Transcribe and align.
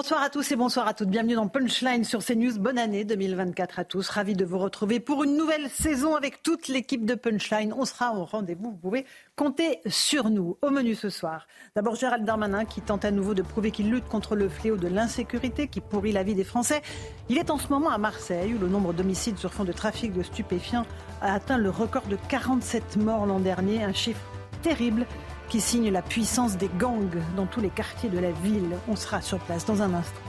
Bonsoir 0.00 0.22
à 0.22 0.30
tous 0.30 0.52
et 0.52 0.54
bonsoir 0.54 0.86
à 0.86 0.94
toutes. 0.94 1.08
Bienvenue 1.08 1.34
dans 1.34 1.48
Punchline 1.48 2.04
sur 2.04 2.24
CNews. 2.24 2.56
Bonne 2.60 2.78
année 2.78 3.04
2024 3.04 3.80
à 3.80 3.84
tous. 3.84 4.08
Ravi 4.10 4.34
de 4.34 4.44
vous 4.44 4.58
retrouver 4.58 5.00
pour 5.00 5.24
une 5.24 5.36
nouvelle 5.36 5.68
saison 5.68 6.14
avec 6.14 6.40
toute 6.44 6.68
l'équipe 6.68 7.04
de 7.04 7.16
Punchline. 7.16 7.74
On 7.76 7.84
sera 7.84 8.14
au 8.14 8.24
rendez-vous. 8.24 8.70
Vous 8.70 8.76
pouvez 8.76 9.06
compter 9.34 9.80
sur 9.88 10.30
nous. 10.30 10.56
Au 10.62 10.70
menu 10.70 10.94
ce 10.94 11.10
soir. 11.10 11.48
D'abord 11.74 11.96
Gérald 11.96 12.24
Darmanin 12.24 12.64
qui 12.64 12.80
tente 12.80 13.04
à 13.04 13.10
nouveau 13.10 13.34
de 13.34 13.42
prouver 13.42 13.72
qu'il 13.72 13.90
lutte 13.90 14.06
contre 14.06 14.36
le 14.36 14.48
fléau 14.48 14.76
de 14.76 14.86
l'insécurité 14.86 15.66
qui 15.66 15.80
pourrit 15.80 16.12
la 16.12 16.22
vie 16.22 16.36
des 16.36 16.44
Français. 16.44 16.80
Il 17.28 17.36
est 17.36 17.50
en 17.50 17.58
ce 17.58 17.66
moment 17.66 17.90
à 17.90 17.98
Marseille 17.98 18.54
où 18.54 18.60
le 18.60 18.68
nombre 18.68 18.92
d'homicides 18.92 19.38
sur 19.38 19.52
fond 19.52 19.64
de 19.64 19.72
trafic 19.72 20.12
de 20.12 20.22
stupéfiants 20.22 20.86
a 21.22 21.34
atteint 21.34 21.58
le 21.58 21.70
record 21.70 22.06
de 22.06 22.16
47 22.28 22.98
morts 22.98 23.26
l'an 23.26 23.40
dernier. 23.40 23.82
Un 23.82 23.92
chiffre 23.92 24.22
terrible 24.62 25.06
qui 25.48 25.60
signe 25.60 25.90
la 25.90 26.02
puissance 26.02 26.56
des 26.56 26.70
gangs 26.78 27.22
dans 27.36 27.46
tous 27.46 27.60
les 27.60 27.70
quartiers 27.70 28.08
de 28.08 28.18
la 28.18 28.30
ville. 28.30 28.76
On 28.88 28.96
sera 28.96 29.22
sur 29.22 29.38
place 29.38 29.64
dans 29.64 29.82
un 29.82 29.94
instant. 29.94 30.20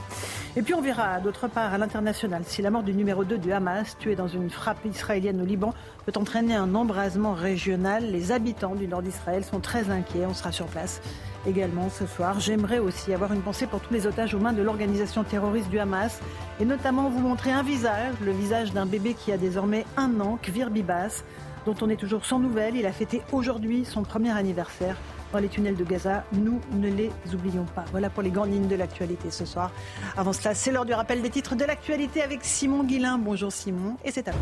Et 0.56 0.62
puis 0.62 0.74
on 0.74 0.80
verra 0.80 1.20
d'autre 1.20 1.46
part 1.46 1.72
à 1.72 1.78
l'international 1.78 2.42
si 2.44 2.62
la 2.62 2.70
mort 2.70 2.82
du 2.82 2.92
numéro 2.92 3.24
2 3.24 3.38
du 3.38 3.52
Hamas, 3.52 3.96
tué 3.98 4.16
dans 4.16 4.26
une 4.26 4.50
frappe 4.50 4.84
israélienne 4.84 5.40
au 5.40 5.44
Liban, 5.44 5.74
peut 6.06 6.12
entraîner 6.16 6.56
un 6.56 6.74
embrasement 6.74 7.34
régional. 7.34 8.10
Les 8.10 8.32
habitants 8.32 8.74
du 8.74 8.88
nord 8.88 9.02
d'Israël 9.02 9.44
sont 9.44 9.60
très 9.60 9.90
inquiets. 9.90 10.26
On 10.28 10.34
sera 10.34 10.50
sur 10.50 10.66
place 10.66 11.00
également 11.46 11.88
ce 11.88 12.06
soir. 12.06 12.40
J'aimerais 12.40 12.78
aussi 12.78 13.14
avoir 13.14 13.32
une 13.32 13.42
pensée 13.42 13.66
pour 13.66 13.80
tous 13.80 13.94
les 13.94 14.06
otages 14.06 14.34
aux 14.34 14.40
mains 14.40 14.52
de 14.52 14.62
l'organisation 14.62 15.22
terroriste 15.22 15.70
du 15.70 15.78
Hamas 15.78 16.20
et 16.60 16.64
notamment 16.64 17.08
vous 17.08 17.20
montrer 17.20 17.52
un 17.52 17.62
visage, 17.62 18.14
le 18.24 18.32
visage 18.32 18.72
d'un 18.72 18.86
bébé 18.86 19.14
qui 19.14 19.32
a 19.32 19.36
désormais 19.36 19.84
un 19.96 20.20
an, 20.20 20.38
Kvir 20.42 20.70
Bibas 20.70 21.22
dont 21.66 21.74
on 21.82 21.88
est 21.88 21.96
toujours 21.96 22.24
sans 22.24 22.38
nouvelles. 22.38 22.76
Il 22.76 22.86
a 22.86 22.92
fêté 22.92 23.22
aujourd'hui 23.32 23.84
son 23.84 24.02
premier 24.02 24.30
anniversaire 24.30 24.96
dans 25.32 25.38
les 25.38 25.48
tunnels 25.48 25.76
de 25.76 25.84
Gaza. 25.84 26.24
Nous 26.32 26.60
ne 26.72 26.88
les 26.88 27.10
oublions 27.32 27.66
pas. 27.74 27.84
Voilà 27.90 28.10
pour 28.10 28.22
les 28.22 28.30
grandes 28.30 28.52
lignes 28.52 28.68
de 28.68 28.76
l'actualité 28.76 29.30
ce 29.30 29.44
soir. 29.44 29.70
Avant 30.16 30.32
cela, 30.32 30.54
c'est 30.54 30.72
l'heure 30.72 30.84
du 30.84 30.94
rappel 30.94 31.22
des 31.22 31.30
titres 31.30 31.54
de 31.54 31.64
l'actualité 31.64 32.22
avec 32.22 32.44
Simon 32.44 32.84
Guillain. 32.84 33.18
Bonjour 33.18 33.52
Simon, 33.52 33.96
et 34.04 34.10
c'est 34.10 34.28
à 34.28 34.32
vous. 34.32 34.38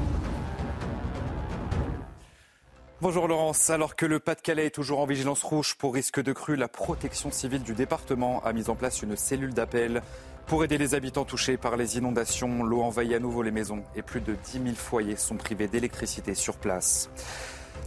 Bonjour 3.01 3.29
Laurence. 3.29 3.71
Alors 3.71 3.95
que 3.95 4.07
le 4.07 4.19
Pas-de-Calais 4.19 4.67
est 4.67 4.75
toujours 4.75 4.99
en 4.99 5.07
vigilance 5.07 5.45
rouge 5.45 5.77
pour 5.77 5.95
risque 5.95 6.21
de 6.21 6.33
crue, 6.33 6.57
la 6.57 6.67
protection 6.67 7.31
civile 7.31 7.63
du 7.63 7.75
département 7.75 8.43
a 8.45 8.53
mis 8.53 8.71
en 8.71 8.75
place 8.75 9.03
une 9.03 9.15
cellule 9.15 9.55
d'appel 9.55 10.03
pour 10.49 10.65
aider 10.65 10.79
les 10.79 10.95
habitants 10.95 11.27
touchés 11.27 11.59
par 11.59 11.77
les 11.77 11.99
inondations, 11.99 12.65
l'eau 12.65 12.81
envahit 12.81 13.13
à 13.13 13.19
nouveau 13.19 13.43
les 13.43 13.51
maisons 13.51 13.85
et 13.95 14.01
plus 14.01 14.23
de 14.23 14.35
10 14.35 14.53
000 14.53 14.65
foyers 14.75 15.17
sont 15.17 15.37
privés 15.37 15.69
d'électricité 15.69 16.35
sur 16.35 16.57
place. 16.57 17.11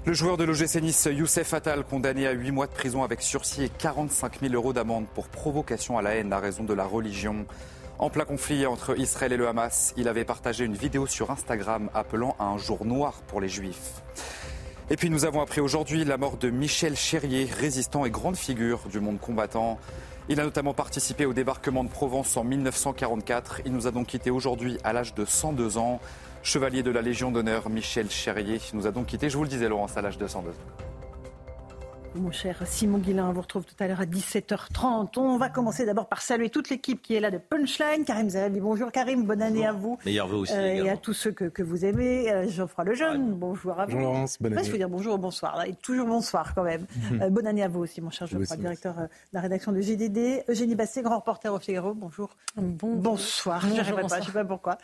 Le 0.06 0.14
joueur 0.14 0.38
de 0.38 0.44
l'OGC 0.44 0.76
Nice, 0.76 1.10
Youssef 1.12 1.56
Attal, 1.56 1.84
condamné 1.84 2.28
à 2.28 2.32
8 2.32 2.52
mois 2.52 2.68
de 2.68 2.72
prison 2.72 3.04
avec 3.04 3.24
sursis 3.24 3.64
et 3.64 3.70
45 3.70 4.42
000 4.42 4.54
euros 4.54 4.74
d'amende 4.74 5.08
pour 5.08 5.28
provocation 5.28 5.98
à 5.98 6.04
la 6.04 6.12
haine 6.12 6.32
à 6.34 6.40
raison 6.40 6.64
de 6.64 6.74
la 6.76 6.86
religion. 6.86 7.48
En 7.98 8.12
plein 8.12 8.26
conflit 8.26 8.68
entre 8.68 8.98
Israël 8.98 9.34
et 9.34 9.38
le 9.38 9.48
Hamas, 9.48 9.94
il 9.98 10.08
avait 10.08 10.26
partagé 10.26 10.64
une 10.64 10.76
vidéo 10.76 11.08
sur 11.08 11.32
Instagram 11.32 11.90
appelant 11.96 12.36
à 12.38 12.46
un 12.46 12.60
jour 12.60 12.86
noir 12.86 13.22
pour 13.28 13.42
les 13.42 13.50
Juifs. 13.50 14.04
Et 14.92 14.98
puis 14.98 15.10
nous 15.10 15.26
avons 15.26 15.42
appris 15.42 15.62
aujourd'hui 15.62 16.04
la 16.06 16.18
mort 16.18 16.38
de 16.38 16.52
Michel 16.52 16.96
Chérier, 16.96 17.50
résistant 17.60 18.06
et 18.06 18.12
grande 18.12 18.36
figure 18.36 18.82
du 18.92 19.00
monde 19.00 19.20
combattant. 19.20 19.80
Il 20.32 20.40
a 20.40 20.46
notamment 20.46 20.74
participé 20.74 21.26
au 21.26 21.34
débarquement 21.34 21.84
de 21.84 21.90
Provence 21.90 22.38
en 22.38 22.46
1944. 22.46 23.64
Il 23.66 23.74
nous 23.74 23.86
a 23.86 23.92
donc 23.92 24.08
quitté 24.08 24.32
aujourd'hui 24.32 24.78
à 24.86 24.94
l'âge 24.94 25.14
de 25.14 25.26
102 25.26 25.78
ans. 25.78 26.00
Chevalier 26.42 26.84
de 26.84 26.90
la 26.90 27.02
Légion 27.02 27.32
d'honneur, 27.32 27.70
Michel 27.70 28.10
Cherrier 28.10 28.62
nous 28.72 28.88
a 28.88 28.92
donc 28.92 29.08
quitté, 29.08 29.30
je 29.30 29.36
vous 29.36 29.44
le 29.44 29.50
disais 29.50 29.68
Laurence, 29.68 29.98
à 29.98 30.02
l'âge 30.02 30.18
de 30.18 30.26
102 30.26 30.52
ans. 30.52 30.91
Mon 32.14 32.30
cher 32.32 32.58
Simon 32.66 32.98
Guillain, 32.98 33.30
on 33.30 33.32
vous 33.32 33.40
retrouve 33.40 33.64
tout 33.64 33.74
à 33.80 33.88
l'heure 33.88 34.02
à 34.02 34.06
17h30. 34.06 35.18
On 35.18 35.38
va 35.38 35.48
commencer 35.48 35.86
d'abord 35.86 36.08
par 36.10 36.22
saluer 36.22 36.50
toute 36.50 36.70
l'équipe 36.70 37.02
qui 37.02 37.16
est 37.16 37.22
là 37.22 37.32
de 37.32 37.38
Punchline. 37.38 38.04
Karim 38.06 38.30
Zerabi, 38.30 38.60
bonjour 38.60 38.92
Karim, 38.92 39.24
bonne 39.24 39.42
année 39.42 39.66
à 39.66 39.72
vous. 39.72 39.98
Meilleur 40.06 40.28
vœu 40.28 40.36
aussi. 40.40 40.52
Euh, 40.54 40.84
et 40.84 40.90
à 40.90 40.98
tous 40.98 41.14
ceux 41.14 41.32
que, 41.32 41.46
que 41.46 41.64
vous 41.64 41.86
aimez. 41.86 42.30
Euh, 42.30 42.50
Geoffroy 42.50 42.84
Lejeune, 42.84 43.32
bonjour 43.32 43.80
à 43.80 43.86
vous. 43.86 43.94
Bonjour 43.94 44.12
Laurence, 44.12 44.38
bonne 44.42 44.52
année. 44.54 44.64
je 44.66 44.72
veux 44.74 44.78
dire 44.78 44.90
bonjour 44.90 45.16
ou 45.16 45.18
bonsoir, 45.20 45.56
là, 45.56 45.68
et 45.68 45.74
toujours 45.74 46.06
bonsoir 46.06 46.54
quand 46.54 46.64
même. 46.64 46.86
Euh, 47.22 47.30
bonne 47.30 47.48
année 47.48 47.64
à 47.64 47.70
vous 47.70 47.80
aussi, 47.80 48.02
mon 48.02 48.10
cher 48.10 48.28
Geoffroy, 48.28 48.58
directeur 48.58 49.00
euh, 49.00 49.04
de 49.04 49.10
la 49.32 49.40
rédaction 49.40 49.72
de 49.72 49.80
GDD. 49.80 50.44
Eugénie 50.50 50.76
Basset, 50.76 51.04
grand 51.04 51.20
reporter 51.20 51.54
au 51.54 51.60
Figaro, 51.60 51.94
bonjour. 51.94 52.36
Bonsoir, 52.58 53.62
je 53.62 53.68
ne 53.68 54.08
pas, 54.08 54.20
je 54.20 54.26
sais 54.26 54.32
pas 54.34 54.44
pourquoi. 54.44 54.78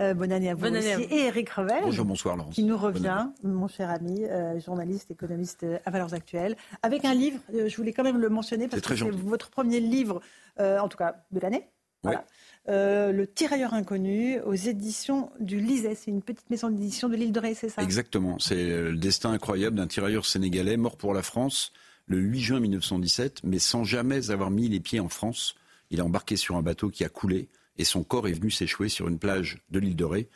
Euh, 0.00 0.12
bonne 0.12 0.32
année 0.32 0.50
à 0.50 0.54
vous 0.54 0.60
Bonne 0.60 0.76
aussi. 0.76 0.92
année 0.92 1.04
à 1.04 1.06
vous. 1.08 1.14
Et 1.14 1.26
Eric 1.28 1.48
Revel. 1.48 1.80
Bonjour, 1.82 2.04
bonsoir 2.04 2.36
Laurence. 2.36 2.54
qui 2.54 2.62
nous 2.62 2.76
revient, 2.76 3.26
mon 3.42 3.68
cher 3.68 3.88
ami, 3.88 4.24
euh, 4.26 4.60
journaliste, 4.60 5.10
économiste 5.10 5.64
à 5.86 5.90
Valeurs 5.90 6.12
Actuelles, 6.12 6.56
avec 6.82 7.04
un 7.04 7.14
livre, 7.14 7.38
euh, 7.54 7.68
je 7.68 7.76
voulais 7.76 7.92
quand 7.92 8.02
même 8.02 8.18
le 8.18 8.28
mentionner 8.28 8.68
parce 8.68 8.82
que 8.82 8.96
c'est 8.96 9.10
votre 9.10 9.50
premier 9.50 9.80
livre, 9.80 10.20
euh, 10.60 10.78
en 10.78 10.88
tout 10.88 10.98
cas 10.98 11.24
de 11.30 11.40
l'année. 11.40 11.68
Voilà. 12.02 12.24
Euh, 12.68 13.12
le 13.12 13.26
Tirailleur 13.26 13.72
inconnu 13.72 14.40
aux 14.40 14.54
éditions 14.54 15.30
du 15.40 15.58
Liset. 15.58 15.94
C'est 15.94 16.10
une 16.10 16.22
petite 16.22 16.48
maison 16.50 16.68
d'édition 16.68 17.08
de 17.08 17.16
l'île 17.16 17.32
de 17.32 17.40
Ré, 17.40 17.54
c'est 17.54 17.70
ça? 17.70 17.82
Exactement. 17.82 18.38
C'est 18.38 18.66
le 18.66 18.96
destin 18.96 19.32
incroyable 19.32 19.76
d'un 19.76 19.86
tirailleur 19.86 20.26
sénégalais 20.26 20.76
mort 20.76 20.96
pour 20.96 21.14
la 21.14 21.22
France 21.22 21.72
le 22.06 22.18
8 22.18 22.40
juin 22.40 22.60
1917, 22.60 23.40
mais 23.44 23.58
sans 23.58 23.84
jamais 23.84 24.30
avoir 24.30 24.50
mis 24.50 24.68
les 24.68 24.80
pieds 24.80 25.00
en 25.00 25.08
France. 25.08 25.54
Il 25.90 26.00
a 26.00 26.04
embarqué 26.04 26.36
sur 26.36 26.56
un 26.56 26.62
bateau 26.62 26.90
qui 26.90 27.04
a 27.04 27.08
coulé 27.08 27.48
et 27.76 27.84
son 27.84 28.04
corps 28.04 28.28
est 28.28 28.32
venu 28.32 28.50
s'échouer 28.50 28.88
sur 28.88 29.08
une 29.08 29.18
plage 29.18 29.58
de 29.70 29.78
l'île 29.78 29.96
de 29.96 30.04
Ré. 30.04 30.28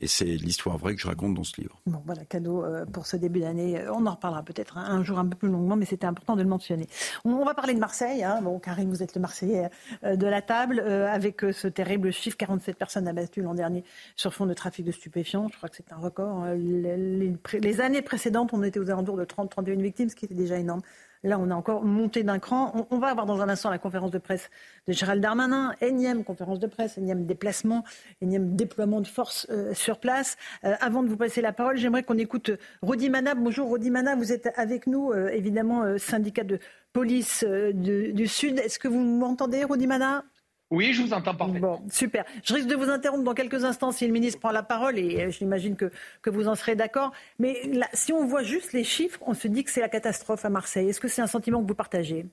Et 0.00 0.06
c'est 0.06 0.24
l'histoire 0.24 0.78
vraie 0.78 0.94
que 0.94 1.00
je 1.00 1.08
raconte 1.08 1.34
dans 1.34 1.42
ce 1.44 1.60
livre. 1.60 1.80
Bon, 1.86 2.00
voilà, 2.06 2.24
cadeau 2.24 2.64
euh, 2.64 2.84
pour 2.86 3.06
ce 3.06 3.16
début 3.16 3.40
d'année. 3.40 3.80
Euh, 3.80 3.92
On 3.92 4.06
en 4.06 4.12
reparlera 4.12 4.42
peut-être 4.44 4.78
un, 4.78 4.84
un 4.84 5.02
jour 5.02 5.18
un 5.18 5.26
peu 5.26 5.36
plus 5.36 5.48
longuement, 5.48 5.74
mais 5.74 5.86
c'était 5.86 6.06
important 6.06 6.36
de 6.36 6.42
le 6.42 6.48
mentionner. 6.48 6.86
On, 7.24 7.44
va 7.44 7.54
parler 7.54 7.74
de 7.74 7.80
Marseille. 7.80 8.22
Hein. 8.22 8.40
Bon, 8.42 8.58
Karim, 8.60 8.90
vous 8.90 9.02
êtes 9.02 9.14
le 9.16 9.20
Marseillais 9.20 9.70
euh, 10.04 10.14
de 10.16 10.26
la 10.26 10.40
table, 10.40 10.80
avec 10.80 11.40
ce 11.52 11.66
terrible 11.66 12.12
chiffre 12.12 12.36
47 12.36 12.76
personnes 12.76 13.08
abattues 13.08 13.42
l'an 13.42 13.54
dernier 13.54 13.84
sur 14.14 14.32
fond 14.32 14.46
de 14.46 14.54
trafic 14.54 14.84
de 14.84 14.92
stupéfiants. 14.92 15.48
Je 15.48 15.56
crois 15.56 15.68
que 15.68 15.76
c'est 15.76 15.92
un 15.92 15.96
record. 15.96 16.44
hein. 16.44 16.54
Les 16.54 17.80
années 17.80 18.02
précédentes, 18.02 18.50
on 18.52 18.62
était 18.62 18.78
aux 18.78 18.90
alentours 18.90 19.16
de 19.16 19.24
30-31 19.24 19.80
victimes, 19.80 20.08
ce 20.08 20.14
qui 20.14 20.24
était 20.26 20.34
déjà 20.34 20.58
énorme. 20.58 20.82
Là, 21.22 21.38
on 21.38 21.50
a 21.50 21.54
encore 21.54 21.84
monté 21.84 22.22
d'un 22.22 22.38
cran. 22.38 22.86
On, 22.90 22.98
va 22.98 23.08
avoir 23.08 23.26
dans 23.26 23.40
un 23.40 23.48
instant 23.48 23.70
la 23.70 23.78
conférence 23.78 24.10
de 24.10 24.18
presse 24.18 24.50
de 24.86 24.92
Gérald 24.92 25.22
Darmanin, 25.22 25.74
énième 25.80 26.24
conférence 26.24 26.58
de 26.58 26.66
presse, 26.66 26.98
énième 26.98 27.24
déplacement, 27.24 27.84
énième 28.20 28.54
déploiement 28.56 29.00
de 29.00 29.06
force 29.06 29.46
euh, 29.50 29.74
sur 29.74 29.98
place. 29.98 30.36
Euh, 30.64 30.74
avant 30.80 31.02
de 31.02 31.08
vous 31.08 31.16
passer 31.16 31.40
la 31.40 31.52
parole, 31.52 31.76
j'aimerais 31.76 32.02
qu'on 32.02 32.18
écoute 32.18 32.50
Rodi 32.82 33.10
Mana. 33.10 33.34
Bonjour 33.34 33.68
Rodi 33.68 33.90
Mana, 33.90 34.14
vous 34.14 34.32
êtes 34.32 34.50
avec 34.56 34.86
nous, 34.86 35.12
euh, 35.12 35.28
évidemment, 35.28 35.98
syndicat 35.98 36.44
de 36.44 36.58
police 36.92 37.44
du 37.44 38.26
Sud. 38.26 38.58
Est-ce 38.58 38.78
que 38.78 38.88
vous 38.88 39.00
m'entendez, 39.00 39.64
Rodi 39.64 39.86
Mana 39.86 40.24
Oui, 40.70 40.92
je 40.92 41.02
vous 41.02 41.12
entends 41.14 41.34
parfaitement. 41.34 41.78
Bon, 41.78 41.90
super. 41.90 42.24
Je 42.44 42.54
risque 42.54 42.68
de 42.68 42.76
vous 42.76 42.90
interrompre 42.90 43.24
dans 43.24 43.34
quelques 43.34 43.64
instants 43.64 43.90
si 43.90 44.06
le 44.06 44.12
ministre 44.12 44.38
prend 44.38 44.50
la 44.50 44.62
parole 44.62 44.98
et 44.98 45.22
euh, 45.22 45.30
j'imagine 45.30 45.76
que, 45.76 45.90
que 46.20 46.28
vous 46.28 46.46
en 46.46 46.54
serez 46.54 46.76
d'accord. 46.76 47.12
Mais 47.38 47.56
si 47.94 48.12
on 48.12 48.26
voit 48.26 48.42
juste 48.42 48.72
les 48.74 48.84
chiffres, 48.84 49.18
on 49.26 49.34
se 49.34 49.48
dit 49.48 49.64
que 49.64 49.70
c'est 49.70 49.80
la 49.80 49.88
catastrophe 49.88 50.44
à 50.44 50.50
Marseille. 50.50 50.88
Est-ce 50.88 51.00
que 51.00 51.08
c'est 51.08 51.22
un 51.22 51.26
sentiment 51.26 51.62
que 51.62 51.68
vous 51.68 51.74
partagez? 51.74 52.26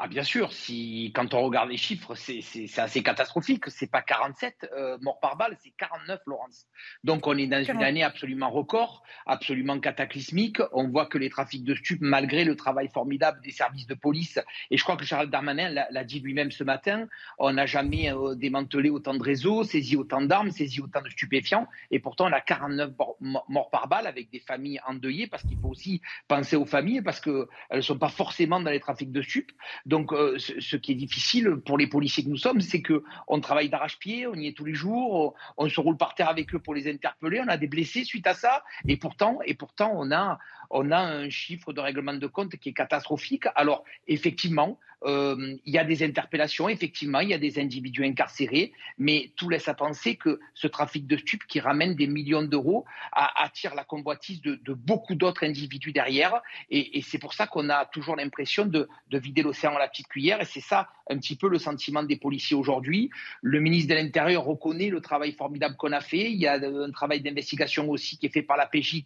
Ah 0.00 0.06
bien 0.06 0.22
sûr, 0.22 0.52
si 0.52 1.10
quand 1.12 1.34
on 1.34 1.42
regarde 1.42 1.70
les 1.70 1.76
chiffres, 1.76 2.14
c'est 2.14 2.78
assez 2.78 3.02
catastrophique. 3.02 3.64
C'est 3.66 3.90
pas 3.90 4.00
47 4.00 4.70
euh, 4.72 4.96
morts 5.00 5.18
par 5.18 5.36
balle, 5.36 5.56
c'est 5.60 5.72
49, 5.76 6.20
Laurence. 6.26 6.68
Donc 7.02 7.26
on 7.26 7.36
est 7.36 7.48
dans 7.48 7.58
une 7.58 7.66
40. 7.66 7.82
année 7.82 8.04
absolument 8.04 8.48
record, 8.48 9.02
absolument 9.26 9.80
cataclysmique. 9.80 10.58
On 10.72 10.86
voit 10.88 11.06
que 11.06 11.18
les 11.18 11.30
trafics 11.30 11.64
de 11.64 11.74
stupes, 11.74 12.00
malgré 12.00 12.44
le 12.44 12.54
travail 12.54 12.88
formidable 12.88 13.40
des 13.42 13.50
services 13.50 13.88
de 13.88 13.94
police, 13.94 14.38
et 14.70 14.76
je 14.76 14.84
crois 14.84 14.96
que 14.96 15.04
Charles 15.04 15.30
Darmanin 15.30 15.68
l'a 15.68 16.04
dit 16.04 16.20
lui-même 16.20 16.52
ce 16.52 16.62
matin, 16.62 17.08
on 17.38 17.52
n'a 17.54 17.66
jamais 17.66 18.12
euh, 18.12 18.36
démantelé 18.36 18.90
autant 18.90 19.14
de 19.14 19.22
réseaux, 19.24 19.64
saisi 19.64 19.96
autant 19.96 20.22
d'armes, 20.22 20.52
saisi 20.52 20.80
autant 20.80 21.02
de 21.02 21.08
stupéfiants, 21.10 21.66
et 21.90 21.98
pourtant 21.98 22.28
on 22.28 22.32
a 22.32 22.40
49 22.40 22.92
mor- 22.96 23.16
mo- 23.20 23.42
morts 23.48 23.70
par 23.70 23.88
balle 23.88 24.06
avec 24.06 24.30
des 24.30 24.38
familles 24.38 24.78
endeuillées, 24.86 25.26
parce 25.26 25.42
qu'il 25.42 25.58
faut 25.58 25.70
aussi 25.70 26.00
penser 26.28 26.54
aux 26.54 26.66
familles, 26.66 27.02
parce 27.02 27.20
qu'elles 27.20 27.46
ne 27.72 27.80
sont 27.80 27.98
pas 27.98 28.10
forcément 28.10 28.60
dans 28.60 28.70
les 28.70 28.78
trafics 28.78 29.10
de 29.10 29.22
stupes. 29.22 29.50
Donc, 29.88 30.12
euh, 30.12 30.36
ce, 30.38 30.76
qui 30.76 30.92
est 30.92 30.94
difficile 30.94 31.56
pour 31.64 31.78
les 31.78 31.86
policiers 31.86 32.22
que 32.22 32.28
nous 32.28 32.36
sommes, 32.36 32.60
c'est 32.60 32.82
que 32.82 33.02
on 33.26 33.40
travaille 33.40 33.70
d'arrache-pied, 33.70 34.26
on 34.26 34.34
y 34.34 34.46
est 34.46 34.52
tous 34.52 34.66
les 34.66 34.74
jours, 34.74 35.34
on, 35.56 35.64
on 35.64 35.68
se 35.70 35.80
roule 35.80 35.96
par 35.96 36.14
terre 36.14 36.28
avec 36.28 36.54
eux 36.54 36.58
pour 36.58 36.74
les 36.74 36.90
interpeller, 36.90 37.40
on 37.40 37.48
a 37.48 37.56
des 37.56 37.68
blessés 37.68 38.04
suite 38.04 38.26
à 38.26 38.34
ça, 38.34 38.64
et 38.86 38.98
pourtant, 38.98 39.38
et 39.46 39.54
pourtant, 39.54 39.90
on 39.94 40.12
a, 40.12 40.38
on 40.68 40.90
a 40.90 40.98
un 40.98 41.30
chiffre 41.30 41.72
de 41.72 41.80
règlement 41.80 42.12
de 42.12 42.26
compte 42.26 42.54
qui 42.56 42.68
est 42.68 42.74
catastrophique. 42.74 43.46
Alors, 43.54 43.82
effectivement, 44.06 44.78
euh, 45.04 45.56
il 45.64 45.72
y 45.72 45.78
a 45.78 45.84
des 45.84 46.02
interpellations, 46.02 46.68
effectivement, 46.68 47.20
il 47.20 47.28
y 47.28 47.34
a 47.34 47.38
des 47.38 47.58
individus 47.58 48.04
incarcérés, 48.04 48.72
mais 48.98 49.32
tout 49.36 49.48
laisse 49.48 49.68
à 49.68 49.74
penser 49.74 50.16
que 50.16 50.40
ce 50.54 50.66
trafic 50.66 51.06
de 51.06 51.16
stupes 51.16 51.46
qui 51.46 51.60
ramène 51.60 51.94
des 51.94 52.06
millions 52.06 52.42
d'euros 52.42 52.84
attire 53.12 53.74
la 53.74 53.84
convoitise 53.84 54.40
de, 54.42 54.58
beaucoup 54.74 55.14
d'autres 55.14 55.44
individus 55.44 55.92
derrière. 55.92 56.42
Et, 56.70 57.02
c'est 57.02 57.18
pour 57.18 57.34
ça 57.34 57.46
qu'on 57.46 57.68
a 57.70 57.86
toujours 57.86 58.16
l'impression 58.16 58.66
de, 58.66 58.88
de 59.10 59.18
vider 59.18 59.42
l'océan 59.42 59.74
à 59.76 59.78
la 59.78 59.88
petite 59.88 60.08
cuillère. 60.08 60.40
Et 60.40 60.44
c'est 60.44 60.60
ça 60.60 60.88
un 61.10 61.18
petit 61.18 61.36
peu 61.36 61.48
le 61.48 61.58
sentiment 61.58 62.02
des 62.02 62.16
policiers 62.16 62.56
aujourd'hui. 62.56 63.10
Le 63.42 63.60
ministre 63.60 63.90
de 63.90 63.94
l'Intérieur 63.94 64.44
reconnaît 64.44 64.90
le 64.90 65.00
travail 65.00 65.32
formidable 65.32 65.76
qu'on 65.76 65.92
a 65.92 66.00
fait. 66.00 66.30
Il 66.30 66.38
y 66.38 66.46
a 66.46 66.54
un 66.54 66.90
travail 66.90 67.20
d'investigation 67.20 67.88
aussi 67.88 68.18
qui 68.18 68.26
est 68.26 68.32
fait 68.32 68.42
par 68.42 68.56
la 68.56 68.66
PJ 68.66 69.04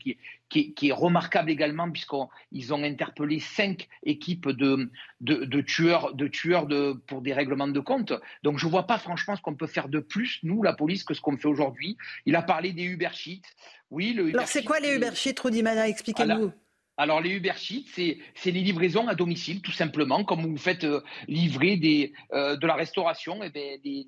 qui, 0.48 0.74
est 0.82 0.92
remarquable 0.92 1.50
également 1.50 1.90
puisqu'ils 1.90 2.74
ont 2.74 2.82
interpellé 2.82 3.38
cinq 3.38 3.88
équipes 4.04 4.48
de, 4.48 4.90
de, 5.20 5.60
tueurs, 5.60 5.81
de 5.82 6.26
tueurs 6.29 6.67
de, 6.67 6.93
pour 7.06 7.23
des 7.23 7.32
règlements 7.32 7.69
de 7.69 7.81
compte. 7.81 8.12
Donc 8.43 8.58
je 8.58 8.67
ne 8.67 8.70
vois 8.70 8.87
pas 8.87 8.99
franchement 8.99 9.37
ce 9.37 9.43
qu'on 9.43 9.55
peut 9.55 9.67
faire 9.67 9.88
de 9.88 9.99
plus, 9.99 10.38
nous, 10.43 10.62
la 10.62 10.73
police, 10.73 11.05
que 11.05 11.14
ce 11.14 11.20
qu'on 11.20 11.37
fait 11.37 11.49
aujourd'hui. 11.49 11.96
Il 12.26 12.37
a 12.37 12.43
parlé 12.43 12.73
des 12.73 12.84
Uber 12.84 13.11
Sheets. 13.12 13.43
Oui, 13.90 14.12
le 14.12 14.29
Alors 14.31 14.49
c'est 14.49 14.64
quoi 14.64 14.81
les 14.81 14.94
Uber 14.94 15.14
Sheets, 15.14 15.40
Rudy 15.43 15.62
Mana 15.62 15.88
Expliquez-nous. 15.88 16.52
Alors 16.98 17.22
les 17.22 17.30
Uber 17.30 17.54
Sheets, 17.56 18.18
c'est 18.34 18.50
les 18.50 18.60
livraisons 18.60 19.08
à 19.08 19.14
domicile, 19.14 19.62
tout 19.62 19.72
simplement, 19.72 20.24
comme 20.24 20.42
vous 20.42 20.58
faites 20.58 20.84
euh, 20.84 21.00
livrer 21.26 21.76
des, 21.76 22.12
euh, 22.34 22.56
de 22.56 22.66
la 22.66 22.74
restauration, 22.74 23.42
et 23.42 23.50
eh 23.54 23.78
bien, 23.80 24.04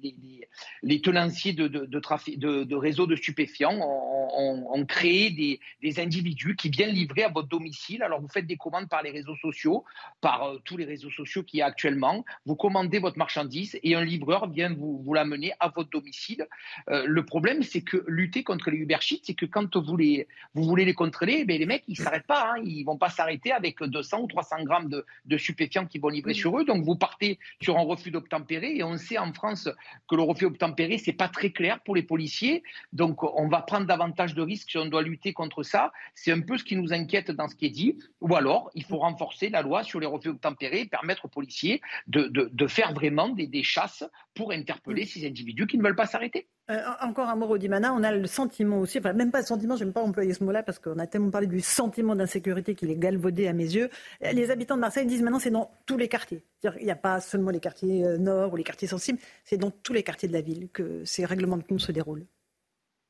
les 0.83 1.01
tenanciers 1.01 1.55
de, 1.55 1.67
de, 1.67 1.99
trafic, 1.99 2.39
de, 2.39 2.75
réseaux 2.75 3.07
de 3.07 3.17
stupéfiants 3.17 3.81
ont, 3.81 4.85
créé 4.87 5.31
des, 5.31 5.61
des, 5.83 5.99
individus 5.99 6.57
qui 6.57 6.69
viennent 6.69 6.91
livrer 6.91 7.23
à 7.23 7.31
votre 7.31 7.49
domicile. 7.49 8.03
Alors 8.03 8.21
vous 8.21 8.29
faites 8.29 8.47
des 8.47 8.59
commandes 8.59 8.89
par 8.91 9.03
les 9.03 9.11
réseaux 9.11 9.37
sociaux, 9.37 9.85
par 10.21 10.43
euh, 10.45 10.59
tous 10.65 10.77
les 10.77 10.85
réseaux 10.85 11.11
sociaux 11.11 11.43
qu'il 11.43 11.61
y 11.61 11.63
a 11.63 11.67
actuellement. 11.67 12.23
Vous 12.45 12.55
commandez 12.55 12.99
votre 12.99 13.17
marchandise 13.17 13.79
et 13.83 13.95
un 13.95 14.05
livreur 14.05 14.51
vient 14.51 14.75
vous, 14.75 15.01
vous 15.03 15.15
l'amener 15.15 15.53
à 15.59 15.69
votre 15.75 15.89
domicile. 15.89 16.47
le 16.89 17.25
problème, 17.25 17.63
c'est 17.63 17.81
que 17.81 18.05
lutter 18.07 18.43
contre 18.43 18.71
les 18.71 18.77
Uber 18.77 18.99
Sheets, 19.01 19.23
c'est 19.25 19.35
que 19.35 19.47
quand 19.47 19.75
vous, 19.77 19.97
les, 19.97 20.29
vous 20.53 20.65
voulez 20.65 20.85
les 20.85 20.95
contrôler, 20.95 21.47
eh 21.49 21.59
les 21.59 21.67
mecs, 21.67 21.85
ils 21.89 21.97
s'arrêtent 21.97 22.27
pas. 22.27 22.53
Hein, 22.53 22.63
ils 22.63 22.84
vont 22.85 22.97
pas 22.97 23.09
s'arrêter 23.09 23.53
avec 23.53 23.83
200 23.83 24.21
ou 24.23 24.27
300 24.27 24.65
grammes 24.65 24.89
de, 24.89 25.05
de 25.25 25.37
stupéfiants 25.37 25.87
qui 25.87 25.99
vont 25.99 26.09
livrer 26.09 26.35
sur 26.35 26.59
eux. 26.59 26.65
Donc 26.65 26.85
vous 26.85 26.97
partez 26.97 27.39
sur 27.61 27.79
un 27.79 27.83
refus 27.83 28.11
d'obtempérer 28.11 28.77
et 28.77 28.83
on 28.83 28.97
sait 28.97 29.19
en 29.19 29.33
France 29.33 29.69
que 30.09 30.17
le 30.17 30.23
refus 30.23 30.45
d'obtempérer 30.45 30.99
c'est 30.99 31.13
pas 31.13 31.29
très 31.29 31.51
clair 31.51 31.81
pour 31.81 31.95
les 31.95 32.03
policiers. 32.03 32.63
Donc 32.93 33.23
on 33.23 33.49
va 33.49 33.63
prendre 33.63 33.87
davantage 33.87 34.35
de 34.35 34.43
risques 34.43 34.71
si 34.71 34.79
on 34.79 34.87
doit 34.87 35.03
lutter 35.03 35.33
contre 35.33 35.63
ça. 35.63 35.93
C'est 36.15 36.33
un 36.33 36.41
peu 36.41 36.59
ce 36.59 36.65
qui 36.65 36.77
nous 36.77 36.93
inquiète 36.93 37.31
dans 37.31 37.49
ce 37.49 37.55
qui 37.55 37.67
est 37.67 37.71
dit. 37.71 37.99
Ou 38.21 38.35
alors 38.35 38.71
il 38.75 38.85
faut 38.85 38.99
renforcer 38.99 39.49
la 39.49 39.63
loi 39.63 39.83
sur 39.83 40.01
les 40.01 40.07
refus 40.07 40.29
d'obtempérer 40.29 40.81
et 40.81 40.87
permettre 40.87 41.25
aux 41.25 41.29
policiers 41.29 41.81
de, 42.07 42.25
de, 42.25 42.51
de 42.53 42.67
faire 42.67 42.93
vraiment 42.93 43.29
des, 43.29 43.47
des 43.47 43.63
chasses 43.63 44.05
pour 44.35 44.53
interpeller 44.53 45.07
ces 45.07 45.27
individus 45.27 45.67
qui 45.67 45.79
ne 45.79 45.83
veulent 45.83 45.97
pas 45.97 46.07
s'arrêter. 46.07 46.49
Euh, 46.71 46.81
encore 47.03 47.29
un 47.29 47.37
mot, 47.37 47.47
Rodimana. 47.47 47.93
On 47.93 48.03
a 48.03 48.13
le 48.13 48.27
sentiment 48.27 48.81
aussi, 48.81 48.99
enfin, 48.99 49.13
même 49.13 49.31
pas 49.31 49.41
le 49.41 49.47
sentiment, 49.47 49.77
je 49.77 49.85
n'aime 49.85 49.93
pas 49.93 50.03
employer 50.03 50.33
ce 50.35 50.43
mot-là 50.45 50.63
parce 50.63 50.79
qu'on 50.79 50.99
a 50.99 51.07
tellement 51.07 51.31
parlé 51.31 51.47
du 51.47 51.61
sentiment 51.61 52.17
d'insécurité 52.17 52.75
qu'il 52.75 52.91
est 52.91 52.97
galvaudé 52.97 53.47
à 53.47 53.53
mes 53.53 53.65
yeux. 53.65 53.91
Les 54.21 54.51
habitants 54.51 54.77
de 54.77 54.81
Marseille 54.81 55.07
disent 55.07 55.23
maintenant 55.23 55.39
c'est 55.39 55.51
dans 55.51 55.71
tous 55.87 55.97
les 55.97 56.09
quartiers. 56.09 56.43
Il 56.81 56.85
n'y 56.85 56.91
a 56.91 56.97
pas 56.97 57.21
seulement 57.21 57.51
les 57.51 57.61
quartiers 57.61 58.07
euh, 58.07 58.17
nord 58.17 58.55
ou 58.55 58.57
les 58.57 58.65
quartiers 58.65 58.89
sensibles, 58.89 59.19
c'est 59.45 59.59
dans 59.59 59.71
tous 59.71 59.93
les 59.93 60.03
quartiers 60.03 60.29
de 60.29 60.33
la 60.33 60.41
ville 60.41 60.69
que 60.71 61.05
ces 61.05 61.25
règlements 61.25 61.59
de 61.59 61.63
compte 61.63 61.81
se 61.81 61.93
déroulent. 61.93 62.27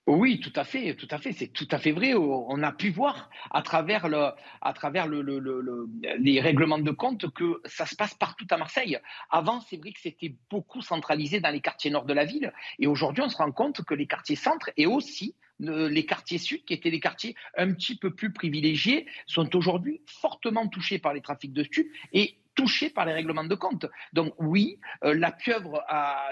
Oui, 0.07 0.39
tout 0.39 0.53
à 0.55 0.65
fait, 0.65 0.95
tout 0.97 1.09
à 1.11 1.17
fait, 1.17 1.33
c'est 1.33 1.47
tout 1.47 1.69
à 1.71 1.79
fait 1.79 1.93
vrai. 1.93 2.13
On 2.13 2.63
a 2.63 2.73
pu 2.73 2.91
voir 2.91 3.31
à 3.51 3.63
travers, 3.63 4.07
le, 4.07 4.33
à 4.61 4.73
travers 4.75 5.07
le, 5.07 5.23
les 6.19 6.41
règlements 6.43 6.79
de 6.79 6.91
compte 6.91 7.33
que 7.33 7.63
ça 7.65 7.87
se 7.87 7.97
passe 7.97 8.13
partout 8.13 8.47
à 8.51 8.59
Marseille. 8.59 8.99
Avant, 9.31 9.61
c'est 9.63 9.79
vrai 9.79 9.93
que 9.93 10.01
c'était 10.01 10.35
beaucoup 10.51 10.83
centralisé 10.83 11.41
dans 11.41 11.49
les 11.49 11.63
quartiers 11.63 11.91
nord 11.91 12.05
de 12.05 12.13
la 12.13 12.27
ville, 12.27 12.53
et 12.79 12.87
aujourd'hui, 12.87 13.23
on 13.23 13.31
se 13.31 13.39
rend 13.39 13.51
compte 13.51 13.83
que 13.83 13.95
les 13.95 14.07
quartiers 14.07 14.37
centres 14.37 14.71
et 14.77 14.85
aussi 14.85 15.37
les 15.59 16.05
quartiers 16.05 16.39
sud, 16.39 16.65
qui 16.65 16.75
étaient 16.75 16.91
les 16.91 17.01
quartiers 17.01 17.35
un 17.57 17.73
petit 17.73 17.97
peu 17.97 18.15
plus 18.15 18.33
privilégiés, 18.33 19.07
sont 19.27 19.57
aujourd'hui 19.57 20.03
fortement 20.07 20.69
touchés 20.69 20.99
par 20.99 21.15
les 21.15 21.23
trafics 21.23 21.53
de 21.53 21.63
stupes 21.63 21.91
touchée 22.55 22.91
par 22.91 23.05
les 23.05 23.13
règlements 23.13 23.45
de 23.45 23.55
compte. 23.55 23.87
Donc 24.13 24.35
oui, 24.39 24.79
euh, 25.05 25.15
la 25.15 25.33
pieuvre 25.33 25.85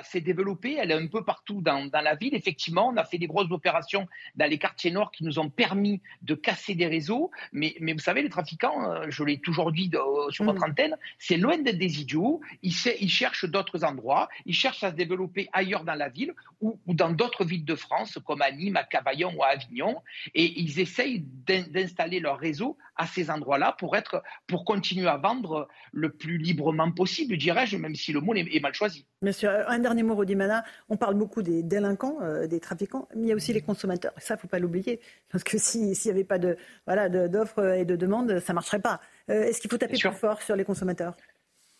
s'est 0.03 0.21
développée, 0.21 0.77
elle 0.79 0.91
est 0.91 0.95
un 0.95 1.07
peu 1.07 1.25
partout 1.25 1.61
dans, 1.61 1.87
dans, 1.87 2.01
la 2.01 2.15
ville. 2.15 2.35
Effectivement, 2.35 2.89
on 2.89 2.97
a 2.97 3.05
fait 3.05 3.19
des 3.19 3.27
grosses 3.27 3.51
opérations 3.51 4.09
dans 4.37 4.49
les 4.49 4.59
quartiers 4.59 4.91
nord 4.91 5.11
qui 5.11 5.25
nous 5.25 5.39
ont 5.39 5.51
permis 5.51 6.01
de 6.23 6.35
casser 6.35 6.75
des 6.75 6.87
réseaux. 6.87 7.31
Mais, 7.53 7.75
mais 7.81 7.93
vous 7.93 7.99
savez, 7.99 8.23
les 8.23 8.29
trafiquants, 8.29 8.91
euh, 8.91 9.07
je 9.09 9.25
l'ai 9.25 9.39
toujours 9.39 9.73
dit 9.73 9.91
euh, 9.95 10.31
sur 10.31 10.45
votre 10.45 10.67
mm. 10.67 10.71
antenne, 10.71 10.97
c'est 11.19 11.37
loin 11.37 11.59
d'être 11.59 11.79
des 11.79 12.01
idiots. 12.01 12.41
Ils, 12.63 12.75
ils 13.01 13.11
cherchent 13.11 13.45
d'autres 13.45 13.85
endroits, 13.85 14.29
ils 14.47 14.55
cherchent 14.55 14.85
à 14.85 14.91
se 14.91 14.97
développer 14.97 15.49
ailleurs 15.53 15.85
dans 15.85 15.95
la 15.95 16.09
ville 16.09 16.35
ou, 16.61 16.79
ou 16.87 16.95
dans 16.95 17.11
d'autres 17.11 17.45
villes 17.45 17.65
de 17.65 17.75
France, 17.75 18.19
comme 18.25 18.43
à 18.43 18.51
Nîmes, 18.51 18.77
à 18.77 18.85
Cavaillon 18.85 19.33
ou 19.37 19.43
à 19.43 19.49
Avignon. 19.49 20.03
Et 20.35 20.61
ils 20.61 20.81
essayent 20.81 21.25
d'installer 21.47 22.21
leur 22.21 22.39
réseau 22.39 22.77
à 22.97 23.07
ces 23.07 23.31
endroits-là 23.31 23.73
pour, 23.79 23.97
être, 23.97 24.23
pour 24.47 24.65
continuer 24.65 25.09
à 25.09 25.17
vendre 25.17 25.69
le 25.93 26.11
plus 26.13 26.39
librement 26.39 26.91
possible, 26.93 27.37
dirais-je, 27.37 27.77
même 27.77 27.95
si 27.95 28.13
le 28.13 28.21
mot 28.21 28.35
est, 28.35 28.61
mal 28.61 28.75
choisi. 28.75 29.07
Monsieur, 29.23 29.51
un 29.69 29.79
dernier 29.79 30.03
mot, 30.03 30.15
Rodimana. 30.15 30.65
On 30.89 30.97
parle 30.97 31.15
beaucoup 31.15 31.43
des 31.43 31.63
délinquants, 31.63 32.19
euh, 32.23 32.47
des 32.47 32.61
trafiquants, 32.61 33.09
mais 33.15 33.23
il 33.23 33.29
y 33.29 33.33
a 33.33 33.35
aussi 33.35 33.53
les 33.53 33.61
consommateurs. 33.61 34.13
ça, 34.19 34.35
il 34.35 34.37
ne 34.37 34.41
faut 34.41 34.49
pas 34.49 34.59
l'oublier. 34.59 35.01
Parce 35.31 35.45
que 35.45 35.59
s'il 35.59 35.91
n'y 35.91 36.11
avait 36.11 36.25
pas 36.25 36.39
de, 36.39 36.57
voilà, 36.87 37.09
d'offres 37.09 37.75
et 37.75 37.85
de 37.85 37.97
demandes, 37.97 38.39
ça 38.39 38.53
ne 38.53 38.55
marcherait 38.55 38.81
pas. 38.81 39.01
Euh, 39.31 39.45
est-ce 39.45 39.61
qu'il 39.61 39.71
faut 39.71 39.79
taper 39.79 39.99
plus 39.99 40.13
fort 40.13 40.43
sur 40.43 40.57
les 40.57 40.65
consommateurs? 40.65 41.17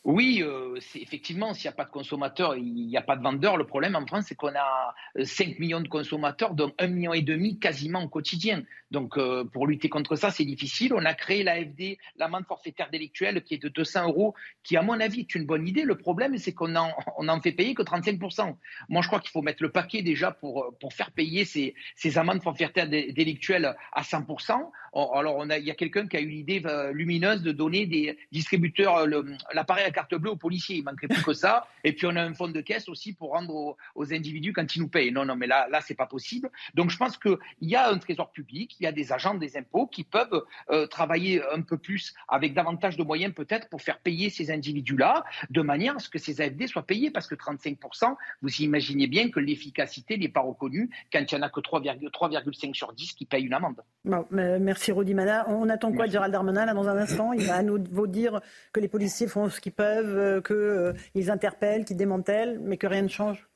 Oui, 0.05 0.43
euh, 0.43 0.77
effectivement, 0.97 1.55
s'il 1.55 1.69
n'y 1.69 1.75
a 1.75 1.77
pas 1.77 1.85
de 1.85 1.91
consommateurs, 1.91 2.57
il 2.57 2.89
n'y 2.89 2.97
a 2.97 3.03
pas 3.03 3.17
de 3.17 3.23
vendeurs. 3.23 3.57
Le 3.57 3.67
problème 3.67 3.95
en 3.95 4.05
France, 4.05 4.25
c'est 4.27 4.35
qu'on 4.35 4.49
a 4.49 4.95
5 5.23 5.49
euh, 5.49 5.53
millions 5.61 5.81
de 5.81 5.87
consommateurs, 5.87 6.55
dont 6.55 6.71
1,5 6.81 6.89
million 6.89 7.13
et 7.13 7.23
demi 7.23 7.61
quasiment 7.61 8.03
au 8.03 8.09
quotidien. 8.09 8.65
Donc, 8.93 9.17
euh, 9.17 9.45
pour 9.45 9.67
lutter 9.67 9.89
contre 9.89 10.17
ça, 10.17 10.31
c'est 10.31 10.45
difficile. 10.45 10.93
On 10.95 11.05
a 11.05 11.15
créé 11.15 11.43
l'AFD, 11.43 11.99
l'amende 12.17 12.45
forfaitaire 12.47 12.91
délictuelle, 12.91 13.43
qui 13.43 13.55
est 13.55 13.63
de 13.63 13.69
200 13.69 14.05
euros, 14.05 14.35
qui, 14.63 14.77
à 14.77 14.83
mon 14.83 15.01
avis, 15.01 15.21
est 15.21 15.35
une 15.35 15.47
bonne 15.47 15.67
idée. 15.67 15.83
Le 15.83 15.97
problème, 15.97 16.37
c'est 16.37 16.53
qu'on 16.53 16.77
en, 16.77 16.93
on 17.17 17.29
en 17.29 17.41
fait 17.41 17.53
payer 17.53 17.75
que 17.75 17.83
35%. 17.83 18.55
Moi, 18.91 19.03
je 19.03 19.07
crois 19.07 19.21
qu'il 19.21 19.31
faut 19.31 19.43
mettre 19.43 19.63
le 19.63 19.71
paquet 19.71 20.03
déjà 20.03 20.31
pour, 20.31 20.77
pour 20.79 20.93
faire 20.93 21.11
payer 21.11 21.45
ces, 21.47 21.75
ces 21.97 22.19
amendes 22.19 22.43
forfaitaires 22.43 22.89
délictuelles 22.89 23.75
à 23.93 24.03
100%. 24.03 24.71
Alors, 24.95 25.37
on 25.39 25.49
a, 25.49 25.57
il 25.57 25.65
y 25.65 25.71
a 25.71 25.75
quelqu'un 25.75 26.07
qui 26.07 26.19
a 26.19 26.21
eu 26.21 26.29
l'idée 26.29 26.63
lumineuse 26.93 27.43
de 27.43 27.53
donner 27.53 27.87
des 27.87 28.19
distributeurs 28.31 29.07
l'appareil 29.55 29.91
carte 29.91 30.15
bleue 30.15 30.33
aux 30.33 30.37
policiers. 30.37 30.77
Il 30.77 30.85
manquerait 30.85 31.09
plus 31.09 31.23
que 31.23 31.33
ça. 31.33 31.67
Et 31.85 31.93
puis 31.93 32.07
on 32.07 32.15
a 32.17 32.23
un 32.23 32.35
fonds 32.35 32.49
de 32.49 32.61
caisse 32.61 32.89
aussi 32.89 33.15
pour 33.15 33.31
rendre 33.31 33.77
aux, 33.95 34.13
individus 34.13 34.53
quand 34.53 34.77
ils 34.77 34.81
nous 34.81 34.89
payent. 34.89 35.13
Non, 35.13 35.25
non, 35.25 35.37
mais 35.37 35.47
là, 35.47 35.67
là, 35.71 35.81
c'est 35.81 35.95
pas 35.95 36.07
possible. 36.07 36.51
Donc 36.75 36.91
je 36.91 36.97
pense 36.97 37.17
qu'il 37.17 37.39
y 37.63 37.77
a 37.77 37.89
un 37.89 37.99
trésor 37.99 38.31
public, 38.33 38.77
il 38.83 38.85
y 38.85 38.89
a 38.89 38.93
des 38.93 39.13
agents 39.13 39.35
des 39.35 39.57
impôts 39.57 39.87
qui 39.87 40.05
peuvent 40.05 40.45
euh, 40.71 40.87
travailler 40.87 41.43
un 41.53 41.63
peu 41.63 41.79
plus 41.79 42.15
avec 42.29 42.55
davantage 42.55 42.97
de 42.97 43.05
moyens 43.05 43.33
peut-être 43.35 43.69
pour 43.69 43.81
faire 43.81 43.99
payer 43.99 44.29
ces 44.29 44.51
individus-là, 44.51 45.25
de 45.51 45.63
manière 45.63 45.97
à 45.97 45.99
ce 45.99 46.09
que 46.09 46.19
ces 46.19 46.41
AFD 46.41 46.67
soient 46.67 46.87
payés, 46.87 47.11
parce 47.11 47.27
que 47.27 47.35
35%, 47.35 48.15
vous 48.43 48.51
imaginez 48.61 49.07
bien 49.07 49.31
que 49.31 49.41
l'efficacité 49.41 50.19
n'est 50.19 50.29
pas 50.29 50.41
reconnue 50.41 50.91
quand 51.13 51.21
il 51.21 51.35
n'y 51.35 51.41
en 51.41 51.47
a 51.47 51.51
que 51.51 51.61
3,5 51.61 52.75
sur 52.75 52.93
10 52.93 53.13
qui 53.13 53.25
payent 53.25 53.45
une 53.45 53.55
amende. 53.55 53.81
Bon, 54.05 54.27
merci 54.31 54.93
Mana. 55.15 55.49
On 55.49 55.69
attend 55.69 55.93
quoi 55.93 56.07
de 56.07 56.13
Gérald 56.13 56.33
Darmanin 56.33 56.67
là 56.67 56.75
dans 56.75 56.89
un 56.89 56.97
instant? 56.97 57.33
Il 57.33 57.45
va 57.47 57.57
à 57.57 57.63
nouveau 57.63 58.07
dire 58.07 58.41
que 58.73 58.81
les 58.81 58.89
policiers 58.89 59.27
font 59.27 59.49
ce 59.49 59.61
qu'ils 59.61 59.73
peuvent 59.73 60.17
euh, 60.17 60.41
qu'ils 60.41 61.29
euh, 61.29 61.33
interpellent, 61.33 61.85
qu'ils 61.85 61.97
démantèlent, 61.97 62.59
mais 62.61 62.77
que 62.77 62.87
rien 62.87 63.03
ne 63.03 63.09
change? 63.09 63.47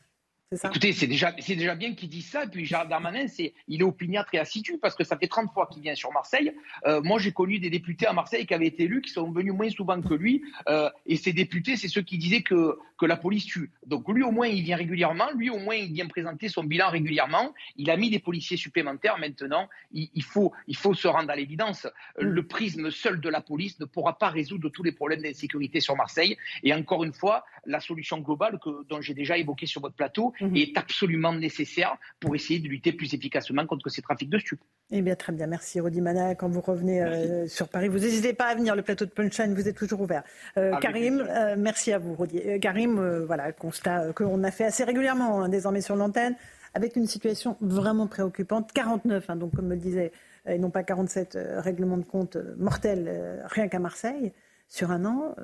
Écoutez, 0.53 0.93
c'est 0.93 1.09
déjà, 1.09 1.35
c'est 1.41 1.57
déjà 1.57 1.75
bien 1.75 1.97
qu'il 1.97 2.09
dise 2.09 2.31
ça. 2.31 2.45
Et 2.45 2.47
puis 2.47 2.65
Gérald 2.65 2.89
Darmanin, 2.89 3.27
c'est, 3.27 3.53
il 3.67 3.81
est 3.81 3.85
opiniâtre 3.85 4.33
et 4.33 4.39
assidu 4.39 4.79
parce 4.81 4.95
que 4.95 5.03
ça 5.03 5.19
fait 5.19 5.27
30 5.27 5.53
fois 5.53 5.67
qu'il 5.67 5.83
vient 5.83 5.97
sur 5.97 6.13
Marseille. 6.13 6.53
Euh, 6.87 7.01
moi, 7.03 7.19
j'ai 7.19 7.33
connu 7.33 7.59
des 7.59 7.69
députés 7.69 8.07
à 8.07 8.13
Marseille 8.13 8.47
qui 8.47 8.55
avaient 8.55 8.69
été 8.69 8.85
élus, 8.85 9.03
qui 9.03 9.11
sont 9.11 9.29
venus 9.33 9.53
moins 9.53 9.69
souvent 9.71 10.01
que 10.01 10.15
lui. 10.15 10.45
Euh, 10.69 10.89
et 11.05 11.17
ces 11.17 11.33
députés, 11.33 11.77
c'est 11.77 11.89
ceux 11.89 12.03
qui 12.03 12.17
disaient 12.17 12.43
que, 12.43 12.79
que 12.99 13.07
la 13.07 13.17
police 13.17 13.47
tue. 13.47 13.71
Donc 13.87 14.09
lui, 14.09 14.23
au 14.23 14.31
moins, 14.31 14.47
il 14.47 14.63
vient 14.63 14.77
régulièrement. 14.77 15.27
Lui, 15.37 15.51
au 15.51 15.59
moins, 15.59 15.75
il 15.75 15.93
vient 15.93 16.07
présenter 16.07 16.49
son 16.49 16.65
bilan 16.65 16.89
régulièrement. 16.91 17.55
Il 17.77 17.91
a 17.91 17.97
mis 17.97 18.11
des 18.11 18.19
policiers 18.19 18.57
supplémentaires. 18.57 19.19
Maintenant, 19.19 19.69
il, 19.93 20.09
il 20.15 20.23
faut, 20.23 20.53
il 20.67 20.77
faut 20.77 20.95
se 20.95 21.09
rendre 21.09 21.31
à 21.31 21.37
l'évidence. 21.37 21.87
Mm. 22.21 22.25
Le 22.25 22.47
prisme 22.47 22.91
seul 22.91 23.21
de 23.21 23.29
la 23.29 23.41
police 23.41 23.79
ne 23.81 23.85
pourra 23.85 24.19
pas 24.19 24.31
résoudre 24.31 24.69
tous 24.71 24.83
les 24.83 24.93
problèmes 24.93 25.23
d'insécurité 25.23 25.81
sur 25.81 25.97
Marseille. 25.97 26.37
Et 26.63 26.73
encore 26.73 27.05
une 27.05 27.13
fois, 27.13 27.45
la 27.65 27.81
solution 27.81 28.19
globale 28.19 28.59
que, 28.63 28.87
dont 28.89 29.01
j'ai 29.01 29.15
déjà 29.15 29.37
évoquée 29.39 29.67
sur 29.67 29.81
votre 29.81 29.95
plateau, 29.95 30.33
Mhm. 30.41 30.57
est 30.57 30.79
absolument 30.79 31.33
nécessaire 31.33 31.97
pour 32.21 32.35
essayer 32.35 32.61
de 32.61 32.69
lutter 32.69 32.93
plus 32.93 33.15
efficacement 33.15 33.67
contre 33.67 33.89
ces 33.89 34.03
trafics 34.03 34.31
de 34.31 34.39
stupes. 34.39 34.61
Eh 34.91 35.03
bien, 35.03 35.17
très 35.17 35.33
bien. 35.33 35.47
Merci, 35.47 35.81
Rodi 35.81 36.01
Mana. 36.01 36.35
Quand 36.35 36.49
vous 36.49 36.61
revenez 36.61 37.03
euh, 37.03 37.49
sur 37.49 37.69
Paris, 37.69 37.89
vous 37.89 37.99
n'hésitez 37.99 38.33
pas 38.33 38.47
à 38.47 38.55
venir. 38.55 38.77
Le 38.77 38.83
plateau 38.83 39.05
de 39.05 39.11
Punchline, 39.11 39.55
vous 39.55 39.69
êtes 39.69 39.77
toujours 39.77 40.01
ouvert. 40.01 40.23
Euh, 40.57 40.77
Karim, 40.77 41.27
euh, 41.29 41.57
merci 41.59 41.93
à 41.93 41.99
vous, 41.99 42.15
Rodi. 42.15 42.41
Karim, 42.61 42.86
voilà, 42.95 43.53
constat 43.53 44.13
qu'on 44.13 44.43
a 44.45 44.51
fait 44.51 44.65
assez 44.65 44.85
régulièrement 44.85 45.43
hein, 45.43 45.49
désormais 45.49 45.81
sur 45.81 45.97
l'antenne, 45.97 46.37
avec 46.75 46.97
une 46.97 47.07
situation 47.07 47.57
vraiment 47.61 48.07
préoccupante. 48.07 48.73
49, 48.73 49.29
hein, 49.29 49.37
donc 49.37 49.55
comme 49.55 49.67
me 49.67 49.75
le 49.75 49.81
disait, 49.81 50.13
et 50.47 50.59
non 50.59 50.71
pas 50.71 50.83
47 50.83 51.39
règlements 51.57 51.97
de 51.97 52.05
compte 52.05 52.37
mortels 52.57 53.43
rien 53.47 53.69
qu'à 53.69 53.81
Marseille 53.81 54.33
sur 54.69 54.91
un 54.91 55.05
an 55.05 55.35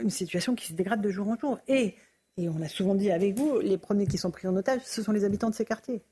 une 0.00 0.10
situation 0.10 0.54
qui 0.54 0.68
se 0.68 0.72
dégrade 0.72 1.00
de 1.00 1.10
jour 1.10 1.28
en 1.28 1.36
jour. 1.36 1.58
Et, 1.68 1.94
et 2.36 2.48
on 2.48 2.60
a 2.62 2.68
souvent 2.68 2.94
dit 2.94 3.10
avec 3.10 3.36
vous, 3.36 3.60
les 3.60 3.78
premiers 3.78 4.06
qui 4.06 4.18
sont 4.18 4.30
pris 4.30 4.48
en 4.48 4.56
otage, 4.56 4.80
ce 4.84 5.02
sont 5.02 5.12
les 5.12 5.24
habitants 5.24 5.50
de 5.50 5.54
ces 5.54 5.64
quartiers 5.64 6.02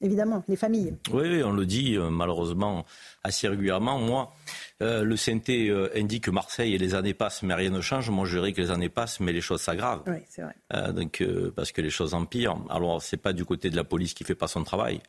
évidemment, 0.00 0.42
les 0.48 0.56
familles. 0.56 0.94
Oui, 1.12 1.42
on 1.42 1.52
le 1.52 1.66
dit 1.66 1.96
euh, 1.96 2.10
malheureusement 2.10 2.86
assez 3.22 3.48
régulièrement. 3.48 3.98
Moi, 3.98 4.32
euh, 4.82 5.04
le 5.04 5.16
CNT 5.16 5.68
euh, 5.68 5.90
indique 5.94 6.24
que 6.24 6.30
Marseille 6.30 6.74
et 6.74 6.78
les 6.78 6.94
années 6.94 7.14
passent, 7.14 7.42
mais 7.42 7.54
rien 7.54 7.70
ne 7.70 7.80
change. 7.80 8.08
Moi, 8.10 8.26
je 8.26 8.38
dirais 8.38 8.52
que 8.52 8.60
les 8.60 8.70
années 8.70 8.88
passent, 8.88 9.20
mais 9.20 9.32
les 9.32 9.40
choses 9.40 9.60
s'aggravent. 9.60 10.02
Oui, 10.06 10.18
c'est 10.28 10.42
vrai. 10.42 10.92
donc, 10.92 11.22
parce 11.54 11.72
que 11.72 11.82
les 11.82 11.90
choses 11.90 12.14
empirent. 12.14 12.56
Alors, 12.70 13.02
c'est 13.02 13.18
pas 13.18 13.32
du 13.32 13.44
côté 13.44 13.70
de 13.70 13.76
la 13.76 13.84
police 13.84 14.14
qui 14.14 14.24
fait 14.24 14.34
pas 14.34 14.48
son 14.48 14.64
travail. 14.64 15.00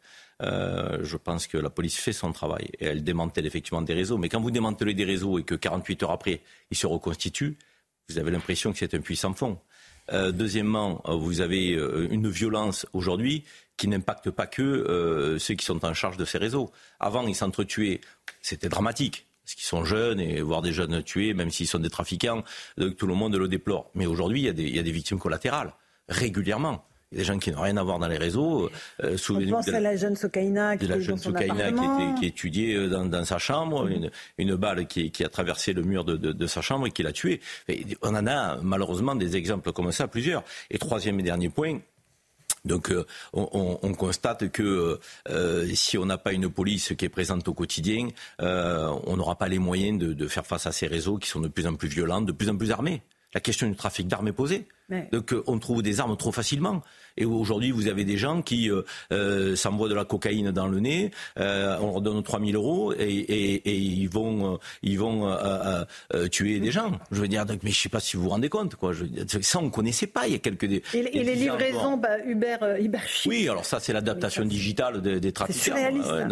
je 0.41 1.17
pense 1.17 1.47
que 1.47 1.57
la 1.57 1.69
police 1.69 1.97
fait 1.97 2.13
son 2.13 2.31
travail 2.31 2.69
et 2.79 2.85
elle 2.85 3.03
démantèle 3.03 3.45
effectivement 3.45 3.81
des 3.81 3.93
réseaux. 3.93 4.17
Mais 4.17 4.29
quand 4.29 4.41
vous 4.41 4.51
démantelez 4.51 4.93
des 4.93 5.05
réseaux 5.05 5.39
et 5.39 5.43
que 5.43 5.55
48 5.55 6.03
heures 6.03 6.11
après, 6.11 6.41
ils 6.69 6.77
se 6.77 6.87
reconstituent, 6.87 7.57
vous 8.09 8.17
avez 8.17 8.31
l'impression 8.31 8.71
que 8.73 8.77
c'est 8.77 8.93
un 8.93 9.01
puissant 9.01 9.33
fond. 9.33 9.59
deuxièmement, 10.11 11.01
vous 11.05 11.39
avez 11.39 11.69
une 12.09 12.29
violence 12.29 12.85
aujourd'hui 12.93 13.45
qui 13.81 13.87
n'impacte 13.87 14.29
pas 14.29 14.45
que 14.45 14.61
euh, 14.61 15.39
ceux 15.39 15.55
qui 15.55 15.65
sont 15.65 15.83
en 15.83 15.95
charge 15.95 16.15
de 16.15 16.23
ces 16.23 16.37
réseaux. 16.37 16.69
Avant, 16.99 17.25
ils 17.27 17.33
s'entretuaient, 17.33 17.99
c'était 18.39 18.69
dramatique. 18.69 19.25
Parce 19.43 19.55
qu'ils 19.55 19.65
sont 19.65 19.83
jeunes 19.83 20.19
et 20.19 20.39
voir 20.39 20.61
des 20.61 20.71
jeunes 20.71 21.01
tués, 21.01 21.33
même 21.33 21.49
s'ils 21.49 21.65
sont 21.65 21.79
des 21.79 21.89
trafiquants, 21.89 22.43
euh, 22.79 22.91
tout 22.91 23.07
le 23.07 23.15
monde 23.15 23.35
le 23.35 23.47
déplore. 23.47 23.89
Mais 23.95 24.05
aujourd'hui, 24.05 24.43
il, 24.43 24.59
il 24.59 24.75
y, 24.75 24.77
a 24.77 24.83
des 24.83 24.91
victimes 24.91 25.17
collatérales, 25.17 25.73
régulièrement. 26.09 26.85
Il 27.11 27.17
y 27.17 27.21
a 27.21 27.23
des 27.23 27.27
gens 27.27 27.39
qui 27.39 27.51
n'ont 27.51 27.61
rien 27.61 27.75
à 27.77 27.83
voir 27.83 27.97
dans 27.97 28.07
les 28.07 28.19
réseaux. 28.19 28.69
Euh, 29.03 29.17
On 29.31 29.49
pense 29.49 29.67
à 29.69 29.79
la 29.79 29.95
jeune 29.95 30.15
Sokaina 30.15 30.77
qui, 30.77 30.85
la 30.85 30.99
jeune 30.99 31.17
Sokaina 31.17 31.71
qui, 31.71 32.19
qui, 32.19 32.25
étudiait 32.27 32.75
euh, 32.75 32.87
dans, 32.87 33.05
dans 33.05 33.25
sa 33.25 33.39
chambre, 33.39 33.87
une, 33.87 34.11
une, 34.37 34.55
balle 34.55 34.85
qui, 34.85 35.09
qui, 35.09 35.23
a 35.23 35.29
traversé 35.29 35.73
le 35.73 35.81
mur 35.81 36.05
de, 36.05 36.17
de, 36.17 36.33
de 36.33 36.47
sa 36.47 36.61
chambre 36.61 36.85
et 36.85 36.91
qui 36.91 37.01
l'a 37.01 37.13
tué. 37.13 37.41
on 38.03 38.13
en 38.13 38.27
a 38.27 38.57
malheureusement 38.61 39.15
des 39.15 39.35
exemples 39.37 39.71
comme 39.73 39.91
ça, 39.91 40.07
plusieurs. 40.07 40.43
Et 40.69 40.77
troisième 40.77 41.19
et 41.19 41.23
dernier 41.23 41.49
point, 41.49 41.79
donc 42.65 42.91
euh, 42.91 43.05
on, 43.33 43.79
on, 43.81 43.93
constate 43.93 44.51
que 44.51 44.99
euh, 45.29 45.67
si 45.73 45.97
on 45.97 46.05
n'a 46.05 46.17
pas 46.17 46.33
une 46.33 46.49
police 46.49 46.93
qui 46.95 47.05
est 47.05 47.09
présente 47.09 47.47
au 47.47 47.53
quotidien, 47.53 48.09
euh, 48.41 48.87
on 49.05 49.17
n'aura 49.17 49.37
pas 49.37 49.47
les 49.47 49.59
moyens 49.59 49.97
de, 49.97 50.27
faire 50.27 50.45
face 50.45 50.67
à 50.67 50.71
ces 50.71 50.87
réseaux 50.87 51.17
qui 51.17 51.27
sont 51.27 51.39
de 51.39 51.47
plus 51.47 51.65
en 51.65 51.75
plus 51.75 51.87
violents, 51.87 52.21
de 52.21 52.31
plus 52.31 52.49
en 52.49 52.55
plus 52.55 52.71
armés. 52.71 53.01
La 53.33 53.41
question 53.41 53.67
du 53.67 53.75
trafic 53.75 54.07
d'armes 54.07 54.27
est 54.27 54.33
posée. 54.33 54.67
Donc 55.11 55.33
on 55.47 55.59
trouve 55.59 55.81
des 55.81 55.99
armes 55.99 56.17
trop 56.17 56.31
facilement. 56.31 56.81
Et 57.17 57.25
aujourd'hui, 57.25 57.71
vous 57.71 57.87
avez 57.87 58.03
des 58.05 58.17
gens 58.17 58.41
qui 58.41 58.69
euh, 58.69 58.83
euh, 59.11 59.55
s'envoient 59.55 59.89
de 59.89 59.95
la 59.95 60.05
cocaïne 60.05 60.51
dans 60.51 60.67
le 60.67 60.79
nez, 60.79 61.11
euh, 61.39 61.77
on 61.81 61.87
leur 61.87 62.01
donne 62.01 62.23
3000 62.23 62.55
euros 62.55 62.93
et, 62.93 62.99
et, 62.99 63.69
et 63.69 63.75
ils 63.75 64.09
vont, 64.09 64.59
ils 64.81 64.99
vont 64.99 65.35
tuer 66.31 66.59
des 66.59 66.71
gens. 66.71 66.99
Je 67.11 67.21
veux 67.21 67.27
dire, 67.27 67.45
donc, 67.45 67.59
mais 67.63 67.71
je 67.71 67.77
ne 67.77 67.81
sais 67.81 67.89
pas 67.89 67.99
si 67.99 68.17
vous 68.17 68.23
vous 68.23 68.29
rendez 68.29 68.49
compte. 68.49 68.75
Quoi. 68.75 68.93
Je, 68.93 69.05
ça, 69.41 69.59
on 69.59 69.63
ne 69.63 69.69
connaissait 69.69 70.07
pas 70.07 70.27
il 70.27 70.33
y 70.33 70.35
a 70.35 70.39
quelques... 70.39 70.65
Des, 70.65 70.81
et, 70.93 71.17
et 71.17 71.23
les 71.23 71.35
livraisons 71.35 71.97
bah, 71.97 72.19
Uber, 72.25 72.57
Uber 72.79 72.99
Oui, 73.25 73.47
alors 73.49 73.65
ça, 73.65 73.79
c'est 73.79 73.93
l'adaptation 73.93 74.45
digitale 74.45 75.01
des, 75.01 75.19
des 75.19 75.31
trafiquants. 75.31 75.75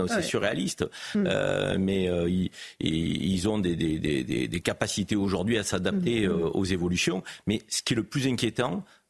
C'est 0.07 0.21
surréaliste. 0.21 0.85
Ouais, 1.15 1.77
mais 1.77 2.09
ils, 2.27 2.49
ils, 2.79 3.49
ont 3.49 3.59
des, 3.59 3.75
des, 3.75 4.23
des 4.47 4.59
capacités 4.61 5.15
aujourd'hui 5.15 5.57
à 5.57 5.63
s'adapter 5.63 6.27
hmm. 6.27 6.51
aux 6.53 6.65
évolutions. 6.65 7.23
Mais 7.47 7.61
ce 7.67 7.81
qui 7.81 7.93
est 7.93 7.95
le 7.97 8.03
plus 8.03 8.27
inquiétant, 8.27 8.48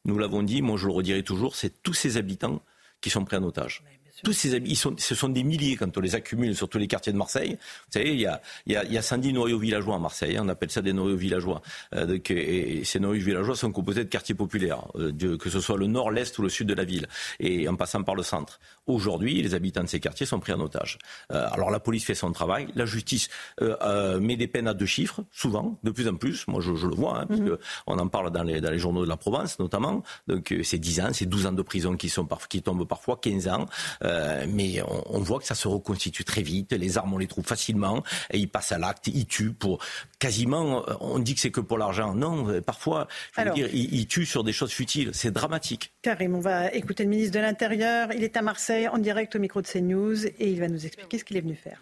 nous 0.04 0.18
l'avons 0.18 0.42
dit, 0.42 0.62
moi 0.62 0.76
je 0.76 0.86
le 0.86 0.92
redirai 0.92 1.22
toujours, 1.22 1.56
c'est 1.56 1.82
tous 1.82 1.94
ces 1.94 2.16
habitants 2.16 2.62
qui 3.00 3.10
sont 3.10 3.24
pris 3.24 3.36
en 3.36 3.42
otage. 3.44 3.82
Tous 4.22 4.32
ces 4.32 4.50
ils 4.56 4.76
sont, 4.76 4.94
ce 4.98 5.14
sont 5.14 5.28
des 5.28 5.42
milliers 5.42 5.76
quand 5.76 5.96
on 5.96 6.00
les 6.00 6.14
accumule 6.14 6.54
sur 6.54 6.68
tous 6.68 6.78
les 6.78 6.86
quartiers 6.86 7.12
de 7.12 7.18
Marseille. 7.18 7.52
Vous 7.52 7.92
savez, 7.92 8.12
il 8.12 8.20
y 8.20 8.26
a, 8.26 8.40
il 8.66 8.72
y 8.72 8.76
a, 8.76 8.84
il 8.84 8.92
y 8.92 8.98
a 8.98 9.02
110 9.02 9.32
noyaux 9.32 9.58
villageois 9.58 9.96
à 9.96 9.98
Marseille. 9.98 10.36
Hein, 10.36 10.42
on 10.44 10.48
appelle 10.48 10.70
ça 10.70 10.82
des 10.82 10.92
noyaux 10.92 11.16
villageois. 11.16 11.62
Euh, 11.94 12.06
donc, 12.06 12.30
et, 12.30 12.82
ces 12.84 13.00
noyaux 13.00 13.24
villageois 13.24 13.56
sont 13.56 13.72
composés 13.72 14.04
de 14.04 14.08
quartiers 14.08 14.34
populaires, 14.34 14.84
euh, 14.96 15.12
de, 15.12 15.36
que 15.36 15.48
ce 15.48 15.60
soit 15.60 15.78
le 15.78 15.86
nord, 15.86 16.10
l'est 16.10 16.38
ou 16.38 16.42
le 16.42 16.48
sud 16.48 16.66
de 16.66 16.74
la 16.74 16.84
ville, 16.84 17.08
et 17.38 17.68
en 17.68 17.76
passant 17.76 18.02
par 18.02 18.14
le 18.14 18.22
centre. 18.22 18.60
Aujourd'hui, 18.90 19.40
les 19.42 19.54
habitants 19.54 19.82
de 19.82 19.88
ces 19.88 20.00
quartiers 20.00 20.26
sont 20.26 20.40
pris 20.40 20.52
en 20.52 20.60
otage. 20.60 20.98
Euh, 21.32 21.46
alors 21.52 21.70
la 21.70 21.80
police 21.80 22.04
fait 22.04 22.14
son 22.14 22.32
travail, 22.32 22.68
la 22.74 22.86
justice 22.86 23.28
euh, 23.62 23.76
euh, 23.82 24.20
met 24.20 24.36
des 24.36 24.46
peines 24.46 24.68
à 24.68 24.74
deux 24.74 24.86
chiffres, 24.86 25.22
souvent, 25.30 25.78
de 25.82 25.90
plus 25.90 26.08
en 26.08 26.16
plus. 26.16 26.46
Moi, 26.48 26.60
je, 26.60 26.74
je 26.74 26.86
le 26.86 26.94
vois, 26.94 27.20
hein, 27.20 27.26
parce 27.26 27.40
mhm. 27.40 27.58
on 27.86 27.98
en 27.98 28.08
parle 28.08 28.30
dans 28.30 28.42
les, 28.42 28.60
dans 28.60 28.70
les 28.70 28.78
journaux 28.78 29.04
de 29.04 29.08
la 29.08 29.16
Provence, 29.16 29.58
notamment. 29.58 30.02
Donc, 30.26 30.54
c'est 30.62 30.78
10 30.78 31.00
ans, 31.00 31.08
c'est 31.12 31.26
12 31.26 31.46
ans 31.46 31.52
de 31.52 31.62
prison 31.62 31.96
qui, 31.96 32.08
sont 32.08 32.24
par, 32.24 32.48
qui 32.48 32.62
tombent 32.62 32.86
parfois, 32.86 33.18
15 33.20 33.48
ans. 33.48 33.66
Mais 34.02 34.82
on, 34.82 35.16
on, 35.16 35.20
voit 35.20 35.38
que 35.38 35.46
ça 35.46 35.54
se 35.54 35.68
reconstitue 35.68 36.24
très 36.24 36.42
vite. 36.42 36.72
Les 36.72 36.98
armes, 36.98 37.14
on 37.14 37.18
les 37.18 37.26
trouve 37.26 37.44
facilement. 37.44 38.02
Et 38.30 38.38
ils 38.38 38.48
passent 38.48 38.72
à 38.72 38.78
l'acte, 38.78 39.06
ils 39.08 39.26
tuent 39.26 39.52
pour 39.52 39.78
quasiment. 40.18 40.84
On 41.00 41.18
dit 41.18 41.34
que 41.34 41.40
c'est 41.40 41.50
que 41.50 41.60
pour 41.60 41.78
l'argent. 41.78 42.14
Non, 42.14 42.60
parfois, 42.62 43.06
je 43.36 43.42
veux 43.42 43.50
dire, 43.50 43.68
ils, 43.72 43.94
ils, 43.94 44.06
tuent 44.06 44.26
sur 44.26 44.44
des 44.44 44.52
choses 44.52 44.72
futiles. 44.72 45.10
C'est 45.12 45.30
dramatique. 45.30 45.92
Karim, 46.02 46.34
on 46.34 46.40
va 46.40 46.72
écouter 46.72 47.04
le 47.04 47.10
ministre 47.10 47.34
de 47.34 47.40
l'Intérieur. 47.40 48.08
Il 48.12 48.24
est 48.24 48.36
à 48.36 48.42
Marseille, 48.42 48.79
en 48.88 48.98
direct 48.98 49.34
au 49.36 49.38
micro 49.38 49.62
de 49.62 49.66
CNews, 49.66 50.26
et 50.26 50.50
il 50.50 50.60
va 50.60 50.68
nous 50.68 50.86
expliquer 50.86 51.18
ce 51.18 51.24
qu'il 51.24 51.36
est 51.36 51.40
venu 51.40 51.54
faire. 51.54 51.80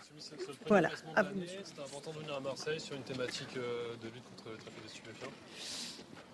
Voilà. 0.66 0.90
C'est 0.94 1.80
important 1.80 2.12
de 2.12 2.18
venir 2.18 2.34
à 2.34 2.40
Marseille 2.40 2.80
sur 2.80 2.96
une 2.96 3.02
thématique 3.02 3.56
euh, 3.56 3.94
de 4.02 4.08
lutte 4.08 4.24
contre 4.36 4.50
le 4.50 4.56
trafic 4.56 4.84
de 4.84 4.88
stupéfiants. 4.88 5.32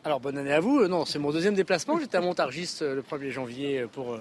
Alors 0.04 0.20
bonne 0.20 0.36
année 0.36 0.52
à 0.52 0.60
vous. 0.60 0.80
Euh, 0.80 0.88
non, 0.88 1.04
c'est 1.04 1.18
mon 1.18 1.32
deuxième 1.32 1.54
déplacement. 1.54 1.98
J'étais 1.98 2.16
à 2.16 2.20
Montargis 2.20 2.78
euh, 2.82 2.94
le 2.94 3.02
1er 3.02 3.30
janvier 3.30 3.86
pour 3.92 4.18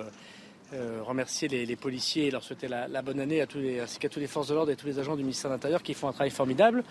euh, 0.73 1.01
remercier 1.03 1.47
les, 1.47 1.75
policiers 1.75 2.27
et 2.27 2.31
leur 2.31 2.43
souhaiter 2.43 2.67
la, 2.67 3.01
bonne 3.01 3.19
année 3.19 3.41
à 3.41 3.47
tous 3.47 3.59
ainsi 3.81 3.99
qu'à 3.99 4.09
toutes 4.09 4.21
les 4.21 4.27
forces 4.27 4.47
de 4.47 4.55
l'ordre 4.55 4.71
et 4.71 4.75
tous 4.75 4.87
les 4.87 4.99
agents 4.99 5.15
du 5.15 5.21
ministère 5.21 5.49
de 5.49 5.55
l'Intérieur 5.55 5.83
qui 5.83 5.93
font 5.93 6.07
un 6.07 6.13
travail 6.13 6.31
formidable. 6.31 6.83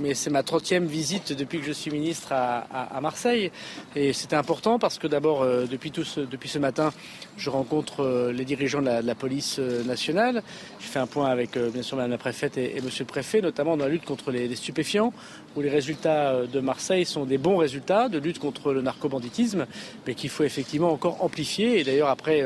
Mais 0.00 0.14
c'est 0.14 0.30
ma 0.30 0.42
30e 0.42 0.84
visite 0.84 1.32
depuis 1.32 1.60
que 1.60 1.64
je 1.64 1.72
suis 1.72 1.90
ministre 1.90 2.32
à, 2.32 3.00
Marseille. 3.00 3.50
Et 3.96 4.12
c'était 4.12 4.36
important 4.36 4.78
parce 4.78 4.98
que 4.98 5.06
d'abord, 5.06 5.42
euh, 5.42 5.66
depuis, 5.66 5.92
ce, 6.04 6.58
matin, 6.58 6.92
je 7.36 7.50
rencontre 7.50 8.00
euh, 8.00 8.32
les 8.32 8.44
dirigeants 8.44 8.82
de 8.82 8.90
la, 9.04 9.14
police 9.14 9.58
nationale. 9.58 10.42
Je 10.80 10.86
fais 10.86 10.98
un 10.98 11.06
point 11.06 11.28
avec, 11.28 11.56
bien 11.56 11.82
sûr, 11.82 11.96
Madame 11.96 12.12
la 12.12 12.18
préfète 12.18 12.58
et, 12.58 12.76
et, 12.76 12.80
Monsieur 12.80 13.04
le 13.04 13.08
préfet, 13.08 13.40
notamment 13.40 13.76
dans 13.76 13.84
la 13.84 13.90
lutte 13.90 14.04
contre 14.04 14.30
les 14.30 14.54
stupéfiants, 14.56 15.12
où 15.56 15.60
les 15.60 15.70
résultats 15.70 16.46
de 16.46 16.60
Marseille 16.60 17.04
sont 17.04 17.24
des 17.24 17.38
bons 17.38 17.56
résultats 17.56 18.08
de 18.08 18.18
lutte 18.18 18.38
contre 18.38 18.72
le 18.72 18.82
narcobanditisme, 18.82 19.66
mais 20.06 20.14
qu'il 20.14 20.30
faut 20.30 20.44
effectivement 20.44 20.92
encore 20.92 21.22
amplifier. 21.22 21.80
Et 21.80 21.84
d'ailleurs, 21.84 22.08
après 22.08 22.42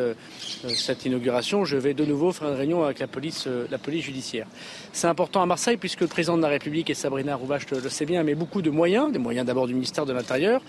cette 0.74 1.04
inauguration, 1.04 1.64
je 1.64 1.76
vais 1.76 1.94
de 1.94 2.04
nouveau 2.04 2.32
faire 2.32 2.48
une 2.48 2.56
réunion 2.56 2.84
avec 2.84 2.98
la 2.98 3.06
police, 3.06 3.46
euh, 3.46 3.66
la 3.70 3.78
police 3.78 4.04
judiciaire. 4.04 4.46
C'est 4.92 5.06
important 5.06 5.42
à 5.42 5.46
Marseille 5.46 5.76
puisque 5.76 6.00
le 6.00 6.06
président 6.06 6.36
de 6.36 6.42
la 6.42 6.48
République 6.48 6.90
et 6.90 6.94
Sabrina 6.94 7.34
Roubache 7.36 7.66
le 7.70 7.88
sait 7.88 8.06
bien, 8.06 8.22
met 8.22 8.34
beaucoup 8.34 8.62
de 8.62 8.70
moyens, 8.70 9.12
des 9.12 9.18
moyens 9.18 9.46
d'abord 9.46 9.66
du 9.66 9.74
ministère 9.74 10.06
de 10.06 10.12
l'Intérieur. 10.12 10.62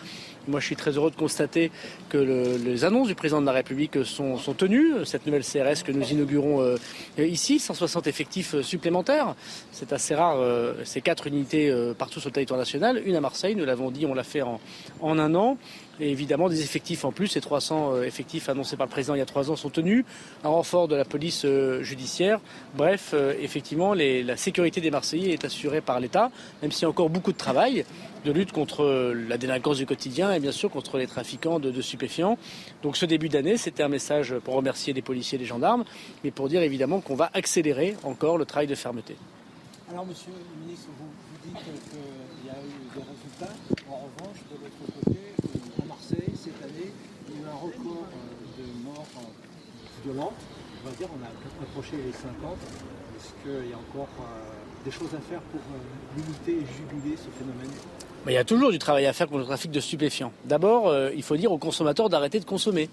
Moi, 0.48 0.62
je 0.62 0.66
suis 0.66 0.76
très 0.76 0.92
heureux 0.92 1.12
de 1.12 1.16
constater 1.16 1.72
que 2.10 2.18
le, 2.18 2.58
les 2.58 2.86
annonces 2.86 3.08
du 3.08 3.16
président 3.16 3.42
de 3.42 3.46
la 3.46 3.52
République 3.52 4.06
sont, 4.06 4.38
tenues. 4.58 5.06
Cette 5.06 5.26
nouvelle 5.26 5.44
CRS 5.44 5.84
que 5.84 5.92
nous 5.92 6.06
inaugurons 6.10 6.62
euh, 6.62 6.78
ici, 7.18 7.60
160 7.60 8.08
effectifs 8.08 8.56
euh, 8.56 8.64
supplémentaires. 8.64 9.36
C'est 9.72 9.92
assez 9.92 10.16
rare, 10.16 10.38
euh, 10.40 10.74
ces 10.86 11.02
quatre 11.02 11.28
unités 11.28 11.74
partout 11.98 12.20
sur 12.20 12.30
le 12.30 12.34
territoire 12.34 12.60
national. 12.60 13.02
Une 13.06 13.16
à 13.16 13.22
Marseille, 13.22 13.56
nous 13.56 13.66
l'avons 13.66 13.92
dit, 13.92 14.06
on 14.06 14.14
l'a 14.14 14.24
fait 14.24 14.42
en 14.42 14.60
un 15.02 15.36
an 15.36 15.58
et 16.00 16.12
évidemment 16.12 16.50
des 16.50 16.62
effectifs 16.62 17.06
en 17.06 17.12
plus. 17.12 17.28
Ces 17.28 17.42
300 17.42 17.94
euh, 17.94 18.04
effectifs 18.04 18.50
annoncés 18.50 18.78
par 18.78 18.86
le 18.86 18.92
président 18.92 19.16
il 19.16 19.20
y 19.20 19.22
a 19.22 19.26
trois 19.26 19.52
ans 19.52 19.56
sont 19.56 19.70
tenus. 19.70 20.06
Un 20.44 20.50
renfort 20.50 20.88
de 20.88 20.96
la 20.96 21.06
police 21.06 21.44
euh, 21.46 21.82
judiciaire. 21.84 22.40
Bref, 22.76 23.12
euh, 23.14 23.34
effectivement, 23.40 23.94
la 23.94 24.38
sécurité 24.38 24.82
des 24.82 24.92
Marseillais 24.92 25.34
est 25.34 25.46
assurée 25.46 25.82
par 25.82 26.00
l'État, 26.00 26.32
même 26.62 26.72
s'il 26.72 26.84
y 26.84 26.86
a 26.86 26.90
encore 26.90 27.10
beaucoup 27.10 27.32
de 27.32 27.38
travail 27.38 27.86
de 28.26 28.32
lutte 28.32 28.52
contre 28.52 29.14
la 29.14 29.38
délinquance 29.38 29.78
du 29.78 29.86
quotidien 29.86 30.34
et 30.34 30.40
bien 30.40 30.52
sûr 30.52 30.70
contre 30.70 30.98
les 30.98 31.08
trafiquants 31.08 31.60
de, 31.60 31.82
stupéfiants. 31.82 32.38
Donc 32.84 32.98
ce 32.98 33.06
début 33.06 33.30
d'année, 33.30 33.58
c'était 33.58 33.84
un 33.84 33.88
message 33.88 34.36
pour 34.44 34.56
remercier 34.56 34.94
les 34.94 35.02
policiers 35.02 35.38
et 35.38 35.40
les 35.40 35.46
gendarmes, 35.46 35.86
mais 36.24 36.32
pour 36.32 36.50
dire 36.50 36.62
évidemment 36.62 37.00
qu'on 37.00 37.16
va 37.16 37.30
accélérer 37.34 37.96
encore 38.04 38.38
le 38.38 38.46
travail 38.46 38.68
de 38.68 38.76
fermeté. 38.76 39.16
Alors 39.90 40.06
monsieur 40.06 40.32
le 40.32 40.66
ministre, 40.66 40.88
vous 40.98 41.08
dites 41.46 41.64
qu'il 41.64 42.48
y 42.48 42.50
a 42.50 42.60
eu 42.60 43.00
des 43.00 43.04
résultats. 43.08 43.54
En 43.90 44.08
revanche, 44.08 44.40
de 44.52 44.58
l'autre 44.62 45.04
côté, 45.06 45.18
record 47.58 48.06
euh, 48.14 48.62
de 48.62 48.84
morts 48.84 49.06
euh, 50.08 50.14
violentes. 50.14 50.34
On 50.84 50.90
va 50.90 50.96
dire, 50.96 51.08
on 51.12 51.24
a 51.24 51.64
approché 51.64 51.98
les 51.98 52.12
50. 52.12 52.58
Est-ce 53.18 53.44
qu'il 53.44 53.70
y 53.70 53.74
a 53.74 53.78
encore 53.78 54.10
euh, 54.20 54.86
des 54.86 54.92
choses 54.92 55.14
à 55.14 55.22
faire 55.22 55.42
pour 55.52 55.62
limiter 56.16 56.52
et 56.52 56.66
juguler 56.76 57.18
ce 57.18 57.30
phénomène? 57.38 57.72
Il 58.26 58.34
y 58.34 58.38
a 58.38 58.44
toujours 58.44 58.72
du 58.72 58.80
travail 58.80 59.06
à 59.06 59.14
faire 59.14 59.28
contre 59.28 59.40
le 59.40 59.46
trafic 59.46 59.72
de 59.72 59.80
stupéfiants. 59.80 60.34
D'abord, 60.46 60.94
il 61.16 61.24
faut 61.24 61.38
dire 61.38 61.52
aux 61.52 61.58
consommateurs 61.58 62.10
d'arrêter 62.10 62.42
de 62.42 62.46
consommer. 62.46 62.90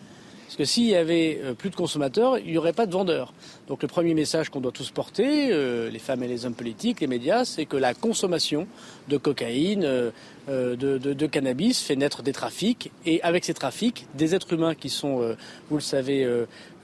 Parce 0.46 0.56
que 0.56 0.64
s'il 0.64 0.84
y 0.84 0.94
avait 0.94 1.40
plus 1.58 1.70
de 1.70 1.74
consommateurs, 1.74 2.38
il 2.38 2.52
n'y 2.52 2.58
aurait 2.58 2.74
pas 2.74 2.86
de 2.86 2.92
vendeurs. 2.92 3.32
Donc 3.66 3.82
le 3.82 3.88
premier 3.88 4.14
message 4.14 4.50
qu'on 4.50 4.60
doit 4.60 4.72
tous 4.72 4.90
porter, 4.90 5.48
euh, 5.50 5.90
les 5.90 5.98
femmes 5.98 6.22
et 6.22 6.28
les 6.28 6.44
hommes 6.44 6.54
politiques, 6.54 7.00
les 7.00 7.06
médias, 7.06 7.44
c'est 7.44 7.64
que 7.64 7.76
la 7.76 7.94
consommation 7.94 8.66
de 9.08 9.16
cocaïne, 9.16 9.84
euh, 9.84 10.76
de, 10.76 11.26
cannabis 11.26 11.80
fait 11.80 11.96
naître 11.96 12.22
des 12.22 12.32
trafics 12.32 12.92
et 13.06 13.22
avec 13.22 13.44
ces 13.44 13.54
trafics, 13.54 14.06
des 14.14 14.34
êtres 14.34 14.52
humains 14.52 14.74
qui 14.74 14.90
sont, 14.90 15.34
vous 15.70 15.76
le 15.76 15.82
savez, 15.82 16.28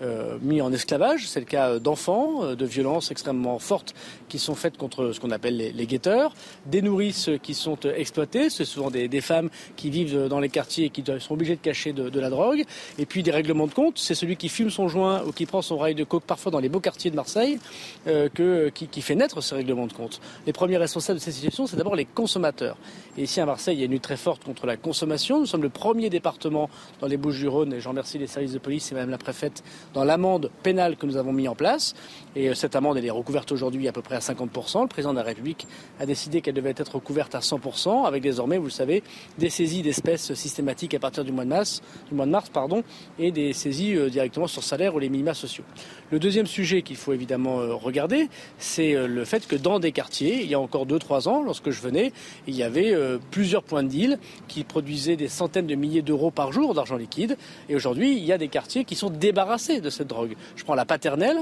euh, 0.02 0.38
mis 0.40 0.62
en 0.62 0.72
esclavage. 0.72 1.28
C'est 1.28 1.40
le 1.40 1.46
cas 1.46 1.78
d'enfants, 1.78 2.42
euh, 2.42 2.54
de 2.54 2.64
violences 2.64 3.10
extrêmement 3.10 3.58
fortes 3.58 3.94
qui 4.30 4.38
sont 4.38 4.54
faites 4.54 4.78
contre 4.78 5.12
ce 5.12 5.20
qu'on 5.20 5.30
appelle 5.30 5.56
les, 5.56 5.86
guetteurs, 5.86 6.32
des 6.64 6.80
nourrices 6.80 7.28
qui 7.42 7.52
sont 7.52 7.76
euh, 7.84 7.92
exploitées, 7.94 8.48
c'est 8.48 8.64
souvent 8.64 8.90
des, 8.90 9.20
femmes 9.20 9.50
qui 9.76 9.90
vivent 9.90 10.28
dans 10.28 10.40
les 10.40 10.48
quartiers 10.48 10.86
et 10.86 10.90
qui 10.90 11.04
sont 11.18 11.34
obligées 11.34 11.56
de 11.56 11.60
cacher 11.60 11.92
de, 11.92 12.20
la 12.20 12.30
drogue, 12.30 12.64
et 12.98 13.04
puis 13.04 13.22
des 13.22 13.30
règlements 13.30 13.66
de 13.66 13.74
compte, 13.74 13.98
c'est 13.98 14.14
celui 14.14 14.36
qui 14.36 14.48
fume 14.48 14.70
son 14.70 14.88
joint 14.88 15.22
ou 15.26 15.32
qui 15.32 15.44
prend 15.44 15.60
son 15.60 15.76
rail 15.76 15.94
de 15.94 16.04
coke 16.04 16.24
parfois 16.24 16.50
dans 16.50 16.60
les 16.60 16.70
beaux 16.70 16.80
quartiers 16.80 17.10
de 17.10 17.16
Marseille 17.16 17.58
que, 18.06 18.70
qui, 18.70 18.86
qui, 18.86 19.02
fait 19.02 19.14
naître 19.14 19.42
ces 19.42 19.54
règlements 19.54 19.86
de 19.86 19.92
compte. 19.92 20.20
Les 20.46 20.54
premiers 20.54 20.78
responsables 20.78 21.18
de 21.18 21.24
ces 21.24 21.32
situations, 21.32 21.66
c'est 21.66 21.76
d'abord 21.76 21.96
les 21.96 22.06
consommateurs. 22.06 22.78
Et 23.18 23.24
ici 23.24 23.40
à 23.40 23.46
Marseille, 23.46 23.76
il 23.76 23.80
y 23.80 23.82
a 23.82 23.86
une 23.86 23.92
lutte 23.92 24.02
très 24.02 24.16
forte 24.16 24.44
contre 24.44 24.66
la 24.66 24.76
consommation. 24.76 25.40
Nous 25.40 25.46
sommes 25.46 25.62
le 25.62 25.68
premier 25.68 26.08
département 26.08 26.70
dans 27.00 27.06
les 27.06 27.18
Bouches-du-Rhône, 27.18 27.74
et 27.74 27.80
j'en 27.80 27.90
remercie 27.90 28.18
les 28.18 28.26
services 28.26 28.52
de 28.52 28.58
police 28.58 28.90
et 28.92 28.94
même 28.94 29.10
la 29.10 29.18
préfète 29.18 29.62
dans 29.94 30.04
l'amende 30.04 30.50
pénale 30.62 30.96
que 30.96 31.06
nous 31.06 31.16
avons 31.16 31.32
mis 31.32 31.48
en 31.48 31.54
place. 31.54 31.94
Et 32.36 32.48
euh, 32.48 32.54
cette 32.54 32.76
amende, 32.76 32.96
elle 32.96 33.06
est 33.06 33.10
recouverte 33.10 33.50
aujourd'hui 33.52 33.88
à 33.88 33.92
peu 33.92 34.02
près 34.02 34.16
à 34.16 34.20
50%. 34.20 34.82
Le 34.82 34.88
président 34.88 35.12
de 35.12 35.18
la 35.18 35.24
République 35.24 35.66
a 35.98 36.06
décidé 36.06 36.40
qu'elle 36.40 36.54
devait 36.54 36.74
être 36.76 36.94
recouverte 36.94 37.34
à 37.34 37.40
100%, 37.40 38.06
avec 38.06 38.22
désormais, 38.22 38.58
vous 38.58 38.64
le 38.64 38.70
savez, 38.70 39.02
des 39.38 39.50
saisies 39.50 39.82
d'espèces 39.82 40.34
systématiques 40.34 40.94
à 40.94 40.98
partir 40.98 41.24
du 41.24 41.32
mois 41.32 41.44
de 41.44 41.50
mars, 41.50 41.82
du 42.08 42.14
mois 42.14 42.26
de 42.26 42.30
mars 42.30 42.48
pardon, 42.50 42.84
et 43.18 43.32
des 43.32 43.52
saisies 43.52 43.96
euh, 43.96 44.08
directement 44.08 44.46
sur 44.46 44.62
salaire 44.62 44.94
ou 44.94 44.98
les 44.98 45.08
minima 45.08 45.34
sociaux. 45.34 45.64
Le 46.10 46.18
deuxième 46.18 46.46
sujet 46.46 46.82
qu'il 46.82 46.96
faut 46.96 47.12
évidemment 47.12 47.60
euh, 47.60 47.74
regarder, 47.74 48.28
c'est 48.58 48.94
le 48.94 49.24
fait 49.24 49.46
que 49.46 49.56
dans 49.56 49.80
des 49.80 49.92
quartiers, 49.92 50.42
il 50.42 50.50
y 50.50 50.54
a 50.54 50.60
encore 50.60 50.86
2-3 50.86 51.28
ans, 51.28 51.42
lorsque 51.42 51.70
je 51.70 51.80
venais, 51.80 52.12
il 52.46 52.54
y 52.54 52.62
avait 52.62 52.94
plusieurs 53.30 53.62
points 53.62 53.82
de 53.82 53.88
deal 53.88 54.18
qui 54.48 54.64
produisaient 54.64 55.16
des 55.16 55.28
centaines 55.28 55.66
de 55.66 55.74
milliers 55.74 56.02
d'euros 56.02 56.30
par 56.30 56.52
jour 56.52 56.74
d'argent 56.74 56.96
liquide. 56.96 57.36
Et 57.68 57.76
aujourd'hui, 57.76 58.16
il 58.16 58.24
y 58.24 58.32
a 58.32 58.38
des 58.38 58.48
quartiers 58.48 58.84
qui 58.84 58.94
sont 58.94 59.10
débarrassés 59.10 59.79
de 59.80 59.90
cette 59.90 60.08
drogue. 60.08 60.36
Je 60.56 60.64
prends 60.64 60.74
la 60.74 60.84
paternelle. 60.84 61.38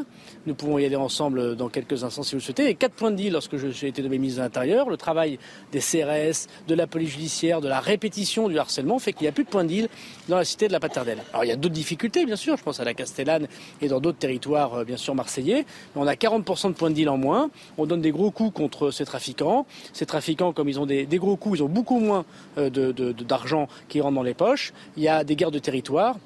Nous 0.47 0.55
pouvons 0.55 0.79
y 0.79 0.85
aller 0.85 0.97
ensemble 0.97 1.57
dans 1.57 1.69
quelques 1.69 2.05
instants 2.05 2.23
si 2.23 2.33
vous 2.33 2.39
le 2.39 2.43
souhaitez. 2.43 2.69
Et 2.69 2.75
quatre 2.75 2.95
points 2.95 3.11
de 3.11 3.17
deal 3.17 3.33
lorsque 3.33 3.57
j'ai 3.57 3.89
été 3.89 4.03
mes 4.03 4.19
ministre 4.19 4.41
de 4.41 4.45
l'Intérieur. 4.45 4.89
Le 4.89 4.97
travail 4.97 5.39
des 5.73 5.81
CRS, 5.81 6.49
de 6.67 6.75
la 6.75 6.87
police 6.87 7.11
judiciaire, 7.11 7.61
de 7.61 7.69
la 7.69 7.81
répétition 7.81 8.49
du 8.49 8.59
harcèlement 8.59 8.99
fait 8.99 9.13
qu'il 9.13 9.23
n'y 9.23 9.29
a 9.29 9.33
plus 9.33 9.45
de 9.45 9.49
points 9.49 9.65
de 9.65 9.69
deal 9.69 9.89
dans 10.29 10.37
la 10.37 10.45
cité 10.45 10.69
de 10.69 10.73
la 10.73 10.81
paternelle. 10.81 11.19
Alors 11.33 11.45
il 11.45 11.49
y 11.49 11.53
a 11.53 11.57
d'autres 11.57 11.75
difficultés, 11.75 12.25
bien 12.25 12.37
sûr. 12.37 12.57
Je 12.57 12.63
pense 12.63 12.81
à 12.81 12.85
la 12.85 12.95
Castellane 12.95 13.47
et 13.81 13.89
dans 13.89 14.01
d'autres 14.01 14.19
territoires, 14.19 14.75
euh, 14.75 14.85
bien 14.85 14.97
sûr, 14.97 15.15
marseillais. 15.15 15.65
Mais 15.95 16.03
on 16.03 16.07
a 16.07 16.15
40% 16.15 16.69
de 16.69 16.73
points 16.75 16.91
de 16.91 16.95
deal 16.95 17.09
en 17.09 17.17
moins. 17.17 17.51
On 17.77 17.87
donne 17.87 18.01
des 18.01 18.11
gros 18.11 18.31
coups 18.31 18.53
contre 18.53 18.91
ces 18.91 19.05
trafiquants. 19.05 19.67
Ces 19.93 20.07
trafiquants, 20.07 20.53
comme 20.53 20.69
ils 20.69 20.81
ont 20.81 20.87
des, 20.87 21.07
gros 21.19 21.37
coups, 21.37 21.59
ils 21.59 21.63
ont 21.63 21.69
beaucoup 21.69 21.99
moins 21.99 22.25
euh, 22.59 22.71
d'argent 22.71 23.69
qui 23.89 24.01
rentre 24.01 24.15
dans 24.15 24.23
les 24.23 24.35
poches. 24.35 24.73
Il 24.97 25.03
y 25.03 25.09
a 25.09 25.25
des 25.25 25.37
guerres 25.37 25.51
de 25.51 25.59
territoire. 25.59 26.17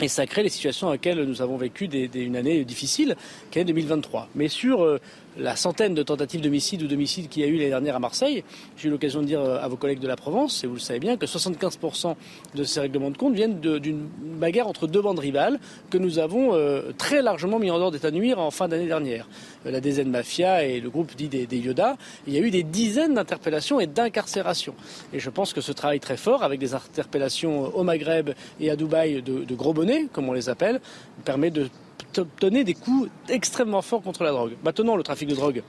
Et 0.00 0.08
ça 0.08 0.26
crée 0.26 0.42
les 0.42 0.48
situations 0.48 0.88
dans 0.88 0.92
lesquelles 0.92 1.22
nous 1.22 1.40
avons 1.40 1.56
vécu 1.56 1.84
une 1.86 2.36
année 2.36 2.64
difficile, 2.64 3.16
qui 3.50 3.60
est 3.60 3.64
2023. 3.64 4.28
Mais 4.34 4.48
sur 4.48 4.82
euh, 4.82 5.00
la 5.38 5.56
centaine 5.56 5.94
de 5.94 6.02
tentatives 6.02 6.40
d'homicide 6.40 6.82
ou 6.82 6.86
d'homicide 6.86 7.28
qu'il 7.28 7.42
y 7.42 7.44
a 7.44 7.48
eu 7.48 7.56
l'année 7.56 7.70
dernière 7.70 7.96
à 7.96 7.98
Marseille, 7.98 8.44
j'ai 8.76 8.88
eu 8.88 8.90
l'occasion 8.90 9.20
de 9.20 9.26
dire 9.26 9.40
euh, 9.40 9.58
à 9.60 9.68
vos 9.68 9.76
collègues 9.76 10.00
de 10.00 10.06
la 10.06 10.16
Provence, 10.16 10.64
et 10.64 10.66
vous 10.66 10.74
le 10.74 10.80
savez 10.80 11.00
bien, 11.00 11.16
que 11.16 11.26
75% 11.26 12.14
de 12.54 12.64
ces 12.64 12.80
règlements 12.80 13.10
de 13.10 13.16
compte 13.16 13.34
viennent 13.34 13.60
d'une 13.60 14.08
bagarre 14.38 14.68
entre 14.68 14.86
deux 14.86 15.02
bandes 15.02 15.18
rivales 15.18 15.58
que 15.90 15.98
nous 15.98 16.18
avons 16.18 16.54
euh, 16.54 16.92
très 16.96 17.22
largement 17.22 17.58
mis 17.58 17.70
en 17.70 17.76
ordre 17.76 17.92
d'état 17.92 18.10
nuire 18.10 18.38
en 18.38 18.50
fin 18.50 18.68
d'année 18.68 18.86
dernière. 18.86 19.28
Euh, 19.66 19.70
la 19.70 19.80
DZ 19.80 20.04
Mafia 20.06 20.64
et 20.64 20.80
le 20.80 20.90
groupe 20.90 21.14
dit 21.16 21.28
des, 21.28 21.58
Yoda, 21.58 21.96
il 22.26 22.34
y 22.34 22.36
a 22.36 22.40
eu 22.40 22.50
des 22.50 22.62
dizaines 22.62 23.14
d'interpellations 23.14 23.80
et 23.80 23.86
d'incarcérations. 23.86 24.74
Et 25.12 25.18
je 25.18 25.30
pense 25.30 25.52
que 25.52 25.60
ce 25.60 25.72
travail 25.72 26.00
très 26.00 26.16
fort, 26.16 26.42
avec 26.42 26.60
des 26.60 26.74
interpellations 26.74 27.74
au 27.74 27.82
Maghreb 27.82 28.30
et 28.60 28.70
à 28.70 28.76
Dubaï 28.76 29.22
de 29.22 29.54
gros 29.54 29.72
bonnets, 29.72 30.06
comme 30.12 30.28
on 30.28 30.32
les 30.32 30.48
appelle, 30.48 30.80
permet 31.24 31.50
de 31.50 31.68
donner 32.40 32.64
des 32.64 32.74
coups 32.74 33.10
extrêmement 33.28 33.82
forts 33.82 34.02
contre 34.02 34.24
la 34.24 34.30
drogue. 34.30 34.52
Maintenant, 34.64 34.96
le 34.96 35.02
trafic 35.02 35.28
de 35.28 35.34
drogue 35.34 35.62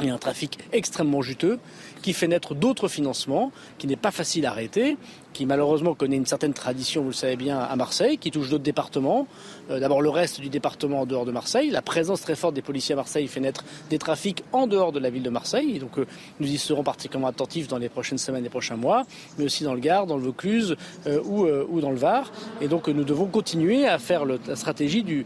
est 0.00 0.10
un 0.10 0.18
trafic 0.18 0.58
extrêmement 0.72 1.22
juteux 1.22 1.58
qui 2.02 2.12
fait 2.12 2.28
naître 2.28 2.54
d'autres 2.54 2.88
financements, 2.88 3.52
qui 3.78 3.86
n'est 3.86 3.96
pas 3.96 4.10
facile 4.10 4.46
à 4.46 4.50
arrêter, 4.50 4.96
qui 5.32 5.46
malheureusement 5.46 5.94
connaît 5.94 6.16
une 6.16 6.26
certaine 6.26 6.52
tradition, 6.52 7.02
vous 7.02 7.08
le 7.08 7.14
savez 7.14 7.36
bien, 7.36 7.58
à 7.58 7.76
Marseille, 7.76 8.18
qui 8.18 8.30
touche 8.30 8.48
d'autres 8.48 8.64
départements. 8.64 9.26
Euh, 9.70 9.78
d'abord 9.78 10.02
le 10.02 10.10
reste 10.10 10.40
du 10.40 10.48
département 10.48 11.00
en 11.00 11.06
dehors 11.06 11.24
de 11.24 11.32
Marseille. 11.32 11.70
La 11.70 11.82
présence 11.82 12.20
très 12.20 12.34
forte 12.34 12.54
des 12.54 12.62
policiers 12.62 12.94
à 12.94 12.96
Marseille 12.96 13.28
fait 13.28 13.40
naître 13.40 13.64
des 13.88 13.98
trafics 13.98 14.42
en 14.52 14.66
dehors 14.66 14.92
de 14.92 14.98
la 14.98 15.10
ville 15.10 15.22
de 15.22 15.30
Marseille. 15.30 15.78
donc 15.78 15.98
euh, 15.98 16.06
nous 16.40 16.48
y 16.48 16.58
serons 16.58 16.82
particulièrement 16.82 17.28
attentifs 17.28 17.68
dans 17.68 17.78
les 17.78 17.88
prochaines 17.88 18.18
semaines 18.18 18.44
et 18.44 18.48
prochains 18.48 18.76
mois, 18.76 19.04
mais 19.38 19.44
aussi 19.44 19.64
dans 19.64 19.74
le 19.74 19.80
Gard, 19.80 20.06
dans 20.06 20.16
le 20.16 20.22
Vaucluse 20.22 20.76
euh, 21.06 21.20
ou, 21.24 21.80
dans 21.80 21.90
le 21.90 21.96
Var. 21.96 22.32
Et 22.60 22.68
donc 22.68 22.88
nous 22.88 23.04
devons 23.04 23.26
continuer 23.26 23.86
à 23.86 23.98
faire 23.98 24.24
la 24.24 24.56
stratégie 24.56 25.02
du, 25.02 25.24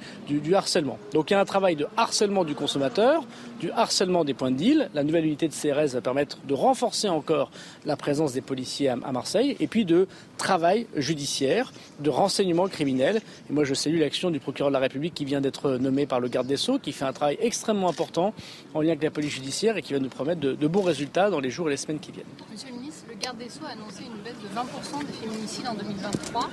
harcèlement. 0.55 0.99
Donc 1.13 1.31
il 1.31 1.35
y 1.35 1.37
a 1.37 1.41
un 1.41 1.45
travail 1.45 1.77
de 1.77 1.87
harcèlement 1.97 2.45
du 2.45 2.55
consommateur, 2.55 3.25
du 3.61 3.71
harcèlement 3.71 4.25
des 4.25 4.35
points 4.35 4.51
de 4.51 4.57
deal. 4.57 4.91
La 4.95 5.05
nouvelle 5.05 5.25
unité 5.25 5.49
de 5.49 5.55
CRS 5.55 5.95
va 5.95 6.01
permettre 6.01 6.39
de 6.47 6.55
renforcer 6.65 7.09
encore 7.09 7.51
la 7.87 7.97
présence 7.97 8.33
des 8.33 8.43
policiers 8.43 8.89
à, 8.89 8.97
à 9.05 9.13
Marseille 9.13 9.57
et 9.61 9.67
puis 9.67 9.85
de 9.85 9.95
de 9.95 10.07
travail 10.37 10.87
judiciaire, 10.97 11.73
de 12.01 12.11
renseignement 12.11 12.67
criminel. 12.69 13.23
Et 13.49 13.53
moi, 13.53 13.65
je 13.65 13.75
salue 13.75 13.99
l'action 13.99 14.31
du 14.31 14.41
procureur 14.41 14.71
de 14.71 14.75
la 14.75 14.81
République 14.81 15.15
qui 15.15 15.25
vient 15.25 15.41
d'être 15.41 15.71
nommé 15.73 16.07
par 16.07 16.21
le 16.21 16.29
garde 16.29 16.47
des 16.47 16.57
Sceaux, 16.57 16.79
qui 16.79 16.93
fait 16.93 17.05
un 17.05 17.13
travail 17.13 17.39
extrêmement 17.41 17.89
important 17.89 18.35
en 18.75 18.81
lien 18.81 18.89
avec 18.89 19.03
la 19.03 19.11
police 19.11 19.33
judiciaire 19.33 19.77
et 19.77 19.83
qui 19.83 19.93
va 19.93 20.01
nous 20.01 20.09
promettre 20.09 20.41
de, 20.41 20.69
bons 20.69 20.83
résultats 20.83 21.31
dans 21.31 21.41
les 21.41 21.51
jours 21.51 21.69
et 21.69 21.71
les 21.71 21.77
semaines 21.77 22.01
qui 22.01 22.11
viennent. 22.11 22.27
Monsieur 22.51 22.69
le 22.71 22.81
ministre, 22.81 23.05
le 23.09 23.15
garde 23.15 23.39
des 23.39 23.49
Sceaux 23.49 23.67
a 23.67 23.71
annoncé 23.71 24.03
une 24.03 24.23
baisse 24.23 24.41
de 24.43 24.49
20% 24.49 25.07
des 25.07 25.13
féminicides 25.13 25.67
en 25.69 25.75
2023. 25.75 26.51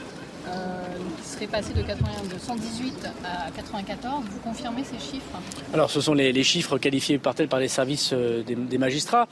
Euh, 0.47 0.81
qui 1.21 1.29
serait 1.29 1.45
passé 1.45 1.71
de, 1.71 1.83
118 1.83 3.07
à 3.23 3.51
94. 3.51 4.23
Vous 4.27 4.39
confirmez 4.39 4.83
ces 4.83 4.97
chiffres? 4.97 5.37
Alors, 5.71 5.91
ce 5.91 6.01
sont 6.01 6.15
les, 6.15 6.43
chiffres 6.43 6.79
qualifiés 6.79 7.19
par 7.19 7.35
tel 7.35 7.47
par 7.47 7.59
les 7.59 7.67
services 7.67 8.09
euh, 8.11 8.41
des 8.43 8.77
magistrats. 8.79 9.27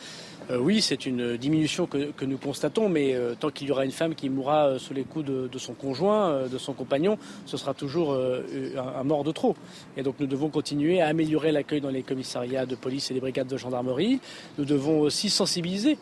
Euh, 0.49 0.57
oui, 0.57 0.81
c'est 0.81 1.05
une 1.05 1.37
diminution 1.37 1.85
que, 1.85 2.25
nous 2.25 2.37
constatons, 2.37 2.89
mais 2.89 3.13
euh, 3.13 3.35
tant 3.39 3.49
qu'il 3.49 3.67
y 3.67 3.71
aura 3.71 3.85
une 3.85 3.91
femme 3.91 4.15
qui 4.15 4.29
mourra 4.29 4.67
euh, 4.67 4.79
sous 4.79 4.93
les 4.93 5.03
coups 5.03 5.25
de, 5.25 5.57
son 5.57 5.73
conjoint, 5.73 6.47
de 6.47 6.57
son 6.57 6.73
compagnon, 6.73 7.17
ce 7.45 7.57
sera 7.57 7.73
toujours 7.73 8.15
un, 8.15 9.03
mort 9.03 9.23
de 9.23 9.31
trop. 9.31 9.55
Et 9.97 10.03
donc 10.03 10.15
nous 10.19 10.27
devons 10.27 10.49
continuer 10.49 11.01
à 11.01 11.07
améliorer 11.07 11.51
l'accueil 11.51 11.81
dans 11.81 11.89
les 11.89 12.01
commissariats 12.01 12.65
de 12.65 12.75
police 12.75 13.11
et 13.11 13.13
les 13.13 13.19
brigades 13.19 13.47
de 13.47 13.57
gendarmerie. 13.57 14.19
Nous 14.57 14.65
devons 14.65 15.01
aussi 15.01 15.29
sensibiliser 15.29 15.97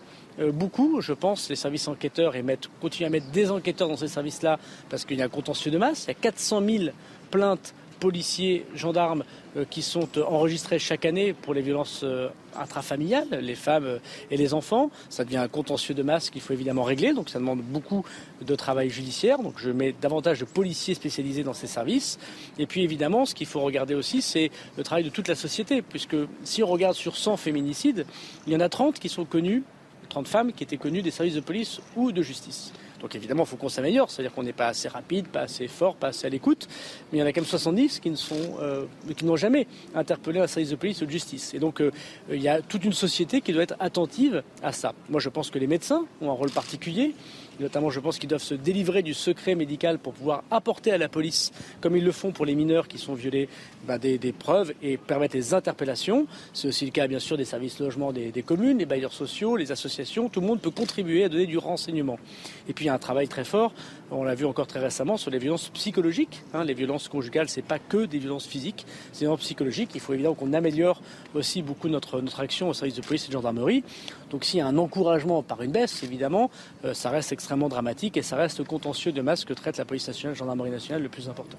beaucoup, 0.53 1.01
je 1.01 1.13
pense, 1.13 1.49
les 1.49 1.55
services 1.55 1.88
enquêteurs 1.88 2.36
et 2.36 2.43
mettre, 2.43 2.69
continuer 2.79 3.07
à 3.07 3.10
mettre 3.10 3.31
des 3.31 3.49
enquêteurs 3.49 3.88
dans 3.88 3.97
ces 3.97 4.07
services-là 4.07 4.60
parce 4.89 5.05
qu'il 5.05 5.17
y 5.17 5.21
a 5.21 5.25
un 5.25 5.29
contentieux 5.29 5.71
de 5.71 5.79
masse. 5.79 6.05
Il 6.05 6.10
y 6.10 6.12
a 6.12 6.15
400 6.15 6.62
000 6.63 6.83
plaintes 7.31 7.73
policiers, 7.99 8.65
gendarmes 8.75 9.23
qui 9.65 9.81
sont 9.81 10.07
euh, 10.17 10.23
enregistrés 10.23 10.79
chaque 10.79 11.05
année 11.05 11.33
pour 11.33 11.53
les 11.53 11.61
violences 11.61 12.01
euh, 12.03 12.29
intrafamiliales, 12.55 13.27
les 13.41 13.55
femmes 13.55 13.99
et 14.31 14.37
les 14.37 14.53
enfants. 14.53 14.89
Ça 15.09 15.23
devient 15.23 15.37
un 15.37 15.47
contentieux 15.47 15.93
de 15.93 16.03
masse 16.03 16.29
qu'il 16.29 16.41
faut 16.41 16.53
évidemment 16.53 16.83
régler, 16.83 17.13
donc 17.13 17.29
ça 17.29 17.39
demande 17.39 17.61
beaucoup 17.61 18.05
de 18.41 18.55
travail 18.55 18.89
judiciaire. 18.89 19.39
Donc 19.39 19.55
je 19.57 19.69
mets 19.69 19.93
davantage 19.99 20.39
de 20.39 20.45
policiers 20.45 20.93
spécialisés 20.93 21.43
dans 21.43 21.53
ces 21.53 21.67
services. 21.67 22.17
Et 22.57 22.65
puis 22.65 22.83
évidemment, 22.83 23.25
ce 23.25 23.35
qu'il 23.35 23.47
faut 23.47 23.61
regarder 23.61 23.95
aussi, 23.95 24.21
c'est 24.21 24.51
le 24.77 24.83
travail 24.83 25.03
de 25.03 25.09
toute 25.09 25.27
la 25.27 25.35
société, 25.35 25.81
puisque 25.81 26.15
si 26.43 26.63
on 26.63 26.67
regarde 26.67 26.95
sur 26.95 27.15
100 27.15 27.37
féminicides, 27.37 28.05
il 28.47 28.53
y 28.53 28.55
en 28.55 28.59
a 28.59 28.69
30 28.69 28.99
qui 28.99 29.09
sont 29.09 29.25
connus, 29.25 29.63
30 30.09 30.27
femmes 30.27 30.53
qui 30.53 30.63
étaient 30.63 30.77
connues 30.77 31.01
des 31.01 31.11
services 31.11 31.35
de 31.35 31.41
police 31.41 31.79
ou 31.95 32.11
de 32.11 32.21
justice. 32.21 32.71
Donc 33.01 33.15
évidemment, 33.15 33.43
il 33.43 33.47
faut 33.47 33.57
qu'on 33.57 33.69
s'améliore, 33.69 34.10
c'est-à-dire 34.10 34.33
qu'on 34.33 34.43
n'est 34.43 34.53
pas 34.53 34.67
assez 34.67 34.88
rapide, 34.88 35.27
pas 35.27 35.41
assez 35.41 35.67
fort, 35.67 35.95
pas 35.95 36.07
assez 36.07 36.27
à 36.27 36.29
l'écoute. 36.29 36.67
Mais 37.12 37.19
il 37.19 37.21
y 37.21 37.23
en 37.23 37.27
a 37.27 37.31
quand 37.31 37.41
même 37.41 37.49
70 37.49 37.99
qui 37.99 38.10
ne 38.10 38.15
sont, 38.15 38.57
euh, 38.62 38.86
qui 39.15 39.25
n'ont 39.25 39.36
jamais 39.36 39.67
interpellé 39.95 40.39
un 40.39 40.47
service 40.47 40.71
de 40.71 40.75
police 40.75 41.01
ou 41.01 41.05
de 41.05 41.12
justice. 41.12 41.53
Et 41.53 41.60
donc 41.60 41.81
euh, 41.81 41.91
il 42.31 42.41
y 42.41 42.49
a 42.49 42.62
toute 42.62 42.83
une 42.86 42.93
société 42.93 43.41
qui 43.41 43.53
doit 43.53 43.63
être 43.63 43.75
attentive 43.79 44.43
à 44.63 44.71
ça. 44.71 44.93
Moi, 45.10 45.19
je 45.19 45.29
pense 45.29 45.49
que 45.49 45.60
les 45.60 45.67
médecins 45.67 46.05
ont 46.21 46.29
un 46.29 46.33
rôle 46.33 46.51
particulier. 46.51 47.13
Notamment, 47.59 47.89
je 47.89 47.99
pense 47.99 48.19
qu'ils 48.19 48.29
doivent 48.29 48.41
se 48.41 48.53
délivrer 48.53 49.01
du 49.01 49.13
secret 49.13 49.55
médical 49.55 49.99
pour 49.99 50.13
pouvoir 50.13 50.43
apporter 50.51 50.91
à 50.91 50.97
la 50.97 51.09
police, 51.09 51.51
comme 51.81 51.95
ils 51.95 52.03
le 52.03 52.11
font 52.11 52.31
pour 52.31 52.45
les 52.45 52.55
mineurs 52.55 52.87
qui 52.87 52.97
sont 52.97 53.13
violés, 53.13 53.49
bah, 53.87 53.97
des, 53.97 54.17
preuves 54.37 54.73
et 54.81 54.97
permettre 54.97 55.35
les 55.35 55.53
interpellations. 55.53 56.27
C'est 56.53 56.67
aussi 56.67 56.85
le 56.85 56.91
cas, 56.91 57.07
bien 57.07 57.19
sûr, 57.19 57.37
des 57.37 57.45
services 57.45 57.79
logement 57.79 58.11
des, 58.11 58.31
des, 58.31 58.43
communes, 58.43 58.77
les 58.77 58.85
bailleurs 58.85 59.13
sociaux, 59.13 59.57
les 59.57 59.71
associations. 59.71 60.29
Tout 60.29 60.41
le 60.41 60.47
monde 60.47 60.61
peut 60.61 60.71
contribuer 60.71 61.23
à 61.23 61.29
donner 61.29 61.47
du 61.47 61.57
renseignement. 61.57 62.19
Et 62.67 62.73
puis, 62.73 62.85
il 62.85 62.87
y 62.87 62.91
a 62.91 62.93
un 62.93 62.99
travail 62.99 63.27
très 63.27 63.43
fort 63.43 63.73
on 64.11 64.23
l'a 64.23 64.35
vu 64.35 64.45
encore 64.45 64.67
très 64.67 64.79
récemment 64.79 65.17
sur 65.17 65.31
les 65.31 65.39
violences 65.39 65.69
psychologiques. 65.69 66.41
Hein. 66.53 66.63
les 66.63 66.73
violences 66.73 67.07
conjugales, 67.07 67.49
c'est 67.49 67.61
pas 67.61 67.79
que 67.79 68.05
des 68.05 68.19
violences 68.19 68.47
physiques, 68.47 68.85
c'est 69.11 69.21
des 69.21 69.25
violences 69.25 69.41
psychologiques. 69.41 69.91
Il 69.95 70.01
faut 70.01 70.13
évidemment 70.13 70.35
qu'on 70.35 70.53
améliore 70.53 71.01
aussi 71.35 71.61
beaucoup 71.61 71.89
notre, 71.89 72.21
action 72.39 72.69
au 72.69 72.73
service 72.73 72.95
de 72.95 73.01
police 73.01 73.25
et 73.25 73.27
de 73.27 73.33
gendarmerie. 73.33 73.83
Donc 74.29 74.43
s'il 74.43 74.59
y 74.59 74.61
a 74.61 74.67
un 74.67 74.77
encouragement 74.77 75.43
par 75.43 75.61
une 75.61 75.71
baisse, 75.71 76.03
évidemment, 76.03 76.49
euh, 76.85 76.93
ça 76.93 77.09
reste 77.09 77.31
extrêmement 77.31 77.69
dramatique 77.69 78.17
et 78.17 78.21
ça 78.21 78.35
reste 78.35 78.63
contentieux 78.63 79.11
de 79.11 79.21
masse 79.21 79.45
que 79.45 79.53
traite 79.53 79.77
la 79.77 79.85
police 79.85 80.07
nationale, 80.07 80.35
la 80.35 80.39
gendarmerie 80.39 80.71
nationale 80.71 81.03
le 81.03 81.09
plus 81.09 81.29
important. 81.29 81.57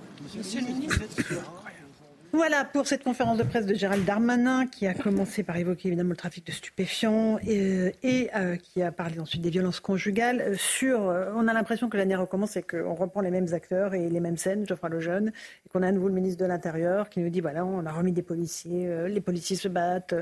Voilà 2.33 2.67
pour 2.67 2.87
cette 2.87 3.05
conférence 3.05 3.39
de 3.39 3.43
presse 3.43 3.65
de 3.65 3.75
Gérald 3.75 4.05
Darmanin 4.05 4.67
qui 4.67 4.87
a 4.87 4.93
commencé 4.93 5.43
par 5.43 5.57
évoquer 5.57 5.89
évidemment 5.89 6.11
le 6.11 6.17
trafic 6.17 6.47
de 6.47 6.53
stupéfiants 6.53 7.39
et, 7.47 7.95
et 8.03 8.29
euh, 8.37 8.57
qui 8.57 8.83
a 8.83 8.93
parlé 8.93 9.19
ensuite 9.19 9.41
des 9.41 9.49
violences 9.49 9.81
conjugales. 9.81 10.43
Euh, 10.43 10.57
euh, 10.83 11.33
on 11.35 11.49
a 11.49 11.55
l'impression 11.55 11.89
que 11.89 11.97
l'année 11.97 12.17
recommence 12.17 12.59
et 12.59 12.63
qu'on 12.63 12.95
reprend 12.95 13.23
les 13.23 13.31
mêmes 13.31 13.55
acteurs 13.55 13.95
et 13.95 14.11
les 14.11 14.21
mêmes 14.21 14.37
scènes, 14.37 14.69
Geoffroy 14.69 14.91
Lejeune, 14.91 15.29
et 15.65 15.69
qu'on 15.71 15.83
a 15.83 15.89
à 15.89 15.93
nouveau 15.93 16.09
le 16.09 16.15
ministre 16.15 16.43
de 16.43 16.47
l'Intérieur 16.47 17.09
qui 17.09 17.21
nous 17.21 17.31
dit 17.31 17.41
voilà, 17.41 17.65
on 17.65 17.87
a 17.87 17.93
remis 17.93 18.13
des 18.13 18.23
policiers, 18.23 19.09
les 19.09 19.21
policiers 19.23 19.57
se 19.57 19.69
battent, 19.69 20.15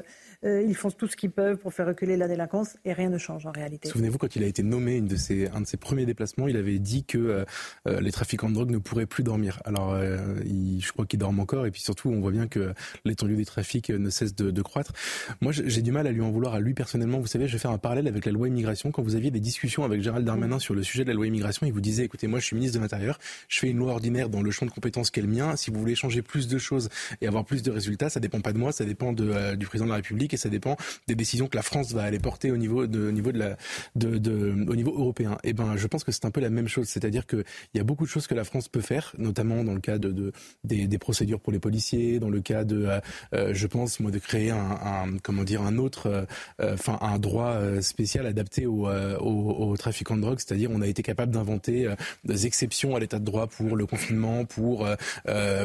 ils 0.42 0.74
font 0.74 0.90
tout 0.90 1.06
ce 1.06 1.16
qu'ils 1.16 1.30
peuvent 1.30 1.56
pour 1.56 1.72
faire 1.72 1.86
reculer 1.86 2.16
la 2.16 2.28
délinquance 2.28 2.76
et 2.84 2.92
rien 2.92 3.10
ne 3.10 3.18
change 3.18 3.46
en 3.46 3.52
réalité. 3.52 3.88
Souvenez-vous 3.88 4.18
quand 4.18 4.34
il 4.36 4.42
a 4.42 4.46
été 4.46 4.62
nommé 4.62 4.96
une 4.96 5.08
de 5.08 5.16
ses, 5.16 5.48
un 5.48 5.60
de 5.60 5.66
ses 5.66 5.76
premiers 5.76 6.06
déplacements, 6.06 6.48
il 6.48 6.56
avait 6.56 6.78
dit 6.78 7.04
que 7.04 7.44
les 7.86 8.12
trafiquants 8.12 8.48
de 8.48 8.54
drogue 8.54 8.70
ne 8.70 8.78
pourraient 8.78 9.06
plus 9.06 9.22
dormir. 9.22 9.60
Alors 9.64 9.96
je 9.96 10.92
crois 10.92 11.06
qu'ils 11.06 11.18
dorment 11.18 11.40
encore 11.40 11.66
et 11.66 11.70
puis 11.70 11.80
surtout 11.80 12.10
on 12.10 12.20
voit 12.20 12.30
bien 12.30 12.46
que 12.48 12.74
l'étendue 13.04 13.36
des 13.36 13.44
trafics 13.44 13.90
ne 13.90 14.10
cesse 14.10 14.34
de, 14.34 14.62
croître. 14.62 14.92
Moi, 15.40 15.52
j'ai 15.52 15.82
du 15.82 15.92
mal 15.92 16.06
à 16.06 16.12
lui 16.12 16.20
en 16.20 16.30
vouloir 16.30 16.54
à 16.54 16.60
lui 16.60 16.74
personnellement. 16.74 17.20
Vous 17.20 17.26
savez, 17.26 17.46
je 17.46 17.52
vais 17.52 17.58
faire 17.58 17.70
un 17.70 17.78
parallèle 17.78 18.08
avec 18.08 18.24
la 18.24 18.32
loi 18.32 18.48
immigration. 18.48 18.90
Quand 18.90 19.02
vous 19.02 19.14
aviez 19.14 19.30
des 19.30 19.40
discussions 19.40 19.84
avec 19.84 20.02
Gérald 20.02 20.26
Darmanin 20.26 20.58
sur 20.58 20.74
le 20.74 20.82
sujet 20.82 21.04
de 21.04 21.08
la 21.08 21.14
loi 21.14 21.26
immigration, 21.26 21.66
il 21.66 21.72
vous 21.72 21.80
disait, 21.80 22.04
écoutez, 22.04 22.26
moi, 22.26 22.38
je 22.40 22.46
suis 22.46 22.56
ministre 22.56 22.78
de 22.78 22.82
l'Intérieur, 22.82 23.18
je 23.48 23.58
fais 23.58 23.68
une 23.68 23.78
loi 23.78 23.92
ordinaire 23.92 24.28
dans 24.28 24.42
le 24.42 24.50
champ 24.50 24.66
de 24.66 24.70
compétences 24.70 25.10
qu'est 25.10 25.20
le 25.20 25.28
mien. 25.28 25.56
Si 25.56 25.70
vous 25.70 25.78
voulez 25.78 25.94
changer 25.94 26.22
plus 26.22 26.48
de 26.48 26.58
choses 26.58 26.88
et 27.20 27.26
avoir 27.26 27.44
plus 27.44 27.62
de 27.62 27.70
résultats, 27.70 28.10
ça 28.10 28.20
dépend 28.20 28.40
pas 28.40 28.52
de 28.52 28.58
moi, 28.58 28.72
ça 28.72 28.84
dépend 28.84 29.14
euh, 29.20 29.56
du 29.56 29.66
président 29.66 29.86
de 29.86 29.90
la 29.90 29.96
République 29.96 30.25
et 30.34 30.36
ça 30.36 30.48
dépend 30.48 30.76
des 31.06 31.14
décisions 31.14 31.48
que 31.48 31.56
la 31.56 31.62
France 31.62 31.92
va 31.92 32.02
aller 32.02 32.18
porter 32.18 32.50
au 32.50 32.56
niveau 32.56 32.84
au 32.84 34.76
niveau 34.76 34.94
européen. 34.94 35.38
Et 35.44 35.50
eh 35.50 35.52
ben, 35.52 35.76
je 35.76 35.86
pense 35.86 36.04
que 36.04 36.12
c'est 36.12 36.24
un 36.24 36.30
peu 36.30 36.40
la 36.40 36.50
même 36.50 36.68
chose, 36.68 36.88
c'est-à-dire 36.88 37.26
qu'il 37.26 37.44
y 37.74 37.80
a 37.80 37.84
beaucoup 37.84 38.04
de 38.04 38.10
choses 38.10 38.26
que 38.26 38.34
la 38.34 38.44
France 38.44 38.68
peut 38.68 38.80
faire, 38.80 39.12
notamment 39.18 39.64
dans 39.64 39.74
le 39.74 39.80
cas 39.80 39.98
de, 39.98 40.10
de 40.10 40.32
des, 40.64 40.98
procédures 40.98 41.40
pour 41.40 41.52
les 41.52 41.58
policiers, 41.58 42.18
dans 42.18 42.30
le 42.30 42.40
cas 42.40 42.64
de, 42.64 42.86
euh, 42.86 43.00
euh, 43.34 43.54
je 43.54 43.66
pense, 43.66 44.00
moi, 44.00 44.10
de 44.10 44.18
créer 44.18 44.50
un, 44.50 45.16
comment 45.22 45.44
dire, 45.44 45.62
un 45.62 45.78
autre, 45.78 46.26
euh, 46.60 46.74
enfin, 46.74 46.98
un 47.00 47.18
droit 47.18 47.56
spécial 47.80 48.26
adapté 48.26 48.66
aux 48.66 48.86
au, 48.86 49.70
au 49.70 49.76
trafiquants 49.76 50.16
de 50.16 50.22
drogue, 50.22 50.38
c'est-à-dire 50.38 50.70
on 50.72 50.80
a 50.80 50.86
été 50.86 51.02
capable 51.02 51.32
d'inventer 51.32 51.92
des 52.24 52.46
exceptions 52.46 52.96
à 52.96 53.00
l'état 53.00 53.18
de 53.18 53.24
droit 53.24 53.46
pour 53.46 53.76
le 53.76 53.86
confinement, 53.86 54.44
pour 54.44 54.86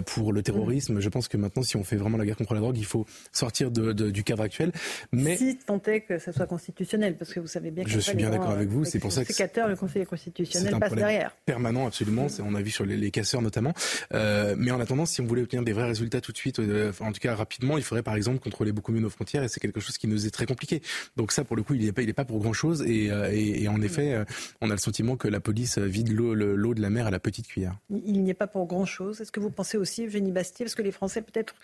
pour 0.05 0.33
le 0.33 0.43
terrorisme. 0.43 0.99
Je 0.99 1.09
pense 1.09 1.27
que 1.27 1.37
maintenant, 1.37 1.63
si 1.63 1.75
on 1.77 1.83
fait 1.83 1.95
vraiment 1.95 2.17
la 2.17 2.25
guerre 2.25 2.37
contre 2.37 2.53
la 2.53 2.59
drogue, 2.59 2.77
il 2.77 2.85
faut 2.85 3.05
sortir 3.31 3.71
du 3.71 4.23
cadre 4.23 4.43
Mais 5.11 5.37
si 5.37 5.57
tant 5.57 5.81
est 5.83 6.01
que 6.01 6.19
ça 6.19 6.31
soit 6.31 6.47
constitutionnel, 6.47 7.17
parce 7.17 7.33
que 7.33 7.39
vous 7.39 7.47
savez 7.47 7.71
bien 7.71 7.83
que 7.83 7.89
je 7.89 7.99
suis 7.99 8.15
bien 8.15 8.29
d'accord 8.29 8.51
avec 8.51 8.69
vous. 8.69 8.85
C'est 8.85 8.99
pour 8.99 9.11
ça 9.11 9.23
que 9.25 9.31
le 9.67 9.75
Conseil 9.75 10.05
constitutionnel 10.05 10.79
passe 10.79 10.93
derrière. 10.93 11.35
Permanent, 11.45 11.87
absolument. 11.87 12.27
On 12.43 12.55
a 12.55 12.61
vu 12.61 12.71
sur 12.71 12.85
les, 12.85 12.97
les 12.97 13.11
casseurs 13.11 13.41
notamment. 13.41 13.73
Euh, 14.13 14.55
mais 14.57 14.71
en 14.71 14.79
attendant, 14.79 15.05
si 15.05 15.21
on 15.21 15.25
voulait 15.25 15.41
obtenir 15.43 15.63
des 15.63 15.73
vrais 15.73 15.87
résultats 15.87 16.21
tout 16.21 16.31
de 16.31 16.37
suite, 16.37 16.59
en 16.59 17.11
tout 17.11 17.19
cas 17.19 17.35
rapidement, 17.35 17.77
il 17.77 17.83
faudrait 17.83 18.03
par 18.03 18.15
exemple 18.15 18.39
contrôler 18.39 18.71
beaucoup 18.71 18.91
mieux 18.91 18.99
nos 18.99 19.09
frontières 19.09 19.43
et 19.43 19.47
c'est 19.47 19.59
quelque 19.59 19.79
chose 19.79 19.97
qui 19.97 20.07
nous 20.07 20.25
est 20.27 20.31
très 20.31 20.45
compliqué. 20.45 20.81
Donc 21.15 21.31
ça, 21.31 21.43
pour 21.43 21.55
le 21.55 21.63
coup, 21.63 21.73
il 21.73 21.85
n'est 21.85 21.91
pas, 21.91 22.01
il 22.01 22.09
est 22.09 22.13
pas 22.13 22.25
pour 22.25 22.39
grand 22.39 22.53
chose 22.53 22.83
et, 22.83 23.11
euh, 23.11 23.31
et, 23.31 23.63
et, 23.63 23.67
en 23.67 23.81
effet, 23.81 24.13
euh, 24.13 24.25
on 24.61 24.69
a 24.69 24.73
le 24.73 24.79
sentiment 24.79 25.15
que 25.15 25.27
la 25.27 25.39
police 25.39 25.77
vide 25.77 26.11
l'eau 26.11 26.73
de 26.73 26.81
la 26.81 26.89
mer 26.89 27.07
à 27.07 27.11
la 27.11 27.19
petite 27.19 27.47
cuillère. 27.47 27.77
Il 27.89 28.23
n'y 28.23 28.29
est 28.29 28.35
pas 28.35 28.47
pour 28.47 28.65
grand 28.67 28.85
chose. 28.85 29.21
Est-ce 29.21 29.31
que 29.31 29.39
vous 29.39 29.49
pensez 29.49 29.77
aussi, 29.77 30.05
Eugénie 30.05 30.31
Bastier, 30.31 30.65
parce 30.65 30.75
que 30.75 30.81
les 30.81 30.91
Français 30.91 31.21
peut-être 31.21 31.55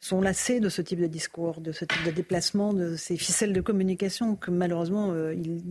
sont 0.00 0.20
lassés 0.20 0.60
de 0.60 0.68
ce 0.68 0.80
type 0.82 1.00
de 1.00 1.06
discours, 1.06 1.60
de 1.60 1.72
ce 1.72 1.84
type 1.84 2.04
de 2.04 2.10
déplacement, 2.10 2.72
de 2.72 2.96
ces 2.96 3.16
ficelles 3.16 3.52
de 3.52 3.60
communication 3.60 4.36
que 4.36 4.50
malheureusement 4.50 5.10
euh, 5.10 5.34
ils, 5.34 5.62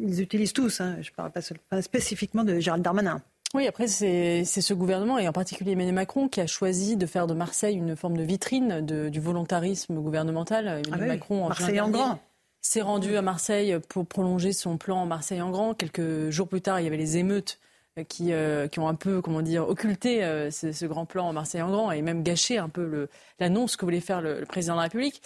ils, 0.00 0.20
utilisent 0.20 0.52
tous. 0.52 0.80
Hein. 0.80 0.96
Je 1.02 1.10
ne 1.10 1.14
parle 1.14 1.30
pas, 1.30 1.82
spécifiquement 1.82 2.44
de 2.44 2.58
Gérald 2.58 2.82
Darmanin. 2.82 3.20
Oui, 3.54 3.68
après, 3.68 3.86
c'est 3.86 4.44
ce 4.44 4.74
gouvernement, 4.74 5.16
et 5.18 5.28
en 5.28 5.32
particulier 5.32 5.72
Emmanuel 5.72 5.94
Macron, 5.94 6.26
qui 6.26 6.40
a 6.40 6.46
choisi 6.46 6.96
de 6.96 7.06
faire 7.06 7.28
de 7.28 7.34
Marseille 7.34 7.76
une 7.76 7.94
forme 7.94 8.16
de 8.16 8.24
vitrine 8.24 8.80
de, 8.84 9.08
du 9.08 9.20
volontarisme 9.20 9.94
gouvernemental. 9.94 10.66
Emmanuel 10.66 11.10
ah 11.10 11.14
Macron, 11.14 11.44
en 11.44 11.48
Marseille 11.48 11.80
en 11.80 11.90
grand 11.90 12.18
s'est 12.64 12.80
rendu 12.80 13.16
à 13.16 13.22
Marseille 13.22 13.78
pour 13.88 14.06
prolonger 14.06 14.52
son 14.52 14.78
plan 14.78 15.04
Marseille 15.06 15.42
en 15.42 15.50
grand. 15.50 15.74
Quelques 15.74 16.30
jours 16.30 16.48
plus 16.48 16.62
tard, 16.62 16.80
il 16.80 16.84
y 16.84 16.86
avait 16.86 16.96
les 16.96 17.18
émeutes 17.18 17.58
euh, 17.60 17.63
qui, 18.02 18.32
euh, 18.32 18.66
qui 18.66 18.80
ont 18.80 18.88
un 18.88 18.94
peu, 18.94 19.20
comment 19.20 19.42
dire, 19.42 19.68
occulté 19.68 20.24
euh, 20.24 20.50
ce, 20.50 20.86
grand 20.86 21.06
plan 21.06 21.32
Marseille 21.32 21.62
en 21.62 21.70
grand 21.70 21.92
et 21.92 22.02
même 22.02 22.22
gâché 22.22 22.58
un 22.58 22.68
peu 22.68 23.08
l'annonce 23.38 23.76
que 23.76 23.84
voulait 23.84 24.00
faire 24.00 24.20
le, 24.20 24.44
président 24.46 24.74
de 24.74 24.78
la 24.78 24.84
République, 24.84 25.22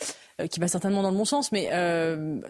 qui 0.51 0.61
va 0.61 0.69
certainement 0.69 1.03
dans 1.03 1.11
le 1.11 1.17
bon 1.17 1.25
sens, 1.25 1.51
mais 1.51 1.69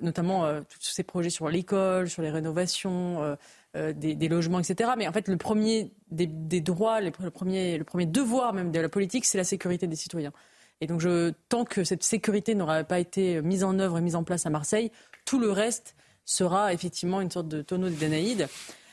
notamment 0.02 0.46
tous 0.60 0.78
ces 0.80 1.04
projets 1.04 1.30
sur 1.30 1.48
l'école, 1.48 2.10
sur 2.10 2.20
les 2.20 2.30
rénovations, 2.30 3.36
euh, 3.76 3.92
des, 3.92 4.28
logements, 4.28 4.60
etc. 4.60 4.92
Mais 4.96 5.06
en 5.06 5.12
fait, 5.12 5.28
le 5.28 5.36
premier 5.36 5.92
des, 6.10 6.26
droits, 6.62 7.02
le, 7.02 7.10
premier, 7.10 7.76
le 7.76 7.84
premier 7.84 8.06
devoir 8.06 8.54
même 8.54 8.72
de 8.72 8.80
la 8.80 8.88
politique, 8.88 9.26
c'est 9.26 9.36
la 9.36 9.44
sécurité 9.44 9.86
des 9.86 9.94
citoyens. 9.94 10.32
Et 10.80 10.86
donc, 10.86 11.02
tant 11.50 11.64
que 11.64 11.84
cette 11.84 12.02
sécurité 12.02 12.54
n'aura 12.54 12.82
pas 12.84 12.98
été 12.98 13.42
mise 13.42 13.64
en 13.64 13.78
œuvre 13.78 13.98
et 13.98 14.00
mise 14.00 14.16
en 14.16 14.24
place 14.24 14.46
à 14.46 14.50
Marseille, 14.50 14.90
tout 15.26 15.38
le 15.38 15.50
reste 15.50 15.96
sera 16.24 16.72
effectivement 16.72 17.20
une 17.20 17.30
sorte 17.30 17.48
de 17.48 17.60
tonneau 17.60 17.90
de 17.90 17.94
Danaïde. 17.94 18.48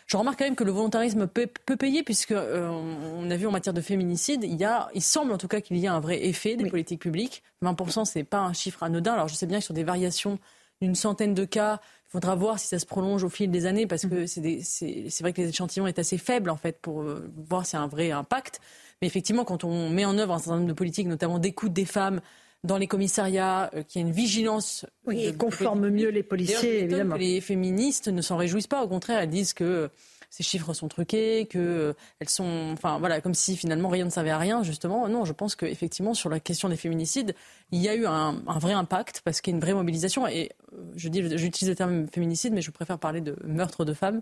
Je 0.06 0.18
remarque 0.18 0.38
quand 0.38 0.46
même 0.46 0.56
que 0.56 0.64
le 0.64 0.72
volontarisme 0.72 1.28
peut, 1.28 1.48
payer, 1.78 2.04
puisque 2.04 2.32
euh, 2.32 2.70
on 2.70 3.30
a 3.32 3.36
vu 3.38 3.48
en 3.48 3.52
matière 3.52 3.74
de 3.74 3.82
féminicide, 3.82 4.44
il, 4.44 4.56
y 4.56 4.64
a, 4.64 4.90
il 4.94 5.02
semble 5.02 5.32
en 5.32 5.38
tout 5.38 5.48
cas 5.48 5.62
qu'il 5.62 5.78
y 5.78 5.88
a 5.88 5.94
un 5.94 6.00
vrai 6.00 6.26
effet 6.26 6.56
des 6.56 6.70
politiques 6.70 7.02
publiques. 7.02 7.44
20%, 7.64 8.06
c'est 8.06 8.24
pas 8.24 8.40
un 8.40 8.54
chiffre 8.54 8.84
anodin. 8.84 9.14
Alors 9.14 9.28
je 9.28 9.34
sais 9.34 9.48
bien 9.48 9.60
que 9.60 9.66
sur 9.66 9.74
des 9.74 9.84
variations 9.84 10.38
d'une 10.82 10.94
centaine 10.94 11.34
de 11.34 11.46
cas, 11.46 11.80
il 12.08 12.12
faudra 12.12 12.36
voir 12.36 12.60
si 12.60 12.68
ça 12.68 12.78
se 12.78 12.86
prolonge 12.86 13.24
au 13.24 13.30
fil 13.30 13.50
des 13.50 13.66
années 13.66 13.88
parce 13.88 14.06
que 14.06 14.26
mm. 14.26 14.62
c'est 14.62 15.22
vrai 15.22 15.34
que 15.34 15.42
l'échantillon 15.42 15.88
est 15.88 15.98
assez 15.98 16.20
faible 16.20 16.52
en 16.52 16.58
fait 16.58 16.80
pour 16.82 17.02
euh, 17.02 17.32
voir 17.36 17.66
s'il 17.66 17.80
y 17.80 17.82
a 17.82 17.84
un 17.84 17.88
vrai 17.88 18.12
impact. 18.12 18.60
Mais 19.02 19.08
effectivement, 19.08 19.44
quand 19.44 19.64
on 19.64 19.90
met 19.90 20.06
en 20.06 20.18
œuvre 20.20 20.34
un 20.34 20.40
certain 20.40 20.58
nombre 20.58 20.68
de 20.68 20.74
politiques, 20.74 21.08
notamment 21.08 21.40
d'écoute 21.40 21.74
des 21.74 21.86
femmes 21.86 22.22
dans 22.66 22.78
les 22.78 22.88
commissariats, 22.88 23.70
euh, 23.74 23.84
qu'il 23.84 24.02
y 24.02 24.04
a 24.04 24.08
une 24.08 24.14
vigilance. 24.14 24.86
Oui, 25.06 25.26
et 25.26 25.34
conforme 25.34 25.90
mieux 25.90 26.10
les 26.10 26.24
policiers, 26.24 26.84
évidemment. 26.84 27.16
les 27.16 27.42
féministes 27.42 28.08
ne 28.08 28.22
s'en 28.22 28.38
réjouissent 28.38 28.68
pas. 28.68 28.84
Au 28.84 28.88
contraire, 28.88 29.20
elles 29.20 29.30
disent 29.30 29.54
que 29.54 29.90
ces 30.36 30.44
chiffres 30.44 30.74
sont 30.74 30.90
truqués, 30.90 31.46
que 31.46 31.58
euh, 31.58 31.94
elles 32.20 32.28
sont, 32.28 32.72
enfin 32.74 33.00
voilà, 33.00 33.22
comme 33.22 33.34
si 33.34 33.56
finalement 33.56 33.88
rien 33.88 34.04
ne 34.04 34.10
servait 34.10 34.32
à 34.32 34.38
rien. 34.38 34.64
Justement, 34.64 35.08
non, 35.08 35.24
je 35.24 35.32
pense 35.32 35.56
qu'effectivement 35.56 36.14
sur 36.14 36.30
la 36.30 36.42
question 36.42 36.68
des 36.68 36.76
féminicides, 36.76 37.36
il 37.72 37.82
y 37.82 37.88
a 37.88 37.96
eu 37.96 38.06
un, 38.06 38.42
un 38.46 38.60
vrai 38.60 38.74
impact 38.74 39.22
parce 39.24 39.40
qu'il 39.40 39.54
y 39.54 39.54
a 39.54 39.58
une 39.58 39.62
vraie 39.62 39.74
mobilisation. 39.74 40.28
Et 40.28 40.52
euh, 40.52 40.65
je 40.96 41.10
dis, 41.10 41.38
j'utilise 41.38 41.70
le 41.70 41.76
terme 41.76 42.08
féminicide, 42.08 42.54
mais 42.54 42.62
je 42.62 42.72
préfère 42.72 43.00
parler 43.00 43.22
de 43.22 43.36
meurtre 43.44 43.86
de 43.86 43.94
femmes 43.94 44.22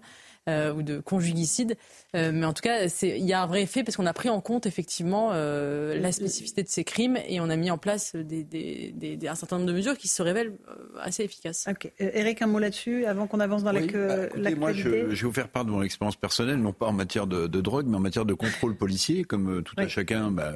euh, 0.49 0.73
ou 0.73 0.83
de 0.83 0.99
conjugicide. 0.99 1.77
Euh, 2.15 2.31
mais 2.33 2.45
en 2.45 2.53
tout 2.53 2.61
cas, 2.61 2.87
il 3.01 3.25
y 3.25 3.33
a 3.33 3.41
un 3.41 3.45
vrai 3.45 3.63
effet 3.63 3.83
parce 3.83 3.95
qu'on 3.97 4.05
a 4.05 4.13
pris 4.13 4.29
en 4.29 4.41
compte 4.41 4.65
effectivement 4.65 5.31
euh, 5.33 5.99
la 5.99 6.11
spécificité 6.11 6.63
de 6.63 6.67
ces 6.67 6.83
crimes 6.83 7.17
et 7.27 7.39
on 7.39 7.49
a 7.49 7.55
mis 7.55 7.71
en 7.71 7.77
place 7.77 8.15
des, 8.15 8.43
des, 8.43 8.93
des, 8.93 9.27
un 9.27 9.35
certain 9.35 9.57
nombre 9.57 9.67
de 9.67 9.73
mesures 9.73 9.97
qui 9.97 10.07
se 10.07 10.21
révèlent 10.21 10.53
assez 10.99 11.23
efficaces. 11.23 11.67
Ok. 11.69 11.91
Eric, 11.99 12.41
un 12.41 12.47
mot 12.47 12.59
là-dessus 12.59 13.05
avant 13.05 13.27
qu'on 13.27 13.39
avance 13.39 13.63
dans 13.63 13.73
oui, 13.73 13.87
bah, 13.87 14.49
Moi, 14.55 14.73
je, 14.73 14.81
je, 14.81 14.87
vais 14.89 15.13
vous 15.13 15.33
faire 15.33 15.49
part 15.49 15.65
de 15.65 15.71
mon 15.71 15.81
expérience 15.81 16.15
personnelle, 16.15 16.57
non 16.57 16.73
pas 16.73 16.87
en 16.87 16.93
matière 16.93 17.27
de, 17.27 17.47
de 17.47 17.61
drogue, 17.61 17.87
mais 17.87 17.97
en 17.97 18.01
matière 18.01 18.25
de 18.25 18.33
contrôle 18.33 18.75
policier, 18.75 19.23
comme 19.23 19.63
tout 19.63 19.75
à 19.77 19.87
chacun. 19.87 20.31
Bah, 20.31 20.53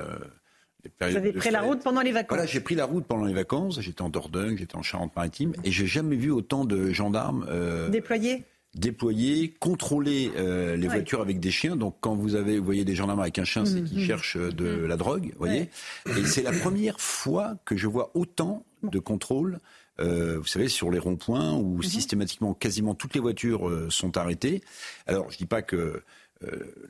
vous 0.99 1.15
avez 1.15 1.33
pris 1.33 1.51
la 1.51 1.61
route 1.61 1.81
pendant 1.83 2.01
les 2.01 2.11
vacances 2.11 2.37
Voilà, 2.37 2.45
j'ai 2.45 2.59
pris 2.59 2.75
la 2.75 2.85
route 2.85 3.05
pendant 3.05 3.25
les 3.25 3.33
vacances. 3.33 3.79
J'étais 3.81 4.01
en 4.01 4.09
Dordogne, 4.09 4.57
j'étais 4.57 4.75
en 4.75 4.83
Charente-Maritime, 4.83 5.53
et 5.63 5.71
j'ai 5.71 5.87
jamais 5.87 6.15
vu 6.15 6.31
autant 6.31 6.65
de 6.65 6.91
gendarmes 6.91 7.45
euh, 7.49 7.89
déployés 7.89 8.43
déployer, 8.75 9.55
contrôler 9.59 10.31
euh, 10.37 10.75
les 10.75 10.87
voitures 10.87 11.21
avec 11.21 11.39
des 11.39 11.51
chiens. 11.51 11.75
Donc 11.75 11.97
quand 11.99 12.15
vous 12.15 12.35
avez, 12.35 12.59
vous 12.59 12.65
voyez 12.65 12.85
des 12.85 12.95
gendarmes 12.95 13.21
avec 13.21 13.39
un 13.39 13.43
chien, 13.43 13.65
c'est 13.65 13.83
qu'ils 13.83 13.99
mhm. 13.99 14.05
cherchent 14.05 14.37
de 14.37 14.77
mhm. 14.77 14.85
la 14.85 14.97
drogue, 14.97 15.33
voyez. 15.37 15.69
Et 16.05 16.25
c'est 16.25 16.43
la 16.43 16.51
première 16.51 16.99
fois 16.99 17.55
que 17.65 17.75
je 17.75 17.87
vois 17.87 18.11
autant 18.13 18.63
de 18.83 18.99
contrôles. 18.99 19.59
Euh, 19.99 20.37
vous 20.37 20.45
savez, 20.45 20.67
sur 20.67 20.91
les 20.91 20.99
ronds-points 20.99 21.53
où 21.53 21.77
mhm. 21.77 21.83
systématiquement 21.83 22.53
quasiment 22.53 22.93
toutes 22.93 23.15
les 23.15 23.19
voitures 23.19 23.67
euh, 23.67 23.89
sont 23.89 24.15
arrêtées. 24.17 24.61
Alors, 25.07 25.31
je 25.31 25.37
dis 25.37 25.45
pas 25.45 25.61
que 25.61 25.75
euh, 25.75 26.03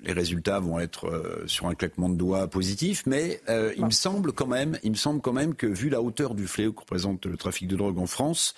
les 0.03 0.13
résultats 0.13 0.59
vont 0.59 0.79
être 0.79 1.07
euh, 1.07 1.43
sur 1.47 1.67
un 1.67 1.75
claquement 1.75 2.09
de 2.09 2.15
doigts 2.15 2.47
positif, 2.47 3.03
mais 3.05 3.41
euh, 3.49 3.73
il 3.77 3.85
me 3.85 3.91
semble 3.91 4.31
quand 4.31 4.47
même, 4.47 4.77
il 4.83 4.91
me 4.91 4.95
semble 4.95 5.21
quand 5.21 5.33
même 5.33 5.55
que 5.55 5.67
vu 5.67 5.89
la 5.89 6.01
hauteur 6.01 6.35
du 6.35 6.47
fléau 6.47 6.73
que 6.73 6.81
représente 6.81 7.25
le 7.25 7.37
trafic 7.37 7.67
de 7.67 7.75
drogue 7.75 7.97
en 7.99 8.07
France, 8.07 8.55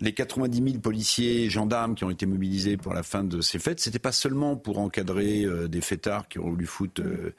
les 0.00 0.12
90 0.12 0.62
000 0.62 0.78
policiers 0.78 1.50
gendarmes 1.50 1.94
qui 1.94 2.04
ont 2.04 2.10
été 2.10 2.24
mobilisés 2.24 2.76
pour 2.76 2.94
la 2.94 3.02
fin 3.02 3.24
de 3.24 3.40
ces 3.40 3.58
fêtes, 3.58 3.80
c'était 3.80 3.98
pas 3.98 4.12
seulement 4.12 4.56
pour 4.56 4.78
encadrer 4.78 5.44
euh, 5.44 5.66
des 5.66 5.80
fêtards 5.80 6.28
qui 6.28 6.38
ont 6.38 6.48
voulu 6.48 6.66
foutre 6.66 7.02
euh, 7.02 7.34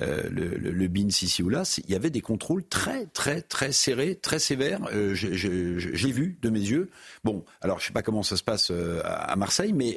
euh, 0.00 0.22
le, 0.30 0.56
le, 0.56 0.70
le 0.72 0.88
BINS 0.88 1.22
ici 1.22 1.42
ou 1.42 1.48
là. 1.48 1.62
Il 1.86 1.92
y 1.92 1.94
avait 1.94 2.10
des 2.10 2.20
contrôles 2.20 2.64
très, 2.64 3.06
très, 3.06 3.42
très 3.42 3.70
serrés, 3.70 4.16
très 4.16 4.40
sévères. 4.40 4.80
J'ai 5.12 6.10
vu 6.10 6.36
de 6.42 6.50
mes 6.50 6.60
yeux. 6.60 6.90
Bon, 7.22 7.44
alors 7.60 7.78
je 7.78 7.86
sais 7.86 7.92
pas 7.92 8.02
comment 8.02 8.22
ça 8.22 8.36
se 8.36 8.42
passe 8.42 8.72
à 9.04 9.36
Marseille, 9.36 9.72
mais 9.72 9.96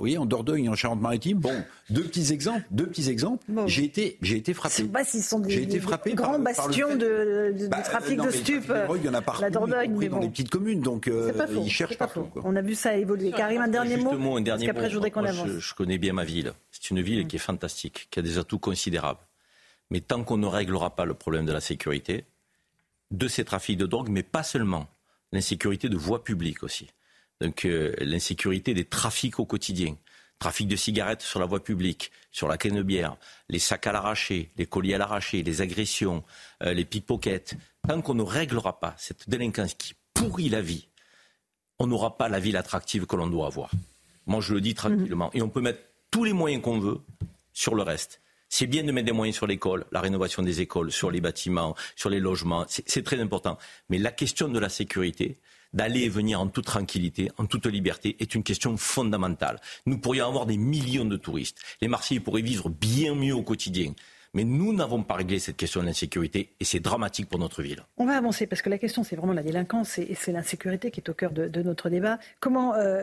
oui, 0.00 0.18
en 0.18 0.26
Dordogne, 0.26 0.68
en 0.68 0.74
Charente-Maritime. 0.74 1.38
Bon, 1.38 1.64
deux 1.88 2.04
petits 2.04 2.32
exemples, 2.32 2.64
deux 2.70 2.86
petits 2.86 3.08
exemples. 3.08 3.44
J'ai 3.66 3.84
été, 3.84 4.18
j'ai 4.20 4.36
été 4.36 4.52
frappé. 4.52 4.84
Pas 4.84 5.04
s'ils 5.04 5.22
sont 5.22 5.40
des, 5.40 5.62
été 5.62 5.80
frappé 5.80 6.14
grands 6.14 6.38
bastions 6.38 6.94
de, 6.94 7.54
de, 7.58 7.68
bah, 7.68 7.80
trafic 7.80 8.20
de 8.20 8.30
stupes. 8.30 8.72
Il 8.96 9.04
y 9.04 9.08
en 9.08 9.14
a 9.14 9.22
partout, 9.22 9.42
la 9.42 9.50
Dordogne, 9.50 9.96
mais 9.96 10.08
bon. 10.08 10.16
dans 10.16 10.22
des 10.22 10.30
petites 10.30 10.50
communes, 10.50 10.80
donc 10.80 11.05
ils 11.06 11.70
cherchent 11.70 11.98
partout. 11.98 12.28
On 12.36 12.56
a 12.56 12.62
vu 12.62 12.74
ça 12.74 12.96
évoluer. 12.96 13.30
Karim, 13.30 13.62
un 13.62 13.68
dernier 13.68 13.96
mot. 13.96 14.36
Un 14.36 14.40
dernier 14.40 14.72
mot. 14.72 14.80
je, 14.80 15.58
je, 15.58 15.74
connais 15.74 15.98
bien 15.98 16.12
ma 16.12 16.24
ville. 16.24 16.52
C'est 16.70 16.90
une 16.90 17.00
ville 17.00 17.26
qui 17.26 17.36
est 17.36 17.40
fantastique, 17.40 18.08
qui 18.10 18.18
a 18.18 18.22
des 18.22 18.38
atouts 18.38 18.58
considérables. 18.58 19.20
Mais 19.90 20.00
tant 20.00 20.24
qu'on 20.24 20.36
ne 20.36 20.46
réglera 20.46 20.96
pas 20.96 21.04
le 21.04 21.14
problème 21.14 21.46
de 21.46 21.52
la 21.52 21.60
sécurité, 21.60 22.24
de 23.10 23.28
ces 23.28 23.44
trafics 23.44 23.78
de 23.78 23.86
drogue, 23.86 24.08
mais 24.08 24.22
pas 24.22 24.42
seulement, 24.42 24.88
l'insécurité 25.32 25.88
de 25.88 25.96
voies 25.96 26.24
publiques 26.24 26.62
aussi. 26.62 26.88
Donc 27.40 27.64
euh, 27.64 27.94
l'insécurité 28.00 28.74
des 28.74 28.84
trafics 28.84 29.38
au 29.38 29.44
quotidien. 29.44 29.96
Trafic 30.38 30.68
de 30.68 30.76
cigarettes 30.76 31.22
sur 31.22 31.40
la 31.40 31.46
voie 31.46 31.64
publique, 31.64 32.12
sur 32.30 32.46
la 32.46 32.56
bière, 32.56 33.16
les 33.48 33.58
sacs 33.58 33.86
à 33.86 33.92
l'arraché, 33.92 34.50
les 34.58 34.66
colis 34.66 34.92
à 34.92 34.98
l'arraché, 34.98 35.42
les 35.42 35.62
agressions, 35.62 36.24
euh, 36.62 36.74
les 36.74 36.84
pickpockets. 36.84 37.54
Tant 37.88 38.02
qu'on 38.02 38.14
ne 38.14 38.22
réglera 38.22 38.78
pas 38.78 38.94
cette 38.98 39.30
délinquance 39.30 39.72
qui 39.74 39.94
pourrit 40.12 40.50
la 40.50 40.60
vie, 40.60 40.88
on 41.78 41.86
n'aura 41.86 42.16
pas 42.16 42.28
la 42.28 42.40
ville 42.40 42.56
attractive 42.56 43.06
que 43.06 43.16
l'on 43.16 43.26
doit 43.26 43.46
avoir. 43.46 43.70
Moi, 44.26 44.40
je 44.40 44.54
le 44.54 44.60
dis 44.60 44.74
tranquillement. 44.74 45.30
Et 45.34 45.42
on 45.42 45.48
peut 45.48 45.60
mettre 45.60 45.80
tous 46.10 46.24
les 46.24 46.32
moyens 46.32 46.62
qu'on 46.62 46.78
veut 46.78 46.98
sur 47.52 47.74
le 47.74 47.82
reste. 47.82 48.20
C'est 48.48 48.66
bien 48.66 48.84
de 48.84 48.92
mettre 48.92 49.06
des 49.06 49.12
moyens 49.12 49.36
sur 49.36 49.46
l'école, 49.46 49.86
la 49.92 50.00
rénovation 50.00 50.42
des 50.42 50.60
écoles, 50.60 50.92
sur 50.92 51.10
les 51.10 51.20
bâtiments, 51.20 51.74
sur 51.96 52.10
les 52.10 52.20
logements. 52.20 52.64
C'est 52.68 53.02
très 53.02 53.20
important. 53.20 53.58
Mais 53.88 53.98
la 53.98 54.12
question 54.12 54.48
de 54.48 54.58
la 54.58 54.68
sécurité, 54.68 55.38
d'aller 55.72 56.02
et 56.02 56.08
venir 56.08 56.40
en 56.40 56.46
toute 56.46 56.64
tranquillité, 56.64 57.30
en 57.38 57.46
toute 57.46 57.66
liberté, 57.66 58.16
est 58.20 58.34
une 58.34 58.44
question 58.44 58.76
fondamentale. 58.76 59.60
Nous 59.84 59.98
pourrions 59.98 60.28
avoir 60.28 60.46
des 60.46 60.56
millions 60.56 61.04
de 61.04 61.16
touristes. 61.16 61.60
Les 61.80 61.88
Marseillais 61.88 62.20
pourraient 62.20 62.42
vivre 62.42 62.68
bien 62.68 63.14
mieux 63.14 63.34
au 63.34 63.42
quotidien. 63.42 63.92
Mais 64.36 64.44
nous 64.44 64.74
n'avons 64.74 65.02
pas 65.02 65.14
réglé 65.14 65.38
cette 65.38 65.56
question 65.56 65.80
de 65.80 65.86
l'insécurité 65.86 66.50
et 66.60 66.64
c'est 66.66 66.78
dramatique 66.78 67.26
pour 67.26 67.38
notre 67.38 67.62
ville. 67.62 67.82
On 67.96 68.04
va 68.04 68.18
avancer 68.18 68.46
parce 68.46 68.60
que 68.60 68.68
la 68.68 68.76
question, 68.76 69.02
c'est 69.02 69.16
vraiment 69.16 69.32
la 69.32 69.42
délinquance 69.42 69.98
et 69.98 70.14
c'est 70.14 70.30
l'insécurité 70.30 70.90
qui 70.90 71.00
est 71.00 71.08
au 71.08 71.14
cœur 71.14 71.30
de, 71.30 71.62
notre 71.62 71.88
débat. 71.88 72.18
Comment 72.38 72.74
euh, 72.74 73.02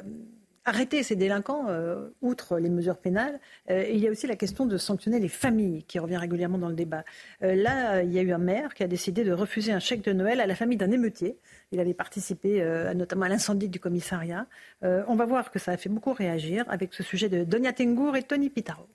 arrêter 0.64 1.02
ces 1.02 1.16
délinquants, 1.16 1.70
euh, 1.70 2.08
outre 2.22 2.60
les 2.60 2.70
mesures 2.70 2.98
pénales, 2.98 3.40
euh, 3.72 3.84
il 3.90 3.98
y 3.98 4.08
a 4.08 4.12
aussi 4.12 4.28
la 4.28 4.36
question 4.36 4.68
de 4.68 4.78
sanctionner 4.78 5.20
les 5.20 5.28
familles 5.28 5.82
qui 5.86 5.98
revient 5.98 6.18
régulièrement 6.18 6.60
dans 6.60 6.70
le 6.70 6.76
débat. 6.76 7.04
Là, 7.42 8.04
il 8.04 8.14
y 8.14 8.20
a 8.20 8.22
eu 8.22 8.32
un 8.32 8.38
maire 8.38 8.76
qui 8.76 8.84
a 8.84 8.88
décidé 8.88 9.24
de 9.24 9.32
refuser 9.32 9.72
un 9.72 9.80
chèque 9.80 10.04
de 10.04 10.14
Noël 10.14 10.40
à 10.40 10.46
la 10.46 10.54
famille 10.54 10.78
d'un 10.78 10.92
émeutier. 10.92 11.40
Il 11.72 11.80
avait 11.80 11.96
participé 11.96 12.64
notamment 12.94 13.26
à 13.26 13.30
l'incendie 13.30 13.70
du 13.70 13.80
commissariat. 13.80 14.46
on 14.84 15.16
va 15.16 15.26
voir 15.26 15.50
que 15.50 15.58
ça 15.58 15.72
a 15.72 15.78
fait 15.78 15.90
beaucoup 15.90 16.14
réagir 16.14 16.64
avec 16.68 16.94
ce 16.94 17.02
sujet 17.02 17.28
de 17.28 17.44
Donia 17.44 17.74
Tengour 17.74 18.18
et 18.18 18.22
Tony 18.22 18.52
Pitaro. 18.52 18.88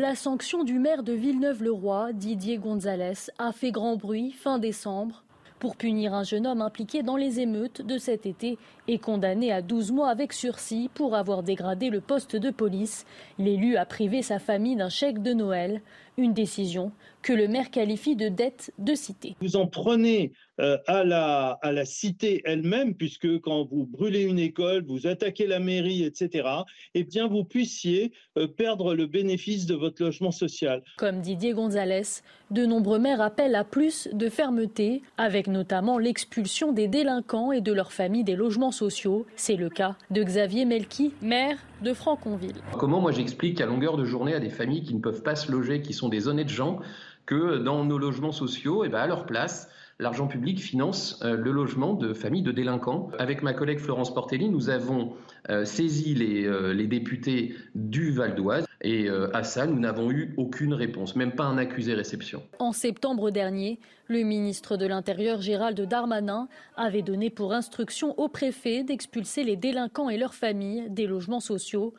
La 0.00 0.14
sanction 0.14 0.62
du 0.62 0.78
maire 0.78 1.02
de 1.02 1.12
Villeneuve-le-Roi, 1.12 2.12
Didier 2.12 2.58
Gonzalez, 2.58 3.32
a 3.38 3.50
fait 3.50 3.72
grand 3.72 3.96
bruit 3.96 4.30
fin 4.30 4.60
décembre 4.60 5.24
pour 5.58 5.74
punir 5.74 6.14
un 6.14 6.22
jeune 6.22 6.46
homme 6.46 6.62
impliqué 6.62 7.02
dans 7.02 7.16
les 7.16 7.40
émeutes 7.40 7.82
de 7.82 7.98
cet 7.98 8.24
été 8.24 8.58
et 8.86 9.00
condamné 9.00 9.50
à 9.50 9.60
12 9.60 9.90
mois 9.90 10.10
avec 10.10 10.32
sursis 10.32 10.88
pour 10.94 11.16
avoir 11.16 11.42
dégradé 11.42 11.90
le 11.90 12.00
poste 12.00 12.36
de 12.36 12.50
police. 12.50 13.06
L'élu 13.40 13.76
a 13.76 13.84
privé 13.86 14.22
sa 14.22 14.38
famille 14.38 14.76
d'un 14.76 14.88
chèque 14.88 15.20
de 15.20 15.32
Noël, 15.32 15.82
une 16.18 16.34
décision 16.34 16.92
que 17.22 17.32
le 17.32 17.48
maire 17.48 17.70
qualifie 17.70 18.16
de 18.16 18.28
dette 18.28 18.72
de 18.78 18.94
cité. 18.94 19.36
Vous 19.40 19.56
en 19.56 19.66
prenez 19.66 20.32
euh, 20.60 20.76
à, 20.86 21.04
la, 21.04 21.58
à 21.62 21.72
la 21.72 21.84
cité 21.84 22.42
elle-même, 22.44 22.94
puisque 22.94 23.40
quand 23.40 23.64
vous 23.64 23.86
brûlez 23.86 24.22
une 24.22 24.38
école, 24.38 24.84
vous 24.86 25.06
attaquez 25.06 25.46
la 25.46 25.60
mairie, 25.60 26.04
etc., 26.04 26.48
eh 26.94 27.04
bien 27.04 27.28
vous 27.28 27.44
puissiez 27.44 28.12
euh, 28.36 28.46
perdre 28.46 28.94
le 28.94 29.06
bénéfice 29.06 29.66
de 29.66 29.74
votre 29.74 30.02
logement 30.02 30.32
social. 30.32 30.82
Comme 30.96 31.20
Didier 31.20 31.52
Gonzalez, 31.52 32.22
de 32.50 32.66
nombreux 32.66 32.98
maires 32.98 33.20
appellent 33.20 33.54
à 33.54 33.64
plus 33.64 34.08
de 34.12 34.28
fermeté, 34.28 35.02
avec 35.16 35.46
notamment 35.46 35.98
l'expulsion 35.98 36.72
des 36.72 36.88
délinquants 36.88 37.52
et 37.52 37.60
de 37.60 37.72
leurs 37.72 37.92
familles 37.92 38.24
des 38.24 38.36
logements 38.36 38.72
sociaux. 38.72 39.26
C'est 39.36 39.56
le 39.56 39.70
cas 39.70 39.96
de 40.10 40.22
Xavier 40.22 40.64
Melki, 40.64 41.12
maire 41.22 41.58
de 41.82 41.92
Franconville. 41.92 42.56
Comment 42.78 43.00
moi 43.00 43.12
j'explique 43.12 43.60
à 43.60 43.66
longueur 43.66 43.96
de 43.96 44.04
journée 44.04 44.34
à 44.34 44.40
des 44.40 44.50
familles 44.50 44.82
qui 44.82 44.94
ne 44.94 45.00
peuvent 45.00 45.22
pas 45.22 45.36
se 45.36 45.50
loger, 45.50 45.82
qui 45.82 45.92
sont 45.92 46.08
des 46.08 46.28
honnêtes 46.28 46.48
gens, 46.48 46.80
que 47.26 47.58
dans 47.58 47.84
nos 47.84 47.98
logements 47.98 48.32
sociaux, 48.32 48.84
eh 48.84 48.88
ben 48.88 48.98
à 48.98 49.06
leur 49.06 49.26
place, 49.26 49.70
l'argent 50.00 50.28
public 50.28 50.60
finance 50.60 51.20
euh, 51.22 51.36
le 51.36 51.50
logement 51.50 51.94
de 51.94 52.12
familles 52.12 52.42
de 52.42 52.52
délinquants. 52.52 53.10
Avec 53.18 53.42
ma 53.42 53.52
collègue 53.52 53.78
Florence 53.80 54.14
Portelli, 54.14 54.48
nous 54.48 54.70
avons 54.70 55.14
euh, 55.50 55.64
saisi 55.64 56.14
les, 56.14 56.46
euh, 56.46 56.72
les, 56.72 56.86
députés 56.86 57.54
du 57.74 58.12
Val 58.12 58.34
d'Oise 58.34 58.66
et 58.80 59.08
à 59.34 59.42
ça, 59.42 59.66
nous 59.66 59.80
n'avons 59.80 60.12
eu 60.12 60.34
aucune 60.36 60.72
réponse, 60.72 61.16
même 61.16 61.32
pas 61.32 61.42
un 61.42 61.58
accusé 61.58 61.94
réception. 61.94 62.44
En 62.60 62.70
septembre 62.70 63.32
dernier, 63.32 63.80
le 64.06 64.22
ministre 64.22 64.76
de 64.76 64.86
l'Intérieur 64.86 65.40
Gérald 65.40 65.80
Darmanin 65.80 66.48
avait 66.76 67.02
donné 67.02 67.28
pour 67.28 67.52
instruction 67.52 68.16
au 68.20 68.28
préfet 68.28 68.84
d'expulser 68.84 69.42
les 69.42 69.56
délinquants 69.56 70.08
et 70.08 70.16
leurs 70.16 70.34
familles 70.34 70.84
des 70.90 71.08
logements 71.08 71.40
sociaux. 71.40 71.92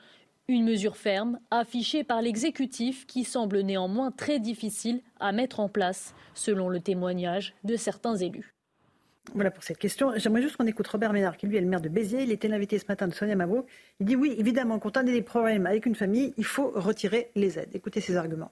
Une 0.50 0.66
mesure 0.66 0.98
ferme, 0.98 1.40
affichée 1.52 2.04
par 2.04 2.24
l'exécutif, 2.24 3.06
qui 3.06 3.24
semble 3.24 3.60
néanmoins 3.60 4.10
très 4.10 4.40
difficile 4.40 5.04
à 5.20 5.32
mettre 5.32 5.60
en 5.60 5.70
place, 5.70 6.16
selon 6.34 6.70
le 6.70 6.80
témoignage 6.80 7.54
de 7.64 7.76
certains 7.76 8.16
élus. 8.16 8.56
Voilà 9.36 9.52
pour 9.52 9.62
cette 9.62 9.78
question. 9.78 10.12
J'aimerais 10.16 10.42
juste 10.42 10.58
qu'on 10.58 10.66
écoute 10.66 10.88
Robert 10.88 11.14
Ménard, 11.14 11.38
qui 11.38 11.46
lui 11.46 11.58
est 11.58 11.62
le 11.62 11.68
maire 11.68 11.82
de 11.82 11.88
Béziers. 11.88 12.24
Il 12.24 12.32
était 12.32 12.48
l'invité 12.48 12.80
ce 12.80 12.86
matin 12.90 13.08
de 13.08 13.14
Sonia 13.14 13.36
Mabrouk. 13.36 13.68
Il 14.00 14.08
dit 14.08 14.16
oui, 14.16 14.34
évidemment, 14.40 14.80
quand 14.80 14.98
on 14.98 15.02
a 15.02 15.04
des 15.04 15.22
problèmes 15.22 15.68
avec 15.68 15.86
une 15.86 15.94
famille, 15.94 16.34
il 16.36 16.46
faut 16.46 16.72
retirer 16.74 17.30
les 17.36 17.60
aides. 17.60 17.70
Écoutez 17.76 18.02
ses 18.02 18.16
arguments. 18.16 18.52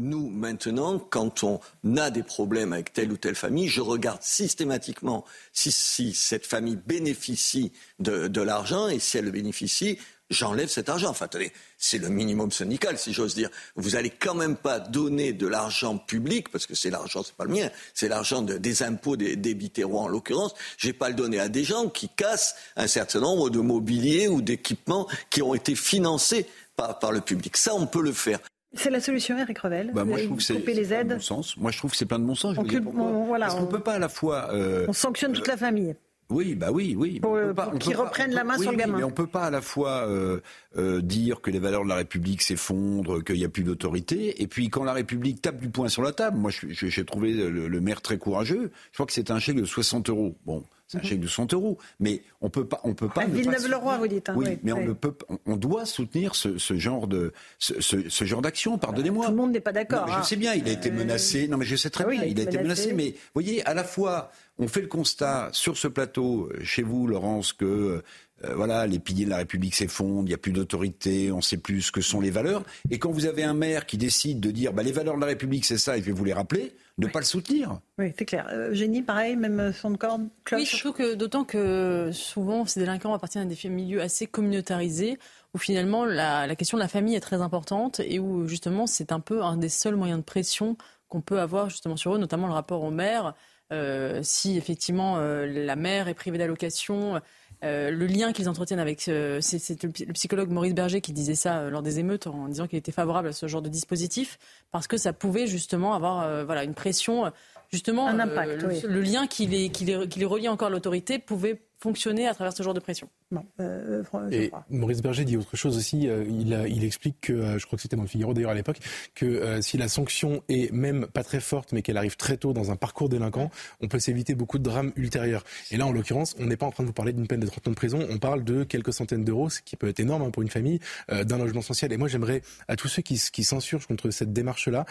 Nous, 0.00 0.30
maintenant, 0.30 0.98
quand 0.98 1.44
on 1.44 1.60
a 1.96 2.10
des 2.10 2.24
problèmes 2.24 2.72
avec 2.72 2.92
telle 2.92 3.12
ou 3.12 3.16
telle 3.16 3.36
famille, 3.36 3.68
je 3.68 3.82
regarde 3.82 4.22
systématiquement 4.22 5.24
si, 5.52 6.12
cette 6.12 6.46
famille 6.46 6.76
bénéficie 6.76 7.70
de, 8.00 8.26
de 8.26 8.40
l'argent 8.40 8.88
et 8.88 8.98
si 8.98 9.18
elle 9.18 9.26
le 9.26 9.30
bénéficie, 9.30 9.98
j'enlève 10.30 10.68
cet 10.68 10.88
argent. 10.88 11.10
Enfin, 11.10 11.26
attendez, 11.26 11.52
c'est 11.76 11.98
le 11.98 12.08
minimum 12.08 12.50
syndical, 12.50 12.96
si 12.98 13.12
j'ose 13.12 13.34
dire. 13.34 13.50
Vous 13.76 13.96
allez 13.96 14.10
quand 14.10 14.34
même 14.34 14.56
pas 14.56 14.78
donner 14.78 15.32
de 15.32 15.46
l'argent 15.46 15.98
public, 15.98 16.48
parce 16.50 16.66
que 16.66 16.74
c'est 16.74 16.90
l'argent, 16.90 17.22
c'est 17.22 17.34
pas 17.34 17.44
le 17.44 17.52
mien, 17.52 17.68
c'est 17.94 18.08
l'argent 18.08 18.42
des 18.42 18.82
impôts 18.82 19.16
des, 19.16 19.36
des 19.36 19.84
en 19.84 20.08
l'occurrence. 20.08 20.54
Je 20.78 20.88
vais 20.88 20.92
pas 20.92 21.08
le 21.08 21.14
donner 21.14 21.40
à 21.40 21.48
des 21.48 21.64
gens 21.64 21.88
qui 21.88 22.08
cassent 22.08 22.54
un 22.76 22.86
certain 22.86 23.20
nombre 23.20 23.50
de 23.50 23.60
mobiliers 23.60 24.28
ou 24.28 24.42
d'équipements 24.42 25.08
qui 25.30 25.42
ont 25.42 25.54
été 25.54 25.74
financés 25.74 26.46
par, 26.76 26.98
par 26.98 27.12
le 27.12 27.20
public. 27.20 27.56
Ça, 27.56 27.74
on 27.74 27.86
peut 27.86 28.02
le 28.02 28.12
faire. 28.12 28.38
C'est 28.72 28.90
la 28.90 29.00
solution, 29.00 29.36
Eric 29.36 29.58
Revel. 29.58 29.90
Bah, 29.92 30.04
moi, 30.04 30.18
je 30.18 30.26
trouve 30.26 30.38
que 30.38 30.44
c'est 30.44 30.54
les 30.54 30.92
aides. 30.92 31.14
Bon 31.14 31.20
sens. 31.20 31.56
Moi, 31.56 31.72
je 31.72 31.78
trouve 31.78 31.90
que 31.90 31.96
c'est 31.96 32.06
plein 32.06 32.20
de 32.20 32.24
bon 32.24 32.36
sens. 32.36 32.56
On, 32.56 33.24
voilà, 33.24 33.46
Parce 33.46 33.58
qu'on 33.58 33.66
peut 33.66 33.80
pas 33.80 33.94
à 33.94 33.98
la 33.98 34.08
fois. 34.08 34.50
Euh, 34.52 34.86
on 34.88 34.92
sanctionne 34.92 35.32
toute 35.32 35.48
la 35.48 35.56
famille. 35.56 35.96
Oui, 36.30 36.54
bah 36.54 36.70
oui, 36.70 36.94
oui. 36.96 37.20
Pour, 37.20 37.38
qu'ils 37.78 37.96
reprennent 37.96 38.32
la 38.32 38.44
main 38.44 38.56
sur 38.56 38.70
le 38.70 38.76
gamin. 38.76 38.98
mais 38.98 39.04
on 39.04 39.10
peut 39.10 39.26
pas 39.26 39.44
à 39.44 39.50
la 39.50 39.60
fois 39.60 40.06
euh, 40.08 40.40
euh, 40.78 41.00
dire 41.02 41.40
que 41.40 41.50
les 41.50 41.58
valeurs 41.58 41.82
de 41.82 41.88
la 41.88 41.96
République 41.96 42.42
s'effondrent, 42.42 43.22
qu'il 43.24 43.36
n'y 43.36 43.44
a 43.44 43.48
plus 43.48 43.64
d'autorité, 43.64 44.40
et 44.40 44.46
puis 44.46 44.70
quand 44.70 44.84
la 44.84 44.92
République 44.92 45.42
tape 45.42 45.60
du 45.60 45.68
poing 45.68 45.88
sur 45.88 46.02
la 46.02 46.12
table, 46.12 46.38
moi 46.38 46.50
j'ai 46.52 47.04
trouvé 47.04 47.32
le, 47.32 47.80
maire 47.80 48.00
très 48.00 48.18
courageux. 48.18 48.70
Je 48.92 48.96
crois 48.96 49.06
que 49.06 49.12
c'est 49.12 49.30
un 49.30 49.38
chèque 49.38 49.56
de 49.56 49.64
60 49.64 50.08
euros. 50.10 50.36
Bon, 50.46 50.64
c'est 50.86 50.98
un 50.98 51.00
mhm. 51.00 51.06
chèque 51.06 51.20
de 51.20 51.28
100 51.28 51.54
euros, 51.54 51.78
mais 51.98 52.22
on 52.40 52.50
peut 52.50 52.66
pas, 52.66 52.80
on 52.84 52.94
peut 52.94 53.08
pas. 53.08 53.24
Villeneuve-le-Roi, 53.24 53.98
vous 53.98 54.08
dites. 54.08 54.28
Hein, 54.28 54.34
oui, 54.36 54.58
mais 54.62 54.72
on 54.72 54.84
ne 54.84 54.92
peut, 54.92 55.14
on, 55.46 55.56
doit 55.56 55.86
soutenir 55.86 56.34
ce, 56.34 56.58
genre 56.78 57.06
de, 57.06 57.32
ce, 57.58 58.24
genre 58.24 58.42
d'action. 58.42 58.78
Pardonnez-moi. 58.78 59.26
Tout 59.26 59.30
le 59.32 59.36
monde 59.36 59.52
n'est 59.52 59.60
pas 59.60 59.72
d'accord. 59.72 60.06
Je 60.08 60.12
hein. 60.12 60.22
sais 60.22 60.36
bien, 60.36 60.54
il 60.54 60.68
a 60.68 60.72
été 60.72 60.90
euh, 60.90 60.94
menacé. 60.94 61.48
Non, 61.48 61.58
mais 61.58 61.64
je 61.64 61.76
sais 61.76 61.90
très 61.90 62.04
ah 62.04 62.10
bien, 62.10 62.24
il 62.24 62.38
a, 62.40 62.42
été 62.42 62.58
menacé. 62.58 62.92
Mais 62.92 63.10
vous 63.10 63.16
voyez, 63.34 63.64
à 63.66 63.74
la 63.74 63.84
fois 63.84 64.32
on 64.60 64.68
fait 64.68 64.82
le 64.82 64.88
constat 64.88 65.48
sur 65.52 65.76
ce 65.76 65.88
plateau, 65.88 66.50
euh, 66.52 66.62
chez 66.62 66.82
vous, 66.82 67.06
Laurence, 67.06 67.54
que 67.54 67.64
euh, 67.64 68.02
euh, 68.44 68.54
voilà, 68.54 68.86
les 68.86 68.98
piliers 68.98 69.24
de 69.24 69.30
la 69.30 69.38
République 69.38 69.74
s'effondrent, 69.74 70.22
il 70.22 70.28
n'y 70.28 70.34
a 70.34 70.38
plus 70.38 70.52
d'autorité, 70.52 71.32
on 71.32 71.38
ne 71.38 71.42
sait 71.42 71.56
plus 71.56 71.80
ce 71.82 71.92
que 71.92 72.02
sont 72.02 72.20
les 72.20 72.30
valeurs. 72.30 72.62
Et 72.90 72.98
quand 72.98 73.10
vous 73.10 73.24
avez 73.24 73.42
un 73.42 73.54
maire 73.54 73.86
qui 73.86 73.96
décide 73.96 74.38
de 74.38 74.50
dire 74.50 74.74
bah, 74.74 74.82
les 74.82 74.92
valeurs 74.92 75.16
de 75.16 75.20
la 75.20 75.26
République, 75.26 75.64
c'est 75.64 75.78
ça, 75.78 75.96
et 75.96 76.00
je 76.00 76.06
vais 76.06 76.12
vous 76.12 76.24
les 76.24 76.34
rappeler, 76.34 76.74
ne 76.98 77.06
pas 77.06 77.20
le 77.20 77.24
soutenir. 77.24 77.80
Oui, 77.98 78.12
c'est 78.18 78.26
clair. 78.26 78.46
Génie, 78.72 79.00
pareil, 79.00 79.34
même 79.34 79.72
son 79.72 79.94
corps 79.94 80.20
Oui, 80.52 80.66
surtout 80.66 80.92
que 80.92 81.14
d'autant 81.14 81.44
que 81.44 82.10
souvent 82.12 82.66
ces 82.66 82.80
délinquants 82.80 83.14
appartiennent 83.14 83.50
à 83.50 83.54
des 83.54 83.68
milieux 83.70 84.02
assez 84.02 84.26
communautarisés 84.26 85.18
où 85.54 85.58
finalement 85.58 86.04
la, 86.04 86.46
la, 86.46 86.54
question 86.54 86.76
de 86.76 86.82
la 86.82 86.88
famille 86.88 87.14
est 87.14 87.20
très 87.20 87.40
importante 87.40 88.00
et 88.00 88.18
où 88.18 88.46
justement 88.46 88.86
c'est 88.86 89.12
un 89.12 89.20
peu 89.20 89.42
un 89.42 89.56
des 89.56 89.70
seuls 89.70 89.96
moyens 89.96 90.20
de 90.20 90.24
pression 90.24 90.76
qu'on 91.08 91.22
peut 91.22 91.40
avoir 91.40 91.70
justement 91.70 91.96
sur 91.96 92.14
eux, 92.14 92.18
notamment 92.18 92.46
le 92.46 92.52
rapport 92.52 92.82
au 92.82 92.90
maire. 92.90 93.34
Euh, 93.72 94.20
si 94.22 94.56
effectivement 94.56 95.18
euh, 95.18 95.46
la 95.46 95.76
mère 95.76 96.08
est 96.08 96.14
privée 96.14 96.38
d'allocation, 96.38 97.20
euh, 97.62 97.90
le 97.90 98.06
lien 98.06 98.32
qu'ils 98.32 98.48
entretiennent 98.48 98.80
avec, 98.80 99.00
c'est 99.02 99.82
le 99.82 100.12
psychologue 100.12 100.50
Maurice 100.50 100.74
Berger 100.74 101.00
qui 101.00 101.12
disait 101.12 101.34
ça 101.34 101.70
lors 101.70 101.82
des 101.82 101.98
émeutes 101.98 102.26
en 102.26 102.48
disant 102.48 102.66
qu'il 102.66 102.78
était 102.78 102.92
favorable 102.92 103.28
à 103.28 103.32
ce 103.32 103.46
genre 103.46 103.62
de 103.62 103.68
dispositif 103.68 104.38
parce 104.72 104.86
que 104.86 104.96
ça 104.96 105.12
pouvait 105.12 105.46
justement 105.46 105.94
avoir 105.94 106.44
voilà 106.44 106.64
une 106.64 106.74
pression, 106.74 107.30
justement 107.70 108.08
un 108.08 108.18
impact, 108.18 108.62
le, 108.84 109.00
lien 109.00 109.26
qui 109.26 109.46
les, 109.46 109.68
qui, 109.68 109.84
les, 109.84 110.08
qui 110.08 110.18
les 110.18 110.24
relie 110.24 110.48
encore 110.48 110.68
à 110.68 110.70
l'autorité 110.70 111.18
pouvait 111.18 111.62
fonctionner 111.78 112.26
à 112.26 112.34
travers 112.34 112.52
ce 112.52 112.62
genre 112.62 112.74
de 112.74 112.80
pression. 112.80 113.08
Non, 113.32 113.46
euh, 113.60 114.02
et 114.32 114.50
Maurice 114.70 115.02
Berger 115.02 115.24
dit 115.24 115.36
autre 115.36 115.56
chose 115.56 115.76
aussi. 115.76 116.08
Euh, 116.08 116.24
il, 116.28 116.52
il, 116.68 116.82
explique 116.82 117.20
que, 117.20 117.32
euh, 117.32 117.58
je 117.60 117.66
crois 117.66 117.76
que 117.76 117.82
c'était 117.82 117.94
dans 117.94 118.02
le 118.02 118.08
Figaro 118.08 118.34
d'ailleurs 118.34 118.50
à 118.50 118.54
l'époque, 118.54 118.78
que 119.14 119.60
si 119.60 119.78
la 119.78 119.86
sanction 119.86 120.42
est 120.48 120.72
même 120.72 121.06
pas 121.06 121.22
très 121.22 121.38
forte, 121.38 121.72
mais 121.72 121.82
qu'elle 121.82 121.96
arrive 121.96 122.16
très 122.16 122.36
tôt 122.36 122.52
dans 122.52 122.72
un 122.72 122.76
parcours 122.76 123.08
délinquant, 123.08 123.50
on 123.80 123.86
peut 123.86 124.00
s'éviter 124.00 124.34
beaucoup 124.34 124.58
de 124.58 124.64
drames 124.64 124.92
ultérieurs. 124.96 125.44
Et 125.70 125.76
là, 125.76 125.86
en 125.86 125.92
l'occurrence, 125.92 126.34
on 126.40 126.46
n'est 126.46 126.56
pas 126.56 126.66
en 126.66 126.72
train 126.72 126.82
de 126.82 126.88
vous 126.88 126.92
parler 126.92 127.12
d'une 127.12 127.28
peine 127.28 127.38
de 127.38 127.46
30 127.46 127.68
ans 127.68 127.70
de 127.70 127.76
prison. 127.76 128.04
On 128.10 128.18
parle 128.18 128.42
de 128.42 128.64
quelques 128.64 128.92
centaines 128.92 129.24
d'euros, 129.24 129.48
ce 129.48 129.60
qui 129.60 129.76
peut 129.76 129.88
être 129.88 130.00
énorme 130.00 130.22
hein, 130.22 130.30
pour 130.30 130.42
une 130.42 130.50
famille, 130.50 130.80
d'un 131.08 131.38
logement 131.38 131.62
social. 131.62 131.92
Et 131.92 131.96
moi, 131.96 132.08
j'aimerais 132.08 132.42
à 132.66 132.74
tous 132.74 132.88
ceux 132.88 133.02
qui, 133.02 133.20
qui 133.32 133.44
s'insurgent 133.44 133.86
contre 133.86 134.10
cette 134.10 134.32
démarche-là, 134.32 134.86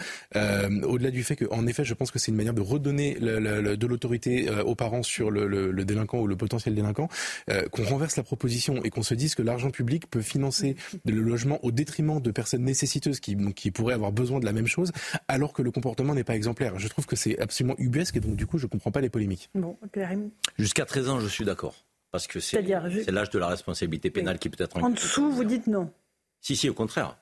au-delà 0.84 1.10
du 1.10 1.24
fait 1.24 1.36
qu'en 1.36 1.66
effet, 1.66 1.84
je 1.84 1.92
pense 1.92 2.10
que 2.10 2.18
c'est 2.18 2.30
une 2.30 2.36
manière 2.38 2.54
de 2.54 2.62
redonner 2.62 3.18
le, 3.20 3.76
de 3.76 3.86
l'autorité 3.86 4.48
aux 4.64 4.74
parents 4.74 5.02
sur 5.02 5.30
le, 5.30 5.46
le, 5.46 5.84
délinquant 5.84 6.20
ou 6.20 6.26
le 6.26 6.36
potentiel 6.36 6.74
délinquant, 6.74 7.08
qu'on 7.70 7.84
renverse 7.84 8.16
la 8.16 8.22
proposition 8.30 8.80
et 8.84 8.90
qu'on 8.90 9.02
se 9.02 9.14
dise 9.14 9.34
que 9.34 9.42
l'argent 9.42 9.70
public 9.72 10.08
peut 10.08 10.20
financer 10.20 10.76
le 11.04 11.20
logement 11.20 11.58
au 11.64 11.72
détriment 11.72 12.22
de 12.22 12.30
personnes 12.30 12.62
nécessiteuses 12.62 13.18
qui, 13.18 13.36
qui 13.54 13.72
pourraient 13.72 13.94
avoir 13.94 14.12
besoin 14.12 14.38
de 14.38 14.44
la 14.44 14.52
même 14.52 14.68
chose, 14.68 14.92
alors 15.26 15.52
que 15.52 15.62
le 15.62 15.72
comportement 15.72 16.14
n'est 16.14 16.22
pas 16.22 16.36
exemplaire. 16.36 16.78
Je 16.78 16.86
trouve 16.86 17.06
que 17.06 17.16
c'est 17.16 17.40
absolument 17.40 17.74
ubuesque 17.78 18.16
et 18.16 18.20
donc 18.20 18.36
du 18.36 18.46
coup 18.46 18.58
je 18.58 18.66
ne 18.66 18.70
comprends 18.70 18.92
pas 18.92 19.00
les 19.00 19.10
polémiques. 19.10 19.50
Bon, 19.54 19.76
Jusqu'à 20.58 20.84
13 20.84 21.08
ans, 21.08 21.18
je 21.18 21.26
suis 21.26 21.44
d'accord. 21.44 21.74
Parce 22.12 22.28
que 22.28 22.38
c'est 22.38 22.62
l'âge 23.10 23.30
de 23.30 23.38
la 23.40 23.48
responsabilité 23.48 24.10
pénale 24.10 24.38
qui 24.38 24.48
peut 24.48 24.62
être 24.62 24.76
en, 24.76 24.82
en 24.82 24.90
dessous, 24.90 25.30
vous 25.30 25.44
dites 25.44 25.66
non. 25.66 25.90
Si, 26.40 26.56
si, 26.56 26.68
au 26.70 26.74
contraire. 26.74 27.18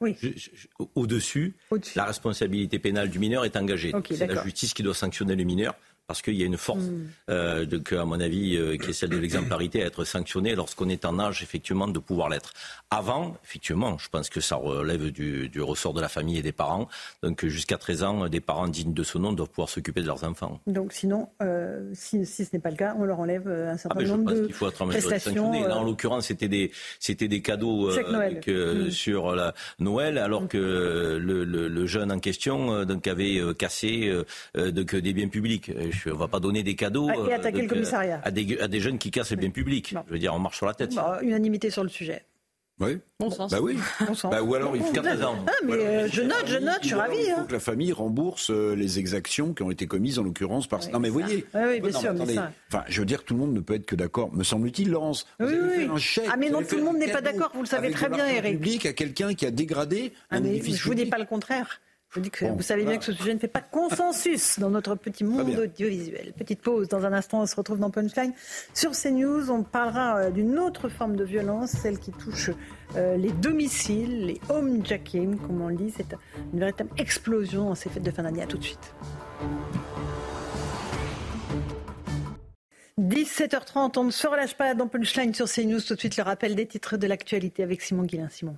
Au-dessus, 0.94 1.57
la 1.97 2.05
responsabilité 2.05 2.79
pénale 2.79 3.09
du 3.09 3.18
mineur 3.18 3.44
est 3.47 3.57
engagée. 3.57 3.92
c'est 4.11 4.27
la 4.27 4.44
justice 4.44 4.75
qui 4.75 4.83
doit 4.83 4.94
sanctionner 4.94 5.37
le 5.37 5.44
mineur 5.44 5.75
parce 6.09 6.23
qu'il 6.23 6.35
y 6.35 6.42
a 6.42 6.47
une 6.47 6.57
force, 6.57 6.85
mm. 6.85 7.09
euh, 7.29 7.66
de, 7.66 7.97
à 7.97 8.05
mon 8.07 8.18
avis, 8.18 8.57
euh, 8.57 8.79
qui 8.79 8.90
est 8.90 8.92
celle 8.94 9.11
de 9.11 9.18
l'exemplarité, 9.18 9.83
à 9.83 9.87
être 9.87 10.05
sanctionné 10.05 10.55
lorsqu'on 10.55 10.88
est 10.88 11.05
en 11.05 11.18
âge, 11.18 11.42
effectivement, 11.42 11.87
de 11.87 11.99
pouvoir 11.99 12.31
l'être. 12.31 12.55
Avant, 12.90 13.37
effectivement, 13.44 13.99
je 13.99 14.09
pense 14.09 14.31
que 14.31 14.40
ça 14.40 14.57
relève 14.57 15.11
du, 15.11 15.51
du 15.51 15.61
ressort 15.61 15.92
de 15.92 16.01
la 16.01 16.09
famille 16.09 16.38
et 16.38 16.42
des 16.42 16.53
parents. 16.53 16.88
Donc, 17.23 17.44
jusqu'à 17.44 17.77
13 17.77 18.03
ans, 18.05 18.29
des 18.29 18.40
parents 18.40 18.68
dignes 18.68 18.94
de 18.94 19.03
ce 19.03 19.18
nom 19.18 19.35
doivent 19.35 19.51
pouvoir 19.51 19.68
s'occuper 19.68 20.01
de 20.01 20.07
leurs 20.07 20.25
enfants. 20.25 20.59
Donc, 20.66 20.94
sinon, 20.94 21.29
euh, 21.42 21.90
si, 21.92 22.25
si, 22.25 22.47
ce 22.47 22.51
n'est 22.55 22.61
pas 22.61 22.71
le 22.71 22.77
cas, 22.77 22.97
on 22.99 23.05
leur 23.05 23.21
enlève 23.21 23.47
un 23.47 23.77
certain 23.77 24.01
ah, 24.01 24.05
nombre 24.05 24.33
de 24.33 24.49
faut 24.49 24.66
être 24.66 24.87
prestations. 24.87 25.53
Là, 25.53 25.77
en 25.77 25.85
l'occurrence, 25.85 26.29
c'était 26.29 26.49
des, 26.49 26.71
c'était 27.01 27.29
des 27.29 27.42
cadeaux 27.42 27.90
que, 28.40 28.87
mm. 28.87 28.90
sur 28.90 29.37
la 29.37 29.53
Noël, 29.79 30.16
alors 30.16 30.44
mm. 30.44 30.49
que 30.49 31.18
le, 31.21 31.44
le, 31.44 31.68
le, 31.68 31.87
jeune 31.87 32.11
en 32.11 32.18
question 32.18 32.87
donc, 32.87 33.07
avait 33.07 33.42
cassé 33.59 34.11
donc, 34.55 34.97
des 34.97 35.12
biens 35.12 35.29
publics 35.29 35.71
on 36.06 36.11
ne 36.11 36.14
va 36.14 36.28
pas 36.28 36.40
donner 36.40 36.62
des 36.62 36.74
cadeaux 36.74 37.08
ah, 37.11 37.28
et 37.28 37.32
attaquer 37.32 37.58
le 37.58 37.64
euh, 37.64 37.68
commissariat. 37.68 38.20
À, 38.24 38.30
des, 38.30 38.58
à, 38.58 38.68
des, 38.68 38.80
jeunes 38.80 38.98
qui 38.98 39.11
cassent 39.11 39.30
le 39.30 39.37
bien 39.37 39.50
public. 39.50 39.94
Je 40.06 40.12
veux 40.12 40.18
dire, 40.18 40.34
on 40.34 40.38
marche 40.38 40.56
sur 40.56 40.66
la 40.66 40.74
tête. 40.74 40.94
Bah, 40.94 41.18
unanimité 41.22 41.70
sur 41.70 41.82
le 41.82 41.88
sujet. 41.88 42.24
Oui. 42.80 42.98
Bon 43.18 43.30
sens. 43.30 43.50
Bah 43.50 43.58
oui. 43.61 43.76
Bon 44.06 44.14
sens. 44.14 44.30
Bah, 44.30 44.42
ou 44.42 44.54
alors 44.54 44.76
il 44.76 44.82
faut 44.82 44.92
14 44.92 45.22
ans. 45.24 45.37
Ah, 45.46 45.52
mais 45.64 45.72
euh, 45.72 46.08
je 46.08 46.22
note, 46.22 46.44
je 46.46 46.58
note, 46.58 46.78
je 46.82 46.87
suis 46.87 46.94
ravi. 46.94 47.16
Il 47.18 47.24
faut 47.24 47.40
hein. 47.40 47.44
que 47.48 47.52
la 47.52 47.61
famille 47.61 47.92
rembourse 47.92 48.50
euh, 48.50 48.74
les 48.76 49.00
exactions 49.00 49.52
qui 49.52 49.64
ont 49.64 49.70
été 49.70 49.88
commises 49.88 50.18
en 50.20 50.22
l'occurrence 50.22 50.68
par. 50.68 50.80
non 50.92 51.00
mais 51.00 51.08
voyez. 51.08 51.44
Oui, 51.54 51.61
oui 51.68 51.80
bien 51.80 51.98
sûr. 51.98 52.14
Mais 52.14 52.34
ça... 52.34 52.52
Enfin, 52.68 52.84
je 52.88 53.00
veux 53.00 53.06
dire, 53.06 53.24
tout 53.24 53.34
le 53.34 53.40
monde 53.40 53.52
ne 53.52 53.61
peut 53.61 53.74
être 53.74 53.87
que 53.87 53.96
d'accord. 53.96 54.32
Me 54.32 54.44
semble-t-il, 54.44 54.90
Laurence. 54.90 55.26
Vous 55.40 55.48
oui, 55.48 55.54
avez 55.54 55.74
fait 55.74 55.90
un 55.90 55.96
chèque. 55.96 56.28
Ah 56.30 56.37
mais 56.37 56.50
non, 56.50 56.62
tout 56.62 56.76
le 56.76 56.84
monde 56.84 56.98
n'est 56.98 57.11
pas 57.11 57.20
d'accord. 57.20 57.50
Vous 57.54 57.62
le 57.62 57.66
savez 57.66 57.90
très 57.90 58.08
bien, 58.08 58.26
Eric. 58.26 58.52
Public 58.52 58.87
à 58.87 58.92
quelqu'un 58.92 59.34
qui 59.34 59.44
a 59.44 59.50
dégradé 59.50 60.12
ah, 60.30 60.37
un 60.37 60.40
mais 60.40 60.61
Je 60.62 60.84
vous 60.84 60.94
dis 60.94 61.06
pas 61.06 61.18
le 61.18 61.26
contraire. 61.26 61.80
Je 62.11 62.14
vous 62.14 62.21
dis 62.23 62.31
que 62.31 62.47
vous 62.47 62.62
savez 62.62 62.87
bien 62.87 62.97
que 62.97 63.05
ce 63.05 63.12
sujet 63.12 63.35
ne 63.35 63.38
fait 63.38 63.49
pas 63.49 63.61
consensus 63.61 64.59
dans 64.59 64.71
notre 64.71 64.94
petit 64.94 65.25
monde 65.25 65.51
audiovisuel. 65.51 66.33
Petite 66.33 66.62
pause. 66.62 66.88
Dans 66.88 67.05
un 67.05 67.12
instant, 67.12 67.42
on 67.42 67.47
se 67.47 67.55
retrouve 67.55 67.79
dans 67.79 67.90
Punchline. 67.90 68.33
Sur 68.73 68.92
CNews, 68.92 69.51
on 69.51 69.62
parlera 69.62 70.16
euh, 70.16 70.31
d'une 70.31 70.59
autre 70.59 70.88
forme 70.88 71.16
de 71.16 71.25
violence, 71.25 71.71
celle 71.73 71.99
qui 71.99 72.12
touche 72.12 72.51
euh, 72.97 73.18
les 73.18 73.31
domiciles, 73.31 74.25
les 74.25 74.40
homejacking, 74.49 75.37
comme 75.37 75.61
on 75.61 75.68
le 75.68 75.77
dit. 75.77 75.92
C'est 75.94 76.16
une 76.55 76.61
véritable 76.61 76.88
explosion 76.97 77.68
en 77.68 77.75
ces 77.75 77.90
fêtes 77.90 78.03
de 78.03 78.11
fin 78.11 78.23
d'année. 78.23 78.42
À 78.42 78.47
tout 78.47 78.57
de 78.57 78.64
suite. 78.64 78.94
17h30, 82.99 83.99
on 83.99 84.05
ne 84.05 84.11
se 84.11 84.27
relâche 84.27 84.57
pas 84.57 84.75
dans 84.75 84.88
Punchline 84.88 85.35
sur 85.35 85.47
CNews. 85.47 85.83
Tout 85.83 85.94
de 85.94 86.01
suite, 86.01 86.16
le 86.16 86.23
rappel 86.23 86.55
des 86.55 86.66
titres 86.66 86.97
de 86.97 87.07
l'actualité 87.07 87.62
avec 87.62 87.83
Simon 87.83 88.05
Guillain. 88.05 88.31
Simon. 88.31 88.57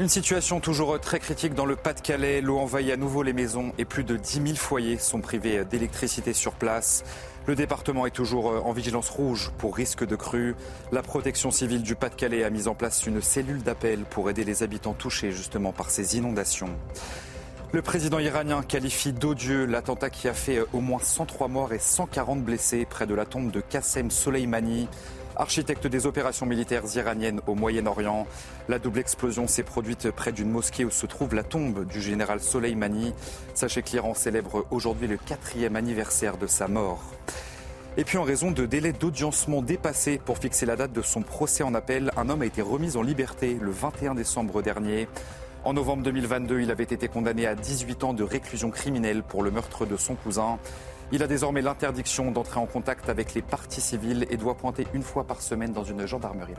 Une 0.00 0.08
situation 0.08 0.60
toujours 0.60 1.00
très 1.00 1.18
critique 1.18 1.54
dans 1.54 1.66
le 1.66 1.74
Pas-de-Calais. 1.74 2.40
L'eau 2.40 2.58
envahit 2.58 2.92
à 2.92 2.96
nouveau 2.96 3.24
les 3.24 3.32
maisons 3.32 3.72
et 3.78 3.84
plus 3.84 4.04
de 4.04 4.16
10 4.16 4.42
000 4.44 4.54
foyers 4.54 4.96
sont 4.96 5.20
privés 5.20 5.64
d'électricité 5.64 6.32
sur 6.32 6.52
place. 6.52 7.02
Le 7.46 7.56
département 7.56 8.06
est 8.06 8.12
toujours 8.12 8.64
en 8.64 8.72
vigilance 8.72 9.08
rouge 9.08 9.50
pour 9.58 9.74
risque 9.74 10.06
de 10.06 10.14
crue. 10.14 10.54
La 10.92 11.02
protection 11.02 11.50
civile 11.50 11.82
du 11.82 11.96
Pas-de-Calais 11.96 12.44
a 12.44 12.50
mis 12.50 12.68
en 12.68 12.76
place 12.76 13.06
une 13.06 13.20
cellule 13.20 13.64
d'appel 13.64 14.04
pour 14.08 14.30
aider 14.30 14.44
les 14.44 14.62
habitants 14.62 14.94
touchés 14.94 15.32
justement 15.32 15.72
par 15.72 15.90
ces 15.90 16.16
inondations. 16.16 16.70
Le 17.72 17.82
président 17.82 18.20
iranien 18.20 18.62
qualifie 18.62 19.12
d'odieux 19.12 19.66
l'attentat 19.66 20.10
qui 20.10 20.28
a 20.28 20.32
fait 20.32 20.60
au 20.72 20.80
moins 20.80 21.00
103 21.02 21.48
morts 21.48 21.72
et 21.72 21.80
140 21.80 22.42
blessés 22.42 22.86
près 22.88 23.06
de 23.06 23.14
la 23.14 23.26
tombe 23.26 23.50
de 23.50 23.60
Qassem 23.60 24.12
Soleimani 24.12 24.88
architecte 25.38 25.86
des 25.86 26.06
opérations 26.06 26.46
militaires 26.46 26.82
iraniennes 26.94 27.40
au 27.46 27.54
Moyen-Orient. 27.54 28.26
La 28.68 28.78
double 28.78 28.98
explosion 28.98 29.46
s'est 29.46 29.62
produite 29.62 30.10
près 30.10 30.32
d'une 30.32 30.50
mosquée 30.50 30.84
où 30.84 30.90
se 30.90 31.06
trouve 31.06 31.34
la 31.34 31.44
tombe 31.44 31.86
du 31.86 32.02
général 32.02 32.40
Soleimani. 32.40 33.14
Sachez 33.54 33.82
que 33.82 33.90
l'Iran 33.90 34.14
célèbre 34.14 34.66
aujourd'hui 34.70 35.06
le 35.06 35.16
quatrième 35.16 35.76
anniversaire 35.76 36.36
de 36.36 36.46
sa 36.46 36.66
mort. 36.68 37.02
Et 37.96 38.04
puis 38.04 38.18
en 38.18 38.22
raison 38.22 38.50
de 38.50 38.66
délais 38.66 38.92
d'audiencement 38.92 39.62
dépassés 39.62 40.20
pour 40.24 40.38
fixer 40.38 40.66
la 40.66 40.76
date 40.76 40.92
de 40.92 41.02
son 41.02 41.22
procès 41.22 41.62
en 41.62 41.74
appel, 41.74 42.10
un 42.16 42.28
homme 42.28 42.42
a 42.42 42.46
été 42.46 42.62
remis 42.62 42.96
en 42.96 43.02
liberté 43.02 43.58
le 43.60 43.70
21 43.70 44.14
décembre 44.14 44.62
dernier. 44.62 45.08
En 45.64 45.72
novembre 45.72 46.04
2022, 46.04 46.60
il 46.60 46.70
avait 46.70 46.84
été 46.84 47.08
condamné 47.08 47.46
à 47.46 47.54
18 47.54 48.04
ans 48.04 48.14
de 48.14 48.22
réclusion 48.22 48.70
criminelle 48.70 49.22
pour 49.22 49.42
le 49.42 49.50
meurtre 49.50 49.86
de 49.86 49.96
son 49.96 50.14
cousin. 50.14 50.58
Il 51.10 51.22
a 51.22 51.26
désormais 51.26 51.62
l'interdiction 51.62 52.30
d'entrer 52.30 52.60
en 52.60 52.66
contact 52.66 53.08
avec 53.08 53.32
les 53.32 53.40
parties 53.40 53.80
civiles 53.80 54.26
et 54.28 54.36
doit 54.36 54.56
pointer 54.56 54.86
une 54.92 55.02
fois 55.02 55.26
par 55.26 55.40
semaine 55.40 55.72
dans 55.72 55.84
une 55.84 56.04
gendarmerie. 56.06 56.52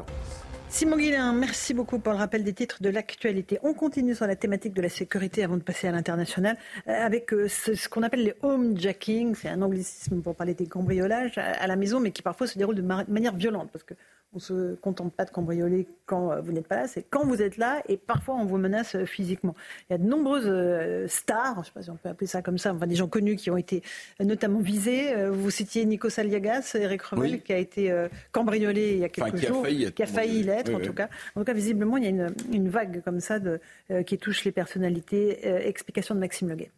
Simon 0.69 0.97
Guillain, 0.97 1.33
merci 1.33 1.75
beaucoup 1.75 1.99
pour 1.99 2.13
le 2.13 2.17
rappel 2.17 2.43
des 2.43 2.53
titres 2.53 2.81
de 2.81 2.89
l'actualité. 2.89 3.59
On 3.61 3.73
continue 3.73 4.15
sur 4.15 4.25
la 4.25 4.35
thématique 4.35 4.73
de 4.73 4.81
la 4.81 4.89
sécurité 4.89 5.43
avant 5.43 5.57
de 5.57 5.61
passer 5.61 5.87
à 5.87 5.91
l'international 5.91 6.57
euh, 6.87 7.05
avec 7.05 7.31
euh, 7.31 7.47
ce, 7.47 7.87
qu'on 7.89 8.01
appelle 8.01 8.23
les 8.23 8.33
homejacking. 8.41 9.35
C'est 9.35 9.49
un 9.49 9.61
anglicisme 9.61 10.21
pour 10.21 10.35
parler 10.35 10.55
des 10.55 10.67
cambriolages 10.67 11.37
à 11.37 11.67
la 11.67 11.75
maison, 11.75 11.99
mais 11.99 12.11
qui 12.11 12.23
parfois 12.23 12.47
se 12.47 12.57
déroulent 12.57 12.75
de 12.75 12.81
manière 12.81 13.35
violente. 13.35 13.69
Parce 13.71 13.83
que 13.83 13.93
on 14.33 14.37
ne 14.37 14.41
se 14.41 14.75
contente 14.75 15.11
pas 15.13 15.25
de 15.25 15.31
cambrioler 15.31 15.87
quand 16.05 16.31
euh, 16.31 16.41
vous 16.41 16.51
n'êtes 16.51 16.67
pas 16.67 16.75
là, 16.75 16.87
c'est 16.87 17.03
quand 17.09 17.25
vous 17.25 17.41
êtes 17.41 17.57
là 17.57 17.81
et 17.87 17.97
parfois 17.97 18.35
on 18.35 18.45
vous 18.45 18.57
menace 18.57 18.95
euh, 18.95 19.05
physiquement. 19.05 19.55
Il 19.89 19.93
y 19.93 19.95
a 19.95 19.97
de 19.97 20.05
nombreuses 20.05 20.45
euh, 20.45 21.07
stars, 21.07 21.55
je 21.55 21.59
ne 21.59 21.65
sais 21.65 21.71
pas 21.73 21.81
si 21.81 21.89
on 21.89 21.95
peut 21.95 22.09
appeler 22.09 22.27
ça 22.27 22.43
comme 22.43 22.59
ça, 22.59 22.73
enfin 22.73 22.85
des 22.85 22.95
gens 22.95 23.07
connus 23.07 23.37
qui 23.37 23.49
ont 23.49 23.57
été 23.57 23.81
notamment 24.19 24.59
visés. 24.59 25.15
Vous 25.29 25.49
citiez 25.49 25.83
Nico 25.85 26.09
Aliagas, 26.15 26.75
Eric 26.75 27.01
Revel, 27.01 27.41
qui 27.41 27.53
a 27.53 27.57
été 27.57 28.07
cambriolé 28.31 28.93
il 28.93 28.99
y 28.99 29.03
a 29.03 29.09
quelques 29.09 29.47
jours, 29.47 29.65
qui 29.65 30.03
a 30.03 30.05
failli 30.05 30.43
l'être 30.43 30.73
en 30.73 30.79
tout 30.79 30.93
cas. 30.93 31.09
En 31.35 31.41
tout 31.41 31.45
cas, 31.45 31.53
visiblement, 31.53 31.97
il 31.97 32.03
y 32.03 32.07
a 32.07 32.27
une, 32.51 32.69
vague 32.69 33.01
comme 33.03 33.19
ça 33.19 33.39
de, 33.39 33.59
qui 34.05 34.17
touche 34.17 34.43
les 34.43 34.51
personnalités. 34.51 35.67
explication 35.67 36.15
de 36.15 36.19
Maxime 36.19 36.49
Leguet. 36.49 36.71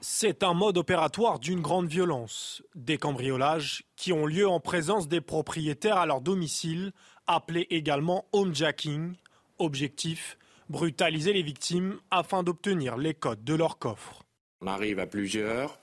C'est 0.00 0.42
un 0.42 0.54
mode 0.54 0.78
opératoire 0.78 1.38
d'une 1.38 1.60
grande 1.60 1.88
violence. 1.88 2.62
Des 2.74 2.98
cambriolages 2.98 3.84
qui 3.96 4.12
ont 4.12 4.26
lieu 4.26 4.48
en 4.48 4.60
présence 4.60 5.08
des 5.08 5.20
propriétaires 5.20 5.98
à 5.98 6.06
leur 6.06 6.20
domicile, 6.20 6.92
appelés 7.26 7.66
également 7.70 8.26
homejacking. 8.32 9.14
Objectif 9.58 10.38
brutaliser 10.68 11.32
les 11.32 11.42
victimes 11.42 11.98
afin 12.10 12.42
d'obtenir 12.42 12.96
les 12.96 13.14
codes 13.14 13.44
de 13.44 13.54
leur 13.54 13.78
coffre. 13.78 14.24
On 14.60 14.66
arrive 14.66 14.98
à 14.98 15.06
plusieurs, 15.06 15.78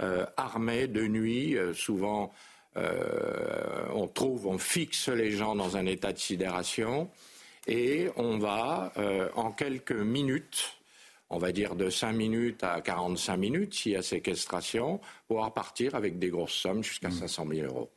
euh, 0.00 0.26
armés 0.36 0.86
de 0.86 1.06
nuit, 1.06 1.56
euh, 1.56 1.74
souvent 1.74 2.32
euh, 2.76 3.86
on 3.92 4.06
trouve, 4.06 4.46
on 4.46 4.58
fixe 4.58 5.08
les 5.08 5.32
gens 5.32 5.56
dans 5.56 5.76
un 5.76 5.86
état 5.86 6.12
de 6.12 6.18
sidération 6.18 7.10
et 7.66 8.08
on 8.16 8.38
va 8.38 8.92
en 9.34 9.50
quelques 9.52 9.92
minutes 9.92 10.77
on 11.30 11.38
va 11.38 11.52
dire 11.52 11.76
de 11.76 11.90
5 11.90 12.12
minutes 12.12 12.64
à 12.64 12.80
45 12.80 13.36
minutes, 13.36 13.74
s'il 13.74 13.92
y 13.92 13.96
a 13.96 14.02
séquestration, 14.02 15.00
pouvoir 15.26 15.52
partir 15.52 15.94
avec 15.94 16.18
des 16.18 16.28
grosses 16.28 16.52
sommes 16.52 16.82
jusqu'à 16.82 17.10
500 17.10 17.44
mmh. 17.44 17.54
000 17.54 17.66
euros. 17.66 17.90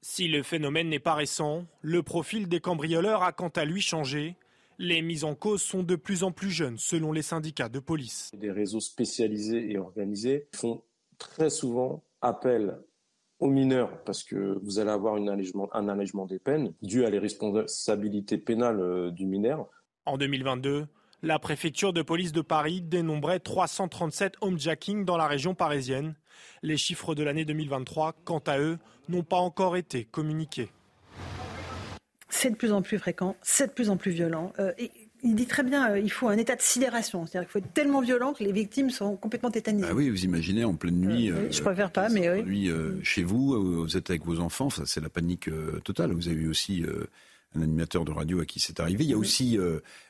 Si 0.00 0.26
le 0.26 0.42
phénomène 0.42 0.88
n'est 0.88 0.98
pas 0.98 1.14
récent, 1.14 1.64
le 1.80 2.02
profil 2.02 2.48
des 2.48 2.58
cambrioleurs 2.58 3.22
a 3.22 3.32
quant 3.32 3.52
à 3.54 3.64
lui 3.64 3.80
changé. 3.80 4.36
Les 4.78 5.00
mises 5.00 5.22
en 5.22 5.36
cause 5.36 5.62
sont 5.62 5.84
de 5.84 5.94
plus 5.94 6.24
en 6.24 6.32
plus 6.32 6.50
jeunes, 6.50 6.76
selon 6.76 7.12
les 7.12 7.22
syndicats 7.22 7.68
de 7.68 7.78
police. 7.78 8.32
Des 8.34 8.50
réseaux 8.50 8.80
spécialisés 8.80 9.70
et 9.70 9.78
organisés 9.78 10.48
font 10.52 10.82
très 11.18 11.50
souvent 11.50 12.02
appel 12.20 12.78
aux 13.38 13.48
mineurs 13.48 14.02
parce 14.04 14.24
que 14.24 14.58
vous 14.62 14.80
allez 14.80 14.90
avoir 14.90 15.14
un 15.14 15.88
allègement 15.88 16.26
des 16.26 16.38
peines 16.40 16.72
dû 16.82 17.04
à 17.04 17.10
les 17.10 17.18
responsabilités 17.20 18.38
pénales 18.38 18.80
euh, 18.80 19.10
du 19.12 19.26
mineur. 19.26 19.68
En 20.04 20.18
2022, 20.18 20.86
la 21.22 21.38
préfecture 21.38 21.92
de 21.92 22.02
police 22.02 22.32
de 22.32 22.40
Paris 22.40 22.82
dénombrait 22.82 23.38
337 23.38 24.34
homejacking 24.40 25.04
dans 25.04 25.16
la 25.16 25.28
région 25.28 25.54
parisienne. 25.54 26.14
Les 26.62 26.76
chiffres 26.76 27.14
de 27.14 27.22
l'année 27.22 27.44
2023, 27.44 28.16
quant 28.24 28.42
à 28.46 28.58
eux, 28.58 28.78
n'ont 29.08 29.22
pas 29.22 29.36
encore 29.36 29.76
été 29.76 30.04
communiqués. 30.04 30.70
C'est 32.28 32.50
de 32.50 32.56
plus 32.56 32.72
en 32.72 32.82
plus 32.82 32.98
fréquent, 32.98 33.36
c'est 33.42 33.68
de 33.68 33.72
plus 33.72 33.90
en 33.90 33.96
plus 33.96 34.10
violent. 34.10 34.52
Euh, 34.58 34.72
et 34.78 34.90
il 35.22 35.36
dit 35.36 35.46
très 35.46 35.62
bien, 35.62 35.92
euh, 35.92 36.00
il 36.00 36.10
faut 36.10 36.28
un 36.28 36.38
état 36.38 36.56
de 36.56 36.62
sidération. 36.62 37.24
C'est-à-dire 37.26 37.48
qu'il 37.48 37.52
faut 37.52 37.64
être 37.64 37.72
tellement 37.72 38.00
violent 38.00 38.32
que 38.32 38.42
les 38.42 38.50
victimes 38.50 38.90
sont 38.90 39.14
complètement 39.16 39.50
tétanisées. 39.50 39.86
Ah 39.88 39.94
oui, 39.94 40.10
vous 40.10 40.24
imaginez 40.24 40.64
en 40.64 40.74
pleine 40.74 40.98
nuit. 40.98 41.30
Euh, 41.30 41.52
je 41.52 41.60
préfère 41.62 41.92
pas, 41.92 42.08
mais 42.08 42.28
oui. 42.30 42.42
Nuit, 42.42 42.70
chez 43.04 43.22
vous, 43.22 43.82
vous 43.82 43.96
êtes 43.96 44.10
avec 44.10 44.24
vos 44.24 44.40
enfants, 44.40 44.70
ça, 44.70 44.86
c'est 44.86 45.00
la 45.00 45.10
panique 45.10 45.48
totale. 45.84 46.12
Vous 46.12 46.28
avez 46.28 46.40
eu 46.40 46.48
aussi 46.48 46.84
un 47.56 47.62
animateur 47.62 48.04
de 48.04 48.12
radio 48.12 48.40
à 48.40 48.44
qui 48.46 48.60
c'est 48.60 48.80
arrivé. 48.80 49.04
Il 49.04 49.10
y 49.10 49.14
a 49.14 49.18
aussi, 49.18 49.58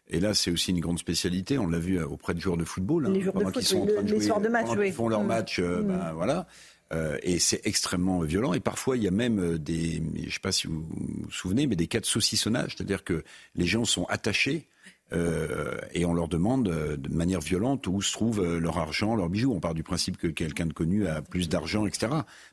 et 0.08 0.20
là 0.20 0.34
c'est 0.34 0.50
aussi 0.50 0.70
une 0.70 0.80
grande 0.80 0.98
spécialité, 0.98 1.58
on 1.58 1.66
l'a 1.66 1.78
vu 1.78 2.02
auprès 2.02 2.34
de 2.34 2.40
joueurs 2.40 2.56
de 2.56 2.64
football, 2.64 3.06
hein, 3.06 3.12
les 3.12 3.20
joueurs 3.20 3.34
de 3.34 3.44
foot, 3.44 3.54
qui 3.54 3.64
sont 3.64 3.80
en 3.82 3.86
train 3.86 4.02
de 4.02 4.08
jouer, 4.08 4.20
soirs 4.20 4.40
de 4.40 4.48
match, 4.48 4.66
pendant 4.66 4.82
qu'ils 4.82 4.92
font 4.92 5.08
leur 5.08 5.22
Mm. 5.22 5.26
match, 5.26 5.58
Mm. 5.60 5.82
ben, 5.82 6.12
voilà. 6.14 6.46
Euh, 6.92 7.16
et 7.22 7.38
c'est 7.38 7.62
extrêmement 7.64 8.20
violent. 8.20 8.52
Et 8.52 8.60
parfois, 8.60 8.98
il 8.98 9.02
y 9.02 9.08
a 9.08 9.10
même 9.10 9.56
des, 9.56 10.02
je 10.14 10.26
ne 10.26 10.30
sais 10.30 10.40
pas 10.40 10.52
si 10.52 10.66
vous 10.66 10.84
vous 10.90 11.30
souvenez, 11.30 11.66
mais 11.66 11.74
des 11.74 11.86
cas 11.86 12.00
de 12.00 12.04
saucissonnage, 12.06 12.74
c'est-à-dire 12.76 13.02
que 13.02 13.24
les 13.56 13.64
gens 13.66 13.84
sont 13.86 14.04
attachés. 14.06 14.66
Euh, 15.14 15.76
et 15.94 16.04
on 16.04 16.14
leur 16.14 16.28
demande 16.28 16.68
euh, 16.68 16.96
de 16.96 17.08
manière 17.14 17.40
violente 17.40 17.86
où 17.86 18.00
se 18.02 18.12
trouve 18.12 18.40
euh, 18.40 18.58
leur 18.58 18.78
argent, 18.78 19.14
leurs 19.14 19.28
bijoux. 19.28 19.52
On 19.52 19.60
part 19.60 19.74
du 19.74 19.82
principe 19.82 20.16
que 20.16 20.26
quelqu'un 20.28 20.66
de 20.66 20.72
connu 20.72 21.06
a 21.06 21.22
plus 21.22 21.48
d'argent, 21.48 21.86
etc. 21.86 22.08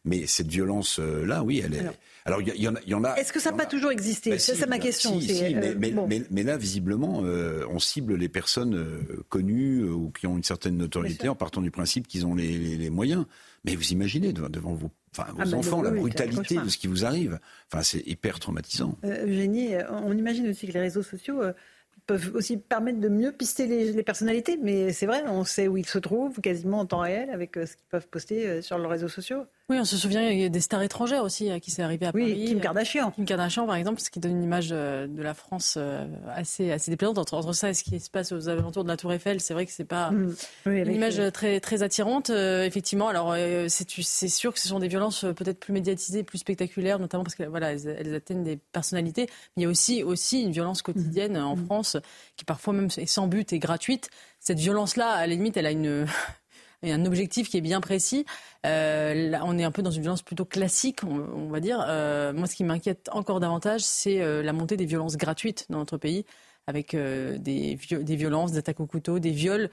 Mais 0.05 0.27
cette 0.27 0.47
violence-là, 0.47 1.43
oui, 1.43 1.61
elle 1.63 1.73
est. 1.75 1.79
Alors- 2.25 2.41
il 2.41 2.61
y, 2.61 2.93
en 2.93 3.03
a. 3.03 3.15
Est-ce 3.15 3.33
que 3.33 3.39
ça 3.39 3.51
n'a 3.51 3.57
pas 3.57 3.65
toujours 3.65 3.91
existé 3.91 4.29
bah, 4.31 4.39
C'est 4.39 4.55
si, 4.55 4.65
ma 4.67 4.77
question. 4.77 5.19
si, 5.19 5.27
c'est, 5.27 5.47
si, 5.49 5.55
mais, 5.55 5.73
mais- 5.75 5.91
bon. 5.91 6.05
mais- 6.07 6.23
mais 6.29 6.43
là, 6.43 6.57
visiblement, 6.57 7.21
euh, 7.23 7.63
on 7.71 7.79
cible 7.79 8.15
les 8.15 8.29
personnes 8.29 8.85
connues 9.29 9.83
ou 9.83 10.11
qui 10.11 10.27
ont 10.27 10.37
une 10.37 10.43
certaine 10.43 10.77
notoriété 10.77 11.27
en 11.29 11.35
partant 11.35 11.61
du 11.61 11.71
principe 11.71 12.07
qu'ils 12.07 12.25
ont 12.25 12.35
les, 12.35 12.57
les- 12.57 12.77
les 12.77 12.89
moyens. 12.89 13.25
Mais 13.65 13.75
vous 13.75 13.91
imaginez 13.91 14.31
devant, 14.31 14.49
devant 14.49 14.73
vos, 14.73 14.89
enfin, 15.17 15.31
vos 15.33 15.41
Ah, 15.41 15.45
bah, 15.49 15.57
enfants 15.57 15.81
la 15.81 15.91
brutalité 15.91 16.55
de 16.55 16.69
ce 16.69 16.77
qui 16.77 16.87
vous 16.87 17.03
arrive. 17.05 17.39
Enfin, 17.71 17.83
c'est 17.83 18.05
hyper 18.07 18.39
traumatisant. 18.39 18.97
Euh, 19.03 19.25
Eugénie, 19.25 19.71
on 19.89 20.15
imagine 20.17 20.47
aussi 20.49 20.67
que 20.67 20.73
les 20.73 20.79
réseaux 20.81 21.03
sociaux 21.03 21.41
peuvent 22.09 22.31
aussi 22.33 22.57
permettre 22.57 22.99
de 22.99 23.07
mieux 23.07 23.31
pister 23.31 23.67
les, 23.67 23.93
les 23.93 24.03
personnalités. 24.03 24.57
Mais 24.57 24.91
c'est 24.93 25.05
vrai, 25.05 25.23
on 25.27 25.43
sait 25.43 25.67
où 25.67 25.77
ils 25.77 25.85
se 25.85 25.99
trouvent 25.99 26.41
quasiment 26.41 26.79
en 26.79 26.85
temps 26.87 27.01
réel 27.01 27.29
avec 27.29 27.55
euh, 27.55 27.67
ce 27.67 27.75
qu'ils 27.75 27.85
peuvent 27.87 28.07
poster 28.07 28.47
euh, 28.47 28.61
sur 28.63 28.79
leurs 28.79 28.89
réseaux 28.89 29.07
sociaux. 29.09 29.45
Oui, 29.69 29.77
on 29.79 29.85
se 29.85 29.97
souvient 29.97 30.27
il 30.29 30.39
y 30.39 30.45
a 30.45 30.49
des 30.49 30.61
stars 30.61 30.81
étrangères 30.81 31.23
aussi 31.23 31.51
à 31.51 31.59
qui 31.59 31.69
c'est 31.69 31.83
arrivé 31.83 32.07
à 32.07 32.11
Oui, 32.13 32.21
Paris. 32.31 32.45
Kim 32.47 32.59
Kardashian. 32.59 33.11
Kim 33.11 33.25
Kardashian, 33.25 33.67
par 33.67 33.75
exemple, 33.75 33.99
ce 34.01 34.09
qui 34.09 34.19
donne 34.19 34.31
une 34.31 34.43
image 34.43 34.69
euh, 34.71 35.05
de 35.05 35.21
la 35.21 35.33
France 35.35 35.75
euh, 35.77 36.07
assez, 36.33 36.71
assez 36.71 36.89
déplaisante. 36.89 37.19
Entre, 37.19 37.35
entre 37.35 37.53
ça 37.53 37.69
et 37.69 37.73
ce 37.75 37.83
qui 37.83 37.99
se 37.99 38.09
passe 38.09 38.31
aux 38.31 38.49
alentours 38.49 38.83
de 38.83 38.89
la 38.89 38.97
Tour 38.97 39.13
Eiffel, 39.13 39.39
c'est 39.41 39.53
vrai 39.53 39.65
que 39.65 39.71
c'est 39.71 39.85
pas 39.85 40.09
Mm. 40.11 40.35
Oui, 40.65 40.79
une 40.81 40.93
image 40.95 41.19
euh, 41.19 41.29
très, 41.29 41.59
très 41.59 41.83
attirante. 41.83 42.29
euh, 42.31 42.65
effectivement, 42.65 43.09
alors 43.09 43.33
euh, 43.35 43.67
c'est 43.69 44.27
sûr 44.27 44.53
que 44.53 44.59
ce 44.59 44.67
sont 44.67 44.79
des 44.79 44.87
violences 44.87 45.23
euh, 45.23 45.33
peut-être 45.33 45.59
plus 45.59 45.71
médiatisées, 45.73 46.23
plus 46.23 46.39
spectaculaires, 46.39 46.97
notamment 46.97 47.23
parce 47.23 47.35
que 47.35 47.43
voilà, 47.43 47.71
elles, 47.71 47.87
elles 47.99 48.15
atteignent 48.15 48.43
des 48.43 48.57
personnalités. 48.57 49.27
Mais 49.55 49.61
il 49.61 49.63
y 49.63 49.65
a 49.67 49.69
aussi, 49.69 50.01
aussi 50.03 50.41
une 50.41 50.51
violence 50.51 50.81
quotidienne 50.81 51.37
en 51.37 51.55
France 51.55 51.95
qui 52.37 52.43
parfois 52.45 52.73
même 52.73 52.87
est 52.97 53.05
sans 53.05 53.27
but 53.27 53.53
et 53.53 53.59
gratuite. 53.59 54.09
Cette 54.39 54.57
violence-là, 54.59 55.09
à 55.11 55.27
la 55.27 55.33
limite, 55.35 55.57
elle 55.57 55.65
a 55.67 55.71
une 55.71 56.07
un 56.83 57.05
objectif 57.05 57.49
qui 57.49 57.57
est 57.57 57.61
bien 57.61 57.81
précis. 57.81 58.25
Euh, 58.65 59.29
là, 59.29 59.41
on 59.45 59.57
est 59.57 59.63
un 59.63 59.71
peu 59.71 59.81
dans 59.81 59.91
une 59.91 60.01
violence 60.01 60.21
plutôt 60.21 60.45
classique, 60.45 60.99
on, 61.03 61.25
on 61.35 61.49
va 61.49 61.59
dire. 61.59 61.83
Euh, 61.87 62.33
moi, 62.33 62.47
ce 62.47 62.55
qui 62.55 62.63
m'inquiète 62.63 63.09
encore 63.11 63.39
davantage, 63.39 63.81
c'est 63.81 64.21
euh, 64.21 64.41
la 64.43 64.53
montée 64.53 64.77
des 64.77 64.85
violences 64.85 65.17
gratuites 65.17 65.65
dans 65.69 65.79
notre 65.79 65.97
pays, 65.97 66.25
avec 66.67 66.95
des, 66.95 67.75
vio- 67.81 68.03
des 68.03 68.15
violences, 68.15 68.51
des 68.51 68.59
attaques 68.59 68.79
au 68.79 68.85
couteau, 68.85 69.17
des 69.17 69.31
viols 69.31 69.71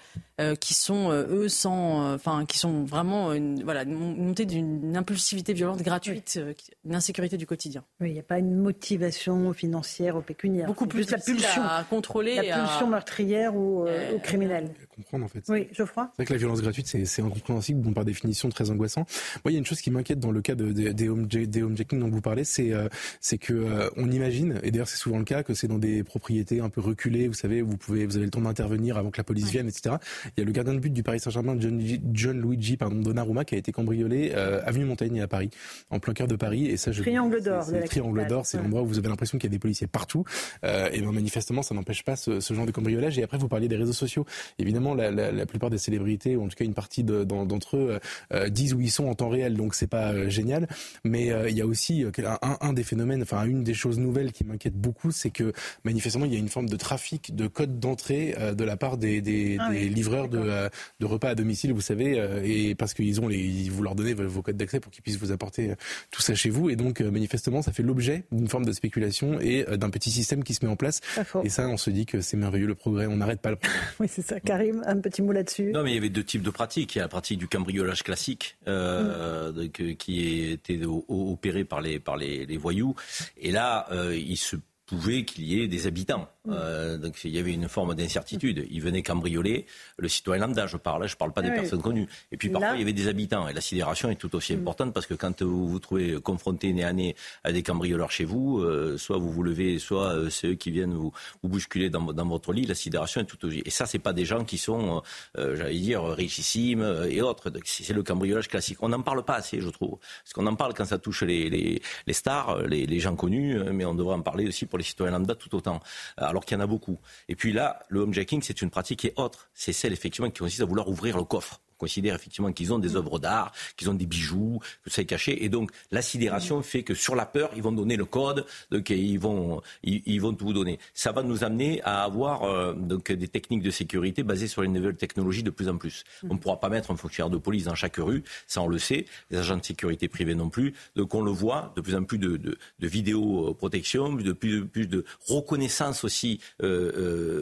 qui 0.61 0.73
sont 0.73 1.11
eux 1.13 1.47
sans, 1.49 2.15
enfin, 2.15 2.47
qui 2.47 2.57
sont 2.59 2.85
vraiment 2.85 3.35
une, 3.35 3.63
voilà, 3.65 3.83
une 3.83 3.95
montée 4.17 4.47
d'une 4.47 4.97
impulsivité 4.97 5.53
violente 5.53 5.83
gratuite, 5.83 6.41
une 6.87 6.95
insécurité 6.95 7.37
du 7.37 7.47
quotidien. 7.47 7.85
Oui, 8.01 8.09
il 8.11 8.13
n'y 8.15 8.19
a 8.21 8.23
pas 8.23 8.39
une 8.39 8.55
motivation 8.57 9.53
financière 9.53 10.17
ou 10.17 10.23
pécuniaire. 10.23 10.67
Beaucoup 10.69 10.87
plus 10.87 11.11
la 11.11 11.19
pulsion, 11.19 11.63
à 11.63 11.85
contrôler, 11.85 12.37
la 12.37 12.43
pulsion 12.63 12.87
à- 12.87 12.91
meurtrière 12.91 13.55
ou, 13.55 13.83
ou 14.15 14.19
criminelle. 14.21 14.71
Comprendre 14.97 15.25
en 15.25 15.29
fait. 15.29 15.45
Oui, 15.49 15.69
Geoffroy 15.73 16.09
C'est 16.13 16.23
vrai 16.23 16.25
que 16.27 16.33
la 16.33 16.39
violence 16.39 16.63
gratuite, 16.63 16.87
c'est 16.87 17.23
incompréhensible, 17.23 17.81
bon, 17.81 17.93
par 17.93 18.05
définition 18.05 18.49
très 18.49 18.71
angoissant. 18.71 19.05
Moi, 19.45 19.53
il 19.53 19.53
y 19.53 19.57
a 19.57 19.59
une 19.59 19.67
chose 19.67 19.81
qui 19.81 19.91
m'inquiète 19.91 20.19
dans 20.21 20.31
le 20.31 20.41
cas 20.41 20.55
de, 20.55 20.73
de- 20.73 20.93
des, 20.93 21.09
home, 21.09 21.27
des 21.27 21.63
homejacking 21.63 22.01
dont 22.01 22.09
vous 22.09 22.21
parlez, 22.21 22.45
c'est 22.45 22.73
euh, 22.73 22.89
c'est 23.21 23.39
que 23.39 23.53
euh, 23.53 23.89
on 23.97 24.11
imagine, 24.11 24.59
et 24.63 24.71
d'ailleurs 24.71 24.89
c'est 24.89 24.97
souvent 24.97 25.19
le 25.19 25.25
cas, 25.25 25.43
que 25.43 25.53
c'est 25.55 25.69
dans 25.69 25.79
des 25.79 26.03
propriétés 26.03 26.61
un 26.61 26.69
peu 26.71 26.81
reculées, 26.81 27.29
vous 27.29 27.35
savez, 27.35 27.61
vous 27.63 27.77
pouvez, 27.77 28.07
vous 28.07 28.17
avez 28.17 28.25
le 28.25 28.31
temps 28.31 28.41
d'intervenir 28.41 28.97
avant 28.97 29.11
que 29.11 29.19
la 29.19 29.25
police 29.25 29.51
vienne, 29.51 29.69
etc. 29.69 29.97
Il 30.37 30.41
y 30.41 30.43
a 30.43 30.45
le 30.47 30.53
gardien 30.53 30.75
de 30.75 30.79
but 30.79 30.93
du 30.93 31.03
Paris 31.03 31.21
Saint-Germain, 31.21 31.57
John, 31.59 31.81
John 32.13 32.41
Luigi 32.41 32.77
pardon, 32.77 32.97
Donnarumma, 33.01 33.45
qui 33.45 33.55
a 33.55 33.59
été 33.59 33.73
cambriolé 33.73 34.33
euh, 34.35 34.61
avenue 34.65 34.85
Montaigne 34.87 35.21
à 35.21 35.29
Paris, 35.29 35.51
en 35.91 35.99
plein 35.99 36.15
cœur 36.15 36.27
de 36.27 36.37
Paris, 36.37 36.67
et 36.67 36.77
ça, 36.77 36.93
je 36.93 37.03
Triangle 37.03 37.43
d'or 37.43 37.65
le 37.71 37.83
triangle 37.85 38.27
d'or, 38.27 38.47
c'est 38.47 38.57
l'endroit 38.59 38.83
où 38.83 38.87
vous 38.87 38.99
avez 38.99 39.09
l'impression 39.09 39.37
qu'il 39.39 39.49
y 39.51 39.53
a 39.53 39.55
des 39.55 39.59
policiers 39.59 39.87
partout, 39.87 40.25
euh, 40.65 40.89
et 40.93 41.01
ben 41.03 41.13
manifestement, 41.13 41.63
ça 41.63 41.75
n'empêche 41.75 42.03
pas 42.05 42.17
ce, 42.17 42.41
ce 42.41 42.55
genre 42.55 42.67
de 42.67 42.71
cambriolage. 42.73 43.19
Et 43.19 43.23
après, 43.23 43.39
vous 43.39 43.49
parliez 43.49 43.69
des 43.69 43.77
réseaux 43.77 43.93
sociaux. 43.93 44.25
Évidemment, 44.59 44.86
la, 44.95 45.11
la, 45.11 45.33
la 45.33 45.47
plupart 45.47 45.71
des 45.71 45.79
célébrités, 45.79 46.37
ou 46.37 46.45
en 46.45 46.49
tout 46.49 46.57
cas 46.57 46.65
une 46.65 46.75
partie 46.75 47.05
de- 47.05 47.25
d'en- 47.25 47.47
d'entre 47.47 47.77
eux, 47.77 47.99
euh, 48.33 48.49
disent 48.49 48.75
où 48.75 48.81
ils 48.81 48.91
sont 48.91 49.07
en 49.07 49.15
temps 49.15 49.29
réel, 49.29 49.55
donc 49.57 49.75
c'est 49.75 49.87
pas 49.87 50.13
euh, 50.13 50.29
génial. 50.29 50.69
Mais 51.05 51.31
euh, 51.31 51.49
il 51.51 51.57
y 51.57 51.61
a 51.61 51.67
aussi 51.67 52.05
euh, 52.05 52.11
un, 52.43 52.59
un 52.61 52.73
des 52.73 52.83
phénomènes, 52.85 53.23
enfin 53.23 53.45
une 53.45 53.65
des 53.65 53.75
choses 53.75 53.99
nouvelles 53.99 54.33
qui 54.33 54.45
m'inquiète 54.45 54.75
beaucoup, 54.75 55.11
c'est 55.11 55.31
que 55.31 55.53
manifestement 55.85 56.25
il 56.25 56.33
y 56.33 56.37
a 56.37 56.39
une 56.39 56.49
forme 56.49 56.69
de 56.69 56.77
trafic 56.77 57.35
de 57.35 57.47
codes 57.47 57.79
d'entrée 57.81 58.35
euh, 58.39 58.55
de 58.55 58.65
la 58.65 58.77
part 58.77 58.97
des, 58.97 59.21
des, 59.21 59.57
Ah 59.61 59.71
des 59.71 59.79
oui, 59.85 59.89
livreurs 59.89 60.29
de, 60.29 60.39
euh, 60.39 60.69
de 61.01 61.07
repas 61.07 61.31
à 61.31 61.35
domicile, 61.35 61.73
vous 61.73 61.81
savez, 61.81 62.19
euh, 62.19 62.43
et 62.45 62.75
parce 62.75 62.95
qu'ils 62.95 63.21
ont 63.21 63.29
les, 63.29 63.39
ils 63.39 63.71
vous 63.71 63.83
leur 63.83 63.95
donnez 63.95 64.15
vos, 64.15 64.43
codes 64.43 64.57
d'accès 64.57 64.81
pour 64.81 64.91
qu'ils 64.93 65.03
puissent 65.03 65.19
vous 65.19 65.33
apporter 65.33 65.71
euh, 65.71 65.75
tout 66.11 66.23
ça 66.23 66.35
chez 66.35 66.51
vous, 66.51 66.71
et 66.71 66.77
donc 66.77 67.01
euh, 67.01 67.11
manifestement 67.11 67.63
ça 67.63 67.73
fait 67.73 67.83
l'objet 67.83 68.25
d'une 68.33 68.49
forme 68.49 68.65
de 68.65 68.73
spéculation 68.73 69.41
et 69.41 69.67
euh, 69.69 69.77
d'un 69.77 69.91
petit 69.91 70.11
système 70.11 70.43
qui 70.45 70.55
se 70.55 70.65
met 70.65 70.71
en 70.71 70.77
place. 70.77 71.01
Et 71.45 71.49
ça, 71.49 71.69
on 71.69 71.77
se 71.77 71.91
dit 71.91 72.07
que 72.07 72.21
c'est 72.21 72.37
merveilleux 72.37 72.67
le 72.67 72.75
progrès, 72.75 73.07
on 73.07 73.17
n'arrête 73.17 73.41
pas 73.41 73.51
le 73.51 73.57
progrès. 73.57 73.79
Oui, 74.01 74.07
c'est 74.11 74.23
ça. 74.27 74.41
Karim, 74.41 74.76
un 74.85 75.01
petit 75.01 75.23
mot 75.23 75.33
là-dessus. 75.33 75.71
Non, 75.73 75.83
mais 75.83 75.93
il 75.93 75.95
y 75.95 75.99
avait 75.99 76.09
deux 76.11 76.25
types 76.25 76.43
de 76.43 76.51
pratiques. 76.51 76.95
Il 76.95 76.99
y 76.99 77.01
a 77.01 77.05
la 77.05 77.09
pratique 77.09 77.39
du 77.39 77.49
cambriolage 77.49 78.03
classique, 78.03 78.57
euh, 78.69 79.53
euh, 79.57 79.95
qui 79.95 80.51
était 80.51 80.85
o- 80.85 81.05
o- 81.09 81.33
opéré 81.33 81.65
par 81.65 81.81
les, 81.81 81.99
par 81.99 82.17
les, 82.17 82.47
les 82.47 82.57
voyous. 82.57 82.95
Et 83.39 83.51
là, 83.53 83.87
euh, 83.93 84.17
il 84.17 84.37
se 84.37 84.57
pouvait 84.87 85.25
qu'il 85.25 85.45
y 85.45 85.61
ait 85.63 85.67
des 85.69 85.87
habitants. 85.87 86.29
Euh, 86.51 86.99
donc 86.99 87.25
il 87.25 87.31
y 87.31 87.39
avait 87.39 87.53
une 87.53 87.69
forme 87.69 87.95
d'incertitude. 87.95 88.67
Ils 88.71 88.81
venaient 88.83 89.03
cambrioler 89.03 89.67
le 89.99 90.09
citoyen 90.09 90.47
lambda, 90.47 90.67
je 90.67 90.77
parle, 90.77 91.09
je 91.09 91.17
parle 91.17 91.33
pas 91.33 91.43
des 91.43 91.49
Ah 91.49 91.53
oui. 91.55 91.61
personnes 91.61 91.83
connues. 91.83 92.09
Et 92.33 92.37
puis 92.37 92.49
Là- 92.49 92.59
parfois 92.61 92.77
il 92.77 92.81
y 92.81 92.83
avait 92.83 92.93
des 92.93 93.09
habitants. 93.09 93.49
Et 93.49 93.53
la 93.53 93.61
sidération 93.61 94.11
est 94.11 94.17
tout 94.17 94.35
aussi 94.37 94.55
importante 94.55 94.93
parce 94.95 95.07
que 95.07 95.15
quand 95.15 95.43
vous 95.43 95.69
vous 95.69 95.79
trouvez 95.79 96.21
confronté 96.21 96.73
nez 96.73 96.85
à 96.85 96.93
nez 96.93 97.17
à 97.45 97.53
des 97.53 97.63
cambrioleurs 97.63 98.11
chez 98.11 98.25
vous, 98.25 98.59
euh, 98.61 98.97
soit 98.99 99.19
vous 99.19 99.31
vous 99.33 99.43
levez, 99.43 99.79
soit 99.79 100.13
euh, 100.15 100.31
c'est 100.31 100.49
eux 100.49 100.55
qui 100.55 100.71
viennent 100.71 100.95
vous, 100.95 101.13
vous 101.43 101.49
bousculer 101.49 101.91
dans, 101.91 102.01
dans 102.13 102.27
votre 102.27 102.53
lit, 102.53 102.67
la 102.67 102.75
sidération 102.75 103.21
est 103.21 103.25
tout 103.25 103.45
aussi. 103.47 103.63
Et 103.65 103.71
ça, 103.71 103.87
c'est 103.87 103.99
pas 103.99 104.13
des 104.13 104.25
gens 104.25 104.45
qui 104.45 104.59
sont, 104.59 105.03
j'allais 105.37 105.79
dire, 105.79 106.03
richissimes 106.05 106.85
et 107.09 107.23
autres. 107.23 107.51
C'est 107.65 107.93
le 107.95 108.03
cambriolage 108.03 108.49
classique. 108.49 108.79
On 108.83 108.89
n'en 108.89 109.03
parle 109.03 109.25
pas 109.25 109.35
assez, 109.37 109.61
je 109.61 109.69
trouve. 109.71 109.99
Parce 110.23 110.33
qu'on 110.35 110.47
en 110.47 110.55
parle 110.57 110.75
quand 110.75 110.85
ça 110.85 110.99
touche 110.99 111.23
les, 111.23 111.49
les, 111.51 111.81
les 112.07 112.13
stars, 112.13 112.63
les, 112.67 112.87
les 112.87 113.01
gens 113.01 113.17
connus, 113.17 113.57
mais 113.73 113.85
on 113.85 113.95
devrait 113.95 114.15
en 114.15 114.23
parler 114.23 114.47
aussi 114.47 114.67
pour 114.67 114.79
les 114.79 114.85
citoyens 114.85 115.13
lambda 115.13 115.35
tout 115.35 115.55
autant. 115.55 115.81
Alors 116.17 116.36
qu'il 116.45 116.57
y 116.57 116.61
en 116.61 116.65
a 116.65 116.67
beaucoup. 116.67 116.99
Et 117.29 117.37
puis 117.37 117.53
là, 117.53 117.81
le 117.89 118.01
homejacking, 118.01 118.43
c'est 118.43 118.63
une 118.63 118.71
pratique 118.71 119.01
qui 119.01 119.07
est 119.09 119.19
autre. 119.19 119.51
C'est 119.55 119.73
celle, 119.73 119.93
effectivement, 119.93 120.31
qui 120.31 120.41
consiste 120.41 120.63
à 120.63 120.67
vouloir 120.67 120.89
ouvrir 120.89 121.17
le 121.17 121.25
coffre. 121.25 121.61
On 121.79 121.81
considère 121.81 122.15
effectivement 122.15 122.53
qu'ils 122.53 122.73
ont 122.73 122.79
des 122.79 122.97
œuvres 122.97 123.19
d'art, 123.19 123.53
qu'ils 123.77 123.91
ont 123.91 123.95
des 123.95 124.07
bijoux, 124.07 124.61
que 124.83 124.91
ça 124.91 125.03
est 125.03 125.07
caché. 125.07 125.45
Et 125.45 125.49
donc, 125.49 125.71
la 125.91 126.03
sidération 126.03 126.63
fait 126.63 126.83
que 126.83 126.95
sur 126.95 127.15
la 127.15 127.27
peur, 127.27 127.51
ils 127.55 127.63
vont 127.63 127.73
donner 127.73 127.97
le 127.97 128.05
code, 128.07 128.47
donc 128.71 128.91
ils 128.91 129.19
vont, 129.19 129.61
ils, 129.83 130.03
ils 130.07 130.21
vont 130.21 130.33
tout 130.33 130.47
vous 130.47 130.53
donner. 130.53 130.79
Ça 130.95 131.13
va 131.13 131.23
nous 131.23 131.45
amener 131.45 131.83
à 131.83 132.05
avoir 132.05 132.45
euh, 132.45 132.73
donc 132.73 133.13
des 133.13 133.29
techniques 133.29 133.63
de 133.63 133.71
sécurité 133.71 134.23
basées 134.23 134.49
sur 134.49 134.63
les 134.63 134.69
nouvelles 134.69 134.97
technologies 134.97 135.43
de 135.43 135.51
plus 135.51 135.69
en 135.69 135.77
plus. 135.77 136.05
On 136.29 136.35
ne 136.35 136.39
pourra 136.39 136.59
pas 136.61 136.69
mettre 136.69 136.91
un 136.91 136.97
fonctionnaire 136.97 137.31
de 137.31 137.37
police 137.37 137.65
dans 137.65 137.75
chaque 137.75 137.97
rue, 137.97 138.25
ça 138.47 138.63
on 138.63 138.69
le 138.69 138.79
sait. 138.79 139.05
Les 139.31 139.39
agents 139.39 139.57
de 139.59 139.65
sécurité 139.65 140.09
privés 140.09 140.35
non 140.35 140.49
plus. 140.49 140.73
Donc 140.97 141.15
on 141.15 141.21
le 141.23 141.31
voit, 141.31 141.73
de 141.77 141.81
plus 141.83 141.95
en 141.95 142.05
plus 142.05 142.19
de, 142.19 142.37
de, 142.37 142.57
de 142.79 142.87
vidéoprotection, 142.89 144.13
de 144.15 144.33
plus, 144.33 144.67
plus 144.67 144.87
de 144.87 145.05
reconnaissance 145.29 146.05
aussi 146.05 146.41
euh, 146.63 146.93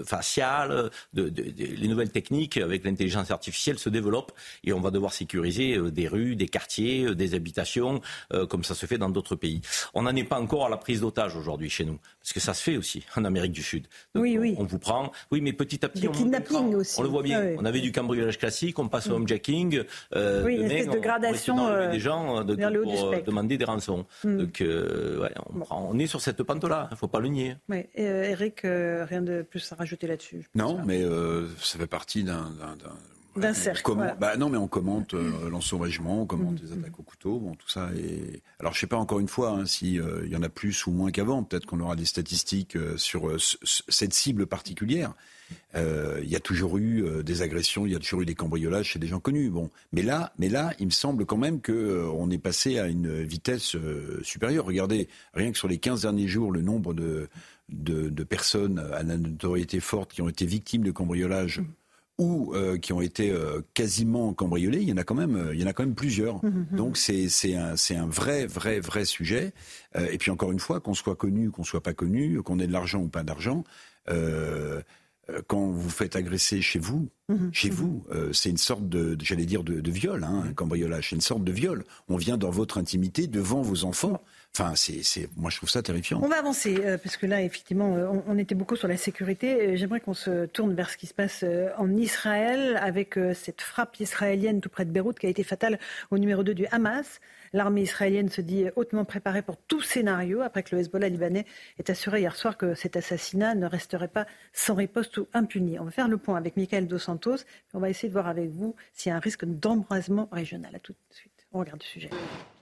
euh, 0.00 0.04
faciale. 0.04 0.90
De- 1.12 1.32
les 1.34 1.88
nouvelles 1.88 2.10
techniques 2.10 2.56
avec 2.56 2.84
l'intelligence 2.84 3.30
artificielle 3.30 3.78
se 3.78 3.88
développent 3.88 4.23
et 4.64 4.72
on 4.72 4.80
va 4.80 4.90
devoir 4.90 5.12
sécuriser 5.12 5.76
euh, 5.76 5.90
des 5.90 6.08
rues, 6.08 6.36
des 6.36 6.48
quartiers, 6.48 7.04
euh, 7.04 7.14
des 7.14 7.34
habitations, 7.34 8.00
euh, 8.32 8.46
comme 8.46 8.64
ça 8.64 8.74
se 8.74 8.86
fait 8.86 8.98
dans 8.98 9.10
d'autres 9.10 9.36
pays. 9.36 9.60
On 9.94 10.02
n'en 10.02 10.14
est 10.16 10.24
pas 10.24 10.38
encore 10.40 10.66
à 10.66 10.68
la 10.68 10.76
prise 10.76 11.00
d'otage 11.00 11.36
aujourd'hui 11.36 11.70
chez 11.70 11.84
nous, 11.84 11.98
parce 12.20 12.32
que 12.32 12.40
ça 12.40 12.54
se 12.54 12.62
fait 12.62 12.76
aussi 12.76 13.04
en 13.16 13.24
Amérique 13.24 13.52
du 13.52 13.62
Sud. 13.62 13.84
Donc, 14.14 14.22
Oui, 14.24 14.36
on- 14.38 14.40
oui. 14.42 14.54
On, 14.58 14.64
vous 14.64 14.78
prend, 14.78 15.12
oui, 15.30 15.40
mais 15.40 15.52
petit 15.52 15.84
à 15.84 15.88
petit, 15.88 16.08
on, 16.08 16.12
cran. 16.12 16.66
aussi. 16.72 16.98
on 16.98 17.02
le 17.02 17.08
voit 17.08 17.22
bien. 17.22 17.40
Ah 17.40 17.46
oui. 17.50 17.56
On 17.58 17.64
avait 17.64 17.80
du 17.80 17.92
cambriolage 17.92 18.38
classique, 18.38 18.78
on 18.78 18.88
passe 18.88 19.08
au 19.08 19.12
homejacking. 19.14 19.82
Euh, 20.14 20.44
Oui, 20.44 20.56
une 20.56 20.64
espèce 20.64 20.86
de 20.86 20.90
on- 20.92 20.96
on 20.96 21.00
gradation, 21.00 21.56
d'enlever 21.56 21.84
euh, 21.86 21.90
des 21.92 22.00
gens 22.00 22.44
de- 22.44 22.54
vers 22.54 22.70
le 22.70 22.80
haut 22.82 22.90
du 22.90 22.96
pour 22.96 23.22
demander 23.24 23.56
des 23.58 23.64
rançons. 23.64 24.06
Mm. 24.24 24.36
Donc, 24.38 24.60
euh, 24.60 25.20
ouais, 25.20 25.32
on, 25.54 25.58
prend- 25.60 25.88
on 25.90 25.98
est 25.98 26.06
sur 26.06 26.20
cette 26.20 26.42
pente-là. 26.42 26.88
Il 26.90 26.94
ne 26.94 26.98
faut 26.98 27.08
pas 27.08 27.20
le 27.20 27.28
nier. 27.28 27.56
Oui. 27.68 27.84
Et, 27.94 28.06
euh, 28.06 28.24
Eric, 28.24 28.64
euh, 28.64 29.04
rien 29.08 29.22
de 29.22 29.42
plus 29.42 29.70
à 29.72 29.76
rajouter 29.76 30.06
là-dessus. 30.06 30.48
Non, 30.54 30.80
mais 30.84 31.02
euh, 31.02 31.46
ça 31.60 31.78
fait 31.78 31.86
partie 31.86 32.24
d'un 32.24 32.52
d'un- 33.34 33.40
d'un 33.40 33.54
cercle. 33.54 33.82
Comment 33.82 34.14
bah 34.18 34.36
non, 34.36 34.48
mais 34.48 34.56
on 34.58 34.68
commente 34.68 35.14
euh, 35.14 35.48
l'ensauvagement, 35.50 36.22
on 36.22 36.26
commente 36.26 36.60
les 36.62 36.72
attaques 36.72 36.98
au 36.98 37.02
couteau, 37.02 37.38
bon, 37.38 37.54
tout 37.54 37.68
ça. 37.68 37.90
Et 37.96 38.42
alors, 38.60 38.74
je 38.74 38.80
sais 38.80 38.86
pas 38.86 38.96
encore 38.96 39.20
une 39.20 39.28
fois 39.28 39.50
hein, 39.50 39.66
s'il 39.66 40.02
il 40.24 40.30
y 40.30 40.36
en 40.36 40.42
a 40.42 40.48
plus 40.48 40.86
ou 40.86 40.90
moins 40.90 41.10
qu'avant. 41.10 41.42
Peut-être 41.42 41.66
qu'on 41.66 41.80
aura 41.80 41.96
des 41.96 42.04
statistiques 42.04 42.76
sur 42.96 43.36
cette 43.64 44.14
cible 44.14 44.46
particulière. 44.46 45.14
Il 45.74 46.28
y 46.28 46.36
a 46.36 46.40
toujours 46.40 46.78
eu 46.78 47.04
des 47.22 47.42
agressions, 47.42 47.86
il 47.86 47.92
y 47.92 47.96
a 47.96 47.98
toujours 47.98 48.22
eu 48.22 48.26
des 48.26 48.34
cambriolages 48.34 48.86
chez 48.90 48.98
des 48.98 49.06
gens 49.06 49.20
connus. 49.20 49.50
Bon, 49.50 49.70
mais 49.92 50.02
là, 50.02 50.32
mais 50.38 50.48
là, 50.48 50.72
il 50.78 50.86
me 50.86 50.90
semble 50.90 51.26
quand 51.26 51.36
même 51.36 51.60
que 51.60 52.08
on 52.14 52.30
est 52.30 52.38
passé 52.38 52.78
à 52.78 52.86
une 52.86 53.22
vitesse 53.22 53.76
supérieure. 54.22 54.64
Regardez, 54.64 55.08
rien 55.34 55.52
que 55.52 55.58
sur 55.58 55.68
les 55.68 55.78
15 55.78 56.02
derniers 56.02 56.28
jours, 56.28 56.50
le 56.50 56.62
nombre 56.62 56.94
de 56.94 57.28
de, 57.70 58.24
personnes 58.24 58.78
à 58.78 59.02
la 59.02 59.16
notoriété 59.16 59.80
forte 59.80 60.12
qui 60.12 60.22
ont 60.22 60.28
été 60.28 60.46
victimes 60.46 60.82
de 60.82 60.90
cambriolage 60.90 61.62
ou 62.18 62.54
euh, 62.54 62.78
qui 62.78 62.92
ont 62.92 63.00
été 63.00 63.30
euh, 63.30 63.60
quasiment 63.74 64.32
cambriolés, 64.34 64.80
il 64.80 64.88
y 64.88 64.92
en 64.92 64.96
a 64.96 65.04
quand 65.04 65.16
même, 65.16 65.36
euh, 65.36 65.54
il 65.54 65.60
y 65.60 65.64
en 65.64 65.66
a 65.66 65.72
quand 65.72 65.82
même 65.82 65.94
plusieurs. 65.96 66.44
Mmh, 66.44 66.66
mmh. 66.70 66.76
Donc 66.76 66.96
c'est 66.96 67.28
c'est 67.28 67.56
un 67.56 67.76
c'est 67.76 67.96
un 67.96 68.06
vrai 68.06 68.46
vrai 68.46 68.80
vrai 68.80 69.04
sujet. 69.04 69.52
et 69.96 70.18
puis 70.18 70.30
encore 70.30 70.52
une 70.52 70.60
fois, 70.60 70.80
qu'on 70.80 70.94
soit 70.94 71.16
connu, 71.16 71.50
qu'on 71.50 71.64
soit 71.64 71.82
pas 71.82 71.94
connu, 71.94 72.42
qu'on 72.42 72.58
ait 72.58 72.66
de 72.66 72.72
l'argent 72.72 73.00
ou 73.00 73.08
pas 73.08 73.22
d'argent. 73.22 73.64
quand 75.46 75.70
vous 75.70 75.90
faites 75.90 76.16
agresser 76.16 76.60
chez 76.60 76.78
vous, 76.78 77.08
mmh, 77.28 77.48
chez 77.52 77.70
vous, 77.70 78.04
c'est 78.32 78.50
une 78.50 78.58
sorte 78.58 78.88
de, 78.88 79.16
j'allais 79.20 79.46
dire, 79.46 79.64
de, 79.64 79.80
de 79.80 79.90
viol, 79.90 80.22
hein, 80.24 80.44
un 80.48 80.52
cambriolage. 80.52 81.10
C'est 81.10 81.16
une 81.16 81.22
sorte 81.22 81.44
de 81.44 81.52
viol. 81.52 81.84
On 82.08 82.16
vient 82.16 82.36
dans 82.36 82.50
votre 82.50 82.78
intimité, 82.78 83.26
devant 83.26 83.62
vos 83.62 83.84
enfants. 83.84 84.22
Enfin, 84.56 84.74
c'est, 84.76 85.28
moi, 85.36 85.50
je 85.50 85.56
trouve 85.56 85.68
ça 85.68 85.82
terrifiant. 85.82 86.20
On 86.22 86.28
va 86.28 86.38
avancer, 86.38 86.76
euh, 86.84 86.96
parce 86.96 87.16
que 87.16 87.26
là, 87.26 87.42
effectivement, 87.42 87.96
euh, 87.96 88.06
on, 88.28 88.38
était 88.38 88.54
beaucoup 88.54 88.76
sur 88.76 88.86
la 88.86 88.96
sécurité. 88.96 89.52
Euh, 89.54 89.76
j'aimerais 89.76 89.98
qu'on 89.98 90.14
se 90.14 90.46
tourne 90.46 90.74
vers 90.74 90.90
ce 90.90 90.96
qui 90.96 91.08
se 91.08 91.14
passe 91.14 91.44
en 91.76 91.92
Israël, 91.92 92.78
avec 92.80 93.18
cette 93.34 93.60
frappe 93.60 93.98
israélienne 93.98 94.60
tout 94.60 94.68
près 94.68 94.84
de 94.84 94.92
Beyrouth 94.92 95.18
qui 95.18 95.26
a 95.26 95.28
été 95.28 95.42
fatale 95.42 95.80
au 96.12 96.18
numéro 96.18 96.44
2 96.44 96.54
du 96.54 96.66
Hamas. 96.66 97.20
L'armée 97.52 97.82
israélienne 97.82 98.28
se 98.28 98.40
dit 98.40 98.66
hautement 98.76 99.04
préparée 99.04 99.42
pour 99.42 99.56
tout 99.56 99.80
scénario, 99.80 100.40
après 100.40 100.62
que 100.62 100.74
le 100.76 100.82
Hezbollah 100.82 101.08
libanais 101.08 101.46
ait 101.80 101.90
assuré 101.90 102.20
hier 102.20 102.36
soir 102.36 102.56
que 102.56 102.74
cet 102.74 102.96
assassinat 102.96 103.56
ne 103.56 103.66
resterait 103.66 104.08
pas 104.08 104.26
sans 104.52 104.74
riposte 104.74 105.16
ou 105.18 105.26
impuni. 105.32 105.80
On 105.80 105.84
va 105.84 105.90
faire 105.90 106.08
le 106.08 106.16
point 106.16 106.36
avec 106.36 106.56
Michael 106.56 106.86
Dos 106.86 106.98
Santos, 106.98 107.38
on 107.72 107.80
va 107.80 107.90
essayer 107.90 108.08
de 108.08 108.12
voir 108.12 108.28
avec 108.28 108.50
vous 108.50 108.76
s'il 108.92 109.10
y 109.10 109.12
a 109.12 109.16
un 109.16 109.20
risque 109.20 109.44
d'embrasement 109.44 110.28
régional. 110.30 110.76
À 110.76 110.78
tout 110.78 110.92
de 110.92 111.14
suite. 111.14 111.33
On 111.54 111.60
regarde 111.60 111.80
le 111.80 111.86
sujet. 111.86 112.10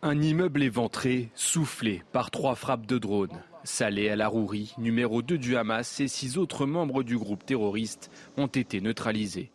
Un 0.03 0.21
immeuble 0.21 0.63
éventré, 0.63 1.31
soufflé 1.35 2.03
par 2.13 2.31
trois 2.31 2.55
frappes 2.55 2.85
de 2.85 2.99
drones. 2.99 3.43
Salé 3.65 4.11
à 4.11 4.17
la 4.17 4.29
rourie, 4.29 4.75
numéro 4.77 5.23
2 5.23 5.39
du 5.39 5.57
Hamas 5.57 6.01
et 6.01 6.09
six 6.09 6.37
autres 6.37 6.67
membres 6.67 7.03
du 7.03 7.17
groupe 7.17 7.47
terroriste 7.47 8.11
ont 8.37 8.49
été 8.49 8.83
neutralisés. 8.83 9.51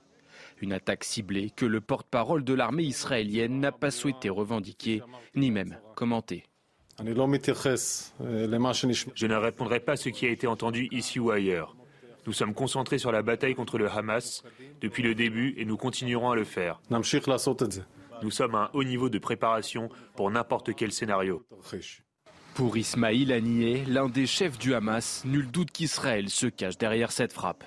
Une 0.60 0.74
attaque 0.74 1.04
ciblée 1.04 1.52
que 1.56 1.68
le 1.68 1.82
porte-parole 1.82 2.44
de 2.44 2.56
l'armée 2.56 2.86
israélienne 2.86 3.60
n'a 3.60 3.72
pas 3.72 3.92
souhaité 3.92 4.30
revendiquer, 4.30 5.04
ni 5.36 5.52
même 5.52 5.78
commenter. 5.96 6.44
Je 7.00 7.04
ne 9.28 9.36
répondrai 9.36 9.80
pas 9.82 9.92
à 9.92 9.98
ce 9.98 10.10
qui 10.10 10.26
a 10.26 10.30
été 10.30 10.48
entendu 10.48 10.88
ici 10.92 11.20
ou 11.20 11.30
ailleurs. 11.30 11.76
Nous 12.26 12.34
sommes 12.34 12.56
concentrés 12.56 12.98
sur 12.98 13.12
la 13.12 13.22
bataille 13.22 13.54
contre 13.54 13.78
le 13.78 13.88
Hamas 13.88 14.44
depuis 14.82 15.04
le 15.04 15.14
début 15.14 15.54
et 15.58 15.66
nous 15.66 15.78
continuerons 15.78 16.32
à 16.32 16.36
le 16.36 16.44
faire. 16.44 16.82
Nous 18.22 18.32
sommes 18.32 18.56
à 18.56 18.66
un 18.66 18.70
haut 18.74 18.84
niveau 18.84 19.10
de 19.10 19.20
préparation 19.20 19.90
pour 20.16 20.32
n'importe 20.32 20.74
quel 20.76 20.92
scénario. 20.92 21.46
Pour 22.54 22.78
Ismail 22.78 23.32
Haniyeh, 23.32 23.86
l'un 23.86 24.10
des 24.10 24.26
chefs 24.26 24.58
du 24.58 24.74
Hamas, 24.74 25.24
nul 25.26 25.50
doute 25.52 25.72
qu'Israël 25.72 26.30
se 26.30 26.48
cache 26.48 26.78
derrière 26.78 27.12
cette 27.12 27.34
frappe. 27.34 27.64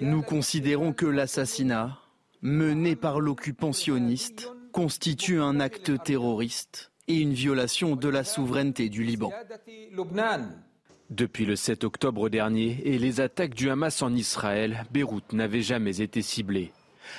Nous 0.00 0.22
considérons 0.22 0.92
que 0.92 1.06
l'assassinat, 1.06 1.98
mené 2.42 2.96
par 2.96 3.20
l'occupant 3.20 3.72
sioniste, 3.72 4.52
constitue 4.72 5.40
un 5.40 5.60
acte 5.60 6.02
terroriste 6.02 6.92
et 7.08 7.16
une 7.16 7.32
violation 7.32 7.96
de 7.96 8.08
la 8.08 8.24
souveraineté 8.24 8.88
du 8.88 9.02
Liban. 9.02 9.32
Depuis 11.08 11.46
le 11.46 11.56
7 11.56 11.84
octobre 11.84 12.28
dernier 12.28 12.82
et 12.84 12.98
les 12.98 13.20
attaques 13.20 13.54
du 13.54 13.70
Hamas 13.70 14.02
en 14.02 14.12
Israël, 14.14 14.84
Beyrouth 14.90 15.32
n'avait 15.32 15.62
jamais 15.62 16.00
été 16.00 16.20
ciblée. 16.20 16.72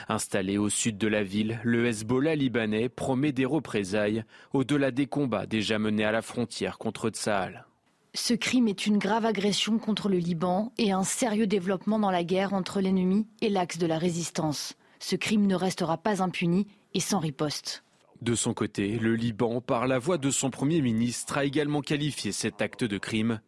Installé 0.10 0.58
au 0.58 0.70
sud 0.70 0.98
de 0.98 1.08
la 1.08 1.24
ville, 1.24 1.60
le 1.64 1.88
Hezbollah 1.88 2.36
libanais 2.36 2.90
promet 2.90 3.32
des 3.32 3.46
représailles 3.46 4.24
au-delà 4.54 4.92
des 4.92 5.08
combats 5.08 5.46
déjà 5.46 5.80
menés 5.80 6.06
à 6.06 6.12
la 6.12 6.22
frontière 6.22 6.78
contre 6.78 7.10
Tsahal. 7.10 7.66
Ce 8.14 8.34
crime 8.34 8.68
est 8.68 8.88
une 8.88 8.98
grave 8.98 9.26
agression 9.26 9.78
contre 9.78 10.10
le 10.10 10.18
Liban 10.18 10.72
et 10.80 10.92
un 10.92 11.04
sérieux 11.04 11.46
développement 11.46 12.00
dans 12.00 12.10
la 12.10 12.24
guerre 12.24 12.54
entre 12.54 12.82
l'ennemi 12.82 13.28
et 13.42 13.50
l'axe 13.50 13.78
de 13.78 13.86
la 13.86 14.00
résistance. 14.00 14.74
Ce 15.00 15.16
crime 15.16 15.46
ne 15.46 15.56
restera 15.56 15.98
pas 15.98 16.24
impuni 16.24 16.66
et 16.96 17.00
sans 17.00 17.20
riposte. 17.20 17.84
De 18.24 18.34
son 18.34 18.56
côté, 18.56 18.98
le 18.98 19.16
Liban, 19.16 19.62
par 19.62 19.86
la 19.86 20.00
voix 20.00 20.18
de 20.18 20.32
son 20.32 20.50
Premier 20.50 20.82
ministre, 20.82 21.38
a 21.38 21.46
également 21.46 21.82
qualifié 21.82 22.32
cet 22.32 22.64
acte 22.64 22.84
de 22.84 22.98
crime. 22.98 23.40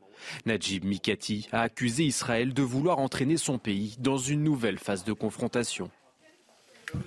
Najib 0.46 0.86
Mikati 0.86 1.48
a 1.52 1.62
accusé 1.62 2.04
Israël 2.04 2.54
de 2.54 2.62
vouloir 2.62 3.00
entraîner 3.00 3.38
son 3.38 3.58
pays 3.58 3.96
dans 4.00 4.18
une 4.18 4.44
nouvelle 4.44 4.78
phase 4.78 5.04
de 5.04 5.14
confrontation. 5.14 5.90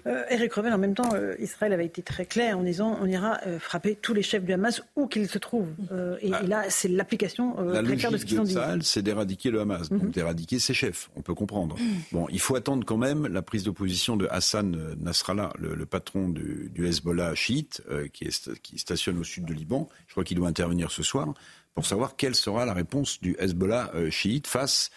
Euh, 0.06 0.24
Eric 0.30 0.52
Revel, 0.54 0.72
en 0.72 0.78
même 0.78 0.94
temps, 0.94 1.14
euh, 1.14 1.34
Israël 1.38 1.72
avait 1.72 1.86
été 1.86 2.02
très 2.02 2.26
clair 2.26 2.58
en 2.58 2.62
disant 2.62 2.98
on 3.00 3.06
ira 3.06 3.38
euh, 3.46 3.58
frapper 3.58 3.96
tous 3.96 4.14
les 4.14 4.22
chefs 4.22 4.44
du 4.44 4.52
Hamas 4.52 4.82
où 4.96 5.06
qu'ils 5.06 5.28
se 5.28 5.38
trouvent. 5.38 5.72
Et, 6.20 6.30
ah. 6.32 6.42
là, 6.42 6.64
c'est 6.68 6.88
l'application 6.88 7.54
très 7.54 7.96
claire 7.96 8.12
de 8.12 8.16
ce 8.16 8.24
qu'ils 8.24 8.40
ont 8.40 8.44
dit. 8.44 8.56
c'est 8.82 9.02
d'éradiquer 9.02 9.50
le 9.50 9.60
Hamas, 9.60 9.88
donc 9.88 10.02
mhm. 10.02 10.10
d'éradiquer 10.10 10.58
ses 10.58 10.74
chefs. 10.74 11.10
On 11.16 11.22
peut 11.22 11.34
comprendre. 11.34 11.76
Mhm. 11.78 11.86
Bon, 12.12 12.26
il 12.30 12.40
faut 12.40 12.56
attendre 12.56 12.84
quand 12.84 12.96
même 12.96 13.26
la 13.26 13.42
prise 13.42 13.64
d'opposition 13.64 14.16
de 14.16 14.26
Hassan 14.30 14.96
Nasrallah, 15.00 15.52
le, 15.58 15.86
patron 15.86 16.28
du, 16.28 16.86
Hezbollah 16.86 17.34
chiite, 17.34 17.82
qui, 18.12 18.24
est, 18.24 18.60
qui 18.62 18.78
stationne 18.78 19.18
au 19.18 19.24
sud 19.24 19.44
de 19.44 19.54
Liban. 19.54 19.88
Je 20.06 20.12
crois 20.12 20.24
qu'il 20.24 20.36
doit 20.36 20.48
intervenir 20.48 20.90
ce 20.90 21.02
soir 21.02 21.34
pour 21.74 21.86
savoir 21.86 22.16
quelle 22.16 22.34
sera 22.34 22.66
la 22.66 22.74
réponse 22.74 23.20
du 23.20 23.36
Hezbollah 23.38 23.92
chiite 24.10 24.46
face 24.46 24.90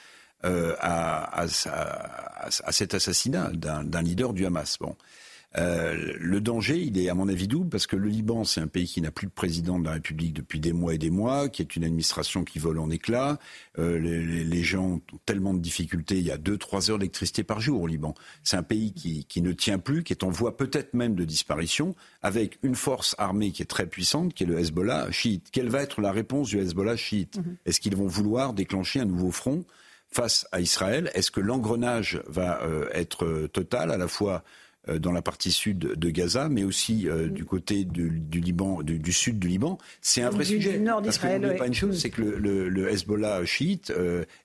euh, 0.45 0.75
à, 0.79 1.41
à, 1.41 2.71
cet 2.71 2.93
assassinat 2.93 3.51
d'un 3.53 4.01
leader 4.01 4.33
du 4.33 4.45
Hamas. 4.45 4.77
Bon. 4.79 4.95
Euh, 5.57 6.13
le 6.19 6.41
danger, 6.41 6.79
il 6.79 6.97
est 6.97 7.09
à 7.09 7.13
mon 7.13 7.29
avis 7.29 7.47
double 7.47 7.69
parce 7.69 7.87
que 7.87 7.95
le 7.95 8.09
Liban, 8.09 8.43
c'est 8.43 8.59
un 8.59 8.67
pays 8.67 8.87
qui 8.87 9.01
n'a 9.01 9.11
plus 9.11 9.27
de 9.27 9.31
président 9.31 9.79
de 9.79 9.85
la 9.85 9.93
République 9.93 10.33
depuis 10.33 10.59
des 10.59 10.73
mois 10.73 10.93
et 10.93 10.97
des 10.97 11.09
mois, 11.09 11.47
qui 11.47 11.61
est 11.61 11.75
une 11.75 11.83
administration 11.83 12.43
qui 12.43 12.59
vole 12.59 12.79
en 12.79 12.89
éclats. 12.89 13.39
Euh, 13.79 13.97
les, 13.97 14.43
les, 14.43 14.63
gens 14.63 14.85
ont 14.85 15.01
tellement 15.25 15.53
de 15.53 15.59
difficultés. 15.59 16.17
Il 16.17 16.25
y 16.25 16.31
a 16.31 16.37
deux, 16.37 16.57
trois 16.57 16.91
heures 16.91 16.97
d'électricité 16.97 17.43
par 17.43 17.61
jour 17.61 17.81
au 17.81 17.87
Liban. 17.87 18.13
C'est 18.43 18.57
un 18.57 18.63
pays 18.63 18.91
qui, 18.93 19.25
qui, 19.25 19.41
ne 19.41 19.53
tient 19.53 19.79
plus, 19.79 20.03
qui 20.03 20.11
est 20.11 20.23
en 20.23 20.29
voie 20.29 20.57
peut-être 20.57 20.93
même 20.93 21.15
de 21.15 21.23
disparition, 21.23 21.95
avec 22.21 22.59
une 22.61 22.75
force 22.75 23.15
armée 23.17 23.51
qui 23.51 23.61
est 23.61 23.65
très 23.65 23.87
puissante, 23.87 24.33
qui 24.33 24.43
est 24.43 24.47
le 24.47 24.59
Hezbollah 24.59 25.09
chiite. 25.11 25.47
Quelle 25.51 25.69
va 25.69 25.81
être 25.81 26.01
la 26.01 26.11
réponse 26.11 26.49
du 26.49 26.59
Hezbollah 26.59 26.97
chiite? 26.97 27.37
Mm-hmm. 27.37 27.55
Est-ce 27.65 27.79
qu'ils 27.79 27.95
vont 27.95 28.07
vouloir 28.07 28.53
déclencher 28.53 28.99
un 28.99 29.05
nouveau 29.05 29.31
front? 29.31 29.63
Face 30.15 30.47
à 30.51 30.61
Israël. 30.61 31.11
Est-ce 31.13 31.29
que 31.29 31.41
l'engrenage 31.41 32.21
va 32.27 32.61
euh, 32.63 32.87
être 32.93 33.25
euh, 33.25 33.47
total 33.47 33.91
à 33.91 33.97
la 33.97 34.07
fois 34.07 34.43
euh, 34.87 34.97
dans 34.97 35.11
la 35.11 35.21
partie 35.21 35.51
sud 35.51 35.79
de 35.79 36.09
Gaza, 36.09 36.47
mais 36.47 36.63
aussi 36.63 37.07
du 37.31 37.43
côté 37.43 37.83
du, 37.83 38.09
Liban, 38.31 38.81
du, 38.81 39.11
sud 39.11 39.39
du 39.39 39.47
Liban, 39.47 39.77
c'est 40.01 40.21
un 40.21 40.29
vrai 40.29 40.45
sujet. 40.45 40.79
Nord 40.79 41.01
Parce 41.01 41.17
que 41.17 41.57
pas 41.57 41.67
une 41.67 41.73
chose, 41.73 41.99
c'est 41.99 42.11
que 42.11 42.21
le, 42.21 42.89
Hezbollah 42.89 43.43
chiite 43.45 43.91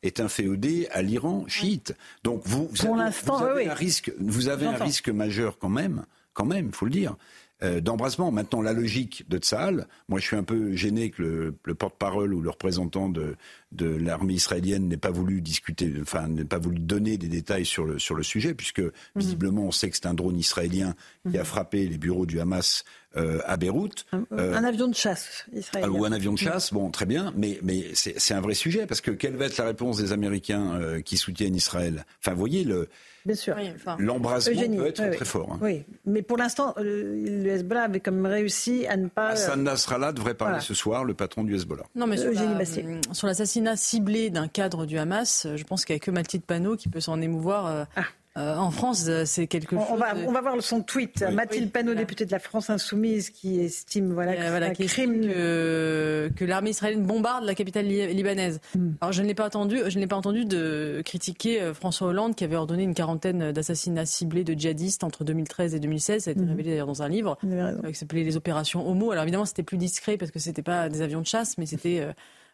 est 0.03 0.19
inféodé 0.19 0.89
à 0.91 1.03
l'Iran 1.03 1.45
chiite. 1.47 1.95
Donc 2.25 2.43
vous, 2.45 2.69
vous 2.73 2.87
avez, 2.87 3.69
un 3.69 3.75
risque, 3.75 4.13
vous 4.19 4.49
avez 4.49 4.67
un 4.67 4.77
risque 4.77 5.09
majeur 5.09 5.59
quand 5.59 5.69
même, 5.69 6.05
quand 6.33 6.47
même, 6.47 6.73
faut 6.73 6.87
le 6.87 6.93
dire. 6.93 7.17
Euh, 7.63 7.81
d'embrasement. 7.81 8.33
Maintenant, 8.33 8.63
la 8.63 8.73
logique 8.73 9.29
de 9.29 9.37
Tsahal, 9.37 9.87
moi 10.09 10.19
je 10.19 10.25
suis 10.25 10.37
un 10.37 10.43
peu 10.43 10.75
gêné 10.75 11.11
que 11.11 11.55
le, 11.63 11.75
porte-parole 11.75 12.33
ou 12.33 12.41
le 12.41 12.49
représentant 12.49 13.11
de, 13.11 13.37
de 13.73 13.87
l'armée 13.87 14.33
israélienne 14.33 14.89
n'ait 14.89 14.97
pas 14.97 15.11
voulu 15.11 15.43
discuter, 15.43 15.93
enfin 16.01 16.29
n'ait 16.29 16.47
pas 16.47 16.59
voulu 16.59 16.79
donner 16.79 17.19
des 17.19 17.29
détails 17.29 17.67
sur 17.67 17.85
le, 17.85 17.99
sur 17.99 18.15
le 18.15 18.23
sujet, 18.23 18.55
puisque 18.55 18.81
mhm. 18.81 18.91
visiblement 19.15 19.65
on 19.65 19.73
sait 19.73 19.91
que 19.91 19.97
c'est 19.97 20.07
un 20.07 20.15
drone 20.15 20.39
israélien 20.39 20.95
qui 21.31 21.37
a 21.37 21.41
mhm. 21.41 21.47
frappé 21.47 21.87
les 21.87 21.99
bureaux 21.99 22.25
du 22.25 22.41
Hamas 22.41 22.85
euh, 23.17 23.41
à 23.45 23.59
Beyrouth. 23.59 24.07
Un, 24.13 24.25
euh, 24.33 24.55
avion 24.55 24.89
de 24.89 24.95
chasse 24.95 25.45
israélien. 25.53 25.91
Ou 25.91 26.07
un 26.07 26.13
avion 26.13 26.33
de 26.33 26.39
chasse, 26.39 26.73
bon, 26.73 26.91
très 26.91 27.07
bien, 27.07 27.33
mais, 27.37 27.59
mais 27.63 27.91
c'est 27.95 28.33
un 28.33 28.41
vrai 28.41 28.55
sujet, 28.55 28.87
parce 28.87 29.03
que 29.03 29.11
quelle 29.11 29.37
va 29.37 29.47
être 29.47 29.59
la 29.59 29.67
réponse 29.67 29.99
des 29.99 30.13
Américains 30.13 31.03
qui 31.05 31.19
soutiennent 31.19 31.57
Israël? 31.57 32.07
Enfin, 32.21 32.33
vous 32.33 32.39
voyez, 32.39 32.65
le, 32.65 32.89
Bien 33.27 33.35
sûr. 33.35 33.57
L'embrasement 33.99 34.61
peut 34.61 34.87
être 34.87 35.11
très 35.11 35.25
fort. 35.25 35.53
Hein. 35.53 35.59
Oui, 35.63 35.85
mais 36.07 36.23
pour 36.23 36.37
l'instant, 36.37 36.75
le 36.79 37.47
Hezbollah 37.47 37.83
avait 37.83 38.01
quand 38.01 38.13
même 38.13 38.27
réussi 38.27 38.87
à 38.87 38.97
ne 38.97 39.09
pas. 39.09 39.31
Hassan 39.31 39.63
Nasrallah 39.63 40.13
devrait 40.13 40.35
parler 40.35 40.61
ce 40.61 40.75
soir, 40.75 41.05
le 41.05 41.15
patron 41.15 41.45
du 41.45 41.55
Hezbollah. 41.55 41.85
Non, 41.95 42.07
mais 42.07 42.17
sur, 42.17 43.27
l'assassinat 43.27 43.77
ciblé 43.77 44.31
d'un 44.31 44.49
cadre 44.49 44.87
du 44.87 44.99
Hamas, 44.99 45.47
je 45.55 45.65
pense 45.65 45.85
qu'il 45.85 45.95
n'y 45.95 45.99
a 45.99 46.01
que 46.01 46.11
Mathilde 46.11 46.45
Panot 46.45 46.77
qui 46.77 46.89
peut 46.89 47.01
s'en 47.01 47.21
émouvoir. 47.21 47.67
Euh, 47.67 47.85
ah. 47.97 48.05
Euh, 48.39 48.57
en 48.57 48.71
France, 48.71 49.07
euh, 49.09 49.25
c'est 49.25 49.49
quelque 49.49 49.75
chose. 49.75 49.85
On 49.91 49.97
va, 49.97 50.15
on 50.29 50.31
va 50.31 50.41
voir 50.41 50.63
son 50.63 50.83
tweet. 50.83 51.25
Mathilde 51.33 51.65
oui, 51.65 51.71
Panot, 51.71 51.95
députée 51.95 52.27
de 52.27 52.31
la 52.31 52.39
France 52.39 52.71
Insoumise, 52.71 53.31
qui 53.31 53.59
estime 53.59 54.13
voilà, 54.13 54.37
que 54.37 54.49
voilà, 54.51 54.67
c'est 54.73 54.85
un 54.85 54.87
crime. 54.87 55.21
Que, 55.23 56.31
que 56.37 56.45
l'armée 56.45 56.71
israélienne 56.71 57.05
bombarde 57.05 57.45
la 57.45 57.57
capitale 57.57 57.87
libanaise. 57.87 58.61
Mm. 58.77 58.91
Alors 59.01 59.13
je 59.13 59.23
ne 59.23 59.27
l'ai 59.27 59.35
pas 59.35 59.47
entendu, 59.47 59.79
je 59.89 59.99
n'ai 59.99 60.07
pas 60.07 60.15
entendu 60.15 60.45
de 60.45 61.03
critiquer 61.05 61.61
euh, 61.61 61.75
François 61.75 62.07
Hollande 62.07 62.37
qui 62.37 62.45
avait 62.45 62.55
ordonné 62.55 62.85
une 62.85 62.95
quarantaine 62.95 63.51
d'assassinats 63.51 64.07
ciblés 64.07 64.45
de 64.45 64.53
djihadistes 64.53 65.03
entre 65.03 65.25
2013 65.25 65.75
et 65.75 65.81
2016. 65.81 66.25
Ça 66.25 66.31
a 66.31 66.33
été 66.33 66.41
mm. 66.41 66.49
révélé 66.49 66.71
d'ailleurs 66.71 66.87
dans 66.87 67.03
un 67.03 67.09
livre 67.09 67.37
qui 67.43 67.95
s'appelait 67.95 68.23
Les 68.23 68.37
opérations 68.37 68.89
Homo. 68.89 69.11
Alors 69.11 69.25
évidemment, 69.25 69.45
c'était 69.45 69.65
plus 69.65 69.79
discret 69.79 70.17
parce 70.17 70.31
que 70.31 70.39
c'était 70.39 70.63
pas 70.63 70.89
des 70.89 71.03
avions 71.03 71.21
de 71.21 71.27
chasse, 71.27 71.59
mais 71.59 71.67
c'était 71.67 72.07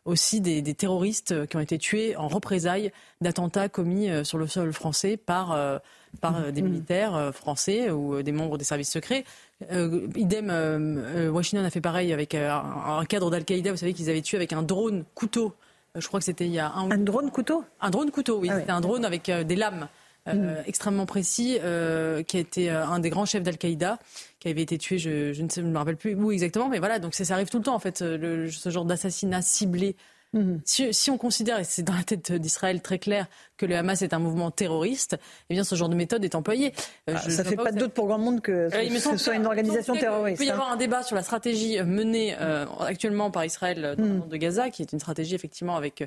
aussi 0.07 0.41
des, 0.41 0.63
des, 0.63 0.75
terroristes 0.75 1.47
qui 1.47 1.57
ont 1.57 1.61
été 1.61 1.77
tués 1.79 2.17
en 2.17 2.29
représailles 2.29 2.93
d'attentats 3.21 3.69
commis 3.69 4.09
euh, 4.09 4.25
sur 4.25 4.39
le 4.39 4.47
sol 4.47 4.73
français 4.73 5.17
par, 5.17 5.53
euh, 5.53 5.79
par 6.21 6.37
euh, 6.37 6.51
des 6.51 6.63
mmh. 6.63 6.65
militaires 6.65 7.31
français 7.35 7.91
ou 7.91 8.23
des 8.23 8.33
membres 8.33 8.57
des 8.57 8.65
services 8.65 8.91
secrets. 8.91 9.25
Euh, 9.73 10.07
idem, 10.17 10.49
euh, 10.51 11.29
Washington 11.29 11.67
a 11.67 11.71
fait 11.71 11.81
pareil 11.81 12.13
avec 12.13 12.35
un, 12.35 12.63
un 12.99 13.05
cadre 13.05 13.31
d'Al-Qaïda. 13.31 13.71
Vous 13.71 13.77
savez 13.77 13.93
qu'ils 13.93 14.09
avaient 14.09 14.23
tué 14.23 14.37
avec 14.37 14.53
un 14.53 14.63
drone 14.63 15.05
couteau. 15.15 15.55
Je 15.95 16.07
crois 16.07 16.21
que 16.21 16.27
c'était 16.27 16.47
il 16.47 16.53
y 16.53 16.59
a 16.59 16.71
un. 16.73 16.91
Un 16.91 16.99
drone 16.99 17.31
couteau? 17.31 17.65
Un 17.81 17.91
drone 17.91 18.11
couteau, 18.11 18.39
oui. 18.39 18.49
Ah 18.51 18.61
c'était 18.61 18.73
un 18.73 18.81
drone 18.81 19.05
avec 19.05 19.31
des 19.31 19.57
lames. 19.57 19.89
Euh, 20.29 20.63
extrêmement 20.67 21.07
précis, 21.07 21.59
euh, 21.63 22.23
qui 22.23 22.37
a 22.37 22.41
été 22.41 22.71
euh, 22.71 22.85
un 22.87 22.99
des 22.99 23.11
grands 23.11 23.27
chefs 23.27 23.43
d'Al-Qaïda, 23.43 23.99
qui 24.41 24.49
avait 24.49 24.63
été 24.63 24.77
tué, 24.77 24.99
je, 24.99 25.33
je, 25.33 25.43
ne 25.43 25.49
sais, 25.49 25.63
me 25.63 25.77
rappelle 25.77 25.97
plus 25.97 26.15
où 26.15 26.33
exactement, 26.33 26.69
mais 26.69 26.79
voilà, 26.79 26.99
donc 26.99 27.15
ça, 27.15 27.25
ça 27.25 27.35
arrive 27.35 27.49
tout 27.49 27.59
le 27.59 27.65
temps 27.65 27.75
en 27.75 27.79
fait, 27.79 28.01
le, 28.01 28.51
ce 28.51 28.71
genre 28.71 28.85
d'assassinat 28.85 29.43
ciblé. 29.43 29.97
Mmh. 30.33 30.57
Si, 30.65 30.93
si, 30.93 31.11
on 31.11 31.19
considère, 31.19 31.61
et 31.61 31.65
c'est 31.65 31.83
dans 31.83 31.95
la 31.95 32.03
tête 32.03 32.33
d'Israël 32.33 32.83
très 32.83 32.99
clair, 32.99 33.27
que 33.57 33.65
le 33.65 33.77
Hamas 33.77 34.03
est 34.03 34.13
un 34.13 34.19
mouvement 34.19 34.51
terroriste, 34.51 35.17
eh 35.49 35.55
bien 35.55 35.63
ce 35.63 35.77
genre 35.77 35.89
de 35.89 35.95
méthode 35.95 36.25
est 36.25 36.35
employée. 36.35 36.73
Ah, 37.07 37.13
je, 37.25 37.31
ça 37.31 37.45
ne 37.45 37.49
fait 37.49 37.57
pas 37.57 37.71
de 37.71 37.79
doute 37.79 37.93
pour 37.93 38.07
grand 38.07 38.19
monde 38.19 38.43
que 38.43 38.69
ce, 38.71 39.01
ce 39.01 39.17
soit 39.17 39.37
une 39.37 39.47
organisation 39.47 39.95
terroriste. 39.95 40.41
Il 40.41 40.45
peut 40.45 40.49
y 40.49 40.51
hein. 40.51 40.55
avoir 40.55 40.71
un 40.73 40.77
débat 40.77 41.05
sur 41.05 41.15
la 41.15 41.23
stratégie 41.23 41.81
menée 41.83 42.37
euh, 42.41 42.67
actuellement 42.81 43.31
par 43.31 43.45
Israël 43.45 43.95
dans 43.97 44.03
mmh. 44.03 44.09
le 44.09 44.15
monde 44.15 44.29
de 44.29 44.37
Gaza, 44.37 44.71
qui 44.71 44.83
est 44.83 44.93
une 44.93 44.99
stratégie 44.99 45.37
effectivement 45.37 45.77
avec 45.77 46.05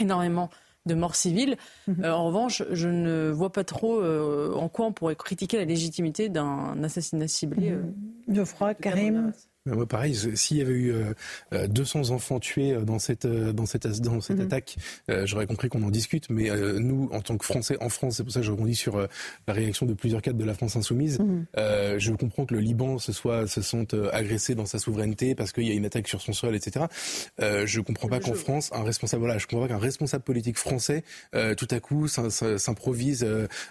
énormément 0.00 0.50
de 0.90 0.94
morts 0.94 1.14
civiles. 1.14 1.56
Mmh. 1.86 2.04
Euh, 2.04 2.12
en 2.12 2.26
revanche, 2.26 2.62
je 2.70 2.88
ne 2.88 3.30
vois 3.30 3.52
pas 3.52 3.64
trop 3.64 4.00
euh, 4.00 4.52
en 4.54 4.68
quoi 4.68 4.86
on 4.86 4.92
pourrait 4.92 5.16
critiquer 5.16 5.56
la 5.56 5.64
légitimité 5.64 6.28
d'un 6.28 6.82
assassinat 6.82 7.28
ciblé. 7.28 7.70
Mmh. 7.70 8.34
Geoffroy, 8.34 8.74
Karim 8.74 9.32
moi, 9.74 9.86
pareil, 9.86 10.14
s'il 10.34 10.56
y 10.56 10.60
avait 10.60 10.72
eu 10.72 10.92
euh, 11.52 11.66
200 11.68 12.10
euh, 12.10 12.14
enfants 12.14 12.40
tués 12.40 12.72
euh, 12.72 12.84
dans 12.84 12.98
cette, 12.98 13.24
euh, 13.24 13.52
dans 13.52 13.66
cette, 13.66 13.86
dans 13.86 14.20
cette 14.20 14.38
mmh. 14.38 14.42
attaque, 14.42 14.76
euh, 15.10 15.26
j'aurais 15.26 15.46
compris 15.46 15.68
qu'on 15.68 15.82
en 15.82 15.90
discute. 15.90 16.28
Mais 16.30 16.50
nous, 16.78 17.08
en 17.12 17.20
tant 17.20 17.36
que 17.36 17.44
Français, 17.44 17.76
en 17.80 17.88
France, 17.88 18.16
c'est 18.16 18.24
pour 18.24 18.32
ça 18.32 18.40
que 18.40 18.46
je 18.46 18.50
rebondis 18.50 18.74
sur 18.74 18.98
la 19.46 19.54
réaction 19.54 19.86
de 19.86 19.94
plusieurs 19.94 20.22
cadres 20.22 20.38
de 20.38 20.44
la 20.44 20.54
France 20.54 20.76
insoumise. 20.76 21.18
Mmh. 21.18 21.46
je 21.98 22.12
comprends 22.12 22.46
que 22.46 22.54
le 22.54 22.60
Liban 22.60 22.98
se 22.98 23.12
soit 23.12 23.46
se 23.46 23.62
sont 23.62 23.86
agressés 24.12 24.54
dans 24.54 24.66
sa 24.66 24.78
souveraineté 24.78 25.34
parce 25.34 25.52
qu'il 25.52 25.66
y 25.66 25.70
a 25.70 25.74
une 25.74 25.84
attaque 25.84 26.08
sur 26.08 26.20
son 26.20 26.32
sol, 26.32 26.54
etc. 26.54 26.86
je 27.38 27.80
comprends 27.80 28.08
pas 28.08 28.20
qu'en 28.20 28.34
France, 28.34 28.70
un 28.72 28.82
responsable, 28.82 29.20
voilà, 29.20 29.38
je 29.38 29.46
comprends 29.46 29.66
pas 29.66 29.74
qu'un 29.74 29.78
responsable 29.80 30.24
politique 30.24 30.58
français, 30.58 31.04
tout 31.32 31.68
à 31.70 31.80
coup, 31.80 32.08
s'improvise 32.08 33.26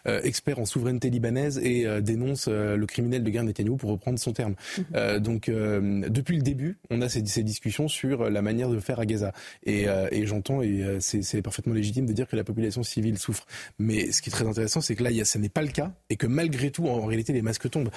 expert 0.06 0.60
en 0.60 0.66
souveraineté 0.66 1.10
libanaise 1.10 1.60
et 1.60 1.86
dénonce 2.02 2.48
le 2.48 2.86
criminel 2.86 3.24
de 3.24 3.30
guerre 3.30 3.44
Netanyahu 3.44 3.78
pour 3.78 3.92
reprendre 3.92 4.20
son 4.20 4.34
terme. 4.34 4.56
Mmh. 4.78 5.20
donc 5.20 5.50
euh, 5.50 5.80
depuis 5.90 6.36
le 6.36 6.42
début, 6.42 6.80
on 6.90 7.02
a 7.02 7.10
ces, 7.10 7.26
ces, 7.26 7.44
discussions 7.44 7.88
sur 7.88 8.30
la 8.30 8.42
manière 8.42 8.70
de 8.70 8.80
faire 8.80 9.00
à 9.00 9.06
Gaza. 9.06 9.34
Et, 9.64 9.88
euh, 9.88 10.08
et 10.12 10.26
j'entends, 10.26 10.62
et 10.62 10.84
euh, 10.84 10.98
c'est 11.00 11.42
parfaitement 11.42 11.74
légitime 11.74 12.06
de 12.06 12.14
dire 12.14 12.28
que 12.28 12.36
la 12.36 12.44
population 12.44 12.84
civile 12.84 13.18
souffre. 13.18 13.46
Mais 13.78 14.12
ce 14.12 14.22
qui 14.22 14.30
est 14.30 14.32
très 14.32 14.48
intéressant, 14.48 14.82
c'est 14.82 14.96
que 14.96 15.04
là, 15.04 15.10
ce 15.26 15.38
n'est 15.38 15.50
pas 15.50 15.62
le 15.62 15.70
cas, 15.70 15.94
et 16.10 16.16
que 16.16 16.28
malgré 16.28 16.72
tout, 16.72 16.88
en, 16.88 17.06
réalité, 17.06 17.34
les 17.34 17.42
masques 17.42 17.70
tombent. 17.70 17.90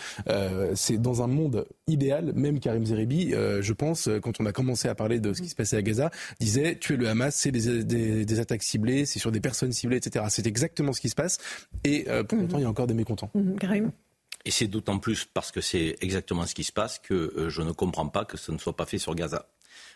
c'est 0.74 1.00
dans 1.00 1.22
un 1.22 1.26
monde 1.26 1.66
idéal, 1.86 2.32
même 2.34 2.60
Karim 2.60 2.84
Zeribi, 2.84 3.32
je 3.32 3.72
pense, 3.72 4.08
quand 4.22 4.40
on 4.40 4.46
a 4.46 4.52
commencé 4.52 4.88
à 4.88 4.94
parler 4.94 5.20
de 5.20 5.32
ce 5.32 5.42
qui 5.42 5.48
se 5.48 5.54
passait 5.54 5.76
à 5.76 5.82
Gaza, 5.82 6.10
disait 6.40 6.76
tuer 6.76 6.96
le 6.96 7.08
Hamas, 7.08 7.34
c'est 7.34 7.52
des, 7.52 7.84
des, 7.84 8.24
des, 8.24 8.40
attaques 8.40 8.62
ciblées, 8.62 9.04
c'est 9.04 9.18
sur 9.18 9.32
des 9.32 9.40
personnes 9.40 9.72
ciblées, 9.72 9.98
etc. 9.98 10.24
C'est 10.28 10.46
exactement 10.46 10.92
ce 10.92 11.00
qui 11.00 11.08
se 11.08 11.14
passe. 11.14 11.38
Et 11.84 12.06
pour 12.28 12.38
mmh. 12.38 12.44
autant, 12.44 12.58
il 12.58 12.62
y 12.62 12.64
a 12.64 12.70
encore 12.70 12.86
des 12.86 12.94
mécontents. 12.94 13.30
Mmh. 13.34 13.56
Karim? 13.56 13.92
Et 14.44 14.50
c'est 14.50 14.66
d'autant 14.66 14.98
plus 14.98 15.24
parce 15.24 15.52
que 15.52 15.60
c'est 15.60 15.96
exactement 16.00 16.46
ce 16.46 16.54
qui 16.54 16.64
se 16.64 16.72
passe 16.72 16.98
que 16.98 17.14
euh, 17.14 17.48
je 17.48 17.62
ne 17.62 17.72
comprends 17.72 18.08
pas 18.08 18.24
que 18.24 18.36
ce 18.36 18.52
ne 18.52 18.58
soit 18.58 18.76
pas 18.76 18.86
fait 18.86 18.98
sur 18.98 19.14
Gaza. 19.14 19.46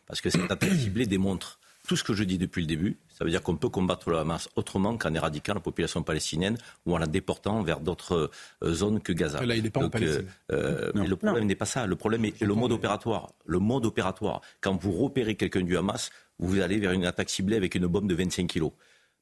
Parce 0.06 0.20
que 0.20 0.30
cette 0.30 0.50
attaque 0.50 0.74
ciblée 0.74 1.06
démontre 1.06 1.58
tout 1.86 1.96
ce 1.96 2.04
que 2.04 2.14
je 2.14 2.24
dis 2.24 2.38
depuis 2.38 2.60
le 2.60 2.66
début. 2.66 2.98
Ça 3.08 3.24
veut 3.24 3.30
dire 3.30 3.42
qu'on 3.42 3.56
peut 3.56 3.68
combattre 3.68 4.10
le 4.10 4.18
Hamas 4.18 4.48
autrement 4.56 4.96
qu'en 4.96 5.14
éradiquant 5.14 5.54
la 5.54 5.60
population 5.60 6.02
palestinienne 6.02 6.58
ou 6.84 6.94
en 6.94 6.98
la 6.98 7.06
déportant 7.06 7.62
vers 7.62 7.80
d'autres 7.80 8.30
euh, 8.62 8.72
zones 8.72 9.00
que 9.00 9.12
Gaza. 9.12 9.44
Là, 9.44 9.56
il 9.56 9.62
n'est 9.62 9.70
pas 9.70 9.84
en 9.84 9.90
Palestine. 9.90 10.26
Euh, 10.52 10.90
mais 10.94 11.06
le 11.06 11.16
problème 11.16 11.44
n'est 11.44 11.54
pas 11.54 11.66
ça. 11.66 11.86
Le 11.86 11.96
problème 11.96 12.24
est 12.24 12.40
le 12.40 12.54
mode 12.54 12.72
opératoire. 12.72 13.32
Le 13.44 13.58
mode 13.58 13.86
opératoire. 13.86 14.42
Quand 14.60 14.76
vous 14.76 14.92
repérez 14.92 15.36
quelqu'un 15.36 15.62
du 15.62 15.76
Hamas, 15.76 16.10
vous 16.38 16.60
allez 16.60 16.78
vers 16.78 16.92
une 16.92 17.06
attaque 17.06 17.30
ciblée 17.30 17.56
avec 17.56 17.74
une 17.74 17.86
bombe 17.86 18.08
de 18.08 18.14
25 18.14 18.46
kilos. 18.46 18.72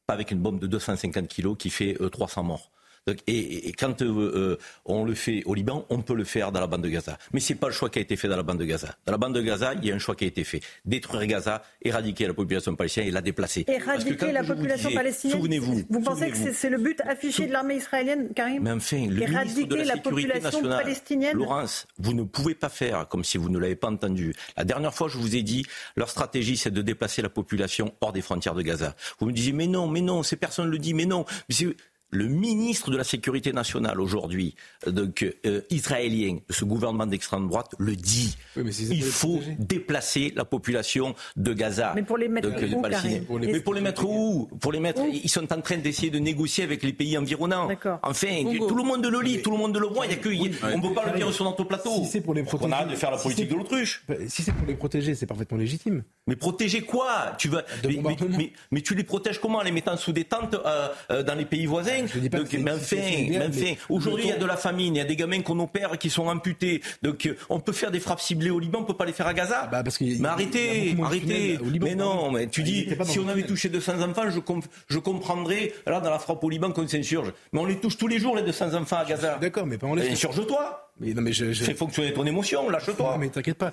Pas 0.06 0.14
avec 0.14 0.30
une 0.30 0.40
bombe 0.40 0.58
de 0.58 0.66
250 0.66 1.28
kilos 1.28 1.56
qui 1.58 1.70
fait 1.70 1.96
300 2.10 2.42
morts. 2.42 2.70
Donc, 3.06 3.18
et, 3.26 3.68
et, 3.68 3.72
quand 3.72 4.00
euh, 4.00 4.06
euh, 4.06 4.58
on 4.86 5.04
le 5.04 5.14
fait 5.14 5.42
au 5.44 5.54
Liban, 5.54 5.84
on 5.90 6.00
peut 6.00 6.14
le 6.14 6.24
faire 6.24 6.52
dans 6.52 6.60
la 6.60 6.66
bande 6.66 6.80
de 6.80 6.88
Gaza. 6.88 7.18
Mais 7.34 7.40
ce 7.40 7.52
n'est 7.52 7.58
pas 7.58 7.66
le 7.66 7.74
choix 7.74 7.90
qui 7.90 7.98
a 7.98 8.02
été 8.02 8.16
fait 8.16 8.28
dans 8.28 8.36
la 8.36 8.42
bande 8.42 8.58
de 8.58 8.64
Gaza. 8.64 8.96
Dans 9.04 9.12
la 9.12 9.18
bande 9.18 9.34
de 9.34 9.42
Gaza, 9.42 9.74
il 9.74 9.84
y 9.84 9.92
a 9.92 9.94
un 9.94 9.98
choix 9.98 10.16
qui 10.16 10.24
a 10.24 10.26
été 10.26 10.42
fait. 10.42 10.60
Détruire 10.86 11.26
Gaza, 11.26 11.62
éradiquer 11.82 12.26
la 12.26 12.32
population 12.32 12.74
palestinienne 12.74 13.08
et 13.10 13.12
la 13.12 13.20
déplacer. 13.20 13.66
Éradiquer 13.68 14.32
la 14.32 14.42
population 14.42 14.88
disais, 14.88 14.98
palestinienne 14.98 15.36
Souvenez-vous. 15.36 15.82
Vous 15.90 16.00
pensez 16.00 16.30
que 16.30 16.52
c'est 16.52 16.70
le 16.70 16.78
but 16.78 16.98
affiché 17.02 17.46
de 17.46 17.52
l'armée 17.52 17.76
israélienne, 17.76 18.32
Karim? 18.34 18.62
Mais 18.62 18.70
enfin, 18.70 19.06
le 19.06 19.22
éradiquer 19.22 19.66
de 19.66 19.74
la, 19.76 19.84
la 19.84 19.96
population 19.98 20.42
nationale, 20.42 20.82
palestinienne? 20.82 21.36
Laurence, 21.36 21.86
vous 21.98 22.14
ne 22.14 22.22
pouvez 22.22 22.54
pas 22.54 22.70
faire 22.70 23.06
comme 23.08 23.22
si 23.22 23.36
vous 23.36 23.50
ne 23.50 23.58
l'avez 23.58 23.76
pas 23.76 23.88
entendu. 23.90 24.32
La 24.56 24.64
dernière 24.64 24.94
fois, 24.94 25.08
je 25.08 25.18
vous 25.18 25.36
ai 25.36 25.42
dit, 25.42 25.66
leur 25.96 26.08
stratégie, 26.08 26.56
c'est 26.56 26.70
de 26.70 26.80
déplacer 26.80 27.20
la 27.20 27.28
population 27.28 27.92
hors 28.00 28.14
des 28.14 28.22
frontières 28.22 28.54
de 28.54 28.62
Gaza. 28.62 28.96
Vous 29.18 29.26
me 29.26 29.32
disiez, 29.32 29.52
mais 29.52 29.66
non, 29.66 29.88
mais 29.88 30.00
non, 30.00 30.22
ces 30.22 30.36
personnes 30.36 30.70
le 30.70 30.78
disent, 30.78 30.94
mais 30.94 31.04
non. 31.04 31.26
Mais 31.50 31.54
le 32.14 32.28
ministre 32.28 32.90
de 32.90 32.96
la 32.96 33.04
Sécurité 33.04 33.52
nationale 33.52 34.00
aujourd'hui, 34.00 34.54
donc 34.86 35.26
euh, 35.44 35.60
israélien, 35.70 36.38
ce 36.48 36.64
gouvernement 36.64 37.06
d'extrême 37.06 37.48
droite, 37.48 37.74
le 37.78 37.96
dit. 37.96 38.36
Oui, 38.56 38.70
Il 38.90 39.02
faut 39.02 39.40
déplacer 39.58 40.32
la 40.36 40.44
population 40.44 41.14
de 41.36 41.52
Gaza. 41.52 41.92
Mais 41.94 42.02
pour 42.02 42.16
les 42.16 42.28
mettre 42.28 42.50
donc, 42.50 42.60
où, 42.62 42.80
pour 43.26 43.38
les... 43.38 43.52
Mais 43.52 43.60
pour 43.60 43.74
les 43.74 43.80
mettre 43.80 44.04
où? 44.04 44.48
Pour 44.60 44.72
les 44.72 44.80
mettre, 44.80 45.02
où? 45.02 45.10
ils 45.12 45.28
sont 45.28 45.52
en 45.52 45.60
train 45.60 45.76
d'essayer 45.76 46.10
de 46.10 46.18
négocier 46.18 46.64
avec 46.64 46.82
les 46.82 46.92
pays 46.92 47.18
environnants. 47.18 47.68
Enfin, 48.02 48.44
Congo. 48.44 48.68
tout 48.68 48.76
le 48.76 48.84
monde 48.84 49.06
le 49.06 49.20
lit, 49.20 49.42
tout 49.42 49.50
le 49.50 49.58
monde 49.58 49.76
le 49.76 49.86
voit. 49.86 50.06
Il 50.06 50.12
y 50.12 50.14
a 50.14 50.18
que, 50.18 50.28
oui, 50.28 50.52
on 50.62 50.78
ne 50.78 50.82
peut 50.82 50.94
pas 50.94 51.10
le 51.10 51.16
dire 51.18 51.32
sur 51.32 51.44
notre 51.44 51.64
plateau. 51.64 52.04
Si 52.04 52.06
c'est 52.06 52.20
pour 52.20 52.34
les 52.34 52.44
protéger, 52.44 52.70
on 52.70 52.72
arrête 52.72 52.88
de 52.88 52.96
faire 52.96 53.10
la 53.10 53.18
politique 53.18 53.46
si 53.46 53.52
de 53.52 53.58
l'autruche. 53.58 54.04
Si 54.28 54.42
c'est 54.42 54.52
pour 54.52 54.66
les 54.66 54.74
protéger, 54.74 55.14
c'est 55.14 55.26
parfaitement 55.26 55.58
légitime. 55.58 56.04
Mais 56.26 56.36
protéger 56.36 56.82
quoi? 56.82 57.34
Tu 57.38 57.48
vas, 57.48 57.64
mais, 57.84 58.00
mais, 58.02 58.16
mais, 58.28 58.52
mais, 58.70 58.80
tu 58.80 58.94
les 58.94 59.04
protèges 59.04 59.40
comment? 59.40 59.58
En 59.58 59.62
les 59.62 59.72
mettant 59.72 59.96
sous 59.96 60.12
des 60.12 60.24
tentes 60.24 60.54
euh, 60.54 60.88
euh, 61.10 61.22
dans 61.22 61.34
les 61.34 61.44
pays 61.44 61.66
voisins? 61.66 62.03
Je 62.06 62.18
dis 62.18 62.30
pas 62.30 62.38
donc, 62.38 62.48
que 62.48 62.56
mais 62.56 62.72
enfin, 62.72 62.96
mais 62.96 63.46
enfin, 63.46 63.74
aujourd'hui 63.88 64.24
il 64.24 64.30
y 64.30 64.32
a 64.32 64.38
de 64.38 64.44
la 64.44 64.56
famine, 64.56 64.94
il 64.94 64.98
y 64.98 65.02
a 65.02 65.04
des 65.04 65.16
gamins 65.16 65.42
qu'on 65.42 65.58
opère 65.60 65.98
qui 65.98 66.10
sont 66.10 66.28
amputés. 66.28 66.82
Donc 67.02 67.28
on 67.48 67.60
peut 67.60 67.72
faire 67.72 67.90
des 67.90 68.00
frappes 68.00 68.20
ciblées 68.20 68.50
au 68.50 68.58
Liban, 68.58 68.80
on 68.80 68.84
peut 68.84 68.94
pas 68.94 69.04
les 69.04 69.12
faire 69.12 69.26
à 69.26 69.34
Gaza. 69.34 69.68
Bah 69.70 69.82
parce 69.82 70.00
mais 70.00 70.28
arrêtez, 70.28 70.96
arrêtez. 71.02 71.58
mais 71.80 71.94
non, 71.94 72.30
mais 72.30 72.46
tu 72.46 72.62
dis, 72.62 72.88
si 73.04 73.18
on 73.18 73.28
avait 73.28 73.44
touché 73.44 73.68
200 73.68 74.02
enfants, 74.02 74.30
je, 74.30 74.40
comp 74.40 74.64
je 74.88 74.98
comprendrais, 74.98 75.72
là 75.86 76.00
dans 76.00 76.10
la 76.10 76.18
frappe 76.18 76.42
au 76.42 76.50
Liban 76.50 76.70
qu'on 76.72 76.86
s'insurge. 76.86 77.32
Mais 77.52 77.60
on 77.60 77.66
les 77.66 77.76
touche 77.76 77.96
tous 77.96 78.08
les 78.08 78.18
jours 78.18 78.36
les 78.36 78.42
200 78.42 78.74
enfants 78.74 78.96
à 78.96 79.04
Gaza. 79.04 79.38
D'accord, 79.40 79.66
mais 79.66 79.78
pas 79.78 79.86
on 79.86 79.94
les 79.94 80.10
Insurge-toi. 80.10 80.83
Mais 81.00 81.12
non, 81.12 81.22
mais 81.22 81.32
je, 81.32 81.52
je... 81.52 81.64
Fais 81.64 81.74
fonctionner 81.74 82.12
ton 82.12 82.24
émotion, 82.24 82.70
lâche-toi. 82.70 83.16
mais 83.18 83.28
t'inquiète 83.28 83.58
pas. 83.58 83.72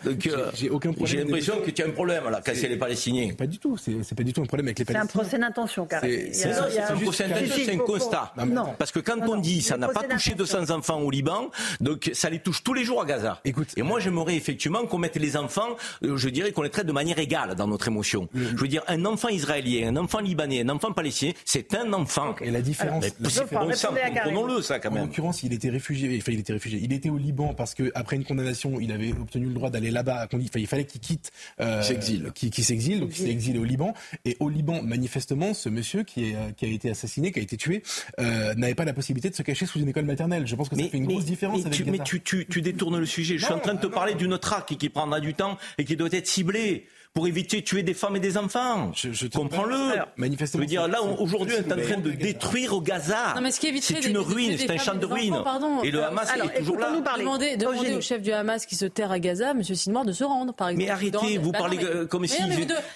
J'ai 0.56 0.70
aucun 0.72 0.92
problème. 0.92 1.08
J'ai 1.08 1.24
l'impression 1.24 1.62
que 1.64 1.70
tu 1.70 1.84
as 1.84 1.86
un 1.86 1.92
problème 1.92 2.24
là, 2.30 2.42
casser 2.42 2.68
les 2.68 2.78
Palestiniens. 2.78 3.34
Pas 3.36 3.46
du 3.46 3.60
tout. 3.60 3.78
C'est 3.78 4.16
pas 4.16 4.24
du 4.24 4.34
tout 4.34 4.42
un 4.42 4.46
problème 4.46 4.68
avec 4.68 4.80
les 4.80 4.86
Palestiniens. 4.86 5.08
C'est 5.12 5.20
un 5.20 5.22
procès 5.22 5.38
d'intention, 5.38 5.86
car 5.86 6.02
C'est 6.02 6.46
un 6.52 6.98
procès 6.98 7.28
d'intention, 7.28 7.64
c'est 7.66 7.74
un 7.74 7.78
constat. 7.78 8.34
Non. 8.48 8.74
Parce 8.78 8.92
que 8.92 9.00
quand 9.00 9.20
on 9.28 9.38
dit 9.38 9.62
ça 9.62 9.78
n'a 9.78 9.88
pas 9.90 10.04
touché 10.04 10.34
200 10.34 10.72
enfants 10.72 11.00
au 11.00 11.12
Liban, 11.12 11.52
donc 11.80 12.10
ça 12.14 12.30
les 12.30 12.40
touche 12.40 12.64
tous 12.64 12.74
les 12.74 12.84
jours 12.84 13.02
à 13.02 13.06
Gaza. 13.06 13.40
Écoute. 13.46 13.70
Et 13.78 13.84
moi 13.84 14.00
j'aimerais 14.00 14.36
effectivement 14.36 14.86
qu'on 14.86 14.98
mette 14.98 15.16
les 15.18 15.38
enfants, 15.38 15.76
je 16.02 16.30
dirais 16.30 16.52
qu'on 16.52 16.64
les 16.64 16.70
traite 16.70 16.88
de 16.88 16.92
manière 16.92 17.20
égale 17.20 17.56
dans 17.56 17.68
notre 17.68 17.88
émotion. 17.88 18.30
Je 18.34 18.56
veux 18.58 18.68
dire, 18.68 18.84
un 18.88 19.06
enfant 19.06 19.30
israélien, 19.30 19.90
un 19.90 19.98
enfant 19.98 20.20
libanais, 20.20 20.62
un 20.62 20.70
enfant 20.70 20.92
palestinien, 20.92 21.34
c'est 21.46 21.76
un 21.76 21.94
enfant. 21.94 22.36
Et 22.42 22.50
la 22.50 22.62
différence. 22.62 23.06
Comprenons-le 23.22 24.62
ça 24.62 24.80
quand 24.80 24.90
même. 24.90 25.04
En 25.04 25.06
l'occurrence, 25.06 25.44
il 25.44 25.54
était 25.54 25.70
réfugié. 25.70 26.18
Enfin, 26.18 26.32
il 26.32 26.40
était 26.40 26.54
réfugié. 26.54 26.80
Il 26.82 26.92
était 26.94 27.11
au 27.12 27.18
Liban 27.18 27.54
parce 27.54 27.74
que 27.76 27.92
après 27.96 28.16
une 28.16 28.24
condamnation, 28.24 28.80
il 28.80 28.92
avait 28.92 29.12
obtenu 29.12 29.48
le 29.48 29.54
droit 29.54 29.70
d'aller 29.70 29.92
là-bas. 29.92 30.28
Il 30.56 30.68
fallait 30.68 30.86
qu'il 30.86 31.02
quitte, 31.02 31.32
euh, 31.60 31.82
s'exile, 31.82 32.32
qui, 32.34 32.50
qui 32.50 32.64
s'exile, 32.64 33.00
donc 33.00 33.12
il 33.12 33.24
s'est 33.24 33.32
exilé 33.32 33.60
au 33.60 33.64
Liban. 33.64 33.94
Et 34.26 34.38
au 34.40 34.50
Liban, 34.50 34.82
manifestement, 34.82 35.54
ce 35.54 35.70
monsieur 35.70 36.04
qui, 36.04 36.30
est, 36.30 36.56
qui 36.56 36.66
a 36.66 36.70
été 36.70 36.90
assassiné, 36.90 37.32
qui 37.32 37.40
a 37.40 37.42
été 37.42 37.58
tué, 37.58 37.84
euh, 38.20 38.54
n'avait 38.56 38.76
pas 38.76 38.86
la 38.86 38.94
possibilité 38.94 39.30
de 39.30 39.36
se 39.36 39.44
cacher 39.44 39.66
sous 39.66 39.80
une 39.80 39.90
école 39.90 40.06
maternelle. 40.06 40.48
Je 40.48 40.56
pense 40.56 40.70
que 40.70 40.76
ça 40.76 40.82
mais, 40.82 40.90
fait 40.90 40.98
une 40.98 41.06
mais, 41.06 41.14
grosse 41.14 41.26
différence. 41.26 41.58
Mais, 41.58 41.66
avec 41.66 41.74
tu, 41.74 41.84
Gaza. 41.84 41.98
mais 41.98 42.04
tu, 42.04 42.22
tu, 42.22 42.46
tu, 42.48 42.62
détournes 42.62 43.00
le 43.00 43.06
sujet. 43.06 43.38
Je 43.38 43.46
suis 43.46 43.54
en 43.54 43.60
train 43.60 43.74
de 43.74 43.82
te 43.82 43.88
parler 43.88 44.16
d'une 44.16 44.38
traque 44.38 44.76
qui 44.78 44.90
prendra 44.90 45.20
du 45.20 45.34
temps 45.34 45.58
et 45.78 45.86
qui 45.86 45.96
doit 45.96 46.10
être 46.12 46.28
ciblée. 46.28 46.88
Pour 47.14 47.28
éviter 47.28 47.60
de 47.60 47.66
tuer 47.66 47.84
des 47.84 47.94
femmes 47.94 48.16
et 48.16 48.20
des 48.22 48.38
enfants. 48.38 48.92
Je, 48.96 49.28
Comprends-le. 49.28 49.76
Manifestement. 50.16 50.60
Je 50.60 50.64
veux 50.64 50.70
dire, 50.70 50.88
là, 50.88 51.02
aujourd'hui, 51.02 51.56
on 51.58 51.70
est 51.70 51.74
en 51.74 51.86
train 51.86 52.00
de 52.00 52.12
détruire 52.12 52.74
au 52.74 52.82
Gaza. 52.82 53.34
Non, 53.36 53.42
mais 53.42 53.52
ce 53.52 53.60
qui 53.60 53.68
éviterait 53.68 54.02
C'est 54.02 54.10
une 54.10 54.18
ruine, 54.18 54.58
c'est 54.58 54.72
un 54.72 54.78
champ 54.78 54.96
de 54.96 55.06
ruines. 55.06 55.36
Et 55.84 55.92
le 55.92 56.00
Euh, 56.00 56.08
Hamas 56.08 56.30
alors, 56.32 56.50
est 56.52 56.60
toujours 56.60 56.80
là. 56.80 56.90
Demandez, 57.18 57.58
demandez 57.58 57.94
au 57.94 58.02
chef 58.02 58.22
du 58.22 58.32
Hamas 58.32 58.66
qui 58.66 58.76
se 58.76 58.86
terre 58.86 59.12
à 59.12 59.20
Gaza, 59.20 59.52
M. 59.52 59.62
Sinwar, 59.64 60.06
de 60.06 60.14
se 60.14 60.24
rendre, 60.24 60.54
par 60.54 60.70
exemple. 60.70 60.86
Mais 60.86 60.90
arrêtez, 60.90 61.38
vous 61.38 61.52
parlez 61.52 61.78
euh, 61.84 62.06
comme 62.08 62.26
si, 62.28 62.42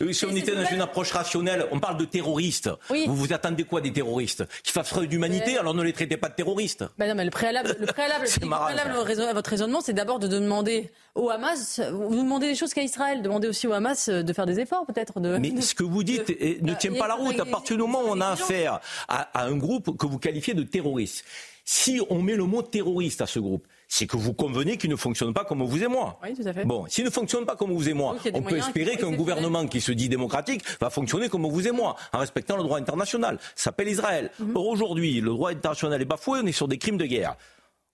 euh, 0.01 0.13
si 0.13 0.25
on 0.25 0.35
était 0.35 0.55
dans 0.55 0.65
une 0.65 0.81
approche 0.81 1.11
rationnelle. 1.11 1.65
On 1.71 1.79
parle 1.79 1.97
de 1.97 2.05
terroristes. 2.05 2.69
Oui. 2.89 3.03
Vous 3.07 3.15
vous 3.15 3.33
attendez 3.33 3.63
quoi 3.65 3.81
des 3.81 3.91
terroristes 3.91 4.45
Qui 4.63 4.71
fassent 4.71 4.89
preuve 4.91 5.07
d'humanité, 5.07 5.51
Ouais. 5.53 5.57
alors 5.59 5.73
ne 5.73 5.83
les 5.83 5.93
traitez 5.93 6.17
pas 6.17 6.29
de 6.29 6.35
terroristes. 6.35 6.85
Bah 6.97 7.07
non, 7.07 7.15
mais 7.15 7.25
le 7.25 7.31
préalable, 7.31 7.75
le 7.79 7.85
préalable, 7.85 8.25
votre 9.33 9.49
raisonnement, 9.49 9.81
c'est 9.81 9.93
d'abord 9.93 10.19
de 10.19 10.27
demander 10.27 10.89
au 11.15 11.29
Hamas, 11.29 11.81
vous 11.91 12.15
demandez 12.15 12.47
des 12.47 12.55
choses 12.55 12.73
qu'à 12.73 12.83
Israël, 12.83 13.21
demandez 13.21 13.47
aussi 13.47 13.67
au 13.67 13.73
Hamas 13.73 14.09
euh, 14.09 14.21
de 14.21 14.33
faire 14.33 14.45
des 14.45 14.59
efforts 14.59 14.85
peut-être. 14.85 15.19
De... 15.19 15.37
Mais 15.37 15.61
ce 15.61 15.73
que 15.73 15.83
vous 15.83 16.03
dites 16.03 16.29
ne 16.61 16.73
tient 16.73 16.93
pas 16.93 17.07
la 17.07 17.15
route. 17.15 17.39
À 17.39 17.45
partir 17.45 17.77
du 17.77 17.81
moment 17.81 18.01
où 18.01 18.07
on 18.09 18.21
a 18.21 18.27
affaire 18.27 18.79
à, 19.07 19.21
à 19.37 19.45
un 19.45 19.55
groupe 19.55 19.97
que 19.97 20.05
vous 20.05 20.19
qualifiez 20.19 20.53
de 20.53 20.63
terroriste, 20.63 21.23
si 21.63 21.99
on 22.09 22.21
met 22.21 22.35
le 22.35 22.43
mot 22.43 22.61
terroriste 22.61 23.21
à 23.21 23.25
ce 23.25 23.39
groupe, 23.39 23.65
c'est 23.87 24.07
que 24.07 24.17
vous 24.17 24.33
convenez 24.33 24.77
qu'il 24.77 24.89
ne 24.89 24.95
fonctionne 24.95 25.33
pas 25.33 25.45
comme 25.45 25.63
vous 25.63 25.83
et 25.83 25.87
moi. 25.87 26.19
Oui, 26.23 26.33
tout 26.33 26.47
à 26.47 26.53
fait. 26.53 26.65
Bon, 26.65 26.85
s'il 26.87 27.05
ne 27.05 27.09
fonctionne 27.09 27.45
pas 27.45 27.55
comme 27.55 27.71
vous 27.71 27.89
et 27.89 27.93
moi, 27.93 28.15
on 28.33 28.41
peut 28.41 28.57
espérer 28.57 28.97
qu'un 28.97 29.11
gouvernement 29.11 29.65
qui 29.67 29.81
se 29.81 29.91
dit 29.91 30.09
démocratique 30.09 30.63
va 30.79 30.89
fonctionner 30.89 31.29
comme 31.29 31.45
vous 31.45 31.67
et 31.67 31.71
moi, 31.71 31.95
en 32.13 32.19
respectant 32.19 32.57
le 32.57 32.63
droit 32.63 32.77
international. 32.77 33.39
Ça 33.55 33.65
s'appelle 33.65 33.87
Israël. 33.89 34.31
Mhm. 34.39 34.55
Or, 34.55 34.67
aujourd'hui, 34.67 35.21
le 35.21 35.29
droit 35.29 35.51
international 35.51 36.01
est 36.01 36.05
bafoué, 36.05 36.39
on 36.43 36.45
est 36.45 36.51
sur 36.51 36.67
des 36.67 36.77
crimes 36.77 36.97
de 36.97 37.05
guerre. 37.05 37.35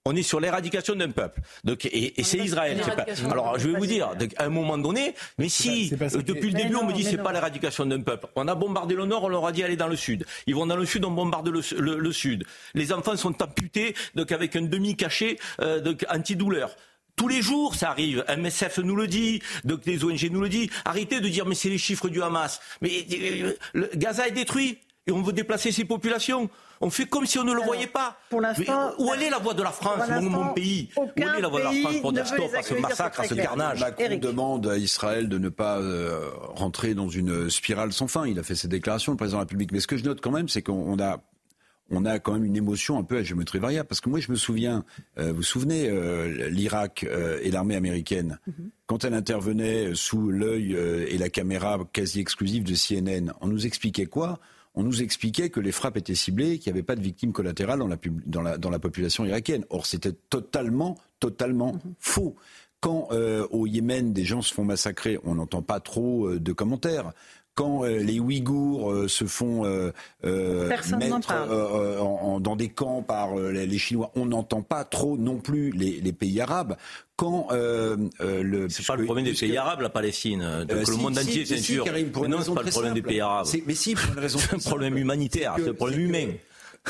On 0.06 0.16
est 0.16 0.24
sur 0.24 0.40
l'éradication 0.40 0.96
d'un 0.96 1.12
peuple. 1.12 1.42
Donc, 1.64 1.86
et, 1.86 2.20
et 2.20 2.24
c'est 2.24 2.40
Israël. 2.40 2.78
c'est 2.80 2.90
pas- 2.90 2.96
l'éradication 2.96 3.30
Alors, 3.32 3.60
je 3.60 3.68
vais 3.70 3.78
vous 3.78 3.86
dire, 3.86 4.16
donc, 4.16 4.34
à 4.38 4.46
un 4.46 4.50
moment 4.50 4.80
donné, 4.80 5.14
mais 5.38 5.48
si, 5.48 5.94
pas 5.96 6.06
euh, 6.16 6.22
depuis 6.24 6.50
le 6.50 6.58
début, 6.58 6.76
on 6.76 6.86
me 6.88 6.94
dit 6.94 7.04
c'est 7.04 7.18
pas 7.18 7.32
l'éradication 7.32 7.86
d'un 7.86 8.02
peuple. 8.02 8.26
On 8.36 8.48
a 8.48 8.56
bombardé 8.56 8.96
le 8.96 9.06
nord, 9.06 9.26
on 9.26 9.30
leur 9.30 9.46
a 9.46 9.52
dit 9.52 9.62
allez 9.64 9.76
dans 9.76 9.88
le 9.88 9.96
sud. 9.96 10.26
Ils 10.48 10.56
vont 10.56 10.66
dans 10.66 10.76
le 10.76 10.88
sud, 10.88 11.06
on 11.06 11.12
bombarde 11.12 11.50
le, 11.50 11.62
le- 11.80 12.00
le 12.00 12.12
sud. 12.12 12.46
Les 12.74 12.92
enfants 12.94 13.16
sont 13.16 13.40
amputés, 13.44 13.94
donc 14.16 14.32
avec 14.32 14.56
un 14.56 14.64
demi-cachet 14.64 15.38
euh, 15.62 15.80
donc 15.82 16.04
antidouleur. 16.10 16.76
Tous 17.16 17.28
les 17.28 17.44
jours, 17.44 17.76
ça 17.76 17.92
arrive. 17.92 18.26
MSF 18.36 18.80
nous 18.80 18.96
le 18.96 19.06
dit, 19.06 19.44
donc 19.66 19.86
les 19.86 20.04
ONG 20.04 20.24
nous 20.32 20.42
le 20.42 20.50
dit. 20.50 20.72
Arrêtez 20.84 21.20
de 21.20 21.28
dire 21.28 21.46
mais 21.46 21.54
c'est 21.54 21.70
les 21.70 21.78
chiffres 21.78 22.10
du 22.10 22.24
Hamas. 22.24 22.60
Mais 22.82 23.06
euh, 23.14 23.54
le 23.74 23.92
Gaza 23.96 24.28
est 24.28 24.32
détruit 24.32 24.80
et 25.08 25.12
on 25.12 25.22
veut 25.22 25.34
déplacer 25.34 25.72
ces 25.72 25.86
populations. 25.86 26.50
On 26.80 26.90
fait 26.90 27.06
comme 27.06 27.26
si 27.26 27.38
on 27.40 27.44
ne 27.44 27.54
le 27.54 27.62
voyait 27.62 27.88
pas. 27.88 28.18
pour 28.30 28.42
l'instant- 28.42 28.92
où 29.00 29.12
elle 29.14 29.24
est 29.24 29.30
la 29.30 29.38
voix 29.40 29.54
de 29.54 29.62
la 29.64 29.72
France, 29.72 30.00
Pour 30.08 30.22
mon, 30.22 30.30
mon 30.46 30.54
pays? 30.54 30.90
Où 30.98 31.04
est 31.16 31.42
la 31.42 31.48
voix 31.48 31.60
de 31.60 31.66
la 31.66 31.72
France 31.72 32.02
pour 32.02 32.14
dire 32.14 32.26
stop 32.28 32.54
à 32.58 32.62
ce 32.64 32.74
massacre, 32.76 33.20
à 33.20 33.24
ce 33.26 33.34
carnage? 33.36 33.80
Macron 33.82 34.04
Eric. 34.04 34.20
demande 34.20 34.68
à 34.68 34.78
Israël 34.78 35.30
de 35.30 35.38
ne 35.38 35.50
pas 35.50 35.80
euh, 35.80 36.30
rentrer 36.56 36.94
dans 36.96 37.10
une 37.10 37.50
spirale 37.50 37.94
sans 37.94 38.08
fin. 38.08 38.26
Il 38.28 38.38
a 38.40 38.44
fait 38.44 38.56
ses 38.56 38.68
déclarations, 38.68 39.12
le 39.12 39.18
président 39.18 39.38
de 39.38 39.42
la 39.42 39.46
République. 39.46 39.72
Mais 39.72 39.80
ce 39.80 39.88
que 39.88 39.98
je 39.98 40.04
note 40.04 40.22
quand 40.22 40.32
même, 40.32 40.50
c'est 40.50 40.62
qu'on 40.64 40.74
on 40.74 41.00
a, 41.00 41.20
on 41.92 42.06
a 42.06 42.18
quand 42.20 42.34
même 42.34 42.46
une 42.46 42.56
émotion 42.56 42.98
un 42.98 43.04
peu 43.04 43.18
à 43.18 43.24
géométrie 43.24 43.60
variable. 43.60 43.88
Parce 43.88 44.02
que 44.02 44.10
moi, 44.10 44.20
je 44.20 44.32
me 44.32 44.36
souviens, 44.38 44.84
euh, 45.20 45.30
vous 45.30 45.38
vous 45.38 45.44
souvenez, 45.44 45.88
euh, 45.90 46.50
l'Irak 46.50 47.04
euh, 47.08 47.38
et 47.44 47.52
l'armée 47.52 47.76
américaine, 47.76 48.40
quand 48.88 49.04
elle 49.04 49.14
intervenait 49.14 49.94
sous 49.94 50.30
l'œil 50.32 50.74
euh, 50.76 51.06
et 51.10 51.18
la 51.20 51.30
caméra 51.30 51.78
quasi 51.94 52.20
exclusive 52.20 52.64
de 52.64 52.74
CNN, 52.76 53.34
on 53.42 53.48
nous 53.48 53.66
expliquait 53.68 54.06
quoi? 54.08 54.40
On 54.74 54.84
nous 54.84 55.02
expliquait 55.02 55.50
que 55.50 55.60
les 55.60 55.72
frappes 55.72 55.98
étaient 55.98 56.16
ciblées, 56.16 56.60
qu'il 56.60 56.72
n'y 56.72 56.80
avait 56.80 56.86
pas 56.86 56.96
de 56.96 57.02
victimes 57.02 57.34
collatérales 57.34 57.80
dans 57.80 57.88
la, 57.88 57.98
pub- 57.98 58.22
dans 58.26 58.42
la, 58.42 58.58
dans 58.58 58.70
la 58.70 58.80
population 58.80 59.26
irakienne. 59.26 59.66
Or, 59.70 59.86
c'était 59.86 60.14
totalement, 60.30 60.98
totalement 61.20 61.76
faux. 62.00 62.36
Quand 62.80 63.10
euh, 63.12 63.46
au 63.52 63.68
Yémen, 63.68 64.12
des 64.12 64.24
gens 64.26 64.42
se 64.42 64.54
font 64.54 64.66
massacrer, 64.66 65.20
on 65.24 65.36
n'entend 65.36 65.62
pas 65.62 65.80
trop 65.80 66.28
euh, 66.28 66.40
de 66.40 66.52
commentaires. 66.52 67.14
Quand 67.54 67.84
euh, 67.84 67.98
les 67.98 68.20
Ouïghours 68.20 68.92
euh, 68.92 69.08
se 69.10 69.26
font 69.26 69.66
euh, 69.66 69.92
euh, 70.24 70.70
mettre 70.70 71.28
parle. 71.28 71.50
euh, 71.52 72.00
en- 72.00 72.06
en- 72.36 72.40
dans 72.40 72.56
des 72.56 72.70
camps 72.70 73.02
par 73.04 73.38
euh, 73.38 73.52
les 73.52 73.68
les 73.68 73.78
Chinois, 73.78 74.10
on 74.16 74.26
n'entend 74.26 74.62
pas 74.62 74.86
trop 74.86 75.18
non 75.18 75.38
plus 75.40 75.72
les, 75.72 76.00
les 76.00 76.14
pays 76.14 76.40
arabes. 76.40 76.78
Quand 77.18 77.48
euh, 77.52 77.98
euh, 78.22 78.42
le 78.42 78.70
C'est 78.70 78.86
pas 78.88 78.96
le 78.96 79.04
problème 79.06 79.26
des 79.26 79.34
pays 79.34 79.58
arabes, 79.58 79.82
la 79.82 79.90
Palestine. 79.90 80.66
Donc 80.68 80.88
le 80.88 80.96
monde 80.96 81.18
si, 81.20 81.42
entier. 81.42 81.80
Karim, 81.84 82.10
pour 82.12 82.24
Mais 82.24 82.30
non, 82.30 82.38
c'est 82.42 82.54
pas 82.54 82.64
le 82.64 82.70
problème 82.72 82.94
des 82.94 83.02
pays 83.02 83.20
arabes. 83.20 83.46
C'est- 83.46 83.64
Mais 83.68 83.76
si, 83.76 83.96
pour 83.96 84.14
une 84.14 84.20
raison 84.20 84.40
C'est 84.50 84.56
un 84.56 84.60
problème 84.60 84.98
humanitaire, 84.98 85.56
c'est 85.58 85.70
un 85.70 85.74
problème 85.74 86.00
que- 86.00 86.04
humain. 86.06 86.34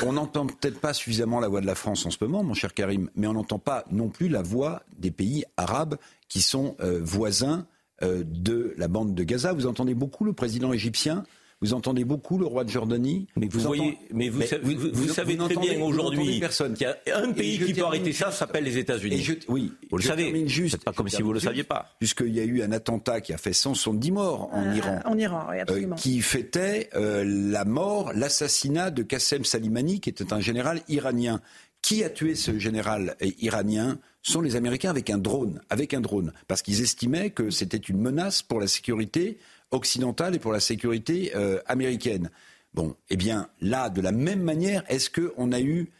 On 0.04 0.14
n'entend 0.14 0.46
peut-être 0.46 0.80
pas 0.80 0.94
suffisamment 0.94 1.38
la 1.38 1.48
voix 1.48 1.60
de 1.60 1.66
la 1.66 1.74
France 1.74 2.06
en 2.06 2.10
ce 2.10 2.16
moment, 2.22 2.42
mon 2.42 2.54
cher 2.54 2.72
Karim, 2.72 3.10
mais 3.14 3.26
on 3.26 3.34
n'entend 3.34 3.58
pas 3.58 3.84
non 3.90 4.08
plus 4.08 4.28
la 4.28 4.40
voix 4.40 4.82
des 4.96 5.10
pays 5.10 5.44
arabes 5.58 5.96
qui 6.28 6.40
sont 6.40 6.76
euh, 6.80 6.98
voisins 7.02 7.66
de 8.02 8.74
la 8.76 8.88
bande 8.88 9.14
de 9.14 9.22
Gaza. 9.24 9.52
Vous 9.52 9.66
entendez 9.66 9.94
beaucoup 9.94 10.24
le 10.24 10.32
président 10.32 10.72
égyptien 10.72 11.24
vous 11.64 11.74
entendez 11.74 12.04
beaucoup 12.04 12.38
le 12.38 12.44
roi 12.44 12.64
de 12.64 12.70
Jordanie 12.70 13.28
Mais 13.36 13.46
vous, 13.46 13.60
voyez, 13.60 13.82
entendez- 13.82 13.98
mais 14.12 14.28
vous, 14.30 14.42
savez, 14.42 14.74
vous- 14.74 14.88
vous 14.92 15.08
savez 15.08 15.36
très 15.36 15.54
bien 15.54 15.80
aujourd'hui 15.80 16.40
personne. 16.40 16.74
qu'il 16.74 16.92
y 17.06 17.10
a 17.12 17.18
un 17.18 17.30
pays 17.30 17.60
qui 17.60 17.72
peut 17.72 17.84
arrêter 17.84 18.12
ça, 18.12 18.26
juste- 18.26 18.32
ça 18.32 18.46
s'appelle 18.46 18.64
les 18.64 18.78
États-Unis. 18.78 19.24
oui, 19.46 19.72
Vous 19.88 19.96
le 19.98 20.02
je 20.02 20.08
savez. 20.08 20.24
termine 20.24 20.48
juste. 20.48 20.72
C'est 20.80 20.84
pas 20.84 20.92
comme 20.92 21.08
si 21.08 21.22
vous 21.22 21.32
le 21.32 21.38
termine 21.38 21.50
saviez 21.58 21.62
pas. 21.62 21.94
Puisqu'il 22.00 22.34
y 22.34 22.40
a 22.40 22.42
eu 22.42 22.62
un 22.62 22.72
attentat 22.72 23.20
qui 23.20 23.32
a 23.32 23.38
fait 23.38 23.52
170 23.52 24.10
morts 24.10 24.50
en 24.52 24.66
Euh, 24.66 24.74
Iran. 24.74 25.00
En 25.04 25.16
Iran, 25.16 25.46
oui, 25.50 25.58
euh, 25.58 25.62
absolument. 25.62 25.94
qui 25.94 26.20
fêtait 26.20 26.90
euh, 26.96 27.22
la 27.24 27.64
mort, 27.64 28.10
l'assassinat 28.12 28.90
de 28.90 29.04
Qassem 29.04 29.44
Salimani, 29.44 30.00
qui 30.00 30.10
était 30.10 30.32
un 30.32 30.40
général 30.40 30.80
iranien. 30.88 31.40
Qui 31.80 32.02
a 32.02 32.10
tué 32.10 32.34
ce 32.34 32.58
général 32.58 33.14
euh, 33.22 33.30
iranien? 33.40 33.98
Sont 34.22 34.40
les 34.40 34.56
Américains 34.56 34.90
avec 34.90 35.10
un 35.10 35.18
drone, 35.18 35.60
avec 35.68 35.94
un 35.94 36.00
drone, 36.00 36.32
parce 36.48 36.62
qu'ils 36.62 36.80
estimaient 36.80 37.30
que 37.30 37.50
c'était 37.50 37.76
une 37.76 37.98
menace 38.00 38.42
pour 38.42 38.60
la 38.60 38.66
sécurité 38.68 39.38
occidentale 39.70 40.34
et 40.34 40.38
pour 40.38 40.52
la 40.52 40.60
sécurité 40.60 41.32
euh, 41.34 41.58
américaine. 41.66 42.30
Bon, 42.74 42.94
eh 43.10 43.16
bien 43.16 43.48
là, 43.60 43.90
de 43.90 44.00
la 44.00 44.12
même 44.12 44.42
manière, 44.42 44.84
est-ce 44.88 45.10
qu'on 45.10 45.52
a 45.52 45.60
eu 45.60 45.90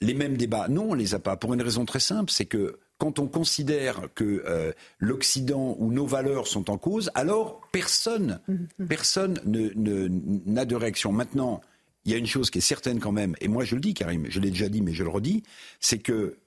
les 0.00 0.14
mêmes 0.14 0.36
débats? 0.36 0.68
Non, 0.68 0.90
on 0.90 0.94
les 0.94 1.14
a 1.14 1.18
pas. 1.18 1.36
Pour 1.36 1.54
une 1.54 1.62
raison 1.62 1.84
très 1.84 2.00
simple, 2.00 2.30
c'est 2.30 2.46
que 2.46 2.78
quand 2.98 3.18
on 3.20 3.28
considère 3.28 4.08
que 4.16 4.42
euh, 4.46 4.72
l'Occident 4.98 5.76
ou 5.78 5.92
nos 5.92 6.06
valeurs 6.06 6.48
sont 6.48 6.70
en 6.70 6.78
cause, 6.78 7.10
alors 7.14 7.60
personne, 7.70 8.40
personne 8.88 9.40
ne- 9.44 9.70
ne- 9.76 10.08
n'a 10.46 10.64
de 10.64 10.74
réaction. 10.74 11.12
Maintenant, 11.12 11.60
il 12.04 12.12
y 12.12 12.14
a 12.14 12.18
une 12.18 12.26
chose 12.26 12.50
qui 12.50 12.58
est 12.58 12.62
certaine 12.62 12.98
quand 12.98 13.12
même, 13.12 13.36
et 13.40 13.46
moi 13.48 13.64
je 13.64 13.74
le 13.74 13.80
dis, 13.80 13.94
Karim, 13.94 14.26
je 14.28 14.40
l'ai 14.40 14.50
déjà 14.50 14.68
dit, 14.68 14.80
mais 14.82 14.94
je 14.94 15.04
le 15.04 15.10
redis, 15.10 15.42
c'est 15.78 15.98
que 15.98 16.38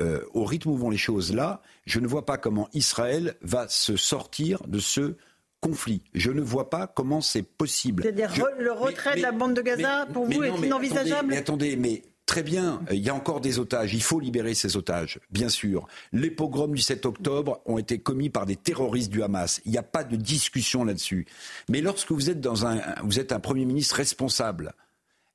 euh, 0.00 0.20
au 0.34 0.44
rythme 0.44 0.70
où 0.70 0.76
vont 0.76 0.90
les 0.90 0.96
choses 0.96 1.32
là, 1.34 1.60
je 1.86 2.00
ne 2.00 2.06
vois 2.06 2.24
pas 2.26 2.38
comment 2.38 2.68
Israël 2.72 3.36
va 3.42 3.68
se 3.68 3.96
sortir 3.96 4.62
de 4.66 4.78
ce 4.78 5.16
conflit. 5.60 6.02
Je 6.14 6.30
ne 6.30 6.40
vois 6.40 6.70
pas 6.70 6.86
comment 6.86 7.20
c'est 7.20 7.42
possible. 7.42 8.02
C'est-à-dire 8.02 8.32
Je- 8.34 8.42
le 8.62 8.72
retrait 8.72 9.16
de 9.16 9.22
la 9.22 9.32
bande 9.32 9.54
de 9.54 9.62
Gaza, 9.62 10.06
pour 10.12 10.24
vous, 10.24 10.30
mais 10.40 10.48
est 10.48 10.50
non, 10.50 10.62
inenvisageable 10.62 11.10
attendez, 11.12 11.26
Mais 11.28 11.36
attendez, 11.36 11.76
mais 11.76 12.02
très 12.24 12.42
bien, 12.42 12.80
euh, 12.90 12.94
il 12.94 13.00
y 13.04 13.10
a 13.10 13.14
encore 13.14 13.40
des 13.42 13.58
otages. 13.58 13.92
Il 13.92 14.02
faut 14.02 14.20
libérer 14.20 14.54
ces 14.54 14.76
otages, 14.78 15.18
bien 15.30 15.48
sûr. 15.50 15.86
Les 16.12 16.30
pogroms 16.30 16.72
du 16.74 16.80
7 16.80 17.04
octobre 17.04 17.60
ont 17.66 17.76
été 17.76 17.98
commis 17.98 18.30
par 18.30 18.46
des 18.46 18.56
terroristes 18.56 19.10
du 19.10 19.22
Hamas. 19.22 19.60
Il 19.66 19.72
n'y 19.72 19.78
a 19.78 19.82
pas 19.82 20.04
de 20.04 20.16
discussion 20.16 20.82
là-dessus. 20.84 21.26
Mais 21.68 21.80
lorsque 21.82 22.12
vous 22.12 22.30
êtes 22.30 22.40
dans 22.40 22.64
un, 22.66 22.80
vous 23.04 23.18
êtes 23.20 23.32
un 23.32 23.40
premier 23.40 23.64
ministre 23.66 23.96
responsable. 23.96 24.72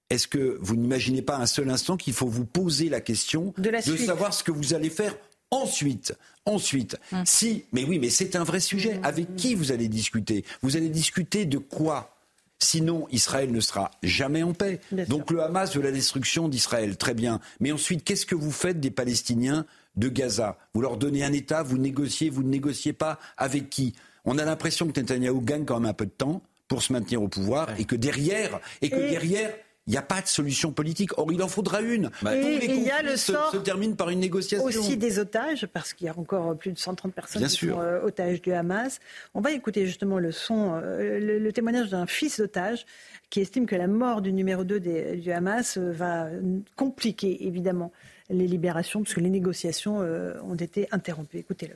Est-ce 0.09 0.27
que 0.27 0.57
vous 0.61 0.75
n'imaginez 0.75 1.21
pas 1.21 1.37
un 1.37 1.45
seul 1.47 1.69
instant 1.69 1.97
qu'il 1.97 2.13
faut 2.13 2.27
vous 2.27 2.45
poser 2.45 2.89
la 2.89 3.01
question 3.01 3.53
De 3.57 3.69
la 3.69 3.81
savoir 3.81 4.33
ce 4.33 4.43
que 4.43 4.51
vous 4.51 4.73
allez 4.73 4.89
faire 4.89 5.15
ensuite? 5.51 6.13
Ensuite, 6.45 6.97
Hum. 7.11 7.23
si, 7.25 7.63
mais 7.73 7.83
oui, 7.85 7.97
mais 7.97 8.09
c'est 8.11 8.35
un 8.35 8.43
vrai 8.43 8.59
sujet. 8.59 8.99
Avec 9.03 9.35
qui 9.35 9.55
vous 9.55 9.71
allez 9.71 9.87
discuter? 9.87 10.45
Vous 10.61 10.77
allez 10.77 10.89
discuter 10.89 11.45
de 11.45 11.57
quoi? 11.57 12.11
Sinon, 12.59 13.07
Israël 13.11 13.51
ne 13.51 13.59
sera 13.59 13.91
jamais 14.03 14.43
en 14.43 14.53
paix. 14.53 14.79
Bien 14.91 15.05
Donc 15.05 15.29
le 15.31 15.41
Hamas 15.41 15.75
veut 15.75 15.81
la 15.81 15.91
destruction 15.91 16.47
d'Israël, 16.47 16.97
très 16.97 17.13
bien. 17.13 17.39
Mais 17.59 17.71
ensuite, 17.71 18.03
qu'est-ce 18.03 18.25
que 18.25 18.35
vous 18.35 18.51
faites 18.51 18.79
des 18.79 18.91
Palestiniens 18.91 19.65
de 19.97 20.07
Gaza? 20.07 20.57
Vous 20.73 20.81
leur 20.81 20.97
donnez 20.97 21.23
un 21.23 21.33
État, 21.33 21.63
vous 21.63 21.77
négociez, 21.77 22.29
vous 22.29 22.43
ne 22.43 22.49
négociez 22.49 22.93
pas 22.93 23.19
avec 23.37 23.69
qui? 23.69 23.93
On 24.23 24.37
a 24.37 24.45
l'impression 24.45 24.87
que 24.87 24.99
Netanyahou 24.99 25.41
gagne 25.41 25.65
quand 25.65 25.79
même 25.79 25.89
un 25.89 25.93
peu 25.93 26.05
de 26.05 26.11
temps 26.11 26.41
pour 26.67 26.81
se 26.81 26.93
maintenir 26.93 27.21
au 27.21 27.27
pouvoir 27.27 27.69
et 27.79 27.85
que 27.85 27.95
derrière, 27.95 28.59
et 28.81 28.89
que 28.89 28.95
Et- 28.95 29.09
derrière, 29.09 29.53
il 29.87 29.91
n'y 29.91 29.97
a 29.97 30.01
pas 30.01 30.21
de 30.21 30.27
solution 30.27 30.71
politique. 30.71 31.17
Or, 31.17 31.31
il 31.31 31.41
en 31.43 31.47
faudra 31.47 31.81
une. 31.81 32.05
Et 32.05 32.09
Tous 32.09 32.25
les 32.25 32.65
il 32.75 32.83
y 32.83 32.89
a 32.91 33.01
le 33.03 33.17
se, 33.17 33.33
sort 33.33 33.51
se 33.51 33.57
terminent 33.57 33.95
par 33.95 34.09
une 34.09 34.19
négociation. 34.19 34.65
aussi 34.65 34.97
des 34.97 35.19
otages, 35.19 35.67
parce 35.67 35.93
qu'il 35.93 36.07
y 36.07 36.09
a 36.09 36.17
encore 36.17 36.57
plus 36.57 36.71
de 36.71 36.77
130 36.79 37.13
personnes 37.13 37.41
Bien 37.41 37.49
qui 37.49 37.55
sûr. 37.55 37.75
sont 37.75 37.81
euh, 37.81 38.01
otages 38.01 38.41
du 38.41 38.51
Hamas. 38.51 38.99
On 39.33 39.41
va 39.41 39.51
écouter 39.51 39.85
justement 39.85 40.17
le 40.19 40.31
son, 40.31 40.73
euh, 40.83 41.19
le, 41.19 41.39
le 41.39 41.53
témoignage 41.53 41.89
d'un 41.89 42.05
fils 42.07 42.39
d'otage 42.39 42.85
qui 43.29 43.41
estime 43.41 43.65
que 43.65 43.75
la 43.75 43.87
mort 43.87 44.21
du 44.21 44.33
numéro 44.33 44.63
2 44.63 44.79
des- 44.79 45.17
du 45.17 45.31
Hamas 45.31 45.77
euh, 45.77 45.91
va 45.91 46.29
compliquer 46.75 47.45
évidemment 47.47 47.91
les 48.29 48.47
libérations, 48.47 49.03
puisque 49.03 49.21
les 49.21 49.29
négociations 49.29 50.01
euh, 50.01 50.33
ont 50.43 50.55
été 50.55 50.87
interrompues. 50.91 51.37
Écoutez-le. 51.37 51.75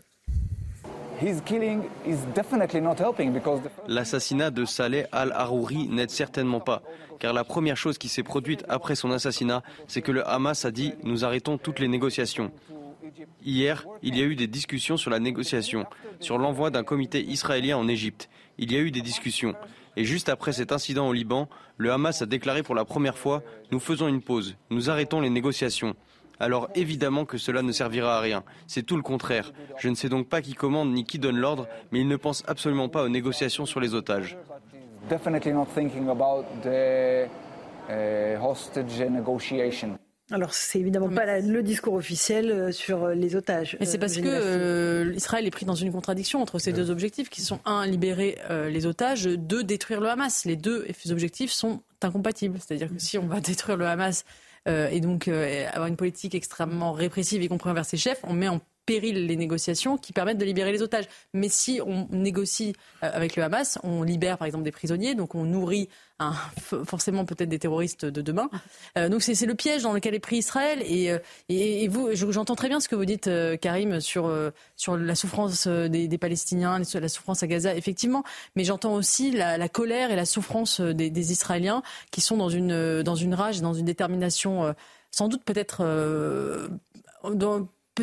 L'assassinat 3.87 4.51
de 4.51 4.65
Saleh 4.65 5.05
al-Harouri 5.11 5.87
n'aide 5.89 6.09
certainement 6.09 6.59
pas, 6.59 6.81
car 7.19 7.33
la 7.33 7.43
première 7.43 7.77
chose 7.77 7.97
qui 7.97 8.07
s'est 8.07 8.23
produite 8.23 8.63
après 8.69 8.95
son 8.95 9.11
assassinat, 9.11 9.63
c'est 9.87 10.01
que 10.01 10.11
le 10.11 10.27
Hamas 10.27 10.65
a 10.65 10.71
dit 10.71 10.93
nous 11.03 11.25
arrêtons 11.25 11.57
toutes 11.57 11.79
les 11.79 11.87
négociations. 11.87 12.51
Hier, 13.43 13.85
il 14.01 14.17
y 14.17 14.21
a 14.21 14.25
eu 14.25 14.35
des 14.35 14.47
discussions 14.47 14.97
sur 14.97 15.11
la 15.11 15.19
négociation, 15.19 15.85
sur 16.19 16.37
l'envoi 16.37 16.69
d'un 16.69 16.83
comité 16.83 17.21
israélien 17.21 17.77
en 17.77 17.87
Égypte. 17.87 18.29
Il 18.57 18.71
y 18.71 18.75
a 18.75 18.79
eu 18.79 18.91
des 18.91 19.01
discussions. 19.01 19.55
Et 19.97 20.05
juste 20.05 20.29
après 20.29 20.53
cet 20.53 20.71
incident 20.71 21.07
au 21.07 21.13
Liban, 21.13 21.49
le 21.77 21.91
Hamas 21.91 22.21
a 22.21 22.25
déclaré 22.25 22.63
pour 22.63 22.75
la 22.75 22.85
première 22.85 23.17
fois 23.17 23.43
Nous 23.71 23.79
faisons 23.79 24.07
une 24.07 24.21
pause, 24.21 24.55
nous 24.69 24.89
arrêtons 24.89 25.21
les 25.21 25.29
négociations. 25.29 25.95
Alors 26.39 26.69
évidemment 26.75 27.25
que 27.25 27.37
cela 27.37 27.61
ne 27.61 27.71
servira 27.71 28.17
à 28.17 28.21
rien. 28.21 28.43
C'est 28.67 28.83
tout 28.83 28.95
le 28.95 29.01
contraire. 29.03 29.51
Je 29.77 29.89
ne 29.89 29.95
sais 29.95 30.09
donc 30.09 30.27
pas 30.29 30.41
qui 30.41 30.53
commande 30.53 30.91
ni 30.93 31.03
qui 31.03 31.19
donne 31.19 31.37
l'ordre, 31.37 31.67
mais 31.91 31.99
il 31.99 32.07
ne 32.07 32.15
pense 32.15 32.43
absolument 32.47 32.89
pas 32.89 33.03
aux 33.03 33.09
négociations 33.09 33.65
sur 33.65 33.79
les 33.79 33.93
otages. 33.93 34.37
Definitely 35.09 35.53
not 35.53 35.67
thinking 35.73 36.07
about 36.09 36.45
the 36.63 37.27
uh, 37.89 38.37
hostage 38.41 38.99
negotiation. 39.09 39.97
Alors, 40.31 40.53
c'est 40.53 40.79
évidemment 40.79 41.09
pas 41.09 41.25
la- 41.25 41.39
le 41.39 41.63
discours 41.63 41.95
officiel 41.95 42.51
euh, 42.51 42.71
sur 42.71 43.07
les 43.07 43.35
otages. 43.35 43.75
Mais 43.79 43.87
c'est 43.87 43.97
euh, 43.97 43.99
parce 43.99 44.15
que 44.17 44.27
euh, 44.27 45.13
Israël 45.15 45.47
est 45.47 45.49
pris 45.49 45.65
dans 45.65 45.73
une 45.73 45.91
contradiction 45.91 46.39
entre 46.39 46.59
ces 46.59 46.71
deux 46.71 46.91
objectifs 46.91 47.29
qui 47.31 47.41
sont 47.41 47.59
un, 47.65 47.87
libérer 47.87 48.37
euh, 48.51 48.69
les 48.69 48.85
otages, 48.85 49.23
deux, 49.23 49.63
détruire 49.63 49.99
le 50.01 50.07
Hamas. 50.07 50.45
Les 50.45 50.55
deux 50.55 50.85
objectifs 51.09 51.51
sont 51.51 51.81
incompatibles. 52.03 52.59
C'est-à-dire 52.59 52.89
que 52.89 52.99
si 52.99 53.17
on 53.17 53.25
va 53.25 53.39
détruire 53.41 53.75
le 53.77 53.87
Hamas 53.87 54.23
euh, 54.23 54.48
et 54.91 54.99
donc 54.99 55.27
euh, 55.27 55.67
avoir 55.71 55.87
une 55.87 55.95
politique 55.95 56.35
extrêmement 56.35 56.93
répressive, 56.93 57.41
y 57.41 57.47
compris 57.47 57.69
envers 57.69 57.85
ses 57.85 57.97
chefs, 57.97 58.19
on 58.23 58.33
met 58.33 58.47
en 58.47 58.59
péril 58.85 59.27
les 59.27 59.35
négociations 59.35 59.97
qui 59.97 60.13
permettent 60.13 60.37
de 60.39 60.45
libérer 60.45 60.71
les 60.71 60.81
otages. 60.81 61.05
Mais 61.33 61.47
si 61.47 61.79
on 61.85 62.07
négocie 62.09 62.73
euh, 63.03 63.09
avec 63.13 63.35
le 63.35 63.43
Hamas, 63.43 63.77
on 63.83 64.03
libère 64.03 64.37
par 64.37 64.47
exemple 64.47 64.63
des 64.63 64.71
prisonniers, 64.71 65.15
donc 65.15 65.35
on 65.35 65.43
nourrit 65.43 65.89
forcément 66.85 67.23
peut-être 67.23 67.47
des 67.47 67.59
terroristes 67.59 68.03
de 68.03 68.21
demain. 68.21 68.49
Euh, 68.97 69.07
donc 69.07 69.21
c'est 69.21 69.45
le 69.45 69.55
piège 69.55 69.83
dans 69.83 69.93
lequel 69.93 70.15
est 70.15 70.19
pris 70.19 70.37
Israël. 70.37 70.83
Et, 70.85 71.11
euh, 71.11 71.87
vous, 71.87 72.09
je- 72.13 72.31
j'entends 72.31 72.55
très 72.55 72.67
bien 72.67 72.79
ce 72.81 72.89
que 72.89 72.95
vous 72.95 73.05
dites, 73.05 73.29
Karim, 73.61 74.01
sur, 74.01 74.29
sur 74.75 74.97
la 74.97 75.15
souffrance 75.15 75.67
des, 75.67 76.17
Palestiniens, 76.17 76.81
la 76.93 77.09
souffrance 77.09 77.41
à 77.43 77.47
Gaza, 77.47 77.73
effectivement. 77.73 78.23
Mais 78.57 78.65
j'entends 78.65 78.95
aussi 78.95 79.31
la, 79.31 79.69
colère 79.69 80.11
et 80.11 80.17
la 80.17 80.25
souffrance 80.25 80.81
des, 80.81 81.31
Israéliens 81.31 81.83
qui 82.11 82.19
sont 82.19 82.35
dans 82.35 82.49
une, 82.49 83.01
dans 83.01 83.15
une 83.15 83.33
rage, 83.33 83.61
dans 83.61 83.73
une 83.73 83.85
détermination, 83.85 84.75
sans 85.11 85.29
doute 85.29 85.43
peut-être 85.45 85.85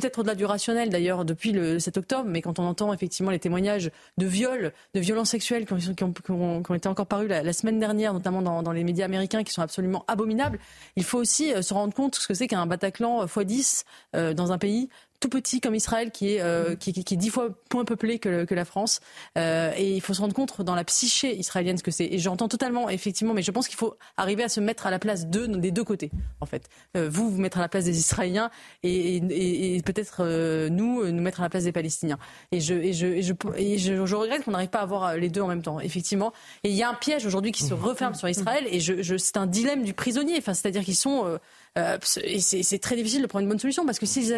peut-être 0.00 0.18
au-delà 0.18 0.34
du 0.34 0.44
rationnel 0.44 0.90
d'ailleurs 0.90 1.24
depuis 1.24 1.52
le 1.52 1.78
7 1.78 1.96
octobre, 1.96 2.24
mais 2.26 2.42
quand 2.42 2.58
on 2.58 2.64
entend 2.64 2.92
effectivement 2.92 3.30
les 3.30 3.38
témoignages 3.38 3.90
de 4.18 4.26
viols, 4.26 4.72
de 4.94 5.00
violences 5.00 5.30
sexuelles 5.30 5.64
qui 5.66 5.72
ont, 6.02 6.74
été 6.74 6.88
encore 6.88 7.06
parus 7.06 7.28
la, 7.28 7.52
semaine 7.52 7.80
dernière, 7.80 8.12
notamment 8.12 8.42
dans, 8.42 8.62
dans 8.62 8.72
les 8.72 8.84
médias 8.84 9.06
américains, 9.06 9.42
qui 9.42 9.52
sont 9.52 9.62
absolument 9.62 10.04
abominables, 10.08 10.58
il 10.96 11.04
faut 11.04 11.18
aussi 11.18 11.52
euh, 11.52 11.62
se 11.62 11.72
rendre 11.72 11.94
compte 11.94 12.16
ce 12.16 12.28
que 12.28 12.34
c'est 12.34 12.46
qu'un 12.46 12.66
Bataclan 12.66 13.22
euh, 13.22 13.26
x10 13.26 13.84
euh, 14.14 14.34
dans 14.34 14.52
un 14.52 14.58
pays 14.58 14.88
tout 15.20 15.28
petit 15.28 15.60
comme 15.60 15.74
Israël, 15.74 16.10
qui 16.10 16.34
est, 16.34 16.40
euh, 16.40 16.76
qui, 16.76 16.90
est 16.90 17.16
dix 17.16 17.30
fois 17.30 17.48
moins 17.72 17.84
peuplé 17.84 18.18
que, 18.18 18.54
la 18.54 18.64
France. 18.64 19.00
Euh, 19.36 19.72
et 19.76 19.94
il 19.94 20.00
faut 20.00 20.14
se 20.14 20.20
rendre 20.20 20.34
compte 20.34 20.62
dans 20.62 20.74
la 20.74 20.84
psyché 20.84 21.36
israélienne 21.36 21.76
ce 21.76 21.82
que 21.82 21.90
c'est. 21.90 22.06
Et 22.06 22.18
j'entends 22.18 22.48
totalement, 22.48 22.88
effectivement, 22.88 23.34
mais 23.34 23.42
je 23.42 23.50
pense 23.50 23.68
qu'il 23.68 23.76
faut 23.76 23.96
arriver 24.16 24.42
à 24.42 24.48
se 24.48 24.60
mettre 24.60 24.86
à 24.86 24.90
la 24.90 24.98
place 24.98 25.26
d'eux, 25.26 25.48
des 25.48 25.70
deux 25.70 25.84
côtés, 25.84 26.10
en 26.40 26.46
fait. 26.46 26.68
Euh, 26.96 27.08
vous, 27.10 27.30
vous 27.30 27.40
mettre 27.40 27.58
à 27.58 27.60
la 27.60 27.68
place 27.68 27.84
des 27.84 27.98
Israéliens 27.98 28.50
et, 28.82 29.82
peut-être 29.84 30.24
nous, 30.68 31.06
nous 31.06 31.22
mettre 31.22 31.40
à 31.40 31.42
la 31.42 31.50
place 31.50 31.64
des 31.64 31.72
Palestiniens. 31.72 32.18
Et 32.52 32.60
je, 32.60 32.92
je, 32.92 33.20
je, 33.20 34.06
je, 34.06 34.14
regrette 34.14 34.44
qu'on 34.44 34.52
n'arrive 34.52 34.68
pas 34.68 34.80
à 34.80 34.82
avoir 34.82 35.16
les 35.16 35.28
deux 35.28 35.42
en 35.42 35.48
même 35.48 35.62
temps, 35.62 35.80
effectivement. 35.80 36.32
Et 36.64 36.70
il 36.70 36.76
y 36.76 36.82
a 36.82 36.88
un 36.88 36.94
piège 36.94 37.26
aujourd'hui 37.26 37.52
qui 37.52 37.64
se 37.64 37.74
referme 37.74 38.14
sur 38.14 38.28
Israël 38.28 38.66
et 38.70 38.80
c'est 38.80 39.36
un 39.36 39.46
dilemme 39.46 39.82
du 39.82 39.92
prisonnier. 39.92 40.36
Enfin, 40.38 40.54
c'est-à-dire 40.54 40.84
qu'ils 40.84 40.96
sont. 40.96 41.38
Euh, 41.76 41.98
et 42.22 42.40
c'est 42.40 42.78
très 42.78 42.96
difficile 42.96 43.22
de 43.22 43.26
prendre 43.26 43.42
une 43.44 43.48
bonne 43.48 43.58
solution 43.58 43.84
parce 43.86 43.98
que 43.98 44.06
s'ils 44.06 44.32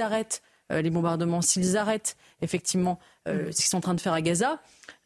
arrêtent, 0.00 0.42
euh, 0.72 0.82
les 0.82 0.90
bombardements, 0.90 1.42
s'ils 1.42 1.76
arrêtent 1.76 2.16
effectivement 2.42 2.98
euh, 3.28 3.50
ce 3.50 3.56
qu'ils 3.56 3.64
sont 3.66 3.78
en 3.78 3.80
train 3.80 3.94
de 3.94 4.00
faire 4.00 4.12
à 4.12 4.22
Gaza, 4.22 4.60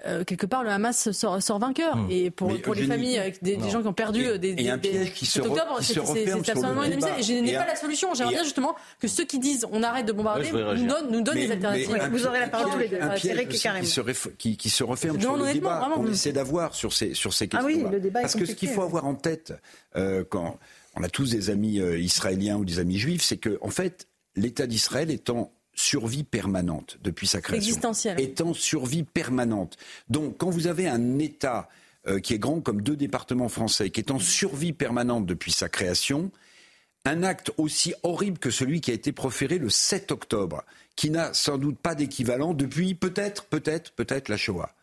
euh, 0.06 0.22
quelque 0.24 0.44
part 0.46 0.62
le 0.62 0.68
Hamas 0.70 1.10
sort, 1.10 1.42
sort 1.42 1.58
vainqueur. 1.58 1.96
Et 2.10 2.30
pour, 2.30 2.60
pour 2.60 2.74
les 2.74 2.84
familles, 2.86 3.18
avec 3.18 3.42
des, 3.42 3.56
des 3.56 3.70
gens 3.70 3.80
qui 3.80 3.88
ont 3.88 3.92
perdu 3.94 4.24
Et- 4.26 4.38
des, 4.38 4.54
et 4.62 4.70
un 4.70 4.76
des- 4.76 4.90
piège 4.90 5.12
qui 5.14 5.24
se 5.26 5.40
octobre, 5.40 5.78
qui 5.78 5.84
c'est- 5.86 5.94
se 5.94 6.00
referme 6.00 6.44
sur 6.44 6.54
le 6.62 6.88
débat. 6.88 7.18
Et 7.18 7.22
je 7.22 7.32
n'ai 7.32 7.54
pas 7.54 7.66
la 7.66 7.76
solution. 7.76 8.12
J'aimerais 8.14 8.34
bien 8.34 8.44
justement 8.44 8.76
que 9.00 9.08
ceux 9.08 9.24
qui 9.24 9.38
disent 9.38 9.66
on 9.72 9.82
arrête 9.82 10.04
de 10.06 10.12
bombarder 10.12 10.52
Ouais, 10.52 10.74
nous 10.76 10.86
donnent, 10.86 11.10
nous 11.10 11.22
donnent 11.22 11.34
Mais- 11.34 11.46
des 11.46 11.52
alternatives. 11.52 12.08
Vous 12.12 12.26
aurez 12.26 12.40
la 12.40 12.48
parole 12.48 12.70
tous 12.72 12.78
les 12.78 12.88
deux. 12.88 13.00
un 13.00 13.08
piège 13.08 13.48
qui 14.38 14.56
qui, 14.58 14.68
se 14.70 14.84
referme 14.84 15.16
Non, 15.16 15.22
sur 15.22 15.36
le 15.38 15.52
débat 15.52 15.78
vraiment. 15.80 15.96
qu'on 15.96 16.10
essaie 16.12 16.32
d'avoir 16.32 16.74
sur 16.74 16.92
ces, 16.92 17.14
sur 17.14 17.32
ces 17.32 17.48
Ah 17.54 17.62
questions. 17.64 17.90
Parce 18.12 18.34
que 18.36 18.44
ce 18.44 18.52
qu'il 18.52 18.68
faut 18.68 18.82
avoir 18.82 19.06
en 19.06 19.14
tête 19.14 19.54
quand 20.28 20.58
on 20.96 21.02
a 21.02 21.08
tous 21.08 21.30
des 21.30 21.50
amis 21.50 21.80
euh, 21.80 21.98
israéliens 21.98 22.56
ou 22.56 22.64
des 22.64 22.78
amis 22.78 22.98
juifs, 22.98 23.22
c'est 23.22 23.36
que 23.36 23.58
en 23.60 23.70
fait, 23.70 24.08
l'État 24.36 24.66
d'Israël 24.66 25.10
est 25.10 25.30
en 25.30 25.52
survie 25.74 26.24
permanente 26.24 26.98
depuis 27.02 27.26
sa 27.26 27.40
création. 27.40 27.66
Existentielle. 27.66 28.20
Est 28.20 28.40
en 28.40 28.54
survie 28.54 29.02
permanente. 29.02 29.76
Donc, 30.08 30.36
quand 30.38 30.50
vous 30.50 30.66
avez 30.66 30.86
un 30.86 31.18
État 31.18 31.68
euh, 32.06 32.20
qui 32.20 32.34
est 32.34 32.38
grand 32.38 32.60
comme 32.60 32.80
deux 32.80 32.96
départements 32.96 33.48
français, 33.48 33.90
qui 33.90 34.00
est 34.00 34.10
en 34.10 34.18
survie 34.18 34.72
permanente 34.72 35.26
depuis 35.26 35.52
sa 35.52 35.68
création, 35.68 36.30
un 37.04 37.22
acte 37.22 37.50
aussi 37.58 37.94
horrible 38.02 38.38
que 38.38 38.50
celui 38.50 38.80
qui 38.80 38.90
a 38.90 38.94
été 38.94 39.12
proféré 39.12 39.58
le 39.58 39.68
7 39.68 40.12
octobre, 40.12 40.64
qui 40.96 41.10
n'a 41.10 41.34
sans 41.34 41.58
doute 41.58 41.78
pas 41.78 41.94
d'équivalent 41.94 42.54
depuis 42.54 42.94
peut-être, 42.94 43.44
peut-être, 43.44 43.92
peut-être 43.92 44.28
la 44.28 44.36
Shoah. 44.36 44.74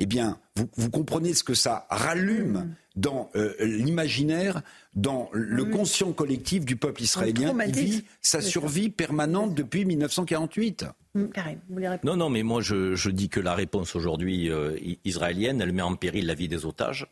Eh 0.00 0.06
bien, 0.06 0.38
vous, 0.56 0.68
vous 0.76 0.90
comprenez 0.90 1.34
ce 1.34 1.44
que 1.44 1.54
ça 1.54 1.86
rallume 1.90 2.74
dans 2.96 3.30
euh, 3.36 3.54
l'imaginaire, 3.60 4.62
dans 4.94 5.28
le 5.32 5.64
conscient 5.66 6.12
collectif 6.12 6.64
du 6.64 6.76
peuple 6.76 7.02
israélien 7.02 7.56
qui 7.66 7.84
vit 7.84 8.04
sa 8.20 8.40
survie 8.40 8.88
permanente 8.88 9.54
depuis 9.54 9.84
1948. 9.84 10.86
Hum, 11.14 11.30
Karim, 11.30 11.58
vous 11.68 11.74
voulez 11.74 11.88
répondre? 11.88 12.12
Non, 12.12 12.24
non, 12.24 12.30
mais 12.30 12.42
moi 12.42 12.62
je, 12.62 12.94
je 12.94 13.10
dis 13.10 13.28
que 13.28 13.40
la 13.40 13.54
réponse 13.54 13.94
aujourd'hui 13.94 14.50
euh, 14.50 14.76
israélienne, 15.04 15.60
elle 15.60 15.72
met 15.72 15.82
en 15.82 15.94
péril 15.96 16.26
la 16.26 16.34
vie 16.34 16.48
des 16.48 16.64
otages. 16.64 17.06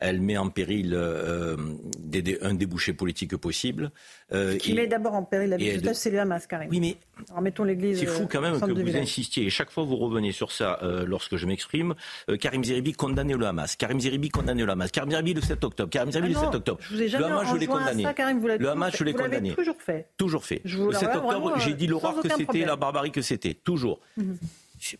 Elle 0.00 0.20
met 0.20 0.36
en 0.38 0.48
péril 0.48 0.92
euh, 0.94 1.56
des- 1.98 2.22
des- 2.22 2.38
un 2.42 2.54
débouché 2.54 2.92
politique 2.94 3.36
possible. 3.36 3.90
euh, 4.32 4.56
Qui 4.56 4.72
et- 4.72 4.74
met 4.74 4.86
d'abord 4.86 5.12
en 5.14 5.22
péril 5.24 5.50
la 5.50 5.56
vie 5.58 5.76
otages, 5.76 5.96
c'est 5.96 6.10
le 6.10 6.18
Hamas, 6.20 6.46
Karim. 6.46 6.68
Oui, 6.70 6.80
mais 6.80 6.96
Alors 7.28 7.42
mettons 7.42 7.64
l'église. 7.64 8.00
c'est 8.00 8.06
fou 8.06 8.22
euh, 8.22 8.26
quand 8.30 8.40
même 8.40 8.58
que 8.58 8.70
vous 8.72 8.96
insistiez. 8.96 9.44
Et 9.44 9.50
chaque 9.50 9.70
fois, 9.70 9.84
vous 9.84 9.96
revenez 9.96 10.32
sur 10.32 10.52
ça 10.52 10.78
euh, 10.82 11.04
lorsque 11.06 11.36
je 11.36 11.46
m'exprime. 11.46 11.94
Euh, 12.30 12.36
Karim 12.38 12.64
Zeribi 12.64 12.92
condamné 12.94 13.34
le 13.34 13.44
Hamas. 13.46 13.76
Karim 13.76 14.00
Zeribi 14.00 14.30
condamné 14.30 14.64
le 14.64 14.70
Hamas. 14.72 14.90
Karim 14.90 15.10
Zeribi 15.10 15.34
le 15.34 15.42
7 15.42 15.62
octobre. 15.64 15.90
Karim 15.90 16.10
Zeribi 16.10 16.34
Ah 16.34 16.38
le 16.40 16.44
non, 16.46 16.52
7 16.52 16.54
octobre. 16.60 16.78
Je 16.82 16.94
vous 16.94 17.02
ai 17.02 17.08
jamais 17.08 17.28
le 17.28 17.32
Hamas, 17.32 17.50
je 17.52 17.56
l'ai 17.58 17.66
condamné. 17.66 18.02
ça, 18.02 18.14
Karim, 18.14 18.40
vous 18.40 18.46
le 18.48 18.68
Hamas, 18.70 18.96
je 18.96 19.04
l'ai 19.04 19.12
condamné. 19.12 19.52
toujours 19.54 19.80
fait. 19.82 20.08
Toujours 20.16 20.44
fait. 20.44 20.62
Je 20.64 20.78
vous 20.78 20.86
le 20.86 20.92
la 20.92 20.98
7 20.98 21.08
vraiment, 21.10 21.28
octobre, 21.28 21.54
j'ai 21.60 21.74
dit 21.74 21.86
l'horreur 21.86 22.20
que 22.22 22.28
c'était, 22.34 22.64
la 22.64 22.76
barbarie 22.76 23.10
que 23.10 23.20
c'était. 23.22 23.52
Toujours. 23.54 24.00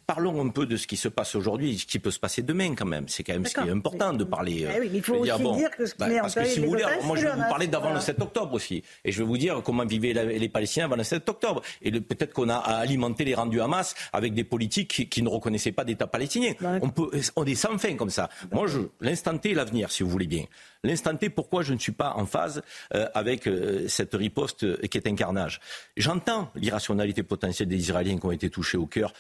Parlons 0.07 0.45
un 0.45 0.49
peu 0.51 0.67
de 0.67 0.77
ce 0.77 0.87
qui 0.87 0.97
se 0.97 1.09
passe 1.09 1.35
aujourd'hui, 1.35 1.79
ce 1.79 1.87
qui 1.87 1.99
peut 1.99 2.11
se 2.11 2.19
passer 2.19 2.43
demain 2.43 2.75
quand 2.75 2.85
même. 2.87 3.09
C'est 3.09 3.23
quand 3.23 3.33
même 3.33 3.47
ce 3.47 3.55
qui 3.55 3.61
est 3.67 3.71
important 3.73 4.13
de 4.13 4.25
parler. 4.25 4.67
Eh 4.75 4.81
oui, 4.81 4.89
mais 4.93 4.99
il 4.99 5.03
faut 5.03 5.15
aussi 5.15 5.31
dire 5.57 5.71
que 5.71 5.87
ce 5.87 5.95
qui 5.95 6.05
met 6.05 6.19
en 6.19 6.23
parce 6.23 6.35
que 6.35 6.45
si 6.45 6.61
vous 6.61 6.67
voulez, 6.67 6.85
moi 7.05 7.17
je 7.17 7.23
vais 7.23 7.29
vous 7.29 7.35
Hamas. 7.35 7.49
parler 7.49 7.67
d'avant 7.67 7.93
le 7.95 8.01
7 8.01 8.21
octobre 8.21 8.53
aussi. 8.55 8.83
Et 9.05 9.13
je 9.13 9.19
vais 9.19 9.25
vous 9.25 9.39
dire 9.39 9.63
comment 9.65 9.85
vivaient 9.87 10.13
la- 10.13 10.25
les 10.25 10.49
Palestiniens 10.49 10.85
avant 10.87 10.97
le 10.97 11.05
7 11.05 11.29
octobre. 11.29 11.63
Et 11.83 11.91
peut-être 12.01 12.33
qu'on 12.35 12.49
a 12.49 12.57
alimenté 12.57 13.25
les 13.25 13.35
rangs 13.35 13.47
du 13.47 13.61
Hamas 13.61 13.95
avec 14.13 14.35
des 14.35 14.45
politiques 14.45 14.89
qui, 14.89 15.09
qui 15.09 15.23
ne 15.23 15.29
reconnaissaient 15.29 15.73
pas 15.73 15.85
d'État 15.85 16.07
palestinien. 16.07 16.53
On, 16.83 16.91
peut, 16.91 17.11
on 17.37 17.45
est 17.45 17.55
sans 17.55 17.79
fin 17.79 17.95
comme 17.97 18.11
ça. 18.11 18.29
Moi, 18.53 18.67
je, 18.67 18.81
l'instant 19.01 19.37
T, 19.39 19.55
l'avenir, 19.55 19.91
si 19.91 20.03
vous 20.03 20.11
voulez 20.11 20.27
bien. 20.27 20.45
L'instant 20.83 21.15
T, 21.15 21.29
pourquoi 21.29 21.63
je 21.63 21.75
ne 21.75 21.79
suis 21.79 21.93
pas 21.93 22.15
en 22.17 22.25
phase 22.25 22.63
euh, 22.95 23.07
avec 23.13 23.47
euh, 23.47 23.87
cette 23.87 24.15
riposte 24.15 24.65
euh, 24.65 24.77
qui 24.91 24.97
est 24.97 25.07
un 25.07 25.15
carnage 25.15 25.61
J'entends 25.99 26.51
l'irrationalité 26.55 27.23
potentielle 27.23 27.69
des 27.69 27.77
Israéliens 27.77 28.19
qui 28.19 28.25
ont 28.25 28.33
été 28.33 28.49
touchés 28.49 28.79
au 28.79 28.87
cœur, 28.87 29.13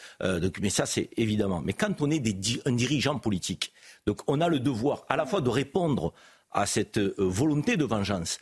mais 0.60 0.70
ça 0.70 0.86
c'est 0.86 1.10
évidemment. 1.16 1.60
Mais 1.60 1.74
quand 1.74 2.00
on 2.00 2.10
est 2.10 2.22
un 2.66 2.72
dirigeant 2.72 3.18
politique, 3.18 3.72
on 4.26 4.40
a 4.40 4.48
le 4.48 4.58
devoir 4.58 5.04
à 5.08 5.16
la 5.16 5.26
fois 5.26 5.40
de 5.40 5.50
répondre 5.50 6.14
à 6.52 6.64
cette 6.66 6.98
volonté 7.18 7.76
de 7.76 7.84
vengeance 7.84 8.38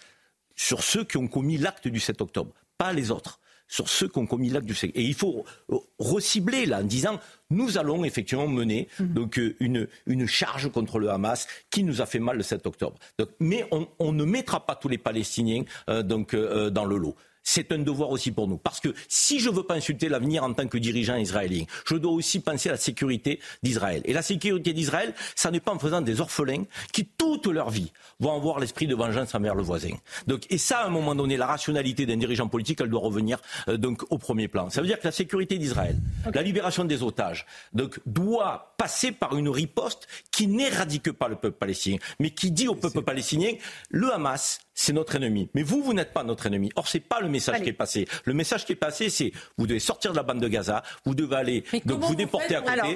sur 0.54 0.82
ceux 0.82 1.04
qui 1.04 1.16
ont 1.16 1.28
commis 1.28 1.58
l'acte 1.58 1.88
du 1.88 2.00
7 2.00 2.20
octobre, 2.20 2.52
pas 2.76 2.92
les 2.92 3.10
autres 3.10 3.40
sur 3.68 3.88
ceux 3.88 4.08
qui 4.08 4.18
ont 4.18 4.26
commis 4.26 4.50
l'acte 4.50 4.66
du 4.66 4.74
7 4.74 4.90
Et 4.94 5.02
il 5.02 5.14
faut 5.14 5.44
euh, 5.70 5.76
recibler 5.98 6.66
là 6.66 6.80
en 6.80 6.84
disant 6.84 7.20
nous 7.50 7.78
allons 7.78 8.04
effectivement 8.04 8.48
mener 8.48 8.88
donc 9.00 9.38
euh, 9.38 9.56
une, 9.60 9.88
une 10.06 10.26
charge 10.26 10.70
contre 10.70 10.98
le 10.98 11.10
Hamas 11.10 11.46
qui 11.70 11.82
nous 11.82 12.02
a 12.02 12.06
fait 12.06 12.18
mal 12.18 12.36
le 12.36 12.42
7 12.42 12.66
octobre. 12.66 12.98
Donc, 13.18 13.28
mais 13.40 13.66
on, 13.70 13.88
on 13.98 14.12
ne 14.12 14.24
mettra 14.24 14.66
pas 14.66 14.74
tous 14.74 14.88
les 14.88 14.98
Palestiniens 14.98 15.62
euh, 15.88 16.02
donc 16.02 16.34
euh, 16.34 16.70
dans 16.70 16.84
le 16.84 16.96
lot. 16.96 17.16
C'est 17.50 17.72
un 17.72 17.78
devoir 17.78 18.10
aussi 18.10 18.30
pour 18.30 18.46
nous. 18.46 18.58
Parce 18.58 18.78
que 18.78 18.90
si 19.08 19.40
je 19.40 19.48
veux 19.48 19.62
pas 19.62 19.72
insulter 19.72 20.10
l'avenir 20.10 20.44
en 20.44 20.52
tant 20.52 20.68
que 20.68 20.76
dirigeant 20.76 21.16
israélien, 21.16 21.64
je 21.86 21.96
dois 21.96 22.12
aussi 22.12 22.40
penser 22.40 22.68
à 22.68 22.72
la 22.72 22.78
sécurité 22.78 23.40
d'Israël. 23.62 24.02
Et 24.04 24.12
la 24.12 24.20
sécurité 24.20 24.74
d'Israël, 24.74 25.14
ça 25.34 25.50
n'est 25.50 25.58
pas 25.58 25.72
en 25.72 25.78
faisant 25.78 26.02
des 26.02 26.20
orphelins 26.20 26.64
qui, 26.92 27.06
toute 27.06 27.46
leur 27.46 27.70
vie, 27.70 27.90
vont 28.20 28.36
avoir 28.36 28.60
l'esprit 28.60 28.86
de 28.86 28.94
vengeance 28.94 29.34
envers 29.34 29.54
le 29.54 29.62
voisin. 29.62 29.92
Donc, 30.26 30.44
et 30.50 30.58
ça, 30.58 30.80
à 30.80 30.86
un 30.88 30.90
moment 30.90 31.14
donné, 31.14 31.38
la 31.38 31.46
rationalité 31.46 32.04
d'un 32.04 32.18
dirigeant 32.18 32.48
politique, 32.48 32.82
elle 32.82 32.90
doit 32.90 33.00
revenir 33.00 33.40
euh, 33.68 33.78
donc 33.78 34.02
au 34.10 34.18
premier 34.18 34.48
plan. 34.48 34.68
Ça 34.68 34.82
veut 34.82 34.86
dire 34.86 35.00
que 35.00 35.06
la 35.06 35.12
sécurité 35.12 35.56
d'Israël, 35.56 35.96
la 36.34 36.42
libération 36.42 36.84
des 36.84 37.02
otages, 37.02 37.46
donc, 37.72 37.98
doit 38.04 38.74
passer 38.76 39.10
par 39.10 39.38
une 39.38 39.48
riposte 39.48 40.06
qui 40.30 40.48
n'éradique 40.48 41.12
pas 41.12 41.28
le 41.28 41.36
peuple 41.36 41.56
palestinien, 41.56 41.96
mais 42.20 42.28
qui 42.28 42.50
dit 42.50 42.68
au 42.68 42.74
peuple 42.74 43.00
palestinien, 43.00 43.52
le 43.88 44.12
Hamas, 44.12 44.60
c'est 44.80 44.92
notre 44.92 45.16
ennemi. 45.16 45.50
Mais 45.54 45.64
vous, 45.64 45.82
vous 45.82 45.92
n'êtes 45.92 46.12
pas 46.12 46.22
notre 46.22 46.46
ennemi. 46.46 46.70
Or, 46.76 46.86
c'est 46.86 47.00
pas 47.00 47.20
le 47.20 47.28
message 47.28 47.56
Allez. 47.56 47.64
qui 47.64 47.70
est 47.70 47.72
passé. 47.72 48.06
Le 48.24 48.32
message 48.32 48.64
qui 48.64 48.72
est 48.72 48.76
passé, 48.76 49.10
c'est 49.10 49.32
vous 49.56 49.66
devez 49.66 49.80
sortir 49.80 50.12
de 50.12 50.16
la 50.16 50.22
bande 50.22 50.40
de 50.40 50.46
Gaza, 50.46 50.84
vous 51.04 51.16
devez 51.16 51.34
aller 51.34 51.64
Mais 51.72 51.82
donc 51.84 52.00
vous 52.02 52.08
vous 52.08 52.14
déporter 52.14 52.54
à 52.54 52.60
côté. 52.60 52.78
Alors, 52.78 52.94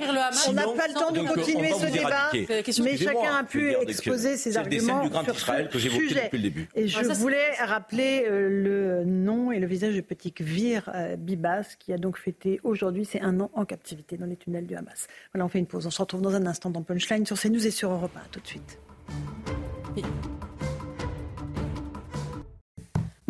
on 0.48 0.52
n'a 0.52 0.62
pas 0.62 0.86
le 0.86 0.94
temps 0.94 1.10
de 1.10 1.20
continuer 1.22 1.72
ce 1.72 1.86
débat, 1.86 2.30
mais 2.32 2.96
chacun 2.96 3.34
a 3.34 3.42
je 3.42 3.46
pu 3.48 3.72
exposer 3.88 4.36
ses 4.36 4.52
c'est 4.52 4.62
le 4.62 4.68
dessin 4.70 4.90
arguments 4.90 5.02
du 5.02 5.10
grand 5.10 5.24
sur 5.24 5.34
Israël 5.34 5.68
que 5.72 5.78
j'évoquais 5.80 6.14
depuis 6.14 6.38
le 6.38 6.42
début. 6.44 6.68
Et 6.76 6.86
je 6.86 6.98
Ah, 6.98 7.02
ça, 7.02 7.14
c'est- 7.14 7.20
voulais 7.20 7.50
rappeler 7.64 8.26
euh, 8.30 8.48
le 8.48 9.04
nom 9.04 9.50
et 9.50 9.58
le 9.58 9.66
visage 9.66 9.96
de 9.96 10.00
petit 10.02 10.30
Kvir 10.32 10.88
euh, 10.94 11.16
Bibas, 11.16 11.74
qui 11.80 11.92
a 11.92 11.98
donc 11.98 12.16
fêté 12.16 12.60
aujourd'hui 12.62 13.04
ses 13.04 13.18
un 13.20 13.40
an 13.40 13.50
en 13.54 13.64
captivité 13.64 14.16
dans 14.16 14.26
les 14.26 14.36
tunnels 14.36 14.66
du 14.66 14.76
Hamas. 14.76 15.08
Voilà, 15.32 15.46
on 15.46 15.48
fait 15.48 15.58
une 15.58 15.66
pause. 15.66 15.84
On 15.86 15.90
se 15.90 16.00
retrouve 16.00 16.22
dans 16.22 16.34
un 16.36 16.46
instant 16.46 16.70
dans 16.70 16.82
Punchline 16.82 17.26
sur 17.26 17.36
CNews 17.40 17.66
et 17.66 17.70
sur 17.72 17.90
Europe 17.90 18.12
1. 18.16 18.20
À 18.20 18.22
tout 18.30 18.38
de 18.40 18.46
suite. 18.46 18.78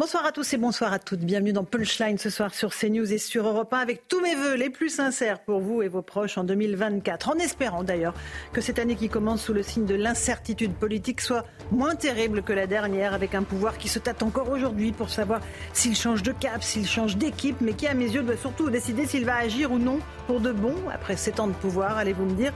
Bonsoir 0.02 0.26
à 0.26 0.32
tous 0.32 0.52
et 0.52 0.56
bonsoir 0.56 0.92
à 0.92 0.98
toutes. 0.98 1.20
Bienvenue 1.20 1.52
dans 1.52 1.62
Punchline 1.62 2.18
ce 2.18 2.28
soir 2.28 2.52
sur 2.52 2.74
CNews 2.74 3.12
et 3.12 3.18
sur 3.18 3.46
Europe 3.46 3.72
1 3.72 3.78
avec 3.78 4.08
tous 4.08 4.20
mes 4.20 4.34
voeux 4.34 4.54
les 4.54 4.68
plus 4.68 4.88
sincères 4.88 5.38
pour 5.38 5.60
vous 5.60 5.80
et 5.80 5.86
vos 5.86 6.02
proches 6.02 6.36
en 6.38 6.42
2024. 6.42 7.28
En 7.28 7.34
espérant 7.34 7.84
d'ailleurs 7.84 8.12
que 8.52 8.60
cette 8.60 8.80
année 8.80 8.96
qui 8.96 9.08
commence 9.08 9.44
sous 9.44 9.52
le 9.52 9.62
signe 9.62 9.86
de 9.86 9.94
l'incertitude 9.94 10.74
politique 10.74 11.20
soit 11.20 11.44
moins 11.70 11.94
terrible 11.94 12.42
que 12.42 12.52
la 12.52 12.66
dernière 12.66 13.14
avec 13.14 13.36
un 13.36 13.44
pouvoir 13.44 13.78
qui 13.78 13.86
se 13.86 14.00
tâte 14.00 14.24
encore 14.24 14.50
aujourd'hui 14.50 14.90
pour 14.90 15.08
savoir 15.08 15.40
s'il 15.72 15.94
change 15.94 16.24
de 16.24 16.32
cap, 16.32 16.64
s'il 16.64 16.88
change 16.88 17.16
d'équipe, 17.16 17.60
mais 17.60 17.74
qui 17.74 17.86
à 17.86 17.94
mes 17.94 18.10
yeux 18.10 18.24
doit 18.24 18.36
surtout 18.36 18.70
décider 18.70 19.06
s'il 19.06 19.24
va 19.24 19.36
agir 19.36 19.70
ou 19.70 19.78
non 19.78 20.00
pour 20.26 20.40
de 20.40 20.50
bon 20.50 20.74
après 20.92 21.16
sept 21.16 21.38
ans 21.38 21.46
de 21.46 21.52
pouvoir, 21.52 21.96
allez-vous 21.96 22.24
me 22.24 22.34
dire. 22.34 22.52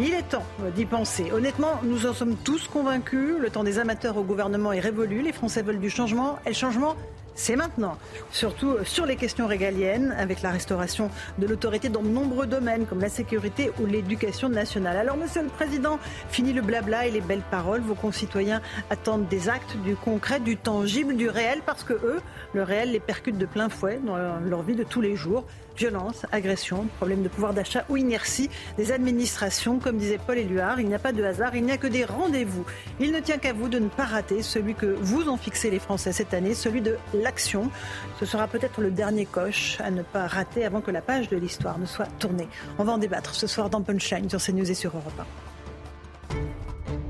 Il 0.00 0.14
est 0.14 0.22
temps 0.22 0.44
d'y 0.76 0.84
penser. 0.84 1.32
Honnêtement, 1.32 1.80
nous 1.82 2.06
en 2.06 2.14
sommes 2.14 2.36
tous 2.36 2.68
convaincus. 2.68 3.36
Le 3.40 3.50
temps 3.50 3.64
des 3.64 3.80
amateurs 3.80 4.16
au 4.16 4.22
gouvernement 4.22 4.72
est 4.72 4.78
révolu. 4.78 5.22
Les 5.22 5.32
Français 5.32 5.62
veulent 5.62 5.80
du 5.80 5.90
changement. 5.90 6.38
Et 6.46 6.50
le 6.50 6.54
changement, 6.54 6.94
c'est 7.34 7.56
maintenant. 7.56 7.98
Surtout 8.30 8.76
sur 8.84 9.06
les 9.06 9.16
questions 9.16 9.48
régaliennes, 9.48 10.14
avec 10.16 10.42
la 10.42 10.52
restauration 10.52 11.10
de 11.38 11.48
l'autorité 11.48 11.88
dans 11.88 12.02
de 12.02 12.08
nombreux 12.08 12.46
domaines, 12.46 12.86
comme 12.86 13.00
la 13.00 13.08
sécurité 13.08 13.72
ou 13.80 13.86
l'éducation 13.86 14.48
nationale. 14.48 14.96
Alors, 14.98 15.16
Monsieur 15.16 15.42
le 15.42 15.48
Président, 15.48 15.98
fini 16.28 16.52
le 16.52 16.62
blabla 16.62 17.08
et 17.08 17.10
les 17.10 17.20
belles 17.20 17.42
paroles. 17.50 17.80
Vos 17.80 17.96
concitoyens 17.96 18.62
attendent 18.90 19.26
des 19.26 19.48
actes, 19.48 19.76
du 19.84 19.96
concret, 19.96 20.38
du 20.38 20.56
tangible, 20.56 21.16
du 21.16 21.28
réel, 21.28 21.60
parce 21.66 21.82
que 21.82 21.94
eux, 21.94 22.20
le 22.54 22.62
réel 22.62 22.92
les 22.92 23.00
percute 23.00 23.36
de 23.36 23.46
plein 23.46 23.68
fouet 23.68 23.98
dans 24.04 24.16
leur 24.16 24.62
vie 24.62 24.76
de 24.76 24.84
tous 24.84 25.00
les 25.00 25.16
jours. 25.16 25.44
Violence, 25.78 26.26
agression, 26.32 26.88
problème 26.96 27.22
de 27.22 27.28
pouvoir 27.28 27.54
d'achat 27.54 27.84
ou 27.88 27.96
inertie 27.96 28.50
des 28.76 28.90
administrations. 28.90 29.78
Comme 29.78 29.96
disait 29.96 30.18
Paul 30.18 30.36
Éluard, 30.36 30.80
il 30.80 30.88
n'y 30.88 30.94
a 30.94 30.98
pas 30.98 31.12
de 31.12 31.22
hasard, 31.22 31.54
il 31.54 31.64
n'y 31.64 31.70
a 31.70 31.76
que 31.76 31.86
des 31.86 32.04
rendez-vous. 32.04 32.66
Il 32.98 33.12
ne 33.12 33.20
tient 33.20 33.38
qu'à 33.38 33.52
vous 33.52 33.68
de 33.68 33.78
ne 33.78 33.88
pas 33.88 34.04
rater 34.04 34.42
celui 34.42 34.74
que 34.74 34.86
vous 34.86 35.28
ont 35.28 35.36
fixé 35.36 35.70
les 35.70 35.78
Français 35.78 36.10
cette 36.10 36.34
année, 36.34 36.54
celui 36.54 36.80
de 36.80 36.96
l'action. 37.14 37.70
Ce 38.18 38.26
sera 38.26 38.48
peut-être 38.48 38.80
le 38.80 38.90
dernier 38.90 39.24
coche 39.24 39.80
à 39.80 39.92
ne 39.92 40.02
pas 40.02 40.26
rater 40.26 40.64
avant 40.64 40.80
que 40.80 40.90
la 40.90 41.00
page 41.00 41.28
de 41.28 41.36
l'histoire 41.36 41.78
ne 41.78 41.86
soit 41.86 42.08
tournée. 42.18 42.48
On 42.78 42.84
va 42.84 42.94
en 42.94 42.98
débattre 42.98 43.36
ce 43.36 43.46
soir 43.46 43.70
dans 43.70 43.80
Punchline 43.80 44.28
sur 44.28 44.42
CNews 44.42 44.68
et 44.68 44.74
sur 44.74 44.96
Europe 44.96 45.20
1. 45.20 47.07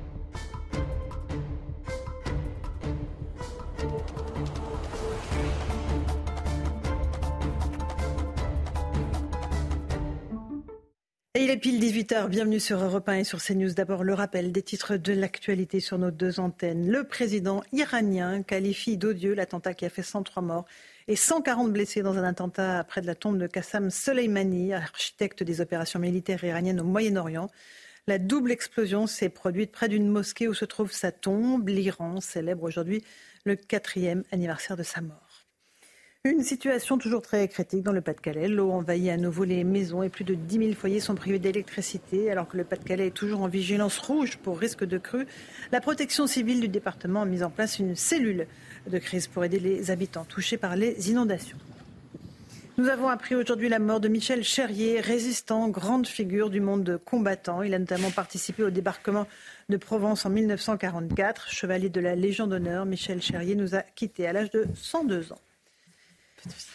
Il 11.37 11.51
est 11.51 11.59
pile 11.59 11.79
18h, 11.79 12.29
bienvenue 12.29 12.59
sur 12.59 12.83
Europe 12.83 13.07
1 13.07 13.19
et 13.19 13.25
sur 13.25 13.43
CNews. 13.43 13.75
D'abord 13.75 14.03
le 14.03 14.15
rappel 14.15 14.51
des 14.51 14.63
titres 14.63 14.97
de 14.97 15.13
l'actualité 15.13 15.79
sur 15.79 15.99
nos 15.99 16.11
deux 16.11 16.41
antennes. 16.41 16.91
Le 16.91 17.05
président 17.05 17.63
iranien 17.71 18.43
qualifie 18.43 18.97
d'odieux 18.97 19.35
l'attentat 19.35 19.75
qui 19.75 19.85
a 19.85 19.91
fait 19.91 20.03
103 20.03 20.43
morts 20.43 20.65
et 21.07 21.17
140 21.17 21.71
blessés 21.71 22.01
dans 22.01 22.17
un 22.17 22.25
attentat 22.25 22.83
près 22.85 23.03
de 23.03 23.07
la 23.07 23.15
tombe 23.15 23.37
de 23.37 23.47
Qassam 23.47 23.91
Soleimani, 23.91 24.73
architecte 24.73 25.43
des 25.43 25.61
opérations 25.61 26.01
militaires 26.01 26.43
iraniennes 26.43 26.81
au 26.81 26.85
Moyen-Orient. 26.85 27.51
La 28.07 28.19
double 28.19 28.51
explosion 28.51 29.07
s'est 29.07 29.29
produite 29.29 29.71
près 29.71 29.91
d'une 29.91 30.09
mosquée 30.09 30.49
où 30.49 30.55
se 30.55 30.65
trouve 30.65 30.93
sa 30.93 31.13
tombe. 31.13 31.69
L'Iran 31.69 32.23
célèbre 32.23 32.65
aujourd'hui 32.65 33.05
le 33.45 33.55
quatrième 33.55 34.25
anniversaire 34.33 34.79
de 34.79 34.83
sa 34.83 35.03
mort. 35.03 35.28
Une 36.25 36.43
situation 36.43 36.99
toujours 36.99 37.23
très 37.23 37.47
critique 37.47 37.85
dans 37.85 37.93
le 37.93 38.01
Pas-de-Calais. 38.01 38.49
L'eau 38.49 38.73
envahit 38.73 39.09
à 39.09 39.17
nouveau 39.17 39.45
les 39.45 39.63
maisons 39.63 40.03
et 40.03 40.09
plus 40.09 40.25
de 40.25 40.35
10 40.35 40.59
000 40.59 40.73
foyers 40.73 40.99
sont 40.99 41.15
privés 41.15 41.39
d'électricité 41.39 42.29
alors 42.31 42.49
que 42.49 42.57
le 42.57 42.65
Pas-de-Calais 42.65 43.07
est 43.07 43.13
toujours 43.13 43.41
en 43.41 43.47
vigilance 43.47 43.99
rouge 43.99 44.37
pour 44.37 44.59
risque 44.59 44.85
de 44.85 44.99
crue. 44.99 45.29
La 45.71 45.81
protection 45.81 46.27
civile 46.27 46.61
du 46.61 46.67
département 46.67 47.23
a 47.23 47.25
mis 47.25 47.45
en 47.45 47.51
place 47.51 47.79
une 47.79 47.95
cellule 47.95 48.49
de 48.91 48.99
crise 48.99 49.29
pour 49.29 49.45
aider 49.45 49.61
les 49.61 49.93
habitants 49.93 50.25
touchés 50.25 50.57
par 50.57 50.75
les 50.75 51.09
inondations. 51.09 51.57
Nous 52.79 52.89
avons 52.89 53.09
appris 53.09 53.37
aujourd'hui 53.37 53.69
la 53.69 53.79
mort 53.79 54.01
de 54.01 54.09
Michel 54.09 54.43
Cherrier, 54.43 55.01
résistant, 55.01 55.69
grande 55.69 56.09
figure 56.09 56.51
du 56.51 56.61
monde 56.61 57.01
combattant. 57.05 57.63
Il 57.63 57.75
a 57.75 57.79
notamment 57.79 58.11
participé 58.11 58.65
au 58.65 58.71
débarquement 58.71 59.29
de 59.69 59.77
Provence 59.77 60.27
en 60.27 60.31
1944. 60.31 61.49
Chevalier 61.49 61.89
de 61.89 62.01
la 62.01 62.17
Légion 62.17 62.49
d'honneur, 62.49 62.87
Michel 62.87 63.23
Cherrier 63.23 63.55
nous 63.55 63.77
a 63.77 63.83
quittés 63.83 64.27
à 64.27 64.33
l'âge 64.33 64.51
de 64.51 64.67
102 64.75 65.33
ans. 65.33 65.39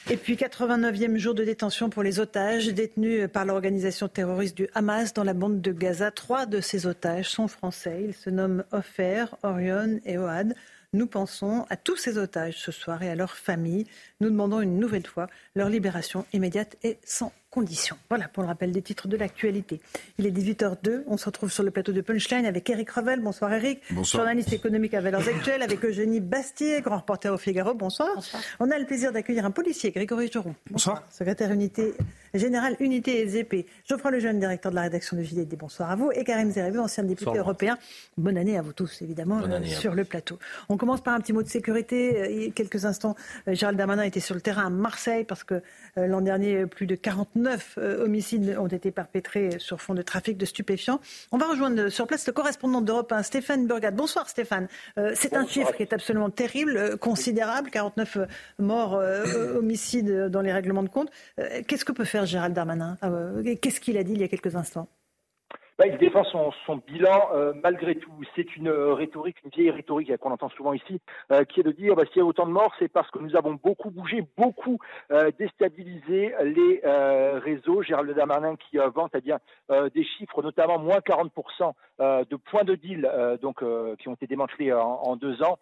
Et 0.09 0.17
puis 0.17 0.35
89e 0.35 1.17
jour 1.17 1.33
de 1.33 1.43
détention 1.43 1.89
pour 1.89 2.03
les 2.03 2.19
otages 2.19 2.67
détenus 2.67 3.29
par 3.31 3.45
l'organisation 3.45 4.07
terroriste 4.07 4.57
du 4.57 4.67
Hamas 4.73 5.13
dans 5.13 5.23
la 5.23 5.33
bande 5.33 5.61
de 5.61 5.71
Gaza. 5.71 6.11
Trois 6.11 6.45
de 6.45 6.61
ces 6.61 6.85
otages 6.85 7.29
sont 7.29 7.47
français. 7.47 8.03
Ils 8.05 8.13
se 8.13 8.29
nomment 8.29 8.63
Ofer, 8.71 9.25
Orion 9.43 9.99
et 10.05 10.17
Ohad. 10.17 10.55
Nous 10.93 11.07
pensons 11.07 11.65
à 11.69 11.77
tous 11.77 11.95
ces 11.95 12.17
otages 12.17 12.59
ce 12.59 12.71
soir 12.71 13.01
et 13.01 13.09
à 13.09 13.15
leurs 13.15 13.35
familles. 13.35 13.87
Nous 14.19 14.29
demandons 14.29 14.61
une 14.61 14.77
nouvelle 14.77 15.07
fois 15.07 15.27
leur 15.55 15.69
libération 15.69 16.25
immédiate 16.33 16.77
et 16.83 16.99
sans 17.03 17.31
condition. 17.53 17.95
Voilà 18.09 18.27
pour 18.27 18.41
le 18.41 18.47
rappel 18.47 18.71
des 18.71 18.81
titres 18.81 19.07
de 19.07 19.15
l'actualité. 19.15 19.79
Il 20.17 20.25
est 20.25 20.31
18h02. 20.31 21.03
On 21.05 21.17
se 21.17 21.25
retrouve 21.25 21.51
sur 21.51 21.61
le 21.61 21.69
plateau 21.69 21.91
de 21.91 22.01
Punchline 22.01 22.47
avec 22.47 22.67
Eric 22.67 22.89
Revel. 22.89 23.19
Bonsoir 23.21 23.53
Eric. 23.53 23.79
Bonsoir. 23.91 24.23
Journaliste 24.23 24.51
économique 24.53 24.95
à 24.95 25.01
Valeurs 25.01 25.27
Actuelles 25.27 25.61
avec 25.61 25.85
Eugénie 25.85 26.19
Bastier, 26.19 26.81
grand 26.81 26.97
reporter 26.97 27.31
au 27.31 27.37
Figaro. 27.37 27.75
Bonsoir. 27.75 28.09
On 28.59 28.71
a 28.71 28.79
le 28.79 28.85
plaisir 28.87 29.11
d'accueillir 29.11 29.45
un 29.45 29.51
policier, 29.51 29.91
Grégory 29.91 30.31
Joron. 30.31 30.55
Bonsoir. 30.71 31.03
Secrétaire 31.11 31.51
unité, 31.51 31.93
général 32.33 32.75
unité 32.79 33.21
et 33.21 33.27
ZP. 33.27 33.67
Geoffroy 33.87 34.09
Lejeune, 34.09 34.39
directeur 34.39 34.71
de 34.71 34.75
la 34.77 34.81
rédaction 34.83 35.15
de 35.15 35.21
JDD. 35.21 35.55
Bonsoir 35.55 35.91
à 35.91 35.95
vous. 35.95 36.11
Et 36.11 36.23
Karim 36.23 36.49
Zeribi, 36.49 36.79
ancien 36.79 37.03
député 37.03 37.25
Bonsoir. 37.25 37.43
européen. 37.45 37.77
Bonne 38.17 38.37
année 38.37 38.57
à 38.57 38.63
vous 38.63 38.73
tous, 38.73 38.99
évidemment, 39.03 39.37
Bonne 39.37 39.53
euh, 39.53 39.65
sur 39.65 39.93
le 39.93 40.05
plateau. 40.05 40.39
On 40.69 40.77
commence 40.77 41.01
par 41.01 41.13
un 41.13 41.19
petit 41.19 41.33
mot 41.33 41.43
de 41.43 41.49
sécurité. 41.49 42.19
Euh, 42.19 42.27
Il 42.31 42.43
y 42.45 42.47
a 42.47 42.51
quelques 42.51 42.85
instants, 42.85 43.15
euh, 43.47 43.53
Gérald 43.53 43.77
Darmanin 43.77 44.01
était 44.01 44.19
sur 44.19 44.33
le 44.33 44.41
terrain 44.41 44.65
à 44.65 44.69
Marseille 44.71 45.23
parce 45.23 45.43
que 45.43 45.61
euh, 45.99 46.07
l'an 46.07 46.21
dernier, 46.21 46.65
plus 46.65 46.87
de 46.87 46.95
49 46.95 47.42
euh, 47.77 48.03
homicides 48.03 48.55
ont 48.59 48.67
été 48.67 48.91
perpétrés 48.91 49.59
sur 49.59 49.81
fond 49.81 49.93
de 49.93 50.01
trafic 50.01 50.37
de 50.37 50.45
stupéfiants. 50.45 50.99
On 51.31 51.37
va 51.37 51.47
rejoindre 51.47 51.83
euh, 51.83 51.89
sur 51.89 52.07
place 52.07 52.25
le 52.27 52.33
correspondant 52.33 52.81
d'Europe 52.81 53.11
1, 53.11 53.23
Stéphane 53.23 53.67
Burgat. 53.67 53.91
Bonsoir 53.91 54.29
Stéphane. 54.29 54.67
Euh, 54.97 55.11
C'est 55.15 55.33
un 55.35 55.47
chiffre 55.47 55.73
qui 55.75 55.83
est 55.83 55.93
absolument 55.93 56.29
terrible, 56.29 56.97
considérable, 56.97 57.69
49 57.69 58.17
euh, 58.17 58.25
morts, 58.59 58.93
homicides 59.55 60.27
dans 60.29 60.41
les 60.41 60.51
règlements 60.51 60.83
de 60.83 60.89
compte. 60.89 61.09
Qu'est-ce 61.67 61.85
que 61.85 61.91
peut 61.91 62.05
faire 62.05 62.25
Gérald 62.25 62.53
Darmanin? 62.53 62.97
Qu'est-ce 63.61 63.79
qu'il 63.79 63.97
a 63.97 64.03
dit 64.03 64.13
il 64.13 64.21
y 64.21 64.23
a 64.23 64.27
quelques 64.27 64.55
instants? 64.55 64.87
Bah, 65.79 65.87
il 65.87 65.97
défend 65.97 66.23
son, 66.25 66.51
son 66.67 66.77
bilan 66.77 67.29
euh, 67.33 67.53
malgré 67.63 67.95
tout. 67.95 68.11
C'est 68.35 68.55
une 68.55 68.67
euh, 68.67 68.93
rhétorique, 68.93 69.37
une 69.43 69.49
vieille 69.49 69.71
rhétorique 69.71 70.15
qu'on 70.17 70.31
entend 70.31 70.49
souvent 70.49 70.73
ici, 70.73 71.01
euh, 71.31 71.45
qui 71.45 71.61
est 71.61 71.63
de 71.63 71.71
dire 71.71 71.95
bah, 71.95 72.03
s'il 72.05 72.17
y 72.17 72.21
a 72.21 72.25
autant 72.25 72.45
de 72.45 72.51
morts, 72.51 72.73
c'est 72.77 72.89
parce 72.89 73.09
que 73.09 73.17
nous 73.17 73.35
avons 73.35 73.53
beaucoup 73.53 73.89
bougé, 73.89 74.23
beaucoup 74.37 74.77
euh, 75.11 75.31
déstabilisé 75.39 76.33
les 76.43 76.81
euh, 76.85 77.39
réseaux. 77.39 77.81
Gérald 77.81 78.13
Darmanin 78.13 78.55
qui 78.55 78.77
vante 78.93 79.11
eh 79.15 79.21
bien, 79.21 79.39
euh, 79.71 79.89
des 79.89 80.03
chiffres, 80.03 80.43
notamment 80.43 80.77
moins 80.77 80.99
40% 80.99 81.73
euh, 81.99 82.23
de 82.29 82.35
points 82.35 82.63
de 82.63 82.75
deal 82.75 83.09
donc, 83.41 83.63
qui 83.97 84.07
ont 84.07 84.13
été 84.13 84.27
démantelés 84.27 84.73
en, 84.73 85.15
deux 85.15 85.41
ans 85.43 85.57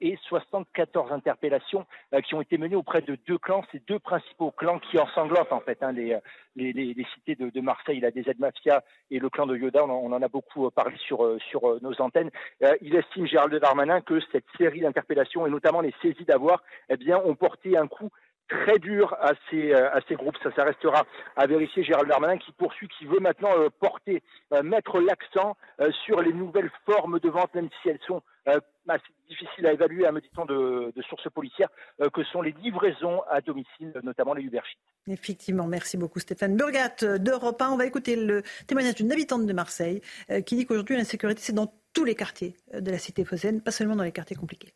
et 0.00 0.18
74 0.28 1.12
interpellations 1.12 1.86
qui 2.24 2.34
ont 2.34 2.40
été 2.40 2.58
menées 2.58 2.76
auprès 2.76 3.00
de 3.02 3.16
deux 3.26 3.38
clans, 3.38 3.62
ces 3.72 3.80
deux 3.86 3.98
principaux 3.98 4.50
clans 4.50 4.78
qui 4.78 4.98
ensanglantent 4.98 5.52
en 5.52 5.60
fait 5.60 5.82
hein, 5.82 5.92
les, 5.92 6.16
les, 6.56 6.72
les, 6.72 6.94
les 6.94 7.06
cités 7.14 7.34
de, 7.34 7.50
de 7.50 7.60
Marseille, 7.60 8.00
la 8.00 8.10
DZ 8.10 8.38
Mafia 8.38 8.82
et 9.10 9.18
clan 9.28 9.46
de 9.46 9.56
Yoda, 9.56 9.84
on 9.84 10.12
en, 10.12 10.22
a 10.22 10.28
beaucoup 10.28 10.66
euh, 10.66 10.70
parlé 10.70 10.96
sur, 10.98 11.24
euh, 11.24 11.38
sur 11.50 11.68
euh, 11.68 11.78
nos 11.82 12.00
antennes. 12.00 12.30
Il 12.80 12.94
estime, 12.94 13.26
Gérald 13.26 13.54
Darmanin, 13.54 14.00
que 14.00 14.20
cette 14.32 14.44
série 14.58 14.80
d'interpellations, 14.80 15.46
et 15.46 15.50
notamment 15.50 15.80
les 15.80 15.94
saisies 16.02 16.24
d'avoir, 16.24 16.62
eh 16.88 16.96
bien, 16.96 17.18
ont 17.18 17.34
porté 17.34 17.76
un 17.76 17.86
coup 17.86 18.10
très 18.48 18.78
dur 18.78 19.14
à 19.20 19.32
ces, 19.50 19.72
euh, 19.72 19.90
à 19.92 20.00
ces 20.08 20.14
groupes. 20.14 20.36
Ça, 20.42 20.50
ça 20.54 20.64
restera 20.64 21.04
à 21.36 21.46
vérifier. 21.46 21.82
Gérald 21.84 22.08
Darmanin 22.08 22.38
qui 22.38 22.52
poursuit, 22.52 22.88
qui 22.98 23.06
veut 23.06 23.20
maintenant 23.20 23.50
euh, 23.56 23.68
porter, 23.80 24.22
euh, 24.52 24.62
mettre 24.62 25.00
l'accent 25.00 25.56
sur 26.04 26.20
les 26.20 26.32
nouvelles 26.32 26.70
formes 26.86 27.18
de 27.18 27.28
vente, 27.28 27.54
même 27.54 27.68
si 27.82 27.88
elles 27.88 27.98
sont 28.06 28.22
assez 28.46 29.04
difficiles 29.28 29.66
à 29.66 29.72
évaluer, 29.72 30.06
à 30.06 30.12
me 30.12 30.20
dit-on, 30.20 30.44
de, 30.44 30.92
sources 31.08 31.28
policières, 31.30 31.68
que 32.12 32.22
sont 32.24 32.42
les 32.42 32.52
livraisons 32.62 33.22
à 33.28 33.40
domicile, 33.40 33.92
notamment 34.02 34.34
les 34.34 34.42
Uber. 34.42 34.60
Effectivement, 35.08 35.66
merci 35.66 35.96
beaucoup 35.96 36.20
Stéphane 36.20 36.56
Burgat 36.56 37.18
d'Europe 37.18 37.60
1. 37.60 37.70
On 37.70 37.76
va 37.76 37.86
écouter 37.86 38.16
le 38.16 38.42
témoignage 38.66 38.94
d'une 38.96 39.10
habitante 39.10 39.46
de 39.46 39.52
Marseille 39.52 40.00
qui 40.46 40.56
dit 40.56 40.66
qu'aujourd'hui 40.66 40.96
l'insécurité 40.96 41.40
c'est 41.42 41.54
dans 41.54 41.72
tous 41.92 42.04
les 42.04 42.14
quartiers 42.14 42.54
de 42.72 42.90
la 42.90 42.98
cité 42.98 43.24
phocéenne, 43.24 43.62
pas 43.62 43.72
seulement 43.72 43.96
dans 43.96 44.04
les 44.04 44.12
quartiers 44.12 44.36
compliqués. 44.36 44.74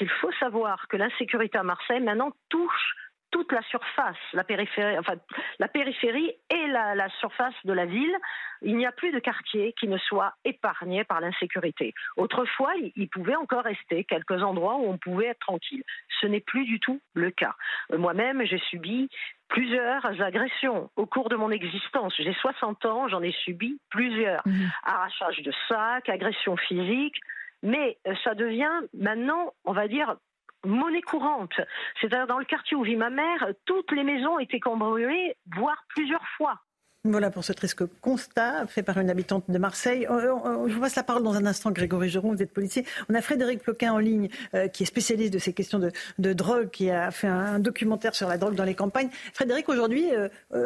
Il 0.00 0.08
faut 0.08 0.32
savoir 0.38 0.86
que 0.88 0.96
l'insécurité 0.96 1.58
à 1.58 1.62
Marseille 1.62 2.00
maintenant 2.00 2.30
touche 2.48 2.94
toute 3.30 3.52
la 3.52 3.62
surface, 3.62 4.16
la 4.32 4.44
périphérie, 4.44 4.98
enfin 4.98 5.14
la 5.58 5.68
périphérie 5.68 6.32
et 6.48 6.66
la, 6.68 7.08
surface 7.20 7.54
de 7.64 7.72
la 7.72 7.84
ville. 7.84 8.16
Il 8.62 8.76
n'y 8.76 8.86
a 8.86 8.92
plus 8.92 9.12
de 9.12 9.18
quartier 9.18 9.74
qui 9.78 9.88
ne 9.88 9.98
soit 9.98 10.32
épargné 10.44 11.04
par 11.04 11.20
l'insécurité. 11.20 11.92
Autrefois, 12.16 12.72
il, 12.94 13.08
pouvait 13.08 13.36
encore 13.36 13.64
rester 13.64 14.04
quelques 14.04 14.42
endroits 14.42 14.76
où 14.76 14.88
on 14.88 14.96
pouvait 14.96 15.26
être 15.26 15.40
tranquille. 15.40 15.82
Ce 16.20 16.26
n'est 16.26 16.40
plus 16.40 16.64
du 16.64 16.80
tout 16.80 17.00
le 17.14 17.30
cas. 17.30 17.54
Euh, 17.92 17.98
moi-même, 17.98 18.42
j'ai 18.46 18.58
subi 18.70 19.10
plusieurs 19.48 20.06
agressions 20.22 20.90
au 20.96 21.04
cours 21.06 21.28
de 21.28 21.36
mon 21.36 21.50
existence. 21.50 22.14
J'ai 22.16 22.32
60 22.32 22.86
ans, 22.86 23.08
j'en 23.08 23.22
ai 23.22 23.32
subi 23.32 23.78
plusieurs. 23.90 24.40
Mmh. 24.46 24.66
Arrachage 24.84 25.42
de 25.42 25.52
sacs, 25.68 26.08
agressions 26.08 26.56
physiques. 26.56 27.20
Mais 27.62 27.98
euh, 28.06 28.14
ça 28.24 28.34
devient 28.34 28.70
maintenant, 28.94 29.52
on 29.64 29.72
va 29.72 29.88
dire, 29.88 30.16
monnaie 30.64 31.02
courante. 31.02 31.54
C'est-à-dire 32.00 32.26
dans 32.26 32.38
le 32.38 32.44
quartier 32.44 32.76
où 32.76 32.82
vit 32.82 32.96
ma 32.96 33.10
mère, 33.10 33.48
toutes 33.64 33.92
les 33.92 34.04
maisons 34.04 34.38
étaient 34.38 34.60
cambriolées, 34.60 35.36
voire 35.54 35.84
plusieurs 35.88 36.26
fois. 36.36 36.60
Voilà 37.04 37.30
pour 37.30 37.44
ce 37.44 37.52
triste 37.52 37.84
constat 38.00 38.66
fait 38.66 38.82
par 38.82 38.98
une 38.98 39.10
habitante 39.10 39.48
de 39.48 39.58
Marseille. 39.58 40.08
Euh, 40.10 40.34
euh, 40.44 40.68
je 40.68 40.74
vous 40.74 40.80
passe 40.80 40.96
la 40.96 41.04
parole 41.04 41.22
dans 41.22 41.34
un 41.34 41.46
instant, 41.46 41.70
Grégory 41.70 42.08
Geron, 42.08 42.34
vous 42.34 42.42
êtes 42.42 42.52
policier. 42.52 42.84
On 43.08 43.14
a 43.14 43.22
Frédéric 43.22 43.62
Ploquin 43.62 43.92
en 43.92 43.98
ligne, 43.98 44.28
qui 44.72 44.82
est 44.82 44.86
spécialiste 44.86 45.32
de 45.32 45.38
ces 45.38 45.52
questions 45.52 45.78
de, 45.78 46.32
drogue, 46.32 46.70
qui 46.70 46.90
a 46.90 47.12
fait 47.12 47.28
un, 47.28 47.60
documentaire 47.60 48.16
sur 48.16 48.28
la 48.28 48.38
drogue 48.38 48.56
dans 48.56 48.64
les 48.64 48.74
campagnes. 48.74 49.08
Frédéric, 49.34 49.68
aujourd'hui, 49.68 50.06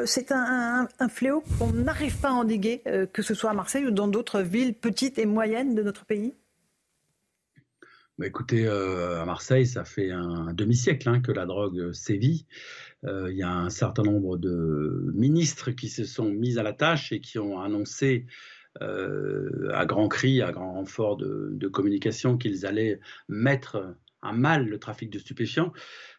c'est 0.07 0.33
un, 0.33 0.89
fléau 1.11 1.45
qu'on 1.59 1.73
n'arrive 1.73 2.19
pas 2.19 2.29
à 2.29 2.33
endiguer, 2.33 2.83
que 3.13 3.21
ce 3.21 3.35
soit 3.35 3.51
à 3.51 3.55
Marseille 3.55 3.87
ou 3.87 3.91
dans 3.91 4.09
d'autres 4.09 4.41
villes 4.41 4.75
petites 4.75 5.19
et 5.19 5.27
moyennes 5.27 5.75
de 5.75 5.83
notre 5.83 6.07
pays? 6.07 6.35
Bah, 8.21 8.27
écoutez, 8.27 8.67
euh, 8.67 9.23
à 9.23 9.25
Marseille, 9.25 9.67
ça 9.67 9.87
fait 9.87 10.11
un, 10.11 10.53
demi-siècle 10.53 11.09
hein, 11.09 11.23
que 11.23 11.33
la 11.33 11.47
drogue 11.47 11.91
sévit. 11.93 12.45
Euh, 13.07 13.33
il 13.33 13.39
y 13.39 13.43
a 13.43 13.51
un 13.51 13.71
certain 13.71 14.03
nombre 14.03 14.37
de 14.37 15.11
ministres 15.15 15.71
qui 15.71 15.89
se 15.89 16.05
sont 16.05 16.27
mis 16.27 16.59
à 16.59 16.63
la 16.63 16.75
tâche 16.75 17.13
et 17.13 17.23
qui 17.23 17.39
ont 17.39 17.59
annoncé 17.59 18.27
euh, 18.83 19.71
à 19.73 19.87
grands 19.87 20.09
cris, 20.09 20.43
à 20.43 20.53
grand 20.53 20.75
renfort 20.75 21.17
de, 21.17 21.49
de 21.55 21.69
communication, 21.69 22.37
qu'ils 22.37 22.67
allaient 22.67 23.01
mettre 23.31 23.97
à 24.21 24.35
mal 24.35 24.67
le 24.67 24.79
trafic 24.79 25.09
de 25.09 25.19
stupéfiants. 25.19 25.73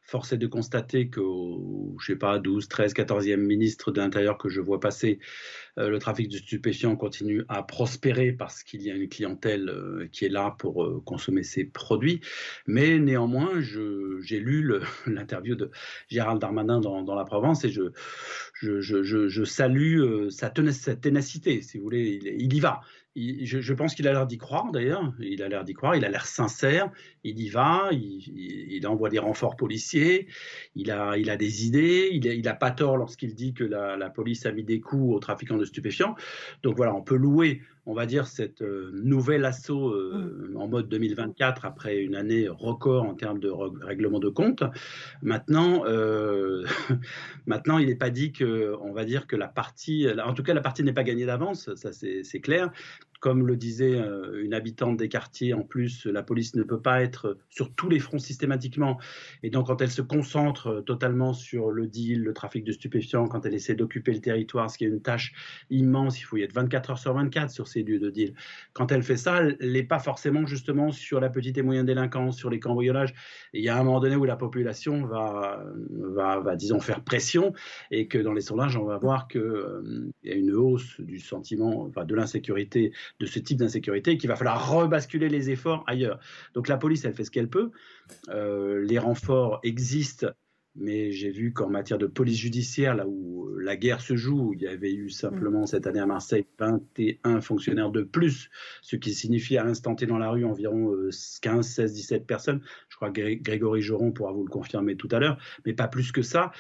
Force 0.04 0.34
est 0.34 0.38
de 0.38 0.48
constater 0.48 1.10
qu'au, 1.10 1.96
je 2.00 2.08
sais 2.08 2.18
pas, 2.18 2.40
12, 2.40 2.68
13, 2.68 2.94
14e 2.94 3.38
ministre 3.38 3.92
de 3.92 4.02
l'Intérieur 4.02 4.38
que 4.38 4.50
je 4.50 4.60
vois 4.60 4.80
passer, 4.80 5.20
euh, 5.78 5.90
le 5.90 6.00
trafic 6.00 6.28
de 6.28 6.38
stupéfiants 6.38 6.96
continue 6.96 7.44
à 7.48 7.64
prospérer 7.64 8.34
parce 8.34 8.64
qu'il 8.64 8.82
y 8.82 8.92
a 8.92 8.96
une 8.96 9.08
clientèle 9.08 9.70
euh, 9.70 10.08
qui 10.12 10.26
est 10.26 10.30
là 10.30 10.56
pour 10.60 10.84
euh, 10.84 11.02
consommer 11.06 11.44
ces 11.44 11.64
produits. 11.66 12.20
Mais 12.68 13.00
néanmoins, 13.00 13.62
j'ai 13.62 14.40
lu 14.40 14.74
l'interview 15.08 15.56
de 15.56 15.72
Gérald 16.10 16.42
Darmanin 16.42 16.82
dans, 16.82 17.16
la 17.16 17.26
Provence 17.26 17.64
et 17.64 17.70
je, 17.70 17.92
je, 18.54 18.82
je, 18.82 19.28
je 19.28 19.44
salue 19.44 20.30
sa, 20.30 20.50
ténacité, 20.50 21.62
si 21.62 21.78
vous 21.78 21.84
voulez. 21.84 22.20
il 22.38 22.54
y 22.54 22.60
va 22.60 22.82
je, 23.16 23.74
pense 23.74 23.94
qu'il 23.94 24.08
a 24.08 24.14
l'air 24.14 24.26
d'y 24.26 24.38
croire 24.38 24.72
d'ailleurs. 24.72 25.14
Il 25.20 25.44
a 25.44 25.50
l'air 25.50 25.64
d'y 25.64 25.74
croire. 25.74 25.96
Il 25.96 26.06
a 26.06 26.10
l'air 26.10 26.26
sincère. 26.26 26.90
Il 27.24 27.40
y 27.40 27.50
va. 27.50 27.90
Il, 27.92 28.88
envoie 28.88 29.10
des 29.10 29.20
renforts 29.20 29.56
policiers. 29.56 30.28
Il 30.76 30.92
a, 30.92 31.38
des 31.38 31.66
idées. 31.66 32.10
Il 32.12 32.42
n'a 32.42 32.54
pas 32.54 32.72
tort 32.72 32.98
lorsqu'il 32.98 33.36
dit 33.36 33.54
que 33.54 33.64
la, 33.64 33.98
la, 33.98 34.10
police 34.10 34.46
a 34.46 34.52
mis 34.52 34.64
des 34.64 34.80
coups 34.80 35.16
aux 35.16 35.20
trafiquants 35.20 35.58
de 35.58 35.66
stupéfiants. 35.66 36.16
Donc 36.64 36.78
voilà, 36.78 36.96
on 36.96 37.02
peut 37.02 37.16
louer 37.16 37.62
on 37.86 37.94
va 37.94 38.06
dire, 38.06 38.28
cette 38.28 38.62
euh, 38.62 38.92
nouvelle 38.94 39.46
assaut 39.46 39.90
euh, 39.90 40.50
mm. 40.52 40.58
en 40.58 40.68
mode 40.68 40.90
2024 40.90 41.66
après 41.66 41.98
une 41.98 42.16
année 42.16 42.48
record 42.48 43.04
en 43.04 43.16
termes 43.16 43.40
de 43.40 43.50
règlement 43.50 44.20
de 44.20 44.30
compte. 44.30 44.64
Maintenant, 45.22 45.84
euh, 45.86 46.64
maintenant, 47.46 47.80
il 47.80 47.88
n'est 47.88 47.96
pas 47.96 48.10
dit 48.10 48.32
que, 48.32 48.76
on 48.82 48.94
va 48.94 49.06
dire 49.06 49.28
que 49.28 49.36
la 49.36 49.48
partie, 49.48 50.08
en 50.24 50.34
tout 50.34 50.44
cas, 50.44 50.54
la 50.54 50.62
partie 50.62 50.84
n'est 50.84 50.94
pas 50.94 51.04
gagnée 51.04 51.26
d'avance, 51.26 51.74
ça 51.76 51.92
c'est 51.92 52.42
clair. 52.42 52.72
Comme 53.22 53.48
le 53.48 53.56
disait 53.56 53.96
euh, 53.96 54.44
une 54.44 54.54
habitante 54.54 54.98
des 54.98 55.08
quartiers, 55.08 55.54
en 55.54 55.62
plus, 55.62 56.06
la 56.06 56.24
police 56.24 56.56
ne 56.56 56.64
peut 56.64 56.82
pas 56.82 57.02
être 57.02 57.38
sur 57.50 57.74
tous 57.74 57.88
les 57.88 58.00
fronts 58.00 58.20
systématiquement. 58.20 59.00
Et 59.44 59.50
donc, 59.50 59.68
quand 59.68 59.82
elle 59.82 59.92
se 59.92 60.02
concentre 60.02 60.68
euh, 60.68 60.82
totalement 60.82 61.32
sur 61.32 61.72
le 61.72 61.88
deal, 61.88 62.24
le 62.24 62.34
trafic 62.34 62.66
de 62.66 62.74
stupéfiants, 62.74 63.28
quand 63.28 63.46
elle 63.46 63.54
essaie 63.54 63.76
d'occuper 63.76 64.12
le 64.12 64.20
territoire, 64.20 64.70
ce 64.70 64.78
qui 64.78 64.84
est 64.84 64.90
une 64.90 65.02
tâche 65.02 65.34
immense, 65.70 66.20
il 66.20 66.24
faut 66.24 66.36
y 66.36 66.44
être 66.44 66.54
24 66.54 66.90
heures 66.90 67.00
sur 67.00 67.14
24 67.14 67.50
sur 67.50 67.68
ces 67.68 67.84
lieux 67.84 68.00
de 68.00 68.10
deal. 68.10 68.34
Quand 68.74 68.92
elle 68.92 69.04
fait 69.04 69.18
ça, 69.18 69.42
elle 69.42 69.72
n'est 69.72 69.84
pas 69.84 70.00
forcément 70.00 70.46
justement 70.46 70.92
sur 70.92 71.22
la 71.22 71.30
petite 71.30 71.58
et 71.58 71.62
moyenne 71.62 71.86
délinquance, 71.86 72.38
sur 72.38 72.50
les 72.50 72.60
cambriolages. 72.60 73.14
Il 73.54 73.64
y 73.64 73.70
a 73.70 73.80
un 73.80 73.84
moment 73.84 74.00
donné 74.00 74.16
où 74.16 74.26
la 74.26 74.36
population 74.36 75.06
va, 75.06 75.64
va, 75.90 76.40
va 76.40 76.56
disons, 76.56 76.80
faire 76.80 77.04
pression 77.04 77.54
et 77.92 78.08
que 78.08 78.18
dans 78.18 78.34
les 78.34 78.42
sondages, 78.42 78.78
on 78.78 78.86
va 78.86 78.98
voir 78.98 79.28
qu'il 79.28 79.42
euh, 79.42 80.12
y 80.24 80.32
a 80.32 80.36
une 80.36 80.54
hausse 80.54 81.00
du 81.00 81.20
sentiment, 81.20 81.84
enfin, 81.84 82.06
de 82.06 82.16
l'insécurité 82.16 82.92
de 83.20 83.26
ce 83.26 83.40
type 83.40 83.58
d'insécurité 83.58 84.12
et 84.12 84.18
qu'il 84.18 84.30
va 84.30 84.36
falloir 84.36 84.72
rebasculer 84.72 85.30
les 85.30 85.50
efforts 85.50 85.84
ailleurs. 85.88 86.20
Donc 86.54 86.68
la 86.68 86.78
police, 86.78 87.06
elle 87.06 87.14
fait 87.14 87.24
ce 87.24 87.32
qu'elle 87.32 87.50
peut. 87.50 87.72
Euh, 88.30 88.84
les 88.84 89.00
renforts 89.00 89.60
existent, 89.64 90.28
mais 90.76 91.12
j'ai 91.12 91.32
vu 91.32 91.52
qu'en 91.52 91.70
matière 91.70 91.98
de 91.98 92.08
police 92.08 92.38
judiciaire, 92.38 92.96
là 92.96 93.06
où 93.06 93.48
euh, 93.48 93.60
la 93.62 93.76
guerre 93.76 94.02
se 94.02 94.16
joue, 94.16 94.54
il 94.56 94.62
y 94.62 94.68
avait 94.68 94.94
eu 94.94 95.10
simplement 95.10 95.66
cette 95.66 95.86
année 95.86 96.00
à 96.00 96.06
Marseille 96.06 96.46
21 96.60 97.42
fonctionnaires 97.42 97.92
de 97.92 98.04
plus, 98.04 98.50
ce 98.82 98.96
qui 98.96 99.14
signifie 99.14 99.58
à 99.58 99.64
l'instant 99.64 99.96
T 99.96 100.06
dans 100.06 100.18
la 100.18 100.30
rue 100.30 100.46
environ 100.46 100.94
15, 101.42 101.68
16, 101.68 101.94
17 101.94 102.26
personnes. 102.26 102.62
Je 102.90 102.96
crois 102.96 103.12
que 103.12 103.34
Grégory 103.36 103.82
Joron 103.82 104.12
pourra 104.12 104.32
vous 104.32 104.46
le 104.46 104.50
confirmer 104.50 104.96
tout 104.96 105.10
à 105.12 105.20
l'heure, 105.20 105.38
mais 105.66 105.74
pas 105.74 105.88
plus 105.88 106.12
que 106.12 106.22
ça. 106.22 106.52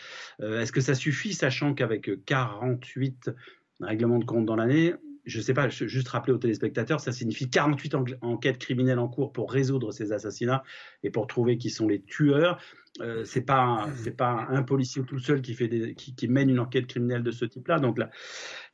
Euh, 0.41 0.61
est-ce 0.61 0.71
que 0.71 0.81
ça 0.81 0.93
suffit, 0.93 1.33
sachant 1.33 1.73
qu'avec 1.73 2.25
48 2.25 3.31
règlements 3.79 4.19
de 4.19 4.25
compte 4.25 4.45
dans 4.45 4.55
l'année, 4.55 4.93
je 5.31 5.37
ne 5.37 5.43
sais 5.43 5.53
pas, 5.53 5.69
juste 5.69 6.09
rappeler 6.09 6.33
aux 6.33 6.37
téléspectateurs, 6.37 6.99
ça 6.99 7.11
signifie 7.11 7.49
48 7.49 7.95
enquêtes 8.21 8.57
criminelles 8.57 8.99
en 8.99 9.07
cours 9.07 9.31
pour 9.31 9.51
résoudre 9.51 9.91
ces 9.91 10.11
assassinats 10.11 10.63
et 11.03 11.09
pour 11.09 11.27
trouver 11.27 11.57
qui 11.57 11.69
sont 11.69 11.87
les 11.87 12.01
tueurs. 12.01 12.61
Euh, 12.99 13.23
c'est 13.23 13.41
pas 13.41 13.87
c'est 13.95 14.17
pas 14.17 14.47
un 14.49 14.63
policier 14.63 15.01
tout 15.03 15.19
seul 15.19 15.41
qui 15.41 15.53
fait 15.53 15.95
qui, 15.95 16.27
mène 16.27 16.49
une 16.49 16.59
enquête 16.59 16.87
criminelle 16.87 17.23
de 17.23 17.31
ce 17.31 17.45
type-là. 17.45 17.79
Donc 17.79 17.97
la, 17.97 18.09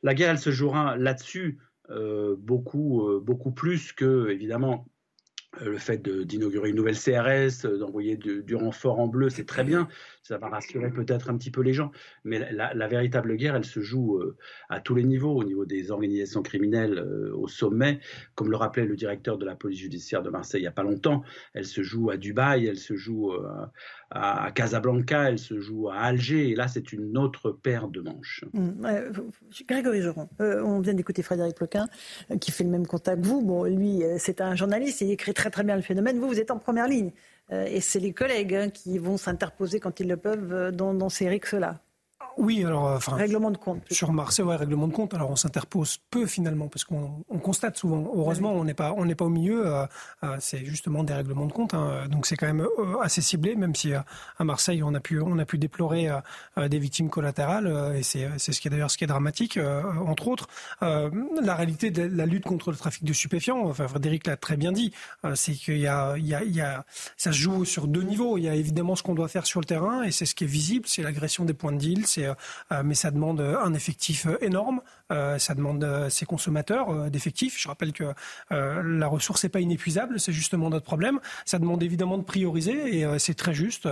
la 0.02 0.14
guerre, 0.14 0.30
elle 0.30 0.38
se 0.38 0.50
jouera 0.50 0.96
là-dessus 0.96 1.58
euh, 1.90 2.36
beaucoup 2.36 3.08
euh, 3.08 3.18
beaucoup 3.18 3.50
plus 3.50 3.92
que 3.92 4.28
évidemment 4.28 4.86
euh, 5.62 5.70
le 5.70 5.78
fait 5.78 6.06
d'inaugurer 6.06 6.68
une 6.68 6.76
nouvelle 6.76 6.98
CRS, 6.98 7.66
d'envoyer 7.66 8.16
du, 8.16 8.54
renfort 8.54 9.00
en 9.00 9.08
bleu, 9.08 9.30
c'est 9.30 9.46
très 9.46 9.64
bien. 9.64 9.88
Ça 10.28 10.36
va 10.36 10.48
rassurer 10.48 10.90
peut-être 10.90 11.30
un 11.30 11.38
petit 11.38 11.50
peu 11.50 11.62
les 11.62 11.72
gens. 11.72 11.90
Mais 12.22 12.52
la, 12.52 12.86
véritable 12.86 13.34
guerre, 13.36 13.56
elle 13.56 13.64
se 13.64 13.80
joue 13.80 14.18
euh, 14.18 14.36
à 14.68 14.78
tous 14.78 14.94
les 14.94 15.04
niveaux, 15.04 15.34
au 15.34 15.42
niveau 15.42 15.64
des 15.64 15.90
organisations 15.90 16.42
criminelles, 16.42 17.00
au 17.32 17.48
sommet. 17.48 18.00
Comme 18.34 18.50
le 18.50 18.56
rappelait 18.58 18.84
le 18.84 18.94
directeur 18.94 19.38
de 19.38 19.46
la 19.46 19.56
police 19.56 19.78
judiciaire 19.78 20.22
de 20.22 20.28
Marseille 20.28 20.60
il 20.60 20.64
n'y 20.64 20.68
a 20.68 20.72
pas 20.72 20.82
longtemps, 20.82 21.22
elle 21.54 21.64
se 21.64 21.82
joue 21.82 22.10
à 22.10 22.18
Dubaï, 22.18 22.66
elle 22.66 22.76
se 22.76 22.94
joue 22.94 23.32
à 24.10 24.52
Casablanca, 24.54 25.30
elle 25.30 25.38
se 25.38 25.60
joue 25.60 25.88
à 25.88 25.96
Alger. 25.96 26.50
Et 26.50 26.54
là, 26.54 26.68
c'est 26.68 26.92
une 26.92 27.16
autre 27.16 27.50
paire 27.50 27.88
de 27.88 28.02
manches. 28.02 28.44
Mmh, 28.52 28.86
Grégory 29.66 30.02
Joron, 30.02 30.28
on 30.40 30.80
vient 30.80 30.94
d'écouter 30.94 31.22
Frédéric 31.22 31.56
Ploquin, 31.56 31.86
qui 32.38 32.50
fait 32.50 32.64
le 32.64 32.70
même 32.70 32.86
contact 32.86 33.22
que 33.22 33.26
vous. 33.26 33.40
Bon, 33.40 33.64
lui, 33.64 34.02
c'est 34.18 34.42
un 34.42 34.54
journaliste, 34.54 35.00
il 35.00 35.10
écrit 35.10 35.32
très 35.32 35.50
très 35.50 35.64
bien 35.64 35.76
le 35.76 35.82
phénomène. 35.82 36.18
Vous, 36.18 36.28
vous 36.28 36.40
êtes 36.40 36.50
en 36.50 36.58
première 36.58 36.86
ligne. 36.86 37.12
Euh, 37.52 37.64
et 37.66 37.80
c'est 37.80 38.00
les 38.00 38.12
collègues 38.12 38.54
hein, 38.54 38.70
qui 38.70 38.98
vont 38.98 39.16
s'interposer 39.16 39.80
quand 39.80 40.00
ils 40.00 40.08
le 40.08 40.16
peuvent 40.16 40.52
euh, 40.52 40.70
dans, 40.70 40.94
dans 40.94 41.08
ces 41.08 41.28
rixes-là. 41.28 41.80
Oui, 42.38 42.64
alors, 42.64 42.86
euh, 42.86 42.96
enfin, 42.96 43.16
règlement 43.16 43.50
de 43.50 43.56
compte. 43.56 43.82
Sur 43.90 44.12
Marseille, 44.12 44.44
ouais, 44.44 44.54
règlement 44.54 44.86
de 44.86 44.92
compte. 44.92 45.12
Alors, 45.12 45.28
on 45.30 45.36
s'interpose 45.36 45.98
peu 46.08 46.24
finalement, 46.24 46.68
parce 46.68 46.84
qu'on 46.84 47.24
constate 47.42 47.76
souvent. 47.76 48.08
Heureusement, 48.14 48.52
on 48.52 48.64
n'est 48.64 48.74
pas, 48.74 48.94
on 48.96 49.08
pas 49.08 49.24
au 49.24 49.28
milieu. 49.28 49.66
Euh, 49.66 49.86
euh, 50.22 50.36
c'est 50.38 50.64
justement 50.64 51.02
des 51.02 51.14
règlements 51.14 51.46
de 51.46 51.52
compte. 51.52 51.74
Hein. 51.74 52.06
donc, 52.08 52.26
c'est 52.26 52.36
quand 52.36 52.46
même 52.46 52.64
assez 53.02 53.22
ciblé, 53.22 53.56
même 53.56 53.74
si 53.74 53.92
à 53.92 54.04
Marseille, 54.44 54.82
on 54.84 54.94
a 54.94 55.00
pu, 55.00 55.20
on 55.20 55.38
a 55.38 55.44
pu 55.44 55.58
déplorer 55.58 56.08
des 56.56 56.78
victimes 56.78 57.10
collatérales, 57.10 57.94
et 57.96 58.02
c'est, 58.02 58.28
c'est 58.38 58.52
ce 58.52 58.60
qui 58.60 58.68
est 58.68 58.70
d'ailleurs 58.70 58.90
ce 58.90 58.96
qui 58.96 59.04
est 59.04 59.08
dramatique, 59.08 59.58
entre 60.06 60.28
autres. 60.28 60.48
la 60.80 61.54
réalité 61.54 61.90
de 61.90 62.02
la 62.02 62.26
lutte 62.26 62.44
contre 62.44 62.70
le 62.70 62.76
trafic 62.76 63.04
de 63.04 63.12
stupéfiants, 63.12 63.66
enfin, 63.66 63.88
Frédéric 63.88 64.26
l'a 64.26 64.36
très 64.36 64.56
bien 64.56 64.72
dit, 64.72 64.92
c'est 65.34 65.52
qu'il 65.52 65.78
y 65.78 65.86
a, 65.86 66.16
il 66.16 66.26
y 66.26 66.34
a, 66.34 66.44
il 66.44 66.54
y 66.54 66.60
a, 66.60 66.84
ça 67.16 67.32
se 67.32 67.38
joue 67.38 67.64
sur 67.64 67.88
deux 67.88 68.02
niveaux. 68.02 68.38
Il 68.38 68.44
y 68.44 68.48
a 68.48 68.54
évidemment 68.54 68.94
ce 68.94 69.02
qu'on 69.02 69.14
doit 69.14 69.28
faire 69.28 69.46
sur 69.46 69.60
le 69.60 69.66
terrain, 69.66 70.02
et 70.02 70.10
c'est 70.10 70.26
ce 70.26 70.34
qui 70.34 70.44
est 70.44 70.48
visible, 70.48 70.84
c'est 70.86 71.02
l'agression 71.02 71.44
des 71.44 71.54
points 71.54 71.72
de 71.72 71.78
deal, 71.78 72.06
c'est 72.06 72.27
mais, 72.70 72.82
mais 72.82 72.94
ça 72.94 73.10
demande 73.10 73.40
un 73.40 73.74
effectif 73.74 74.26
énorme. 74.40 74.80
ça 75.10 75.54
demande 75.54 76.08
ses 76.08 76.26
consommateurs 76.26 77.10
d'effectifs. 77.10 77.58
Je 77.58 77.68
rappelle 77.68 77.92
que 77.92 78.12
la 78.50 79.06
ressource 79.06 79.44
n'est 79.44 79.50
pas 79.50 79.60
inépuisable, 79.60 80.18
c'est 80.20 80.32
justement 80.32 80.70
notre 80.70 80.84
problème. 80.84 81.20
Ça 81.44 81.58
demande 81.58 81.82
évidemment 81.82 82.18
de 82.18 82.24
prioriser 82.24 83.00
et 83.00 83.18
c'est 83.18 83.34
très 83.34 83.54
juste 83.54 83.88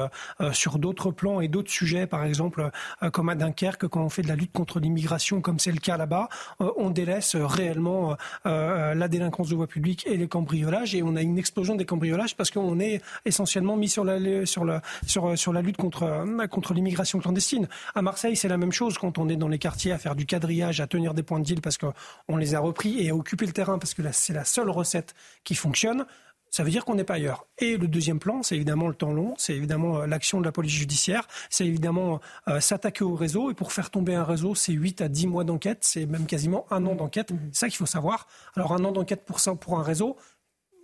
sur 0.52 0.78
d'autres 0.78 1.10
plans 1.10 1.40
et 1.40 1.48
d'autres 1.48 1.70
sujets, 1.70 2.06
par 2.06 2.24
exemple 2.24 2.70
comme 3.12 3.28
à 3.28 3.34
Dunkerque, 3.34 3.88
quand 3.88 4.02
on 4.02 4.08
fait 4.08 4.22
de 4.22 4.28
la 4.28 4.36
lutte 4.36 4.52
contre 4.52 4.80
l'immigration, 4.80 5.40
comme 5.40 5.58
c'est 5.58 5.72
le 5.72 5.78
cas 5.78 5.96
là-bas, 5.96 6.28
on 6.58 6.90
délaisse 6.90 7.36
réellement 7.36 8.16
la 8.44 9.08
délinquance 9.08 9.48
de 9.48 9.54
voie 9.54 9.66
publique 9.66 10.06
et 10.06 10.16
les 10.16 10.28
cambriolages 10.28 10.94
et 10.94 11.02
on 11.02 11.16
a 11.16 11.22
une 11.22 11.38
explosion 11.38 11.74
des 11.74 11.84
cambriolages 11.84 12.36
parce 12.36 12.50
qu'on 12.50 12.78
est 12.80 13.00
essentiellement 13.24 13.76
mis 13.76 13.88
sur 13.88 14.04
la, 14.04 14.18
lutte 14.18 15.76
contre, 15.76 16.72
l'immigration 16.74 17.18
clandestine. 17.18 17.68
C'est 18.16 18.48
la 18.48 18.56
même 18.56 18.72
chose 18.72 18.98
quand 18.98 19.18
on 19.18 19.28
est 19.28 19.36
dans 19.36 19.48
les 19.48 19.58
quartiers 19.58 19.92
à 19.92 19.98
faire 19.98 20.14
du 20.14 20.26
quadrillage, 20.26 20.80
à 20.80 20.86
tenir 20.86 21.14
des 21.14 21.22
points 21.22 21.38
de 21.38 21.44
deal 21.44 21.60
parce 21.60 21.78
qu'on 21.78 22.36
les 22.36 22.54
a 22.54 22.60
repris 22.60 23.00
et 23.04 23.10
à 23.10 23.14
occuper 23.14 23.46
le 23.46 23.52
terrain 23.52 23.78
parce 23.78 23.94
que 23.94 24.02
c'est 24.12 24.32
la 24.32 24.44
seule 24.44 24.70
recette 24.70 25.14
qui 25.44 25.54
fonctionne 25.54 26.06
ça 26.56 26.64
veut 26.64 26.70
dire 26.70 26.86
qu'on 26.86 26.94
n'est 26.94 27.04
pas 27.04 27.14
ailleurs. 27.14 27.46
Et 27.58 27.76
le 27.76 27.86
deuxième 27.86 28.18
plan, 28.18 28.42
c'est 28.42 28.56
évidemment 28.56 28.88
le 28.88 28.94
temps 28.94 29.12
long, 29.12 29.34
c'est 29.36 29.54
évidemment 29.54 29.98
euh, 29.98 30.06
l'action 30.06 30.40
de 30.40 30.44
la 30.46 30.52
police 30.52 30.72
judiciaire, 30.72 31.28
c'est 31.50 31.66
évidemment 31.66 32.20
euh, 32.48 32.60
s'attaquer 32.60 33.04
au 33.04 33.14
réseau. 33.14 33.50
Et 33.50 33.54
pour 33.54 33.72
faire 33.72 33.90
tomber 33.90 34.14
un 34.14 34.24
réseau, 34.24 34.54
c'est 34.54 34.72
8 34.72 35.02
à 35.02 35.08
10 35.08 35.26
mois 35.26 35.44
d'enquête, 35.44 35.80
c'est 35.82 36.06
même 36.06 36.24
quasiment 36.24 36.64
un 36.70 36.86
an 36.86 36.94
d'enquête. 36.94 37.30
C'est 37.52 37.58
ça 37.58 37.68
qu'il 37.68 37.76
faut 37.76 37.84
savoir. 37.84 38.26
Alors 38.54 38.72
un 38.72 38.82
an 38.84 38.92
d'enquête 38.92 39.26
pour, 39.26 39.38
pour 39.58 39.78
un 39.78 39.82
réseau, 39.82 40.16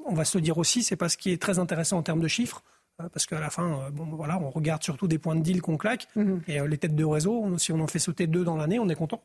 on 0.05 0.15
va 0.15 0.27
se 0.27 0.37
le 0.37 0.43
dire 0.43 0.59
aussi, 0.59 0.83
c'est 0.83 0.97
pas 0.97 1.09
ce 1.09 1.17
qui 1.17 1.31
est 1.31 1.41
très 1.41 1.59
intéressant 1.59 1.97
en 1.97 2.03
termes 2.03 2.21
de 2.21 2.29
chiffres. 2.29 2.63
Euh, 3.03 3.09
parce 3.12 3.27
qu'à 3.27 3.41
la 3.41 3.51
fin, 3.51 3.91
bon, 3.93 4.07
voilà, 4.12 4.39
on 4.39 4.51
regarde 4.51 4.83
surtout 4.83 5.09
des 5.09 5.19
points 5.19 5.37
de 5.37 5.43
deal 5.43 5.62
qu'on 5.62 5.77
claque. 5.77 6.09
Mhm. 6.16 6.43
Et 6.49 6.61
les 6.66 6.79
têtes 6.79 6.95
de 6.95 7.05
réseau, 7.05 7.59
si 7.59 7.73
on 7.73 7.81
en 7.81 7.87
fait 7.87 7.99
sauter 7.99 8.27
deux 8.27 8.45
dans 8.45 8.57
l'année, 8.57 8.79
on 8.79 8.89
est 8.89 8.95
content. 8.95 9.23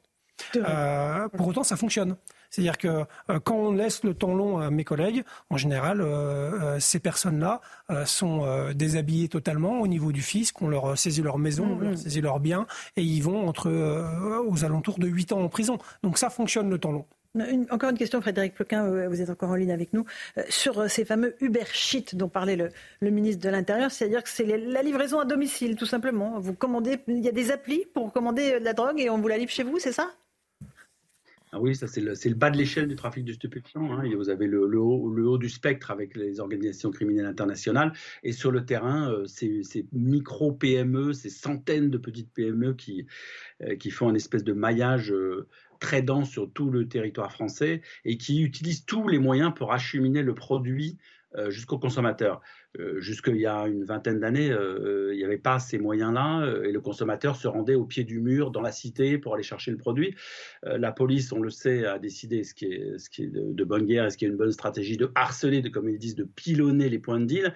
Euh, 0.55 1.27
pour 1.29 1.47
autant, 1.47 1.63
ça 1.63 1.75
fonctionne. 1.75 2.15
C'est-à-dire 2.49 2.77
que 2.77 2.87
euh, 2.87 3.39
quand 3.43 3.55
on 3.55 3.71
laisse 3.73 4.03
le 4.03 4.13
temps 4.13 4.33
long 4.33 4.59
à 4.59 4.69
mes 4.69 4.83
collègues, 4.83 5.23
en 5.49 5.57
général, 5.57 6.01
euh, 6.01 6.79
ces 6.79 6.99
personnes-là 6.99 7.61
sont 8.05 8.45
déshabillées 8.73 9.29
totalement 9.29 9.79
au 9.81 9.87
niveau 9.87 10.11
du 10.11 10.21
fisc. 10.21 10.61
On 10.61 10.67
leur 10.67 10.97
saisit 10.97 11.21
leur 11.21 11.37
maison, 11.37 11.77
on 11.77 11.79
leur 11.79 11.91
mmh. 11.91 11.97
saisit 11.97 12.21
leurs 12.21 12.39
biens, 12.39 12.67
et 12.95 13.03
ils 13.03 13.21
vont 13.21 13.47
entre 13.47 13.69
aux 14.47 14.65
alentours 14.65 14.99
de 14.99 15.07
8 15.07 15.33
ans 15.33 15.41
en 15.41 15.49
prison. 15.49 15.77
Donc 16.03 16.17
ça 16.17 16.29
fonctionne 16.29 16.69
le 16.69 16.77
temps 16.77 16.91
long. 16.91 17.05
Encore 17.69 17.89
une 17.89 17.97
question, 17.97 18.21
Frédéric 18.21 18.53
Ploquin, 18.53 19.07
vous 19.07 19.21
êtes 19.21 19.29
encore 19.29 19.49
en 19.49 19.55
ligne 19.55 19.71
avec 19.71 19.93
nous, 19.93 20.05
sur 20.49 20.89
ces 20.89 21.05
fameux 21.05 21.35
Uber 21.41 21.65
Sheet 21.71 22.15
dont 22.15 22.29
parlait 22.29 22.55
le, 23.01 23.09
ministre 23.09 23.43
de 23.43 23.49
l'Intérieur, 23.49 23.91
c'est-à-dire 23.91 24.23
que 24.23 24.29
c'est 24.29 24.45
la 24.45 24.81
livraison 24.81 25.19
à 25.19 25.25
domicile, 25.25 25.75
tout 25.75 25.85
simplement. 25.85 26.39
Vous 26.39 26.53
commandez, 26.53 26.99
il 27.07 27.19
y 27.19 27.29
a 27.29 27.31
des 27.31 27.51
applis 27.51 27.85
pour 27.93 28.11
commander 28.13 28.59
de 28.59 28.65
la 28.65 28.73
drogue 28.73 28.99
et 28.99 29.09
on 29.09 29.17
vous 29.17 29.27
la 29.27 29.37
livre 29.37 29.51
chez 29.51 29.63
vous, 29.63 29.79
c'est 29.79 29.91
ça? 29.91 30.11
Ah 31.53 31.61
oui, 31.61 31.75
ça 31.75 31.87
c'est 31.87 32.01
le, 32.01 32.35
bas 32.35 32.49
de 32.49 32.57
l'échelle 32.57 32.89
du 32.89 32.97
trafic 32.97 33.23
de 33.23 33.31
stupéfiants. 33.31 33.93
Hein. 33.93 34.03
Vous 34.17 34.29
avez 34.29 34.47
le, 34.47 34.79
haut, 34.79 35.37
du 35.37 35.47
spectre 35.47 35.91
avec 35.91 36.17
les 36.17 36.41
organisations 36.41 36.91
criminelles 36.91 37.25
internationales. 37.25 37.93
Et 38.23 38.33
sur 38.33 38.51
le 38.51 38.65
terrain, 38.65 39.09
euh, 39.09 39.25
ces, 39.27 39.63
micro-PME, 39.93 41.13
ces 41.13 41.29
centaines 41.29 41.89
de 41.89 41.97
petites 41.97 42.33
PME 42.33 42.73
qui, 42.73 43.07
euh, 43.61 43.75
font 43.91 44.09
un 44.09 44.15
espèce 44.15 44.43
de 44.43 44.51
maillage 44.51 45.13
euh, 45.13 45.47
très 45.79 46.01
dense 46.01 46.29
sur 46.29 46.51
tout 46.51 46.69
le 46.69 46.87
territoire 46.87 47.31
français 47.31 47.81
et 48.05 48.17
qui 48.17 48.41
utilisent 48.41 48.85
tous 48.85 49.07
les 49.07 49.19
moyens 49.19 49.53
pour 49.53 49.73
acheminer 49.73 50.21
le 50.21 50.33
produit 50.33 50.97
euh, 51.35 51.51
jusqu'au 51.51 51.77
consommateur. 51.77 52.41
Euh, 52.79 53.01
une 53.67 53.83
vingtaine 53.83 54.19
d'années, 54.19 54.49
euh, 54.49 55.13
il 55.13 55.17
n'y 55.17 55.25
avait 55.25 55.37
pas 55.37 55.59
ces 55.59 55.77
moyens-là 55.77 56.45
et 56.63 56.71
le 56.71 56.79
consommateur 56.79 57.35
se 57.35 57.47
rendait 57.47 57.75
au 57.75 57.85
pied 57.85 58.03
du 58.05 58.19
mur 58.19 58.49
dans 58.49 58.61
la 58.61 58.71
cité 58.71 59.17
pour 59.17 59.33
aller 59.33 59.43
chercher 59.43 59.71
le 59.71 59.77
produit. 59.77 60.15
la 60.63 60.91
police, 60.91 61.31
on 61.33 61.41
le 61.41 61.49
sait, 61.49 61.85
a 61.85 61.99
décidé 61.99 62.43
ce 62.43 62.53
qui 62.53 62.65
est, 62.65 63.27
de, 63.27 63.63
bonne 63.63 63.85
guerre 63.85 64.05
et 64.05 64.09
ce 64.09 64.17
qui 64.17 64.25
est 64.25 64.29
une 64.29 64.37
bonne 64.37 64.51
stratégie 64.51 64.97
de 64.97 65.11
harceler, 65.15 65.61
comme 65.69 65.89
ils 65.89 65.97
disent, 65.97 66.15
de 66.15 66.23
pilonner 66.23 66.89
les 66.89 66.99
points 66.99 67.19
de 67.19 67.25
deal. 67.25 67.53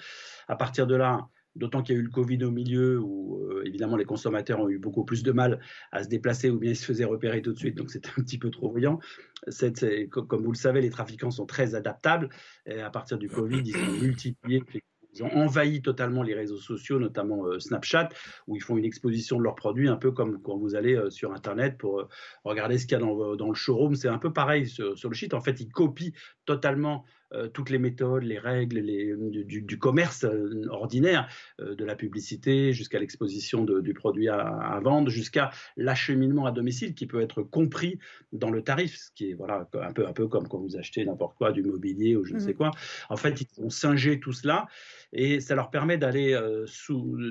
À 0.48 0.56
partir 0.56 0.86
de 0.86 0.96
là, 0.96 1.30
D'autant 1.56 1.84
qu'il 1.84 1.96
y 1.96 1.98
a 1.98 2.02
eu 2.02 2.04
le 2.04 2.10
Covid 2.10 2.44
au 2.46 2.52
milieu 2.52 3.00
où, 3.00 3.40
évidemment, 3.66 3.98
les 3.98 4.06
consommateurs 4.06 4.60
ont 4.60 4.70
eu 4.70 4.80
beaucoup 4.80 5.04
plus 5.04 5.22
de 5.22 5.32
mal 5.32 5.60
à 5.92 6.04
se 6.04 6.08
déplacer 6.08 6.50
ou 6.50 6.58
bien 6.58 6.72
ils 6.72 6.78
se 6.78 6.86
faisaient 6.86 7.06
repérer 7.06 7.42
tout 7.42 7.52
de 7.52 7.60
suite, 7.60 7.76
donc 7.76 7.92
c'était 7.92 8.10
un 8.18 8.24
petit 8.24 8.38
peu 8.38 8.50
trop 8.50 8.70
brillant 8.70 9.00
comme 10.28 10.44
vous 10.44 10.52
le 10.52 10.58
savez, 10.58 10.82
les 10.82 10.90
trafiquants 10.90 11.32
sont 11.32 11.46
très 11.46 11.76
adaptables. 11.76 12.30
À 12.68 12.90
partir 12.90 13.18
du 13.18 13.30
Covid, 13.30 13.62
ils 13.66 13.74
sont 13.76 13.92
multipliés. 14.02 14.64
Ils 15.14 15.24
ont 15.24 15.34
envahi 15.36 15.82
totalement 15.82 16.24
les 16.24 16.34
réseaux 16.34 16.58
sociaux, 16.58 16.98
notamment 16.98 17.46
euh, 17.46 17.60
Snapchat, 17.60 18.08
où 18.48 18.56
ils 18.56 18.62
font 18.62 18.78
une 18.78 18.86
exposition 18.86 19.38
de 19.38 19.44
leurs 19.44 19.56
produits, 19.56 19.90
un 19.90 19.98
peu 19.98 20.14
comme 20.14 20.42
quand 20.42 20.56
vous 20.56 20.74
allez 20.74 20.96
euh, 20.96 21.10
sur 21.10 21.34
Internet 21.34 21.78
pour 21.78 22.00
euh, 22.00 22.08
regarder 22.46 22.78
ce 22.78 22.86
qu'il 22.86 22.98
y 22.98 23.02
a 23.02 23.04
dans, 23.04 23.50
le 23.50 23.54
showroom. 23.54 23.96
C'est 23.96 24.08
un 24.08 24.20
peu 24.20 24.32
pareil 24.32 24.68
sur, 24.68 25.10
le 25.10 25.16
site. 25.16 25.34
En 25.34 25.42
fait, 25.42 25.60
ils 25.60 25.68
copient 25.68 26.14
totalement 26.46 27.04
euh, 27.04 27.08
toutes 27.54 27.70
les 27.70 27.80
méthodes, 27.80 28.24
les 28.24 28.40
règles 28.40 28.80
les, 28.80 29.16
du, 29.16 29.80
commerce 29.80 30.24
euh, 30.24 30.66
ordinaire, 30.70 31.28
euh, 31.60 31.76
de 31.76 31.86
la 31.86 31.96
publicité 31.96 32.74
jusqu'à 32.74 33.00
l'exposition 33.00 33.64
du 33.64 33.94
produit 33.94 34.30
à, 34.30 34.80
vendre, 34.84 35.10
jusqu'à 35.10 35.52
l'acheminement 35.78 36.46
à 36.46 36.52
domicile 36.52 36.94
qui 36.94 37.08
peut 37.08 37.22
être 37.22 37.42
compris 37.44 38.00
dans 38.34 38.50
le 38.50 38.62
tarif, 38.62 38.98
ce 38.98 39.12
qui 39.16 39.32
est 39.32 39.34
voilà, 39.34 39.68
un, 39.82 39.94
peu, 39.94 40.06
un 40.06 40.14
peu 40.14 40.28
comme 40.28 40.48
quand 40.48 40.60
vous 40.60 40.78
achetez 40.78 41.06
n'importe 41.06 41.38
quoi, 41.38 41.52
du 41.52 41.64
mobilier 41.64 42.16
ou 42.16 42.26
je 42.26 42.34
ne 42.34 42.40
sais 42.40 42.52
mmh. 42.52 42.56
quoi. 42.56 42.72
En 43.10 43.18
fait, 43.18 43.42
ils 43.42 43.64
ont 43.64 43.70
singé 43.70 44.20
tout 44.20 44.34
cela 44.34 44.68
et 45.14 45.40
ça 45.40 45.56
leur 45.56 45.70
permet 45.70 45.98
d'aller 45.98 46.40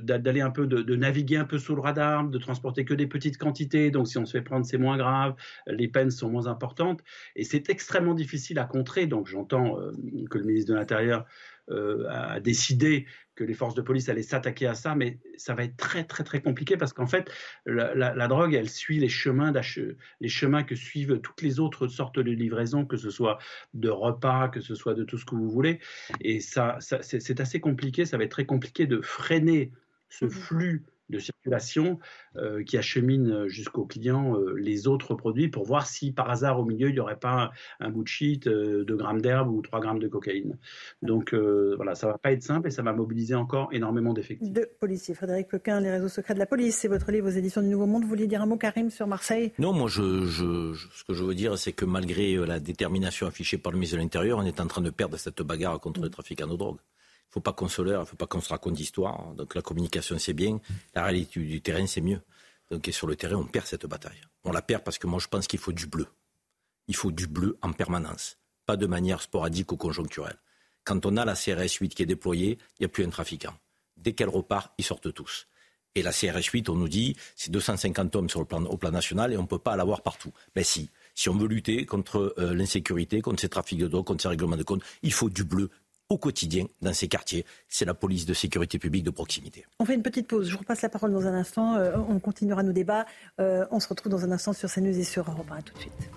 d'aller 0.03 0.41
un 0.41 0.51
peu 0.51 0.67
de, 0.67 0.97
naviguer 0.97 1.37
un 1.37 1.45
peu 1.45 1.59
sous 1.59 1.75
le 1.75 1.81
radar, 1.81 2.25
de 2.25 2.39
transporter 2.39 2.85
que 2.85 2.95
des 2.95 3.07
petites 3.07 3.39
quantités. 3.39 3.91
Donc 3.91 4.09
si 4.09 4.19
on 4.19 4.27
se 4.27 4.33
fait 4.33 4.43
prendre, 4.43 4.67
c'est 4.67 4.79
moins 4.79 4.97
grave, 4.97 5.35
les 5.67 5.89
peines 5.89 6.11
sont 6.11 6.29
moins 6.29 6.47
importantes 6.47 7.01
et 7.37 7.45
c'est 7.45 7.71
extrêmement 7.71 8.15
difficile 8.15 8.59
à 8.59 8.65
contrer. 8.65 9.07
Donc 9.07 9.27
j'entends 9.27 9.79
euh, 9.79 9.90
que 10.29 10.39
le 10.39 10.45
ministre 10.45 10.73
de 10.73 10.79
l'Intérieur 10.79 11.27
euh, 11.71 12.07
a 12.09 12.41
décidé 12.41 13.07
que 13.37 13.45
les 13.45 13.55
forces 13.55 13.75
de 13.75 13.81
police 13.81 14.09
allaient 14.09 14.23
s'attaquer 14.23 14.67
à 14.67 14.75
ça, 14.75 14.95
mais 14.95 15.19
ça 15.37 15.55
va 15.55 15.65
être 15.65 15.77
très 15.77 16.05
très 16.05 16.25
très 16.25 16.43
compliqué 16.43 16.77
parce 16.77 16.93
qu'en 16.93 17.07
fait, 17.07 17.31
la, 17.65 18.29
drogue, 18.29 18.55
elle 18.55 18.69
suit 18.69 18.99
les 18.99 19.09
chemins, 19.09 19.53
les 20.21 20.29
chemins 20.29 20.63
que 20.63 20.75
suivent 20.75 21.21
toutes 21.21 21.41
les 21.43 21.61
autres 21.61 21.87
sortes 21.87 22.19
de 22.19 22.31
livraisons, 22.31 22.85
que 22.85 22.97
ce 22.97 23.11
soit 23.11 23.39
de 23.73 23.89
repas, 23.89 24.49
que 24.49 24.61
ce 24.61 24.75
soit 24.75 24.95
de 24.95 25.05
tout 25.05 25.17
ce 25.17 25.25
que 25.25 25.35
vous 25.35 25.49
voulez. 25.49 25.79
Et 26.21 26.41
ça, 26.41 26.79
c'est 26.81 27.41
assez 27.41 27.61
compliqué, 27.61 28.05
ça 28.05 28.19
va 28.19 28.25
être 28.25 28.33
très 28.33 28.47
compliqué 28.47 28.87
de 28.87 29.01
freiner 29.01 29.73
ce 30.09 30.25
mmh 30.25 30.31
flux 30.31 30.85
de 31.11 31.19
circulation 31.19 31.99
euh, 32.37 32.63
qui 32.63 32.79
achemine 32.79 33.49
jusqu'au 33.49 33.85
client 33.85 34.37
euh, 34.37 34.55
les 34.55 34.87
autres 34.87 35.15
produits 35.15 35.49
pour 35.49 35.65
voir 35.65 35.87
si 35.87 36.13
par 36.13 36.31
hasard 36.31 36.61
au 36.61 36.65
milieu 36.65 36.89
il 36.89 36.95
n'y 36.95 37.01
aurait 37.01 37.19
pas 37.19 37.51
un, 37.81 37.91
bout 37.91 38.03
de 38.03 38.09
shit, 38.09 38.45
2 38.45 38.85
euh, 38.89 38.97
grammes 38.97 39.21
d'herbe 39.21 39.51
ou 39.51 39.61
3 39.61 39.81
grammes 39.81 39.99
de 39.99 40.09
cocaïne. 40.09 40.59
Donc 41.03 41.35
voilà, 41.35 41.95
ça 41.95 42.07
va 42.07 42.19
pas 42.19 42.33
être 42.33 42.43
simple 42.43 42.69
et 42.69 42.71
ça 42.71 42.83
va 42.83 42.93
mobiliser 42.93 43.35
encore 43.35 43.69
énormément 43.73 44.13
d'effectifs. 44.13 44.53
De 44.53 44.69
policiers. 44.81 45.15
Frédéric 45.15 45.49
Plequin, 45.49 45.81
les 45.81 45.91
réseaux 45.91 46.09
secrets 46.09 46.35
de 46.35 46.39
la 46.39 46.47
police, 46.47 46.77
c'est 46.77 46.89
votre 46.89 47.11
livre 47.11 47.29
aux 47.29 47.33
éditions 47.33 47.63
du 47.63 47.69
Nouveau 47.69 47.87
Monde. 47.87 48.03
Vous 48.03 48.09
vouliez 48.09 48.27
dire 48.27 48.43
un 48.43 48.47
mot, 48.47 48.57
Karim, 48.57 48.91
sur 48.91 49.07
Marseille? 49.07 49.53
Non, 49.59 49.73
moi 49.73 49.89
je, 49.89 50.25
je, 50.27 50.75
ce 50.75 51.05
que 51.05 51.15
je 51.15 51.25
veux 51.25 51.35
dire, 51.35 51.59
c'est 51.59 51.73
que 51.73 51.85
malgré 51.85 52.37
la 52.47 52.61
détermination 52.61 53.27
affichée 53.27 53.59
par 53.59 53.73
le 53.73 53.79
ministre 53.79 53.97
de 53.97 54.03
l'Intérieur, 54.03 54.39
on 54.39 54.45
est 54.45 54.61
en 54.61 54.67
train 54.67 54.83
de 54.83 54.91
perdre 54.91 55.17
cette 55.17 55.43
bagarre 55.43 55.81
contre 55.81 56.01
le 56.01 56.11
trafic 56.11 56.41
en 56.43 56.47
drogue 56.47 56.79
ne 57.31 57.35
faut 57.35 57.41
pas 57.41 57.53
qu'on 57.53 57.69
se 57.69 57.81
leurre, 57.81 58.01
il 58.01 58.05
ne 58.05 58.09
faut 58.09 58.17
pas 58.17 58.27
qu'on 58.27 58.41
se 58.41 58.49
raconte 58.49 58.75
d'histoire. 58.75 59.35
Donc 59.35 59.55
la 59.55 59.63
communication, 59.63 60.19
c'est 60.19 60.33
bien. 60.33 60.61
La 60.95 61.05
réalité 61.05 61.41
du 61.41 61.61
terrain, 61.61 61.87
c'est 61.87 62.01
mieux. 62.01 62.21
Donc 62.71 62.89
sur 62.93 63.07
le 63.07 63.17
terrain, 63.17 63.37
on 63.37 63.45
perd 63.45 63.67
cette 63.67 63.87
bataille. 63.87 64.21
On 64.45 64.53
la 64.53 64.63
perd 64.63 64.83
parce 64.83 64.99
que 64.99 65.07
moi, 65.07 65.19
je 65.21 65.29
pense 65.29 65.47
qu'il 65.47 65.59
faut 65.59 65.73
du 65.73 65.87
bleu. 65.87 66.07
Il 66.89 66.97
faut 66.97 67.13
du 67.13 67.27
bleu 67.27 67.57
en 67.63 67.73
permanence, 67.73 68.39
pas 68.67 68.77
de 68.77 68.87
manière 68.87 69.23
sporadique 69.23 69.71
ou 69.73 69.77
conjoncturelle. 69.77 70.39
Quand 70.85 71.07
on 71.07 71.17
a 71.17 71.25
la 71.25 71.35
CRS 71.35 71.75
8 71.81 71.95
qui 71.95 72.03
est 72.03 72.07
déployée, 72.07 72.59
il 72.79 72.83
n'y 72.83 72.87
a 72.87 72.89
plus 72.89 73.05
un 73.05 73.11
trafiquant. 73.11 73.55
Dès 73.97 74.13
qu'elle 74.13 74.29
repart, 74.29 74.73
ils 74.79 74.85
sortent 74.85 75.13
tous. 75.13 75.47
Et 75.95 76.03
la 76.03 76.13
CRS 76.13 76.45
8, 76.53 76.69
on 76.69 76.77
nous 76.77 76.89
dit, 76.89 77.17
c'est 77.37 77.51
250 77.51 78.15
hommes 78.17 78.29
sur 78.29 78.41
le 78.41 78.47
plan, 78.47 78.65
au 78.65 78.77
plan 78.77 78.91
national 78.91 79.33
et 79.33 79.37
on 79.37 79.43
ne 79.43 79.47
peut 79.47 79.59
pas 79.59 79.77
l'avoir 79.77 80.03
partout. 80.03 80.33
Mais 80.55 80.63
si, 80.63 80.89
si 81.15 81.29
on 81.29 81.37
veut 81.37 81.49
lutter 81.49 81.85
contre 81.85 82.35
euh, 82.39 82.55
l'insécurité, 82.55 83.21
contre 83.21 83.41
ces 83.41 83.49
trafics 83.49 83.79
de 83.79 83.89
drogue, 83.89 84.07
contre 84.07 84.23
ces 84.23 84.29
règlements 84.29 84.57
de 84.57 84.63
compte, 84.63 84.83
il 85.03 85.13
faut 85.13 85.29
du 85.29 85.45
bleu 85.45 85.71
au 86.11 86.19
quotidien 86.19 86.67
dans 86.83 86.93
ces 86.93 87.09
quartiers. 87.09 87.47
C'est 87.69 87.87
la 87.87 87.95
police 87.95 88.27
de 88.27 88.35
sécurité 88.35 88.79
publique 88.79 89.05
de 89.05 89.11
proximité. 89.11 89.65
On 89.79 89.85
fait 89.85 89.95
une 89.95 90.03
petite 90.03 90.27
pause. 90.27 90.49
Je 90.49 90.53
vous 90.53 90.59
repasse 90.59 90.83
la 90.83 90.89
parole 90.89 91.13
dans 91.13 91.27
un 91.27 91.35
instant. 91.35 91.77
Euh, 91.77 91.97
on 92.09 92.19
continuera 92.19 92.63
nos 92.63 92.73
débats. 92.73 93.07
Euh, 93.41 93.65
on 93.71 93.81
se 93.81 93.89
retrouve 93.89 94.11
dans 94.13 94.25
un 94.25 94.33
instant 94.33 94.53
sur 94.53 94.71
CNews 94.71 94.99
et 94.99 95.05
sur 95.05 95.31
Europe 95.31 95.51
1. 95.51 95.63
tout 95.63 95.75
de 95.75 95.79
suite. 95.79 96.11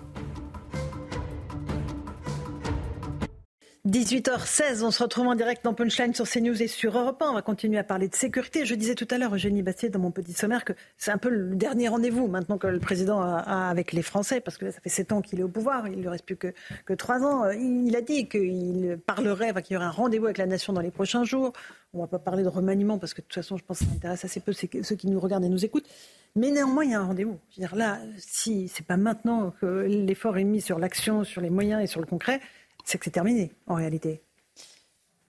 18h16, 3.86 4.82
on 4.82 4.90
se 4.90 5.02
retrouve 5.02 5.26
en 5.26 5.34
direct 5.34 5.62
dans 5.62 5.74
Punchline 5.74 6.14
sur 6.14 6.26
CNews 6.26 6.62
et 6.62 6.68
sur 6.68 6.98
Europe 6.98 7.20
1. 7.20 7.26
On 7.28 7.34
va 7.34 7.42
continuer 7.42 7.76
à 7.76 7.84
parler 7.84 8.08
de 8.08 8.14
sécurité. 8.14 8.64
Je 8.64 8.74
disais 8.74 8.94
tout 8.94 9.06
à 9.10 9.18
l'heure, 9.18 9.34
Eugénie 9.34 9.60
Bastier, 9.60 9.90
dans 9.90 9.98
mon 9.98 10.10
petit 10.10 10.32
sommaire, 10.32 10.64
que 10.64 10.72
c'est 10.96 11.10
un 11.10 11.18
peu 11.18 11.28
le 11.28 11.54
dernier 11.54 11.88
rendez-vous 11.88 12.26
maintenant 12.26 12.56
que 12.56 12.66
le 12.66 12.78
président 12.78 13.20
a, 13.20 13.68
avec 13.68 13.92
les 13.92 14.00
Français, 14.00 14.40
parce 14.40 14.56
que 14.56 14.70
ça 14.70 14.80
fait 14.80 14.88
sept 14.88 15.12
ans 15.12 15.20
qu'il 15.20 15.38
est 15.38 15.42
au 15.42 15.48
pouvoir, 15.48 15.86
il 15.86 16.00
ne 16.00 16.08
reste 16.08 16.24
plus 16.24 16.38
que, 16.38 16.54
que 16.86 16.94
3 16.94 17.24
ans. 17.24 17.50
Il 17.50 17.94
a 17.94 18.00
dit 18.00 18.26
qu'il 18.26 18.98
parlerait, 19.04 19.52
qu'il 19.62 19.74
y 19.74 19.76
aurait 19.76 19.84
un 19.84 19.90
rendez-vous 19.90 20.24
avec 20.24 20.38
la 20.38 20.46
nation 20.46 20.72
dans 20.72 20.80
les 20.80 20.90
prochains 20.90 21.24
jours. 21.24 21.52
On 21.92 21.98
ne 21.98 22.02
va 22.04 22.08
pas 22.08 22.18
parler 22.18 22.42
de 22.42 22.48
remaniement, 22.48 22.96
parce 22.96 23.12
que 23.12 23.20
de 23.20 23.26
toute 23.26 23.34
façon, 23.34 23.58
je 23.58 23.64
pense 23.64 23.80
que 23.80 23.84
ça 23.84 23.90
intéresse 23.94 24.24
assez 24.24 24.40
peu 24.40 24.54
ceux 24.54 24.96
qui 24.96 25.08
nous 25.08 25.20
regardent 25.20 25.44
et 25.44 25.50
nous 25.50 25.66
écoutent. 25.66 25.90
Mais 26.36 26.50
néanmoins, 26.50 26.84
il 26.84 26.92
y 26.92 26.94
a 26.94 27.00
un 27.00 27.04
rendez-vous. 27.04 27.38
Là, 27.74 27.98
si 28.16 28.66
c'est 28.68 28.86
pas 28.86 28.96
maintenant 28.96 29.52
que 29.60 29.66
l'effort 29.86 30.38
est 30.38 30.44
mis 30.44 30.62
sur 30.62 30.78
l'action, 30.78 31.22
sur 31.22 31.42
les 31.42 31.50
moyens 31.50 31.82
et 31.82 31.86
sur 31.86 32.00
le 32.00 32.06
concret, 32.06 32.40
c'est 32.84 32.98
que 32.98 33.04
c'est 33.04 33.10
terminé, 33.10 33.52
en 33.66 33.74
réalité. 33.74 34.22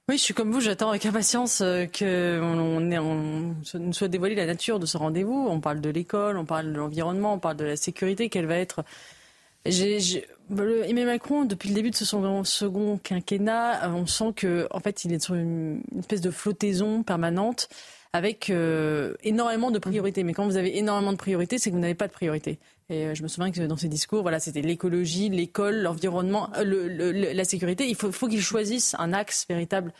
Oui, 0.07 0.19
je 0.19 0.23
suis 0.23 0.35
comme 0.35 0.51
vous, 0.51 0.61
j'attends 0.61 0.89
avec 0.89 1.03
impatience 1.07 1.61
euh, 1.61 1.87
que 1.87 2.39
on, 2.39 2.79
nous 2.79 3.93
soit 3.93 4.07
dévoilée 4.07 4.35
la 4.35 4.45
nature 4.45 4.79
de 4.79 4.85
ce 4.85 4.97
rendez-vous. 4.97 5.47
On 5.49 5.59
parle 5.59 5.81
de 5.81 5.89
l'école, 5.89 6.37
on 6.37 6.45
parle 6.45 6.71
de 6.71 6.77
l'environnement, 6.77 7.33
on 7.33 7.39
parle 7.39 7.57
de 7.57 7.65
la 7.65 7.75
sécurité, 7.75 8.29
quelle 8.29 8.45
va 8.45 8.57
être. 8.57 8.83
Emmanuel 9.65 11.07
Macron, 11.07 11.45
depuis 11.45 11.69
le 11.69 11.75
début 11.75 11.89
de 11.89 11.95
ce 11.95 12.05
second, 12.05 12.99
quinquennat, 12.99 13.85
euh, 13.85 13.93
on 13.93 14.05
sent 14.05 14.33
que, 14.35 14.67
en 14.69 14.79
fait, 14.79 15.05
il 15.05 15.13
est 15.13 15.23
sur 15.23 15.33
une, 15.33 15.81
espèce 15.97 16.21
de 16.21 16.29
flottaison 16.29 17.01
permanente 17.01 17.67
avec 18.13 18.51
euh, 18.51 19.15
énormément 19.23 19.71
de 19.71 19.79
priorités. 19.79 20.23
Mais 20.23 20.33
quand 20.33 20.45
vous 20.45 20.57
avez 20.57 20.77
énormément 20.77 21.13
de 21.13 21.17
priorités, 21.17 21.57
c'est 21.57 21.71
que 21.71 21.75
vous 21.75 21.81
n'avez 21.81 21.95
pas 21.95 22.07
de 22.07 22.13
priorité. 22.13 22.59
Et 22.89 23.05
euh, 23.05 23.15
je 23.15 23.23
me 23.23 23.27
souviens 23.27 23.51
que 23.51 23.61
dans 23.61 23.77
ses 23.77 23.87
discours, 23.87 24.21
voilà, 24.21 24.39
c'était 24.39 24.61
l'écologie, 24.61 25.29
l'école, 25.29 25.81
l'environnement, 25.81 26.49
euh, 26.57 27.33
la 27.33 27.43
sécurité. 27.43 27.87
Il 27.87 27.95
faut, 27.95 28.11
faut 28.11 28.27
qu'il 28.27 28.41
choisisse 28.41 28.95
un 28.99 29.13
axe 29.13 29.45
véritable 29.49 29.91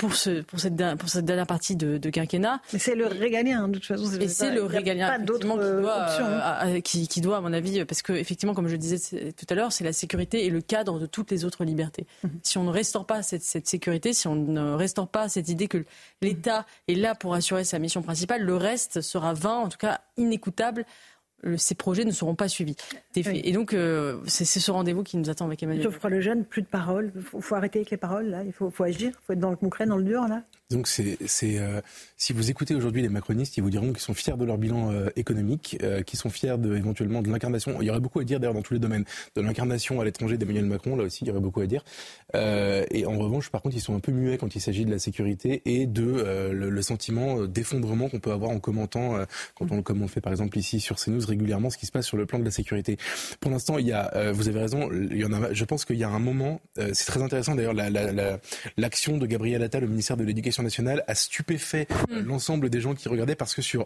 pour, 0.00 0.14
ce, 0.14 0.40
pour, 0.40 0.58
cette, 0.58 0.76
pour 0.96 1.08
cette 1.10 1.26
dernière 1.26 1.46
partie 1.46 1.76
de, 1.76 1.98
quinquennat. 2.10 2.60
Mais 2.72 2.78
c'est 2.78 2.94
le 2.94 3.06
régalien, 3.06 3.68
de 3.68 3.74
toute 3.74 3.86
façon. 3.86 4.18
Et 4.18 4.28
c'est 4.28 4.50
le 4.50 4.64
régalien 4.64 5.08
pas 5.08 5.18
d'autres 5.18 5.46
qui, 5.46 5.82
doit, 5.82 6.64
euh, 6.64 6.80
qui, 6.80 7.06
qui, 7.06 7.20
doit, 7.20 7.36
à 7.36 7.40
mon 7.42 7.52
avis, 7.52 7.84
parce 7.84 8.00
que 8.00 8.14
effectivement, 8.14 8.54
comme 8.54 8.66
je 8.66 8.72
le 8.72 8.78
disais 8.78 9.32
tout 9.32 9.46
à 9.50 9.54
l'heure, 9.54 9.72
c'est 9.72 9.84
la 9.84 9.92
sécurité 9.92 10.46
et 10.46 10.50
le 10.50 10.62
cadre 10.62 10.98
de 10.98 11.04
toutes 11.04 11.30
les 11.30 11.44
autres 11.44 11.64
libertés. 11.64 12.06
Mhm. 12.24 12.30
Si 12.42 12.56
on 12.56 12.64
ne 12.64 12.70
restaure 12.70 13.04
pas 13.06 13.22
cette, 13.22 13.42
cette, 13.42 13.68
sécurité, 13.68 14.14
si 14.14 14.26
on 14.26 14.34
ne 14.34 14.72
restaure 14.72 15.08
pas 15.08 15.28
cette 15.28 15.50
idée 15.50 15.68
que 15.68 15.84
l'État 16.22 16.64
est 16.88 16.94
là 16.94 17.14
pour 17.14 17.34
assurer 17.34 17.64
sa 17.64 17.78
mission 17.78 18.00
principale, 18.00 18.42
le 18.42 18.56
reste 18.56 19.02
sera 19.02 19.34
vain, 19.34 19.56
en 19.56 19.68
tout 19.68 19.78
cas 19.78 20.00
inécoutable 20.16 20.86
ces 21.56 21.74
projets 21.74 22.04
ne 22.04 22.10
seront 22.10 22.34
pas 22.34 22.48
suivis. 22.48 22.76
Et 23.16 23.52
donc, 23.52 23.74
euh, 23.74 24.18
c'est 24.26 24.44
ce 24.44 24.70
rendez-vous 24.70 25.02
qui 25.02 25.16
nous 25.16 25.30
attend 25.30 25.46
avec 25.46 25.62
Emmanuel. 25.62 25.82
Geoffroy 25.82 26.10
Lejeune, 26.10 26.44
plus 26.44 26.62
de 26.62 26.66
paroles. 26.66 27.12
Il 27.14 27.42
faut, 27.42 27.54
arrêter 27.54 27.80
avec 27.80 27.90
les 27.90 27.96
paroles, 27.96 28.26
là. 28.26 28.42
Il 28.44 28.52
faut, 28.52 28.70
faut 28.70 28.84
agir. 28.84 29.10
Il 29.10 29.26
faut 29.26 29.32
être 29.32 29.40
dans 29.40 29.50
le 29.50 29.56
concret, 29.56 29.86
dans 29.86 29.96
le 29.96 30.04
dur, 30.04 30.26
là. 30.28 30.42
Donc 30.70 30.86
c'est, 30.86 31.18
euh, 31.58 31.80
si 32.16 32.32
vous 32.32 32.48
écoutez 32.48 32.76
aujourd'hui 32.76 33.02
les 33.02 33.08
macronistes, 33.08 33.56
ils 33.56 33.60
vous 33.60 33.70
diront 33.70 33.92
qu'ils 33.92 34.02
sont 34.02 34.14
fiers 34.14 34.36
de 34.36 34.44
leur 34.44 34.56
bilan 34.56 34.92
euh, 34.92 35.08
économique, 35.16 35.76
euh, 35.82 36.02
qu'ils 36.02 36.18
sont 36.18 36.30
fiers 36.30 36.58
de, 36.58 36.76
éventuellement 36.76 37.22
de 37.22 37.30
l'incarnation. 37.30 37.78
Il 37.80 37.88
y 37.88 37.90
aurait 37.90 37.98
beaucoup 37.98 38.20
à 38.20 38.24
dire 38.24 38.38
d'ailleurs 38.38 38.54
dans 38.54 38.62
tous 38.62 38.74
les 38.74 38.80
domaines, 38.80 39.04
de 39.34 39.40
l'incarnation 39.40 40.00
à 40.00 40.04
l'étranger 40.04 40.38
d'Emmanuel 40.38 40.66
Macron, 40.66 40.94
là 40.94 41.04
aussi 41.04 41.24
il 41.24 41.28
y 41.28 41.30
aurait 41.32 41.40
beaucoup 41.40 41.60
à 41.60 41.66
dire. 41.66 41.82
et 42.34 43.04
en 43.04 43.18
revanche, 43.18 43.50
par 43.50 43.62
contre, 43.62 43.76
ils 43.76 43.80
sont 43.80 43.96
un 43.96 44.00
peu 44.00 44.12
muets 44.12 44.38
quand 44.38 44.54
il 44.54 44.60
s'agit 44.60 44.84
de 44.84 44.92
la 44.92 45.00
sécurité 45.00 45.62
et 45.64 45.86
de 45.86 46.50
le, 46.52 46.82
sentiment 46.82 47.44
d'effondrement 47.44 48.08
qu'on 48.08 48.20
peut 48.20 48.32
avoir 48.32 48.50
en 48.50 48.60
commentant, 48.60 49.16
quand 49.54 49.70
on, 49.70 49.82
comme 49.82 49.98
on 49.98 50.04
le 50.04 50.08
fait 50.08 50.22
par 50.22 50.32
exemple 50.32 50.56
ici 50.56 50.80
sur 50.80 50.96
CNews 50.96 51.26
régulièrement, 51.26 51.68
ce 51.68 51.76
qui 51.76 51.86
se 51.86 51.92
passe 51.92 52.06
sur 52.06 52.16
le 52.16 52.26
plan 52.26 52.38
de 52.38 52.44
la 52.44 52.50
sécurité. 52.50 52.96
Pour 53.40 53.50
l'instant, 53.50 53.76
il 53.78 53.86
y 53.86 53.92
a, 53.92 54.32
vous 54.32 54.48
avez 54.48 54.60
raison, 54.60 54.88
il 54.92 55.18
y 55.18 55.24
en 55.24 55.32
a. 55.32 55.52
Je 55.52 55.64
pense 55.64 55.84
qu'il 55.84 55.96
y 55.96 56.04
a 56.04 56.08
un 56.08 56.18
moment, 56.20 56.60
c'est 56.76 57.06
très 57.06 57.22
intéressant 57.22 57.54
d'ailleurs 57.56 57.74
l'action 57.74 59.12
la, 59.14 59.18
de 59.18 59.26
Gabriel 59.26 59.62
Attal, 59.62 59.82
le 59.82 59.88
ministère 59.88 60.16
de 60.16 60.24
l'Éducation 60.24 60.59
nationale 60.62 61.04
a 61.06 61.14
stupéfait 61.14 61.86
euh, 62.10 62.22
mm. 62.22 62.26
l'ensemble 62.26 62.70
des 62.70 62.80
gens 62.80 62.94
qui 62.94 63.08
regardaient 63.08 63.36
parce 63.36 63.54
que 63.54 63.62
sur 63.62 63.82
euh, 63.82 63.84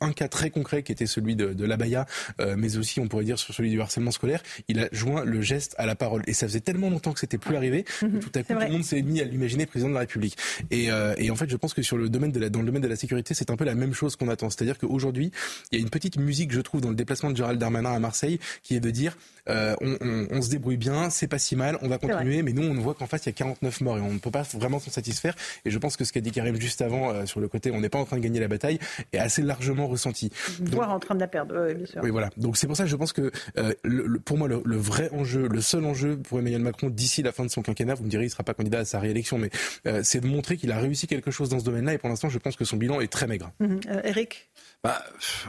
un 0.00 0.12
cas 0.12 0.28
très 0.28 0.50
concret 0.50 0.82
qui 0.82 0.92
était 0.92 1.06
celui 1.06 1.34
de, 1.34 1.54
de 1.54 1.64
l'abaya, 1.64 2.06
euh, 2.40 2.56
mais 2.58 2.76
aussi 2.76 3.00
on 3.00 3.08
pourrait 3.08 3.24
dire 3.24 3.38
sur 3.38 3.54
celui 3.54 3.70
du 3.70 3.80
harcèlement 3.80 4.10
scolaire, 4.10 4.42
il 4.68 4.78
a 4.80 4.88
joint 4.92 5.24
le 5.24 5.40
geste 5.40 5.74
à 5.78 5.86
la 5.86 5.94
parole. 5.94 6.22
Et 6.26 6.34
ça 6.34 6.46
faisait 6.46 6.60
tellement 6.60 6.90
longtemps 6.90 7.12
que 7.12 7.20
c'était 7.20 7.38
plus 7.38 7.56
arrivé 7.56 7.84
que 7.84 8.06
mm-hmm. 8.06 8.18
tout 8.20 8.30
à 8.34 8.42
coup 8.42 8.52
tout 8.52 8.60
le 8.60 8.68
monde 8.68 8.84
s'est 8.84 9.02
mis 9.02 9.20
à 9.20 9.24
l'imaginer 9.24 9.66
président 9.66 9.88
de 9.88 9.94
la 9.94 10.00
République. 10.00 10.36
Et, 10.70 10.88
et, 11.16 11.30
en 11.30 11.36
fait, 11.36 11.48
je 11.48 11.56
pense 11.56 11.74
que 11.74 11.82
sur 11.82 11.96
le 11.96 12.08
domaine 12.08 12.32
de 12.32 12.40
la, 12.40 12.50
dans 12.50 12.60
le 12.60 12.66
domaine 12.66 12.82
de 12.82 12.88
la 12.88 12.96
sécurité, 12.96 13.34
c'est 13.34 13.50
un 13.50 13.56
peu 13.56 13.64
la 13.64 13.74
même 13.74 13.94
chose 13.94 14.16
qu'on 14.16 14.28
attend. 14.28 14.50
C'est-à-dire 14.50 14.78
qu'aujourd'hui, 14.78 15.32
il 15.70 15.78
y 15.78 15.80
a 15.80 15.82
une 15.82 15.90
petite 15.90 16.18
musique, 16.18 16.52
je 16.52 16.60
trouve, 16.60 16.80
dans 16.80 16.90
le 16.90 16.94
déplacement 16.94 17.30
de 17.30 17.36
Gérald 17.36 17.58
Darmanin 17.58 17.92
à 17.92 17.98
Marseille, 17.98 18.38
qui 18.62 18.74
est 18.76 18.80
de 18.80 18.90
dire 18.90 19.16
on, 19.48 19.74
on, 19.80 20.26
on, 20.30 20.42
se 20.42 20.50
débrouille 20.50 20.76
bien, 20.76 21.10
c'est 21.10 21.26
pas 21.26 21.38
si 21.38 21.56
mal, 21.56 21.78
on 21.82 21.88
va 21.88 21.98
continuer, 21.98 22.42
mais 22.42 22.52
nous 22.52 22.62
on 22.62 22.74
voit 22.80 22.94
qu'en 22.94 23.06
face 23.06 23.24
il 23.24 23.30
y 23.30 23.30
a 23.30 23.32
49 23.32 23.80
morts 23.80 23.98
et 23.98 24.00
on 24.00 24.12
ne 24.12 24.18
peut 24.18 24.30
pas 24.30 24.42
vraiment 24.54 24.78
s'en 24.78 24.90
satisfaire. 24.90 25.34
Et 25.64 25.70
je 25.70 25.78
pense 25.78 25.96
que 25.96 26.04
ce 26.04 26.12
qu'a 26.12 26.20
dit 26.20 26.30
Karim 26.30 26.60
juste 26.60 26.80
avant 26.80 27.10
euh, 27.10 27.26
sur 27.26 27.40
le 27.40 27.48
côté, 27.48 27.70
on 27.70 27.80
n'est 27.80 27.88
pas 27.88 27.98
en 27.98 28.04
train 28.04 28.16
de 28.16 28.22
gagner 28.22 28.40
la 28.40 28.48
bataille, 28.48 28.78
est 29.12 29.18
assez 29.18 29.41
largement 29.42 29.86
ressenti. 29.86 30.30
Voire 30.60 30.90
en 30.92 30.98
train 30.98 31.14
de 31.14 31.20
la 31.20 31.28
perdre, 31.28 31.66
oui, 31.66 31.74
bien 31.74 31.86
sûr. 31.86 32.00
Oui, 32.02 32.10
voilà. 32.10 32.30
Donc 32.36 32.56
c'est 32.56 32.66
pour 32.66 32.76
ça 32.76 32.84
que 32.84 32.90
je 32.90 32.96
pense 32.96 33.12
que 33.12 33.30
euh, 33.58 33.72
le, 33.84 34.18
pour 34.18 34.38
moi, 34.38 34.48
le, 34.48 34.76
vrai 34.76 35.10
enjeu, 35.12 35.48
le 35.48 35.60
seul 35.60 35.84
enjeu 35.84 36.16
pour 36.18 36.38
Emmanuel 36.38 36.62
Macron 36.62 36.90
d'ici 36.90 37.22
la 37.22 37.32
fin 37.32 37.44
de 37.44 37.50
son 37.50 37.62
quinquennat, 37.62 37.94
vous 37.94 38.04
me 38.04 38.08
direz, 38.08 38.24
il 38.24 38.26
ne 38.26 38.32
sera 38.32 38.44
pas 38.44 38.54
candidat 38.54 38.80
à 38.80 38.84
sa 38.84 39.00
réélection, 39.00 39.38
mais 39.38 39.50
euh, 39.86 40.00
c'est 40.02 40.20
de 40.20 40.26
montrer 40.26 40.56
qu'il 40.56 40.72
a 40.72 40.78
réussi 40.78 41.06
quelque 41.06 41.30
chose 41.30 41.48
dans 41.48 41.58
ce 41.58 41.64
domaine-là. 41.64 41.94
Et 41.94 41.98
pour 41.98 42.08
l'instant, 42.08 42.28
je 42.28 42.38
pense 42.38 42.56
que 42.56 42.64
son 42.64 42.76
bilan 42.76 43.00
est 43.00 43.12
très 43.12 43.26
maigre. 43.26 43.52
Mhm. 43.60 43.80
Eric 44.04 44.48
bah, 44.84 45.00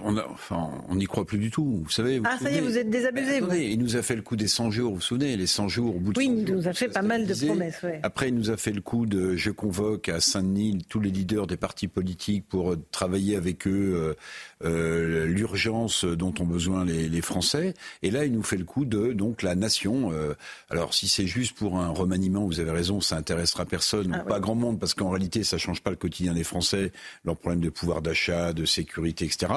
on 0.04 0.16
enfin, 0.18 0.70
on 0.90 0.96
n'y 0.96 1.06
croit 1.06 1.26
plus 1.26 1.40
du 1.40 1.50
tout. 1.50 1.82
Vous 1.84 1.90
savez. 1.90 2.22
ah, 2.24 2.38
ça 2.40 2.52
y 2.52 2.58
est, 2.58 2.62
vous 2.62 2.78
êtes 2.78 2.92
désabusé. 2.92 3.40
vous. 3.40 3.52
il 3.52 3.80
nous 3.80 3.96
a 3.96 4.04
fait 4.04 4.16
le 4.16 4.22
coup 4.22 4.36
des 4.36 4.48
100 4.48 4.70
jours. 4.70 4.90
Vous 4.92 4.96
vous 4.98 5.02
souvenez, 5.02 5.36
les 5.36 5.48
100 5.48 5.70
jours 5.70 5.96
au 5.96 6.00
bout 6.00 6.14
de 6.14 6.20
Oui, 6.20 6.26
il 6.26 6.54
nous 6.54 6.68
a 6.68 6.74
fait 6.74 6.88
pas 6.88 7.02
mal 7.02 7.26
de 7.26 7.34
promesses. 7.34 7.82
Ouais. 7.82 8.00
Après, 8.04 8.30
il 8.30 8.36
nous 8.36 8.52
a 8.52 8.58
fait 8.58 8.72
le 8.72 8.82
coup 8.82 9.08
de 9.08 9.36
je 9.36 9.50
convoque 9.50 10.08
à 10.08 10.20
Saint-Denis 10.22 10.86
tous 10.88 11.00
les 11.00 11.10
leaders 11.10 11.48
des 11.48 11.58
partis 11.58 11.88
politiques 11.88 12.48
pour 12.48 12.74
euh, 12.74 12.86
travailler 12.92 13.36
avec 13.36 13.66
eux 13.66 14.16
euh, 14.64 15.26
l'urgence 15.26 16.06
dont 16.06 16.34
ont 16.40 16.46
besoin 16.46 16.86
les, 16.86 17.10
les, 17.10 17.22
Français. 17.22 17.74
Et 18.02 18.12
là, 18.12 18.26
il 18.26 18.32
nous 18.32 18.44
fait 18.44 18.58
le 18.58 18.66
coup 18.66 18.86
de 18.86 19.14
donc 19.14 19.42
la 19.42 19.56
nation. 19.56 20.12
Euh, 20.12 20.34
alors, 20.70 20.94
si 20.94 21.08
c'est 21.08 21.28
juste 21.28 21.56
pour 21.58 21.80
un 21.80 21.90
remaniement, 21.90 22.46
vous 22.46 22.60
avez 22.60 22.72
raison, 22.72 23.02
ça 23.02 23.18
intéressera 23.18 23.66
personne, 23.66 24.14
ah 24.14 24.24
pas 24.24 24.40
grand 24.40 24.56
monde, 24.56 24.80
parce 24.80 24.94
qu'en 24.94 25.10
réalité, 25.10 25.44
ça 25.44 25.58
change 25.58 25.82
pas 25.82 25.90
le 25.90 25.96
quotidien 25.96 26.34
des 26.34 26.44
Français, 26.44 26.92
leurs 27.26 27.38
problèmes 27.38 27.62
de 27.62 27.70
pouvoir 27.70 28.02
d'achat, 28.02 28.54
de 28.54 28.66
sécurité, 28.66 29.26
etc. 29.26 29.54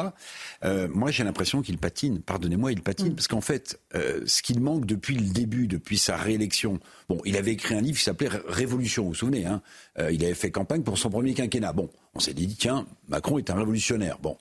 Euh, 0.65 0.89
moi, 0.93 1.11
j'ai 1.11 1.25
l'impression 1.25 1.63
qu'il 1.63 1.79
patine. 1.79 2.21
Pardonnez-moi, 2.21 2.73
il 2.73 2.83
patine, 2.83 3.13
mm. 3.13 3.15
parce 3.15 3.29
qu'en 3.29 3.41
fait, 3.41 3.81
ce 3.95 4.43
qu'il 4.43 4.61
manque 4.61 4.87
depuis 4.87 5.17
le 5.17 5.27
début, 5.33 5.67
depuis 5.67 5.99
sa 5.99 6.17
réélection, 6.17 6.81
bon, 7.09 7.21
il 7.25 7.37
avait 7.37 7.53
écrit 7.53 7.75
un 7.75 7.81
livre 7.81 7.99
qui 7.99 8.05
s'appelait 8.05 8.31
Révolution, 8.49 9.05
vous 9.05 9.09
vous 9.11 9.15
souvenez, 9.15 9.47
hein 9.47 9.63
euh, 9.99 10.13
il 10.13 10.25
avait 10.25 10.35
fait 10.35 10.51
campagne 10.51 10.83
pour 10.83 10.99
son 10.99 11.11
premier 11.11 11.35
quinquennat. 11.35 11.73
Bon, 11.73 11.89
on 12.15 12.21
s'est 12.21 12.35
dit, 12.35 12.49
tiens, 12.49 12.87
Macron 13.09 13.39
est 13.39 13.51
un 13.51 13.55
révolutionnaire. 13.55 14.19
Bon, 14.19 14.37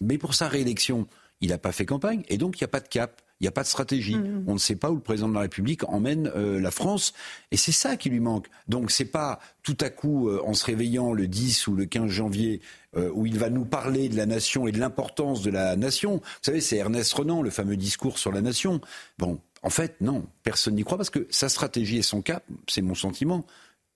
mais 0.00 0.18
pour 0.18 0.34
sa 0.34 0.48
réélection, 0.48 1.06
il 1.40 1.50
n'a 1.50 1.58
pas 1.58 1.72
fait 1.72 1.86
campagne, 1.86 2.22
et 2.28 2.38
donc 2.38 2.60
il 2.60 2.64
n'y 2.64 2.66
a 2.66 2.68
pas 2.68 2.80
de 2.80 2.88
cap. 2.88 3.20
Il 3.40 3.44
n'y 3.44 3.48
a 3.48 3.52
pas 3.52 3.62
de 3.62 3.68
stratégie. 3.68 4.16
Mm. 4.16 4.44
On 4.46 4.54
ne 4.54 4.58
sait 4.58 4.76
pas 4.76 4.90
où 4.90 4.96
le 4.96 5.00
président 5.00 5.28
de 5.28 5.34
la 5.34 5.40
République 5.40 5.88
emmène 5.88 6.30
euh, 6.36 6.60
la 6.60 6.70
France. 6.70 7.14
Et 7.50 7.56
c'est 7.56 7.72
ça 7.72 7.96
qui 7.96 8.10
lui 8.10 8.20
manque. 8.20 8.48
Donc 8.68 8.90
c'est 8.90 9.06
pas 9.06 9.40
tout 9.62 9.78
à 9.80 9.88
coup, 9.88 10.28
euh, 10.28 10.42
en 10.44 10.52
se 10.52 10.66
réveillant 10.66 11.14
le 11.14 11.26
10 11.26 11.66
ou 11.66 11.74
le 11.74 11.86
15 11.86 12.10
janvier, 12.10 12.60
euh, 12.96 13.10
où 13.14 13.24
il 13.24 13.38
va 13.38 13.48
nous 13.48 13.64
parler 13.64 14.10
de 14.10 14.16
la 14.16 14.26
nation 14.26 14.66
et 14.66 14.72
de 14.72 14.78
l'importance 14.78 15.40
de 15.40 15.50
la 15.50 15.74
nation. 15.76 16.16
Vous 16.16 16.22
savez, 16.42 16.60
c'est 16.60 16.76
Ernest 16.76 17.14
Renan, 17.14 17.40
le 17.40 17.50
fameux 17.50 17.76
discours 17.76 18.18
sur 18.18 18.30
la 18.30 18.42
nation. 18.42 18.82
Bon, 19.18 19.40
en 19.62 19.70
fait, 19.70 20.00
non, 20.00 20.26
personne 20.42 20.74
n'y 20.74 20.84
croit 20.84 20.96
parce 20.96 21.10
que 21.10 21.26
sa 21.30 21.48
stratégie 21.48 21.98
et 21.98 22.02
son 22.02 22.22
cap, 22.22 22.44
c'est 22.68 22.82
mon 22.82 22.94
sentiment, 22.94 23.44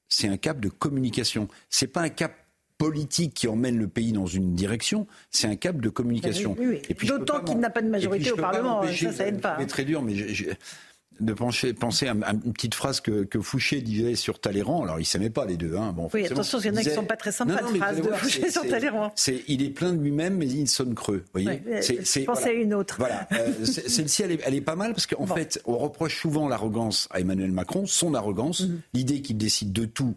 c'est 0.09 0.29
un 0.29 0.37
cap 0.37 0.61
de 0.61 0.69
communication. 0.69 1.49
C'est 1.71 1.87
pas 1.87 2.03
un 2.03 2.11
cap 2.11 2.35
politique 2.77 3.35
qui 3.35 3.49
emmène 3.49 3.79
le 3.79 3.89
pays 3.89 4.13
dans 4.13 4.27
une 4.27 4.55
direction, 4.55 5.07
c'est 5.31 5.47
un 5.47 5.57
cap 5.57 5.81
de 5.81 5.89
communication. 5.89 6.57
D'autant 7.05 7.41
qu'il 7.43 7.59
n'a 7.59 7.71
pas 7.71 7.83
de 7.83 7.89
majorité 7.89 8.33
au 8.33 8.37
Parlement, 8.37 8.83
ça, 8.83 9.13
ça 9.13 9.27
aide 9.27 9.41
pas. 9.41 9.57
C'est 9.61 9.67
très 9.67 9.85
dur, 9.85 10.03
mais 10.03 10.15
de 11.21 11.33
penser, 11.33 11.73
penser 11.73 12.09
à, 12.09 12.13
une 12.13 12.53
petite 12.53 12.75
phrase 12.75 13.01
que, 13.01 13.27
Fouché 13.41 13.81
disait 13.81 14.15
sur 14.15 14.41
Talleyrand. 14.41 14.83
Alors, 14.83 15.01
ils 15.01 15.05
s'aimaient 15.05 15.31
pas 15.31 15.45
les 15.45 15.57
deux. 15.57 15.77
Hein. 15.77 15.93
Bon, 15.93 16.09
oui, 16.13 16.27
attention, 16.27 16.59
il 16.61 16.67
y 16.67 16.71
en 16.71 16.77
a 16.77 16.83
qui 16.83 16.91
sont 16.91 17.05
pas 17.05 17.17
très 17.17 17.33
sympas, 17.33 17.63
de 17.63 17.79
phrase 17.79 18.01
de 18.01 18.11
Fouché 18.13 18.51
sur 18.51 18.67
Talleyrand. 18.67 19.13
il 19.49 19.63
est 19.63 19.71
plein 19.71 19.93
de 19.93 20.03
lui-même, 20.03 20.37
mais 20.37 20.47
il 20.47 20.69
sonne 20.69 20.95
creux. 20.95 21.25
Voyez 21.33 21.63
je 21.65 22.25
pensais 22.25 22.51
à 22.51 22.53
une 22.53 22.75
autre. 22.75 22.97
Voilà. 22.99 23.27
Euh, 23.33 23.65
celle-ci, 23.65 24.23
elle, 24.23 24.39
elle, 24.45 24.55
est 24.55 24.61
pas 24.61 24.77
mal 24.77 24.93
parce 24.93 25.07
qu'en 25.07 25.27
fait, 25.27 25.61
on 25.65 25.77
reproche 25.77 26.21
souvent 26.21 26.49
l'arrogance 26.49 27.09
à 27.11 27.21
Emmanuel 27.21 27.53
Macron, 27.53 27.87
son 27.87 28.15
arrogance, 28.15 28.61
mhm. 28.61 28.81
l'idée 28.93 29.23
qu'il 29.23 29.37
décide 29.37 29.73
de 29.73 29.85
tout 29.85 30.17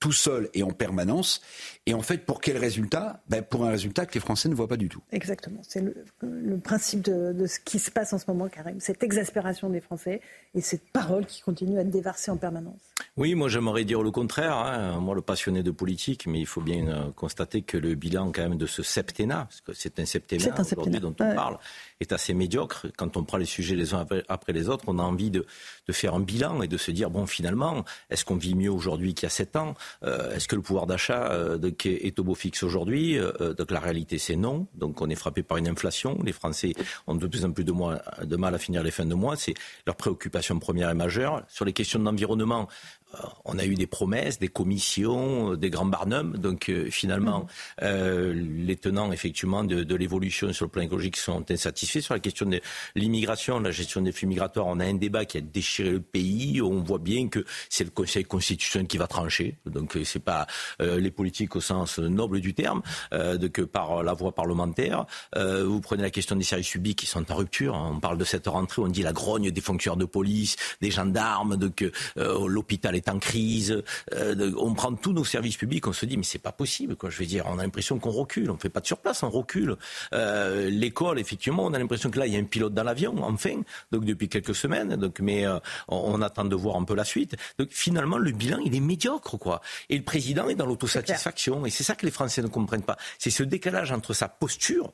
tout 0.00 0.12
seul 0.12 0.48
et 0.54 0.62
en 0.62 0.70
permanence. 0.70 1.40
Et 1.88 1.94
en 1.94 2.02
fait, 2.02 2.26
pour 2.26 2.42
quel 2.42 2.58
résultat? 2.58 3.22
Ben 3.30 3.42
Pour 3.42 3.64
un 3.64 3.70
résultat 3.70 4.04
que 4.04 4.12
les 4.12 4.20
Français 4.20 4.50
ne 4.50 4.54
voient 4.54 4.68
pas 4.68 4.76
du 4.76 4.90
tout. 4.90 5.00
Exactement. 5.10 5.62
C'est 5.66 5.80
le, 5.80 6.58
principe 6.58 7.00
de, 7.00 7.46
ce 7.46 7.58
qui 7.60 7.78
se 7.78 7.90
passe 7.90 8.12
en 8.12 8.18
ce 8.18 8.26
moment, 8.28 8.46
Karim. 8.48 8.78
Cette 8.78 9.02
exaspération 9.02 9.70
des 9.70 9.80
Français 9.80 10.20
et 10.54 10.60
cette 10.60 10.86
parole 10.92 11.24
qui 11.24 11.40
continue 11.40 11.78
à 11.78 11.80
être 11.80 11.88
déversée 11.88 12.30
en 12.30 12.36
permanence. 12.36 12.82
Oui, 13.16 13.34
moi 13.34 13.48
j'aimerais 13.48 13.84
dire 13.84 14.02
le 14.02 14.10
contraire. 14.10 14.54
Hein. 14.54 15.00
Moi, 15.00 15.14
le 15.14 15.22
passionné 15.22 15.62
de 15.62 15.70
politique, 15.70 16.26
mais 16.26 16.40
il 16.40 16.46
faut 16.46 16.60
bien 16.60 16.88
euh, 16.88 17.10
constater 17.12 17.62
que 17.62 17.78
le 17.78 17.94
bilan 17.94 18.32
quand 18.32 18.42
même 18.42 18.58
de 18.58 18.66
ce 18.66 18.82
septennat, 18.82 19.46
parce 19.48 19.60
que 19.62 19.72
c'est 19.72 19.98
un 19.98 20.04
septennat, 20.04 20.54
aujourd'hui 20.60 21.00
dont 21.00 21.14
on 21.18 21.34
parle, 21.34 21.56
est 22.00 22.12
assez 22.12 22.34
médiocre. 22.34 22.86
Quand 22.98 23.16
on 23.16 23.24
prend 23.24 23.38
les 23.38 23.46
sujets 23.46 23.76
les 23.76 23.94
uns 23.94 24.06
après 24.28 24.52
les 24.52 24.68
autres, 24.68 24.84
on 24.88 24.98
a 24.98 25.02
envie 25.02 25.30
de, 25.30 25.46
de 25.86 25.92
faire 25.92 26.14
un 26.14 26.20
bilan 26.20 26.60
et 26.60 26.68
de 26.68 26.76
se 26.76 26.90
dire 26.90 27.08
bon, 27.08 27.26
finalement, 27.26 27.84
est-ce 28.10 28.26
qu'on 28.26 28.36
vit 28.36 28.54
mieux 28.54 28.70
aujourd'hui 28.70 29.14
qu'il 29.14 29.24
y 29.24 29.26
a 29.26 29.30
sept 29.30 29.56
ans? 29.56 29.74
Euh, 30.02 30.34
Est-ce 30.34 30.48
que 30.48 30.56
le 30.56 30.62
pouvoir 30.62 30.86
d'achat 30.86 31.32
euh, 31.86 32.06
est 32.06 32.18
au 32.18 32.24
beau 32.24 32.34
fixe 32.34 32.62
aujourd'hui 32.62 33.18
Donc 33.56 33.70
la 33.70 33.80
réalité, 33.80 34.18
c'est 34.18 34.36
non. 34.36 34.66
Donc 34.74 35.00
on 35.00 35.08
est 35.08 35.14
frappé 35.14 35.42
par 35.42 35.58
une 35.58 35.68
inflation. 35.68 36.18
Les 36.22 36.32
Français 36.32 36.74
ont 37.06 37.14
de 37.14 37.26
plus 37.26 37.44
en 37.44 37.52
plus 37.52 37.64
de 37.64 38.36
mal 38.36 38.54
à 38.54 38.58
finir 38.58 38.82
les 38.82 38.90
fins 38.90 39.06
de 39.06 39.14
mois. 39.14 39.36
C'est 39.36 39.54
leur 39.86 39.96
préoccupation 39.96 40.58
première 40.58 40.90
et 40.90 40.94
majeure. 40.94 41.42
Sur 41.48 41.64
les 41.64 41.72
questions 41.72 42.00
d'environnement, 42.00 42.68
on 43.44 43.58
a 43.58 43.64
eu 43.64 43.74
des 43.74 43.86
promesses, 43.86 44.38
des 44.38 44.48
commissions, 44.48 45.54
des 45.54 45.70
grands 45.70 45.86
barnums. 45.86 46.36
Donc 46.36 46.68
euh, 46.68 46.90
finalement, 46.90 47.40
mmh. 47.40 47.46
euh, 47.82 48.32
les 48.34 48.76
tenants 48.76 49.10
effectivement 49.12 49.64
de, 49.64 49.94
l'évolution 49.94 50.52
sur 50.52 50.66
le 50.66 50.70
plan 50.70 50.82
écologique 50.82 51.16
sont 51.16 51.50
insatisfaits. 51.50 52.00
Sur 52.00 52.14
la 52.14 52.20
question 52.20 52.46
de 52.46 52.60
l'immigration, 52.94 53.60
la 53.60 53.70
gestion 53.70 54.02
des 54.02 54.12
flux 54.12 54.26
migratoires, 54.26 54.66
on 54.66 54.78
a 54.80 54.84
un 54.84 54.94
débat 54.94 55.24
qui 55.24 55.38
a 55.38 55.40
déchiré 55.40 55.90
le 55.90 56.00
pays. 56.00 56.60
On 56.62 56.82
voit 56.82 56.98
bien 56.98 57.28
que 57.28 57.44
c'est 57.68 57.84
le 57.84 57.90
Conseil 57.90 58.24
constitutionnel 58.24 58.86
qui 58.86 58.98
va 58.98 59.06
trancher. 59.06 59.56
Donc 59.66 59.96
euh, 59.96 60.04
c'est 60.04 60.22
pas 60.22 60.46
les 60.80 61.10
politiques 61.10 61.56
au 61.56 61.60
sens 61.60 61.98
noble 61.98 62.40
du 62.40 62.54
terme, 62.54 62.82
que 63.10 63.62
par 63.62 64.02
la 64.02 64.12
voie 64.12 64.34
parlementaire. 64.34 65.06
vous 65.34 65.80
prenez 65.80 66.02
la 66.02 66.10
question 66.10 66.36
des 66.36 66.44
services 66.44 66.70
publics 66.70 66.98
qui 66.98 67.06
sont 67.06 67.30
en 67.30 67.34
rupture. 67.34 67.74
On 67.74 68.00
parle 68.00 68.18
de 68.18 68.24
cette 68.24 68.46
rentrée, 68.46 68.82
on 68.82 68.88
dit 68.88 69.02
la 69.02 69.12
grogne 69.12 69.50
des 69.50 69.60
fonctionnaires 69.60 69.96
de 69.96 70.04
police, 70.04 70.56
des 70.80 70.90
gendarmes, 70.90 71.56
donc 71.56 71.84
l'hôpital 72.16 72.94
est 72.98 73.08
en 73.08 73.18
crise, 73.18 73.82
euh, 74.14 74.52
on 74.58 74.74
prend 74.74 74.92
tous 74.94 75.12
nos 75.12 75.24
services 75.24 75.56
publics, 75.56 75.86
on 75.86 75.92
se 75.92 76.06
dit 76.06 76.16
mais 76.16 76.22
c'est 76.22 76.38
pas 76.38 76.52
possible 76.52 76.96
quoi. 76.96 77.10
Je 77.10 77.18
veux 77.18 77.26
dire, 77.26 77.44
on 77.48 77.58
a 77.58 77.62
l'impression 77.62 77.98
qu'on 77.98 78.10
recule, 78.10 78.50
on 78.50 78.58
fait 78.58 78.68
pas 78.68 78.80
de 78.80 78.86
surplace, 78.86 79.22
on 79.22 79.30
recule. 79.30 79.76
Euh, 80.12 80.68
l'école, 80.70 81.18
effectivement, 81.18 81.64
on 81.64 81.72
a 81.72 81.78
l'impression 81.78 82.10
que 82.10 82.18
là 82.18 82.26
il 82.26 82.32
y 82.34 82.36
a 82.36 82.40
un 82.40 82.44
pilote 82.44 82.74
dans 82.74 82.84
l'avion, 82.84 83.14
enfin, 83.22 83.62
donc 83.92 84.04
depuis 84.04 84.28
quelques 84.28 84.54
semaines, 84.54 84.96
donc 84.96 85.20
mais 85.20 85.46
euh, 85.46 85.58
on, 85.88 86.20
attend 86.20 86.44
de 86.44 86.56
voir 86.56 86.76
un 86.76 86.84
peu 86.84 86.94
la 86.94 87.04
suite. 87.04 87.36
Donc 87.58 87.68
finalement 87.70 88.18
le 88.18 88.32
bilan 88.32 88.58
il 88.64 88.74
est 88.74 88.80
médiocre 88.80 89.38
quoi. 89.38 89.60
Et 89.88 89.96
le 89.96 90.04
président 90.04 90.48
est 90.48 90.56
dans 90.56 90.66
l'autosatisfaction 90.66 91.64
et 91.64 91.70
c'est 91.70 91.84
ça 91.84 91.94
que 91.94 92.04
les 92.04 92.12
Français 92.12 92.42
ne 92.42 92.48
comprennent 92.48 92.82
pas. 92.82 92.96
C'est 93.18 93.30
ce 93.30 93.42
décalage 93.42 93.92
entre 93.92 94.12
sa 94.12 94.28
posture 94.28 94.92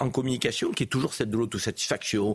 en 0.00 0.10
communication 0.10 0.70
qui 0.72 0.82
est 0.82 0.86
toujours 0.86 1.14
celle 1.14 1.30
de 1.30 1.36
l'autosatisfaction. 1.36 2.34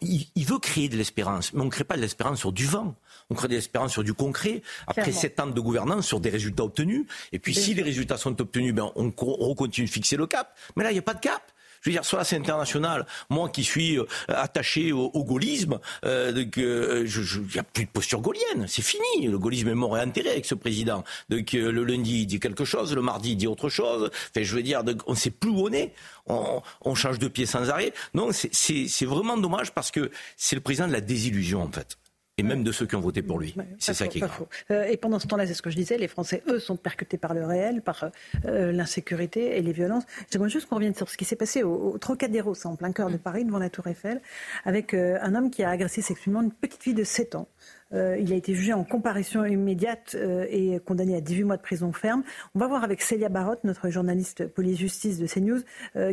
Il, 0.00 0.26
il, 0.34 0.46
veut 0.46 0.58
créer 0.58 0.88
de 0.88 0.96
l'espérance, 0.96 1.52
mais 1.52 1.60
on 1.60 1.66
ne 1.66 1.70
crée 1.70 1.84
pas 1.84 1.96
de 1.96 2.00
l'espérance 2.00 2.38
sur 2.38 2.52
du 2.52 2.66
vent. 2.66 2.94
On 3.30 3.34
crée 3.34 3.48
de 3.48 3.54
l'espérance 3.54 3.92
sur 3.92 4.04
du 4.04 4.14
concret 4.14 4.61
après 4.86 5.12
sept 5.12 5.40
ans 5.40 5.46
de 5.46 5.60
gouvernance 5.60 6.06
sur 6.06 6.20
des 6.20 6.30
résultats 6.30 6.64
obtenus. 6.64 7.06
Et 7.32 7.38
puis 7.38 7.54
si 7.54 7.74
les 7.74 7.82
résultats 7.82 8.16
sont 8.16 8.40
obtenus, 8.40 8.74
ben, 8.74 8.90
on, 8.96 9.10
continue 9.10 9.86
de 9.86 9.92
fixer 9.92 10.16
le 10.16 10.26
cap. 10.26 10.56
Mais 10.76 10.84
là, 10.84 10.90
il 10.90 10.94
n'y 10.94 11.00
a 11.00 11.02
pas 11.02 11.14
de 11.14 11.20
cap. 11.20 11.42
Je 11.82 11.90
veux 11.90 11.94
dire, 11.94 12.04
soit 12.04 12.22
c'est 12.22 12.36
international, 12.36 13.06
moi 13.28 13.48
qui 13.48 13.64
suis 13.64 13.98
euh, 13.98 14.06
attaché 14.28 14.92
au, 14.92 15.24
gaullisme, 15.24 15.80
euh, 16.04 16.32
il 16.32 17.52
n'y 17.52 17.58
a 17.58 17.64
plus 17.64 17.86
de 17.86 17.90
posture 17.90 18.20
gaulienne, 18.20 18.66
c'est 18.68 18.82
fini. 18.82 19.26
Le 19.26 19.36
gaullisme 19.36 19.68
est 19.68 19.74
mort 19.74 19.98
et 19.98 20.00
enterré 20.00 20.30
avec 20.30 20.46
ce 20.46 20.54
président. 20.54 21.02
Donc 21.28 21.54
euh, 21.54 21.72
le 21.72 21.82
lundi 21.82 22.20
il 22.20 22.26
dit 22.26 22.38
quelque 22.38 22.64
chose, 22.64 22.94
le 22.94 23.02
mardi 23.02 23.32
il 23.32 23.36
dit 23.36 23.48
autre 23.48 23.68
chose. 23.68 24.10
Enfin, 24.30 24.44
je 24.44 24.54
veux 24.54 24.62
dire, 24.62 24.84
on 25.08 25.12
ne 25.12 25.16
sait 25.16 25.30
plus 25.30 25.50
où 25.50 25.66
on 25.66 25.72
est. 25.72 25.92
On, 26.26 26.62
on 26.82 26.94
change 26.94 27.18
de 27.18 27.26
pied 27.26 27.46
sans 27.46 27.68
arrêt. 27.68 27.92
Non, 28.14 28.30
c'est 28.32 29.04
vraiment 29.04 29.36
dommage 29.36 29.72
parce 29.72 29.90
que 29.90 30.12
c'est 30.36 30.54
le 30.54 30.62
président 30.62 30.86
de 30.86 30.92
la 30.92 31.00
désillusion 31.00 31.62
en 31.62 31.72
fait 31.72 31.98
et 32.38 32.42
même 32.42 32.64
de 32.64 32.72
ceux 32.72 32.86
qui 32.86 32.96
ont 32.96 33.00
voté 33.00 33.20
pour 33.20 33.38
lui. 33.38 33.54
c'est 33.78 33.92
ça 33.92 34.08
qui 34.08 34.18
est 34.18 34.20
grave. 34.22 34.46
Euh, 34.70 34.84
et 34.84 34.96
pendant 34.96 35.18
ce 35.18 35.26
temps-là, 35.26 35.46
c'est 35.46 35.54
ce 35.54 35.60
que 35.60 35.70
je 35.70 35.76
disais, 35.76 35.98
les 35.98 36.08
Français, 36.08 36.42
eux, 36.48 36.58
sont 36.58 36.76
percutés 36.76 37.18
par 37.18 37.34
le 37.34 37.44
réel, 37.44 37.82
par 37.82 38.10
euh, 38.46 38.72
l'insécurité 38.72 39.58
et 39.58 39.62
les 39.62 39.72
violences. 39.72 40.04
J'aimerais 40.30 40.48
juste 40.48 40.66
qu'on 40.66 40.76
revienne 40.76 40.94
sur 40.94 41.10
ce 41.10 41.18
qui 41.18 41.26
s'est 41.26 41.36
passé 41.36 41.62
au, 41.62 41.98
Trocadéro, 41.98 42.54
c'est 42.54 42.68
en 42.68 42.76
plein 42.76 42.92
cœur 42.92 43.10
de 43.10 43.18
Paris, 43.18 43.44
devant 43.44 43.58
la 43.58 43.68
Tour 43.68 43.86
Eiffel, 43.86 44.22
avec 44.64 44.94
euh, 44.94 45.18
un 45.20 45.34
homme 45.34 45.50
qui 45.50 45.62
a 45.62 45.68
agressé 45.68 46.00
sexuellement 46.00 46.40
une 46.40 46.52
petite 46.52 46.82
fille 46.82 46.94
de 46.94 47.04
7 47.04 47.34
ans. 47.34 47.48
il 47.92 48.32
a 48.32 48.36
été 48.36 48.54
jugé 48.54 48.72
en 48.72 48.84
comparution 48.84 49.44
immédiate 49.44 50.16
et 50.48 50.80
condamné 50.86 51.14
à 51.16 51.20
18 51.20 51.44
mois 51.44 51.56
de 51.58 51.62
prison 51.62 51.92
ferme. 51.92 52.22
On 52.54 52.58
va 52.58 52.66
voir 52.66 52.82
avec 52.82 53.02
Célia 53.02 53.28
Barotte, 53.28 53.64
notre 53.64 53.90
journaliste 53.90 54.46
police-justice 54.46 55.18
de 55.18 55.26
CNews, 55.26 55.60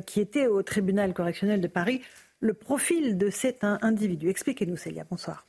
qui 0.05 0.19
était 0.19 0.47
au 0.47 0.61
tribunal 0.61 1.13
correctionnel 1.13 1.61
de 1.61 1.67
Paris, 1.67 2.01
le 2.41 2.53
profil 2.53 3.17
de 3.17 3.29
cet 3.29 3.63
individu. 3.63 4.29
Expliquez-nous, 4.29 4.75
Célia. 4.75 5.05
Bonsoir. 5.09 5.48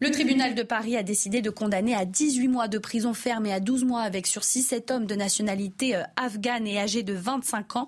Le 0.00 0.10
tribunal 0.10 0.56
de 0.56 0.64
Paris 0.64 0.96
a 0.96 1.04
décidé 1.04 1.40
de 1.40 1.50
condamner 1.50 1.94
à 1.94 2.04
18 2.04 2.48
mois 2.48 2.66
de 2.66 2.78
prison 2.78 3.14
ferme 3.14 3.46
et 3.46 3.52
à 3.52 3.60
12 3.60 3.84
mois 3.84 4.00
avec 4.00 4.26
sursis 4.26 4.62
cet 4.62 4.90
homme 4.90 5.06
de 5.06 5.14
nationalité 5.14 5.94
euh, 5.94 6.02
afghane 6.16 6.66
et 6.66 6.80
âgé 6.80 7.04
de 7.04 7.14
25 7.14 7.76
ans. 7.76 7.86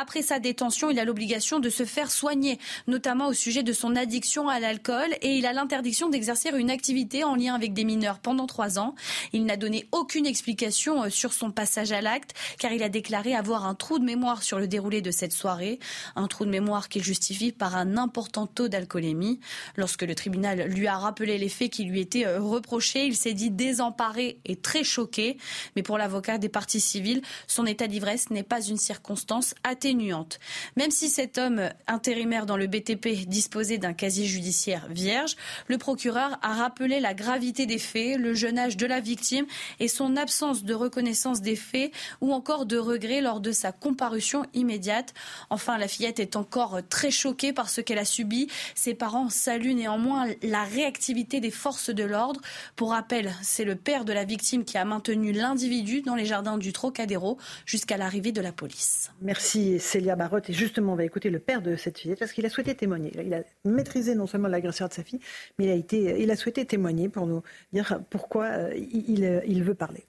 Après 0.00 0.22
sa 0.22 0.38
détention, 0.38 0.88
il 0.88 1.00
a 1.00 1.04
l'obligation 1.04 1.58
de 1.58 1.68
se 1.68 1.84
faire 1.84 2.12
soigner, 2.12 2.60
notamment 2.86 3.26
au 3.26 3.32
sujet 3.32 3.64
de 3.64 3.72
son 3.72 3.96
addiction 3.96 4.48
à 4.48 4.60
l'alcool 4.60 5.08
et 5.20 5.34
il 5.36 5.46
a 5.46 5.52
l'interdiction 5.52 6.08
d'exercer 6.08 6.50
une 6.56 6.70
activité 6.70 7.24
en 7.24 7.34
lien 7.34 7.56
avec 7.56 7.74
des 7.74 7.82
mineurs 7.82 8.20
pendant 8.20 8.46
trois 8.46 8.78
ans. 8.78 8.94
Il 9.32 9.44
n'a 9.44 9.56
donné 9.56 9.88
aucune 9.90 10.26
explication 10.26 11.02
euh, 11.02 11.10
sur 11.10 11.32
son 11.32 11.50
passage 11.50 11.90
à 11.90 12.00
l'acte 12.00 12.34
car 12.60 12.70
il 12.70 12.84
a 12.84 12.88
déclaré 12.88 13.34
avoir 13.34 13.66
un 13.66 13.74
trou 13.74 13.98
de 13.98 14.04
mémoire 14.04 14.44
sur 14.44 14.60
le 14.60 14.68
déroulé 14.68 15.02
de 15.02 15.10
cette 15.10 15.32
soirée, 15.32 15.80
un 16.14 16.28
trou 16.28 16.44
de 16.44 16.50
mémoire 16.50 16.88
qu'il 16.88 17.02
justifie 17.02 17.50
par 17.50 17.74
un 17.74 17.96
important 17.96 18.46
taux 18.46 18.68
d'alcoolémie. 18.68 19.40
Lorsque 19.74 20.02
le 20.02 20.14
tribunal 20.14 20.68
lui 20.68 20.86
a 20.86 20.96
rappelé 20.96 21.36
les 21.36 21.48
faits 21.58 21.70
qui 21.70 21.84
lui 21.84 22.00
étaient 22.00 22.26
euh, 22.26 22.40
reprochés. 22.40 23.06
Il 23.06 23.16
s'est 23.16 23.34
dit 23.34 23.50
désemparé 23.50 24.38
et 24.44 24.56
très 24.56 24.84
choqué. 24.84 25.36
Mais 25.76 25.82
pour 25.82 25.98
l'avocat 25.98 26.38
des 26.38 26.48
parties 26.48 26.80
civiles, 26.80 27.22
son 27.46 27.66
état 27.66 27.86
d'ivresse 27.86 28.30
n'est 28.30 28.42
pas 28.42 28.62
une 28.62 28.76
circonstance 28.76 29.54
atténuante. 29.64 30.38
Même 30.76 30.90
si 30.90 31.08
cet 31.08 31.38
homme 31.38 31.68
intérimaire 31.86 32.46
dans 32.46 32.56
le 32.56 32.66
BTP 32.66 33.26
disposait 33.26 33.78
d'un 33.78 33.92
casier 33.92 34.26
judiciaire 34.26 34.86
vierge, 34.90 35.36
le 35.66 35.78
procureur 35.78 36.38
a 36.42 36.54
rappelé 36.54 37.00
la 37.00 37.14
gravité 37.14 37.66
des 37.66 37.78
faits, 37.78 38.18
le 38.18 38.34
jeune 38.34 38.58
âge 38.58 38.76
de 38.76 38.86
la 38.86 39.00
victime 39.00 39.46
et 39.80 39.88
son 39.88 40.16
absence 40.16 40.64
de 40.64 40.74
reconnaissance 40.74 41.40
des 41.40 41.56
faits 41.56 41.92
ou 42.20 42.32
encore 42.32 42.66
de 42.66 42.78
regret 42.78 43.20
lors 43.20 43.40
de 43.40 43.52
sa 43.52 43.72
comparution 43.72 44.44
immédiate. 44.54 45.14
Enfin, 45.50 45.78
la 45.78 45.88
fillette 45.88 46.20
est 46.20 46.36
encore 46.36 46.80
très 46.88 47.10
choquée 47.10 47.52
par 47.52 47.68
ce 47.68 47.80
qu'elle 47.80 47.98
a 47.98 48.04
subi. 48.04 48.48
Ses 48.74 48.94
parents 48.94 49.30
saluent 49.30 49.74
néanmoins 49.74 50.26
la 50.42 50.64
réactivité 50.64 51.37
des 51.40 51.50
forces 51.50 51.90
de 51.90 52.04
l'ordre. 52.04 52.40
Pour 52.76 52.90
rappel, 52.90 53.32
c'est 53.42 53.64
le 53.64 53.76
père 53.76 54.04
de 54.04 54.12
la 54.12 54.24
victime 54.24 54.64
qui 54.64 54.78
a 54.78 54.84
maintenu 54.84 55.32
l'individu 55.32 56.02
dans 56.02 56.14
les 56.14 56.24
jardins 56.24 56.58
du 56.58 56.72
Trocadéro 56.72 57.38
jusqu'à 57.66 57.96
l'arrivée 57.96 58.32
de 58.32 58.40
la 58.40 58.52
police. 58.52 59.10
Merci 59.22 59.78
Célia 59.78 60.16
Barotte. 60.16 60.50
Et 60.50 60.52
justement, 60.52 60.92
on 60.92 60.96
va 60.96 61.04
écouter 61.04 61.30
le 61.30 61.38
père 61.38 61.62
de 61.62 61.76
cette 61.76 61.98
fille 61.98 62.16
parce 62.16 62.32
qu'il 62.32 62.46
a 62.46 62.50
souhaité 62.50 62.74
témoigner. 62.74 63.12
Il 63.24 63.34
a 63.34 63.42
maîtrisé 63.64 64.14
non 64.14 64.26
seulement 64.26 64.48
l'agresseur 64.48 64.88
de 64.88 64.94
sa 64.94 65.04
fille, 65.04 65.20
mais 65.58 65.66
il 65.66 65.70
a, 65.70 65.74
été, 65.74 66.22
il 66.22 66.30
a 66.30 66.36
souhaité 66.36 66.64
témoigner 66.64 67.08
pour 67.08 67.26
nous 67.26 67.42
dire 67.72 68.00
pourquoi 68.10 68.46
euh, 68.46 68.74
il, 68.76 69.42
il 69.46 69.62
veut 69.62 69.74
parler. 69.74 70.04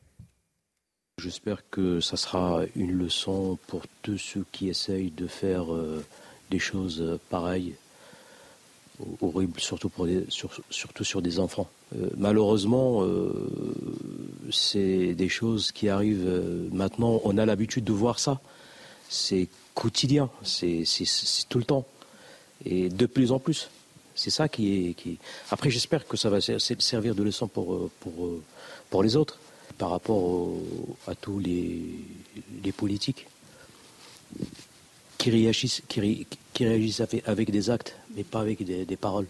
J'espère 1.19 1.69
que 1.69 1.99
ça 1.99 2.15
sera 2.15 2.61
une 2.75 2.93
leçon 2.93 3.57
pour 3.67 3.83
tous 4.01 4.17
ceux 4.17 4.45
qui 4.53 4.69
essayent 4.69 5.11
de 5.11 5.27
faire 5.27 5.73
euh, 5.73 6.03
des 6.49 6.59
choses 6.59 7.19
pareilles 7.29 7.75
horrible, 9.21 9.59
surtout, 9.59 9.89
pour 9.89 10.07
surtout 10.69 11.03
sur 11.03 11.21
des 11.21 11.39
enfants. 11.39 11.69
Euh, 11.95 12.09
malheureusement, 12.17 13.03
euh, 13.03 13.31
c'est 14.51 15.13
des 15.13 15.29
choses 15.29 15.71
qui 15.71 15.89
arrivent 15.89 16.27
euh, 16.27 16.67
maintenant. 16.71 17.21
On 17.23 17.37
a 17.37 17.45
l'habitude 17.45 17.83
de 17.83 17.93
voir 17.93 18.19
ça. 18.19 18.39
C'est 19.09 19.47
quotidien, 19.73 20.29
c'est 20.43 20.83
tout 21.47 21.57
le 21.57 21.63
temps. 21.63 21.85
Et 22.65 22.89
de 22.89 23.05
plus 23.05 23.31
en 23.31 23.39
plus. 23.39 23.69
C'est 24.15 24.29
ça 24.29 24.49
qui. 24.49 24.95
Après, 25.49 25.69
j'espère 25.69 26.05
que 26.05 26.17
ça 26.17 26.29
va 26.29 26.39
servir 26.41 27.15
de 27.15 27.23
leçon 27.23 27.47
pour, 27.47 29.01
les 29.01 29.15
autres, 29.15 29.39
par 29.77 29.91
rapport 29.91 30.49
à 31.07 31.15
tous 31.15 31.39
les 31.39 32.71
politiques 32.75 33.27
qui 35.19 35.29
réagissent, 35.29 35.83
qui, 35.87 36.25
qui 36.53 36.65
réagissent 36.65 37.01
avec, 37.25 37.51
des 37.51 37.69
actes, 37.69 37.95
mais 38.15 38.23
pas 38.23 38.39
avec 38.39 38.63
des, 38.63 38.97
paroles. 38.97 39.27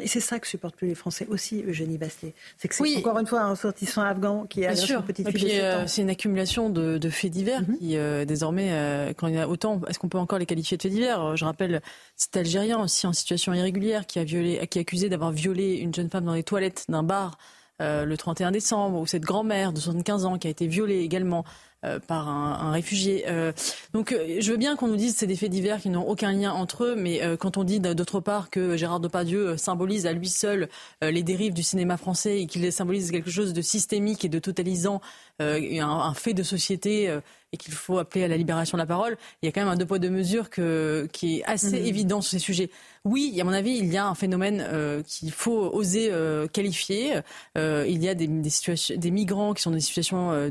Et 0.00 0.06
c'est 0.06 0.20
ça 0.20 0.38
que 0.38 0.46
supportent 0.46 0.76
plus 0.76 0.88
les 0.88 0.94
Français 0.94 1.26
aussi, 1.30 1.62
Eugénie 1.66 1.98
Bastet. 1.98 2.34
C'est 2.58 2.68
que 2.68 2.74
c'est 2.74 2.96
encore 2.98 3.18
une 3.18 3.26
fois 3.26 3.42
un 3.42 3.56
sortissant 3.56 4.02
afghan 4.02 4.44
qui 4.44 4.66
a 4.66 4.72
une 4.72 5.02
petite 5.02 5.30
fille 5.30 5.60
euh, 5.60 5.86
C'est 5.86 6.02
une 6.02 6.10
accumulation 6.10 6.68
de, 6.68 7.10
faits 7.10 7.30
divers 7.30 7.62
mhm. 7.62 7.78
qui, 7.78 7.96
euh, 7.96 8.24
désormais, 8.24 8.68
euh, 8.72 9.12
quand 9.16 9.28
il 9.28 9.34
y 9.34 9.38
a 9.38 9.48
autant, 9.48 9.80
est-ce 9.88 9.98
qu'on 9.98 10.08
peut 10.08 10.18
encore 10.18 10.38
les 10.38 10.46
qualifier 10.46 10.76
de 10.76 10.82
faits 10.82 10.92
divers? 10.92 11.36
Je 11.36 11.44
rappelle 11.44 11.80
cet 12.16 12.36
Algérien 12.36 12.80
aussi 12.80 13.06
en 13.06 13.12
situation 13.12 13.54
irrégulière 13.54 14.06
qui 14.06 14.18
a 14.18 14.24
violé, 14.24 14.66
qui 14.68 14.78
est 14.78 14.82
accusé 14.82 15.08
d'avoir 15.08 15.32
violé 15.32 15.76
une 15.76 15.94
jeune 15.94 16.10
femme 16.10 16.24
dans 16.24 16.34
les 16.34 16.44
toilettes 16.44 16.84
d'un 16.88 17.02
bar 17.02 17.38
le 17.80 18.14
31 18.14 18.52
décembre, 18.52 19.00
ou 19.00 19.06
cette 19.06 19.24
grand-mère 19.24 19.72
de 19.72 19.80
75 19.80 20.26
ans 20.26 20.38
qui 20.38 20.46
a 20.46 20.50
été 20.50 20.66
violée 20.66 21.00
également 21.00 21.44
euh, 21.44 21.73
par 22.06 22.28
un, 22.28 22.72
réfugié. 22.72 23.24
Euh, 23.28 23.52
donc 23.92 24.12
euh, 24.12 24.36
je 24.40 24.50
veux 24.50 24.56
bien 24.56 24.76
qu'on 24.76 24.88
nous 24.88 24.96
dise 24.96 25.12
que 25.12 25.18
c'est 25.20 25.26
des 25.26 25.36
faits 25.36 25.50
divers 25.50 25.80
qui 25.80 25.90
n'ont 25.90 26.06
aucun 26.06 26.32
lien 26.32 26.52
entre 26.52 26.84
eux, 26.84 26.94
mais 26.96 27.20
quand 27.38 27.56
on 27.56 27.64
dit 27.64 27.80
d'autre 27.80 28.20
part 28.20 28.50
que 28.50 28.76
Gérard 28.76 29.00
Depardieu 29.00 29.56
symbolise 29.56 30.06
à 30.06 30.12
lui 30.12 30.28
seul 30.28 30.68
les 31.02 31.22
dérives 31.22 31.54
du 31.54 31.62
cinéma 31.62 31.96
français 31.96 32.40
et 32.40 32.46
qu'il 32.46 32.70
symbolise 32.72 33.10
quelque 33.10 33.30
chose 33.30 33.52
de 33.52 33.62
systémique 33.62 34.24
et 34.24 34.28
de 34.28 34.38
totalisant, 34.38 35.00
un, 35.40 36.14
fait 36.14 36.34
de 36.34 36.42
société 36.42 37.18
et 37.52 37.56
qu'il 37.56 37.74
faut 37.74 37.98
appeler 37.98 38.24
à 38.24 38.28
la 38.28 38.36
libération 38.36 38.76
de 38.76 38.82
la 38.82 38.86
parole, 38.86 39.16
il 39.42 39.46
y 39.46 39.48
a 39.48 39.52
quand 39.52 39.60
même 39.60 39.70
un 39.70 39.76
deux 39.76 39.86
poids 39.86 39.98
deux 39.98 40.10
mesures 40.10 40.50
que, 40.50 41.08
qui 41.12 41.38
est 41.38 41.44
assez 41.44 41.80
mhm. 41.80 41.86
évident 41.86 42.20
sur 42.20 42.30
ces 42.32 42.38
sujets. 42.38 42.70
Oui, 43.04 43.38
à 43.40 43.44
mon 43.44 43.52
avis, 43.52 43.76
il 43.76 43.92
y 43.92 43.96
a 43.96 44.06
un 44.06 44.14
phénomène 44.14 44.66
qu'il 45.06 45.32
faut 45.32 45.70
oser 45.72 46.10
qualifier. 46.52 47.20
il 47.56 48.02
y 48.02 48.08
a 48.08 48.14
des, 48.14 48.26
des, 48.26 48.50
situations, 48.50 48.96
des 48.96 49.10
migrants 49.10 49.54
qui 49.54 49.62
sont 49.62 49.70
dans 49.70 49.76
des 49.76 49.82
situations 49.82 50.50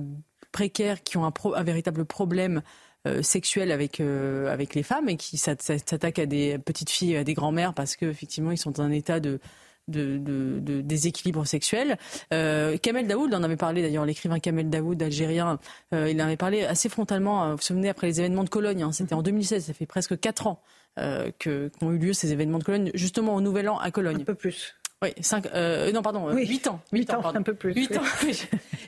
précaires 0.53 1.03
qui 1.03 1.17
ont 1.17 1.25
un, 1.25 1.63
véritable 1.63 2.05
problème 2.05 2.61
euh, 3.05 3.21
sexuel 3.21 3.73
avec 3.73 3.99
euh, 3.99 4.47
avec 4.53 4.75
les 4.75 4.83
femmes 4.83 5.09
et 5.09 5.17
qui 5.17 5.35
s'attaquent 5.35 6.19
à 6.19 6.25
des 6.25 6.57
petites 6.57 6.89
filles, 6.89 7.17
à 7.17 7.25
des 7.25 7.33
grands-mères 7.33 7.73
parce 7.73 7.97
qu'effectivement 7.97 8.51
ils 8.51 8.57
sont 8.57 8.71
dans 8.71 8.83
un 8.83 8.91
état 8.91 9.19
de 9.19 9.41
de, 9.89 10.79
déséquilibre 10.79 11.45
sexuel. 11.45 11.97
Euh, 12.33 12.77
Kamel 12.77 13.05
Daoud 13.05 13.33
en 13.33 13.43
avait 13.43 13.57
parlé 13.57 13.81
d'ailleurs, 13.81 14.05
l'écrivain 14.05 14.39
Kamel 14.39 14.69
Daoud, 14.69 15.03
algérien, 15.03 15.59
il 15.91 16.21
en 16.21 16.25
avait 16.25 16.37
parlé 16.37 16.63
assez 16.63 16.87
frontalement, 16.87 17.49
vous 17.49 17.57
vous 17.57 17.61
souvenez, 17.61 17.89
après 17.89 18.07
les 18.07 18.21
événements 18.21 18.45
de 18.45 18.49
Cologne, 18.49 18.81
hein, 18.81 18.93
c'était 18.93 19.13
en 19.13 19.21
2016, 19.21 19.65
ça 19.65 19.73
fait 19.73 19.85
presque 19.85 20.17
4 20.17 20.47
ans 20.47 20.61
qu'ont 20.95 21.91
eu 21.91 21.97
lieu 21.97 22.13
ces 22.13 22.31
événements 22.31 22.59
de 22.59 22.63
Cologne, 22.63 22.91
justement 22.93 23.35
au 23.35 23.41
Nouvel 23.41 23.67
An 23.67 23.77
à 23.77 23.91
Cologne. 23.91 24.21
Un 24.21 24.23
peu 24.23 24.35
plus. 24.35 24.73
Oui, 25.03 25.09
5, 25.19 25.47
euh, 25.53 25.91
non, 25.91 26.01
pardon, 26.01 26.31
oui. 26.31 26.47
8 26.47 26.67
ans. 26.67 26.79
8, 26.93 27.13
ans, 27.13 27.21
un 27.35 27.41
peu 27.41 27.53
plus. 27.53 27.73
8 27.73 27.97
ans, 27.97 28.03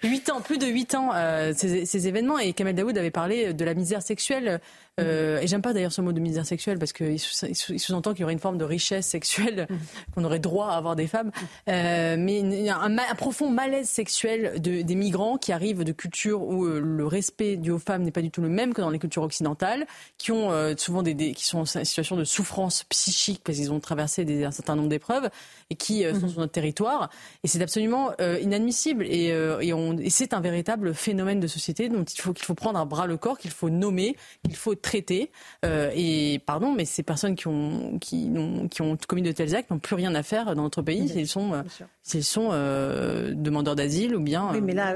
8 0.04 0.30
ans, 0.30 0.40
plus 0.40 0.58
de 0.58 0.66
8 0.66 0.96
ans, 0.96 1.10
euh, 1.14 1.52
ces, 1.54 1.86
ces, 1.86 2.08
événements. 2.08 2.40
Et 2.40 2.54
Kamel 2.54 2.74
Daoud 2.74 2.98
avait 2.98 3.12
parlé 3.12 3.54
de 3.54 3.66
la 3.66 3.74
misère 3.74 4.02
sexuelle 4.02 4.62
euh, 5.02 5.42
et 5.42 5.48
j'aime 5.48 5.62
pas 5.62 5.74
d'ailleurs 5.74 5.92
ce 5.92 6.00
mot 6.00 6.14
de 6.14 6.20
misère 6.22 6.46
sexuelle 6.46 6.80
parce 6.80 6.94
qu'il 6.94 7.20
sous-entend 7.20 8.14
qu'il 8.14 8.22
y 8.22 8.24
aurait 8.24 8.34
une 8.34 8.40
forme 8.40 8.58
de 8.58 8.64
richesse 8.64 9.06
sexuelle, 9.06 9.68
mm. 9.70 9.76
qu'on 10.16 10.24
aurait 10.24 10.40
droit 10.40 10.70
à 10.70 10.78
avoir 10.78 10.96
des 10.96 11.08
femmes. 11.08 11.32
Euh, 11.68 12.16
mais 12.18 12.40
il 12.40 12.62
y 12.62 12.70
a 12.70 12.80
un, 12.80 12.96
profond 13.16 13.50
malaise 13.50 13.90
sexuel 13.90 14.62
de, 14.62 14.82
des 14.82 14.96
migrants 14.96 15.38
qui 15.38 15.52
arrivent 15.52 15.84
de 15.84 15.92
cultures 15.92 16.42
où 16.44 16.66
euh, 16.66 16.80
le 16.80 17.06
respect 17.06 17.58
dû 17.58 17.72
aux 17.72 17.80
femmes 17.80 18.04
n'est 18.04 18.12
pas 18.12 18.22
du 18.22 18.32
tout 18.32 18.42
le 18.42 18.48
même 18.48 18.74
que 18.74 18.82
dans 18.82 18.90
les 18.90 19.00
cultures 19.00 19.24
occidentales, 19.24 19.86
qui 20.18 20.32
ont 20.32 20.52
euh, 20.52 20.76
souvent 20.78 21.04
des, 21.04 21.14
des, 21.14 21.34
qui 21.34 21.46
sont 21.46 21.60
en 21.60 21.66
situation 21.66 22.16
de 22.16 22.24
souffrance 22.24 22.86
psychique 22.86 23.42
parce 23.44 23.58
qu'ils 23.58 23.74
ont 23.74 23.82
traversé 23.82 24.24
des, 24.24 24.46
un 24.46 24.52
certain 24.52 24.78
nombre 24.78 24.90
d'épreuves 24.90 25.30
et 25.70 25.76
qui 25.76 26.04
sont 26.04 26.10
mm-hmm. 26.10 26.30
sur 26.30 26.40
notre 26.40 26.54
territoire. 26.54 27.10
Et 27.44 27.50
c'est 27.50 27.62
absolument 27.62 28.12
inadmissible. 28.20 29.06
Et, 29.08 29.28
et 29.28 30.10
c'est 30.10 30.34
un 30.34 30.40
véritable 30.40 30.94
phénomène 30.94 31.40
de 31.40 31.48
société 31.48 31.90
dont 31.90 32.04
il 32.04 32.22
faut 32.22 32.34
qu'il 32.34 32.46
faut 32.46 32.54
prendre 32.54 32.80
à 32.80 32.86
bras 32.86 33.08
le 33.08 33.18
corps, 33.18 33.38
qu'il 33.38 33.52
faut 33.52 33.70
nommer, 33.70 34.16
qu'il 34.44 34.56
faut 34.56 34.76
traiter. 34.86 35.32
Euh, 35.66 35.90
et 35.96 36.40
pardon, 36.46 36.72
mais 36.72 36.86
ces 36.86 37.02
personnes 37.02 37.36
qui 37.36 37.48
ont, 37.48 37.98
qui, 38.00 38.32
ont, 38.36 38.68
qui 38.68 38.84
ont 38.84 38.96
commis 39.08 39.24
de 39.24 39.32
tels 39.32 39.56
actes 39.56 39.72
n'ont 39.72 39.80
plus 39.80 39.96
rien 39.96 40.14
à 40.14 40.22
faire 40.22 40.56
dans 40.56 40.62
notre 40.62 40.84
pays 40.84 41.10
s'ils 41.10 41.28
sont, 41.28 41.54
euh, 41.54 41.64
s'ils 42.04 42.24
sont 42.24 42.50
euh, 42.52 43.34
demandeurs 43.34 43.76
d'asile 43.76 44.16
ou 44.16 44.20
bien. 44.20 44.52
Oui, 44.54 44.62
mais 44.62 44.74
là, 44.74 44.94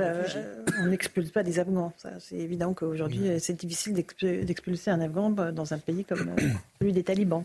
on 0.81 0.87
n'expulse 0.87 1.31
pas 1.31 1.41
des 1.41 1.57
Afghans. 1.57 1.91
C'est 2.19 2.37
évident 2.37 2.73
qu'aujourd'hui, 2.73 3.39
c'est 3.39 3.55
difficile 3.55 3.93
d'expulser 3.93 4.91
un 4.91 5.01
Afghan 5.01 5.31
dans 5.31 5.73
un 5.73 5.79
pays 5.79 6.05
comme 6.05 6.35
celui 6.79 6.93
des 6.93 7.03
talibans. 7.03 7.43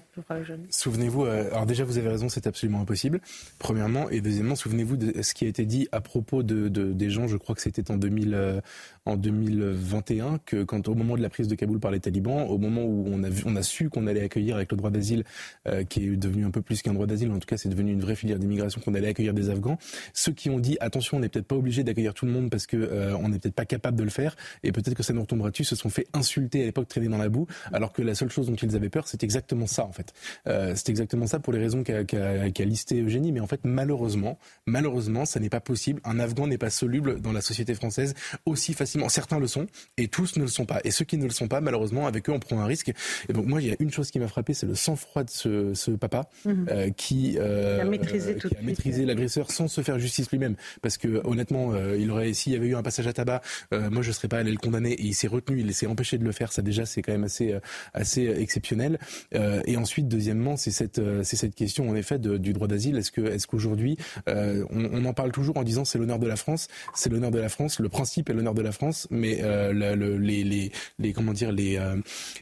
Souvenez-vous, 0.69 1.25
alors 1.25 1.65
déjà, 1.65 1.85
vous 1.85 1.97
avez 1.97 2.11
raison, 2.11 2.29
c'est 2.29 2.47
absolument 2.47 2.83
impossible, 2.83 3.21
premièrement. 3.59 4.11
Et 4.11 4.21
deuxièmement, 4.21 4.55
souvenez-vous 4.55 4.99
de 4.99 5.23
ce 5.23 5.33
qui 5.33 5.47
a 5.47 5.49
été 5.49 5.65
dit 5.65 5.89
à 5.93 6.03
propos 6.03 6.43
de, 6.43 6.69
des 6.69 7.11
gens, 7.11 7.27
je 7.27 7.39
crois 7.39 7.55
que 7.55 7.63
c'était 7.63 7.91
en 7.91 7.97
2000 7.97 8.61
en 9.07 9.17
2021 9.17 10.39
que 10.47 10.65
quand 10.65 10.89
au 10.89 10.95
moment 10.95 11.17
de 11.17 11.23
la 11.23 11.29
prise 11.29 11.49
de 11.49 11.55
Kaboul 11.55 11.79
par 11.79 11.91
les 11.91 12.01
talibans, 12.01 12.47
au 12.49 12.59
moment 12.59 12.83
où 12.85 13.05
on 13.11 13.23
a, 13.23 13.29
vu, 13.29 13.43
on 13.47 13.55
a 13.57 13.63
su 13.63 13.91
qu'on 13.91 14.07
allait 14.07 14.23
accueillir 14.23 14.57
avec 14.57 14.71
le 14.73 14.79
droit 14.79 14.91
d'asile, 14.91 15.25
euh, 15.69 15.85
qui 15.85 16.05
est 16.05 16.17
devenu 16.17 16.47
un 16.47 16.51
peu 16.51 16.63
plus 16.63 16.81
qu'un 16.81 16.95
droit 16.95 17.07
d'asile, 17.07 17.31
en 17.31 17.39
tout 17.39 17.47
cas 17.47 17.59
c'est 17.59 17.69
devenu 17.69 17.93
une 17.93 18.01
vraie 18.01 18.15
filière 18.15 18.39
d'immigration, 18.39 18.81
qu'on 18.81 18.95
allait 18.95 19.09
accueillir 19.09 19.35
des 19.35 19.51
Afghans, 19.51 19.79
ceux 20.15 20.33
qui 20.33 20.49
ont 20.49 20.59
dit 20.59 20.79
attention, 20.81 21.19
on 21.19 21.21
n'est 21.21 21.29
peut-être 21.29 21.47
pas 21.47 21.57
obligé 21.57 21.85
d'accueillir 21.85 22.15
tout 22.15 22.25
le 22.25 22.33
monde 22.33 22.51
parce 22.51 22.67
que 22.67 22.77
euh, 22.77 23.17
on 23.19 23.29
n'est 23.29 23.39
peut-être 23.39 23.55
pas 23.55 23.67
capable 23.67 23.99
de 23.99 24.05
le 24.05 24.11
faire 24.11 24.37
et 24.63 24.73
peut-être 24.73 24.95
que 24.95 25.03
ça 25.03 25.13
nous 25.13 25.21
retombera 25.21 25.51
dessus, 25.51 25.65
se 25.65 25.77
sont 25.77 25.91
fait 25.91 26.07
insulter 26.15 26.63
à 26.63 26.65
l'époque, 26.65 26.89
traîner 26.89 27.09
dans 27.09 27.19
la 27.19 27.29
boue, 27.29 27.47
alors 27.73 27.93
que 27.93 28.01
la 28.01 28.15
seule 28.15 28.31
chose 28.31 28.47
dont 28.47 28.55
ils 28.55 28.75
avaient 28.75 28.89
peur, 28.89 29.07
c'est 29.07 29.23
exactement 29.23 29.67
ça 29.67 29.85
en 29.85 29.93
fait. 29.93 30.15
Euh, 30.47 30.73
c'est 30.77 30.89
exactement 30.89 31.27
ça 31.27 31.41
pour 31.41 31.53
les 31.53 31.59
raisons 31.59 31.83
qu'a 31.83 32.05
qu 32.05 32.65
listé 32.65 33.03
Eugénie, 33.03 33.33
mais 33.33 33.41
en 33.41 33.47
fait 33.47 33.61
malheureusement, 33.65 34.39
malheureusement, 34.65 35.27
ça 35.27 35.41
n'est 35.41 35.51
pas 35.51 35.61
possible. 35.61 36.01
Un 36.05 36.19
Afghan 36.19 36.47
n'est 36.47 36.59
pas 36.59 36.71
soluble 36.71 37.21
dans 37.21 37.33
la 37.33 37.43
société 37.43 37.75
française 37.75 38.15
aussi 38.47 38.73
facilement 38.73 38.94
Certains 39.09 39.39
le 39.39 39.47
sont 39.47 39.67
et 39.97 40.09
tous 40.09 40.37
ne 40.37 40.43
le 40.43 40.49
sont 40.49 40.67
pas. 40.67 40.81
Et 40.85 40.91
ceux 40.91 41.05
qui 41.05 41.17
ne 41.17 41.25
le 41.25 41.31
sont 41.31 41.49
pas, 41.49 41.61
malheureusement, 41.61 42.07
avec 42.07 42.29
eux, 42.29 42.33
on 42.33 42.39
prend 42.39 42.61
un 42.61 42.67
risque. 42.67 42.93
Et 43.29 43.33
donc 43.33 43.47
moi, 43.47 43.61
il 43.61 43.69
y 43.69 43.71
a 43.71 43.77
une 43.79 43.91
chose 43.91 44.11
qui 44.11 44.19
m'a 44.19 44.29
frappé, 44.29 44.55
c'est 44.55 44.67
le 44.67 44.75
sang-froid 44.75 45.25
de 45.25 45.31
ce, 45.75 45.91
papa 45.93 46.29
mhm. 46.45 46.67
euh, 46.71 46.91
qui, 46.91 47.37
euh, 47.39 47.81
a 47.81 47.85
maîtrisé, 47.85 48.37
maîtrisé 48.63 49.05
l'agresseur 49.05 49.51
sans 49.51 49.69
se 49.69 49.81
faire 49.83 49.99
justice 49.99 50.31
lui-même. 50.31 50.57
Parce 50.83 50.97
que 50.99 51.21
honnêtement, 51.25 51.73
euh, 51.73 51.97
il 51.99 52.11
aurait, 52.11 52.33
s'il 52.33 52.53
y 52.53 52.57
avait 52.57 52.67
eu 52.67 52.77
un 52.77 52.83
passage 52.83 53.07
à 53.07 53.13
tabac, 53.13 53.43
moi 53.73 54.03
je 54.03 54.13
serais 54.13 54.29
pas 54.29 54.39
allé 54.39 54.51
le 54.51 54.59
condamner. 54.59 54.93
Et 54.93 55.05
il 55.05 55.15
s'est 55.15 55.29
retenu, 55.29 55.61
il 55.61 55.75
s'est 55.75 55.87
empêché 55.87 56.19
de 56.19 56.25
le 56.25 56.33
faire. 56.33 56.53
Ça 56.53 56.63
déjà, 56.63 56.87
c'est 56.87 57.03
quand 57.03 57.13
même 57.13 57.25
assez, 57.25 57.55
assez 57.93 58.27
exceptionnel. 58.27 58.99
et 59.33 59.77
ensuite, 59.77 60.09
deuxièmement, 60.09 60.57
c'est 60.57 60.71
cette, 60.71 61.01
c'est 61.23 61.37
cette 61.37 61.55
question 61.55 61.89
en 61.89 61.95
effet 61.95 62.19
de, 62.19 62.37
du 62.37 62.53
droit 62.53 62.69
d'asile. 62.69 62.97
Est-ce 62.97 63.13
que, 63.13 63.23
est-ce 63.23 63.47
qu'aujourd'hui, 63.47 63.97
on, 64.27 64.65
on, 64.71 65.05
en 65.05 65.13
parle 65.15 65.33
toujours 65.33 65.57
en 65.57 65.63
disant 65.63 65.85
c'est 65.85 65.99
l'honneur 65.99 66.19
de 66.19 66.27
la 66.27 66.37
France, 66.37 66.69
c'est 66.95 67.11
l'honneur 67.11 67.31
de 67.31 67.39
la 67.39 67.49
France. 67.49 67.79
Le 67.81 67.89
principe 67.89 68.31
est 68.31 68.35
l'honneur 68.35 68.55
de 68.55 68.63
la 68.63 68.73
France, 68.73 68.84
mais 69.11 69.43
euh, 69.43 69.73
le, 69.73 70.17
les, 70.19 70.45
les, 70.45 70.73
les, 70.99 71.13
comment 71.13 71.33
dire 71.33 71.53
les 71.53 71.77
euh, 71.79 71.97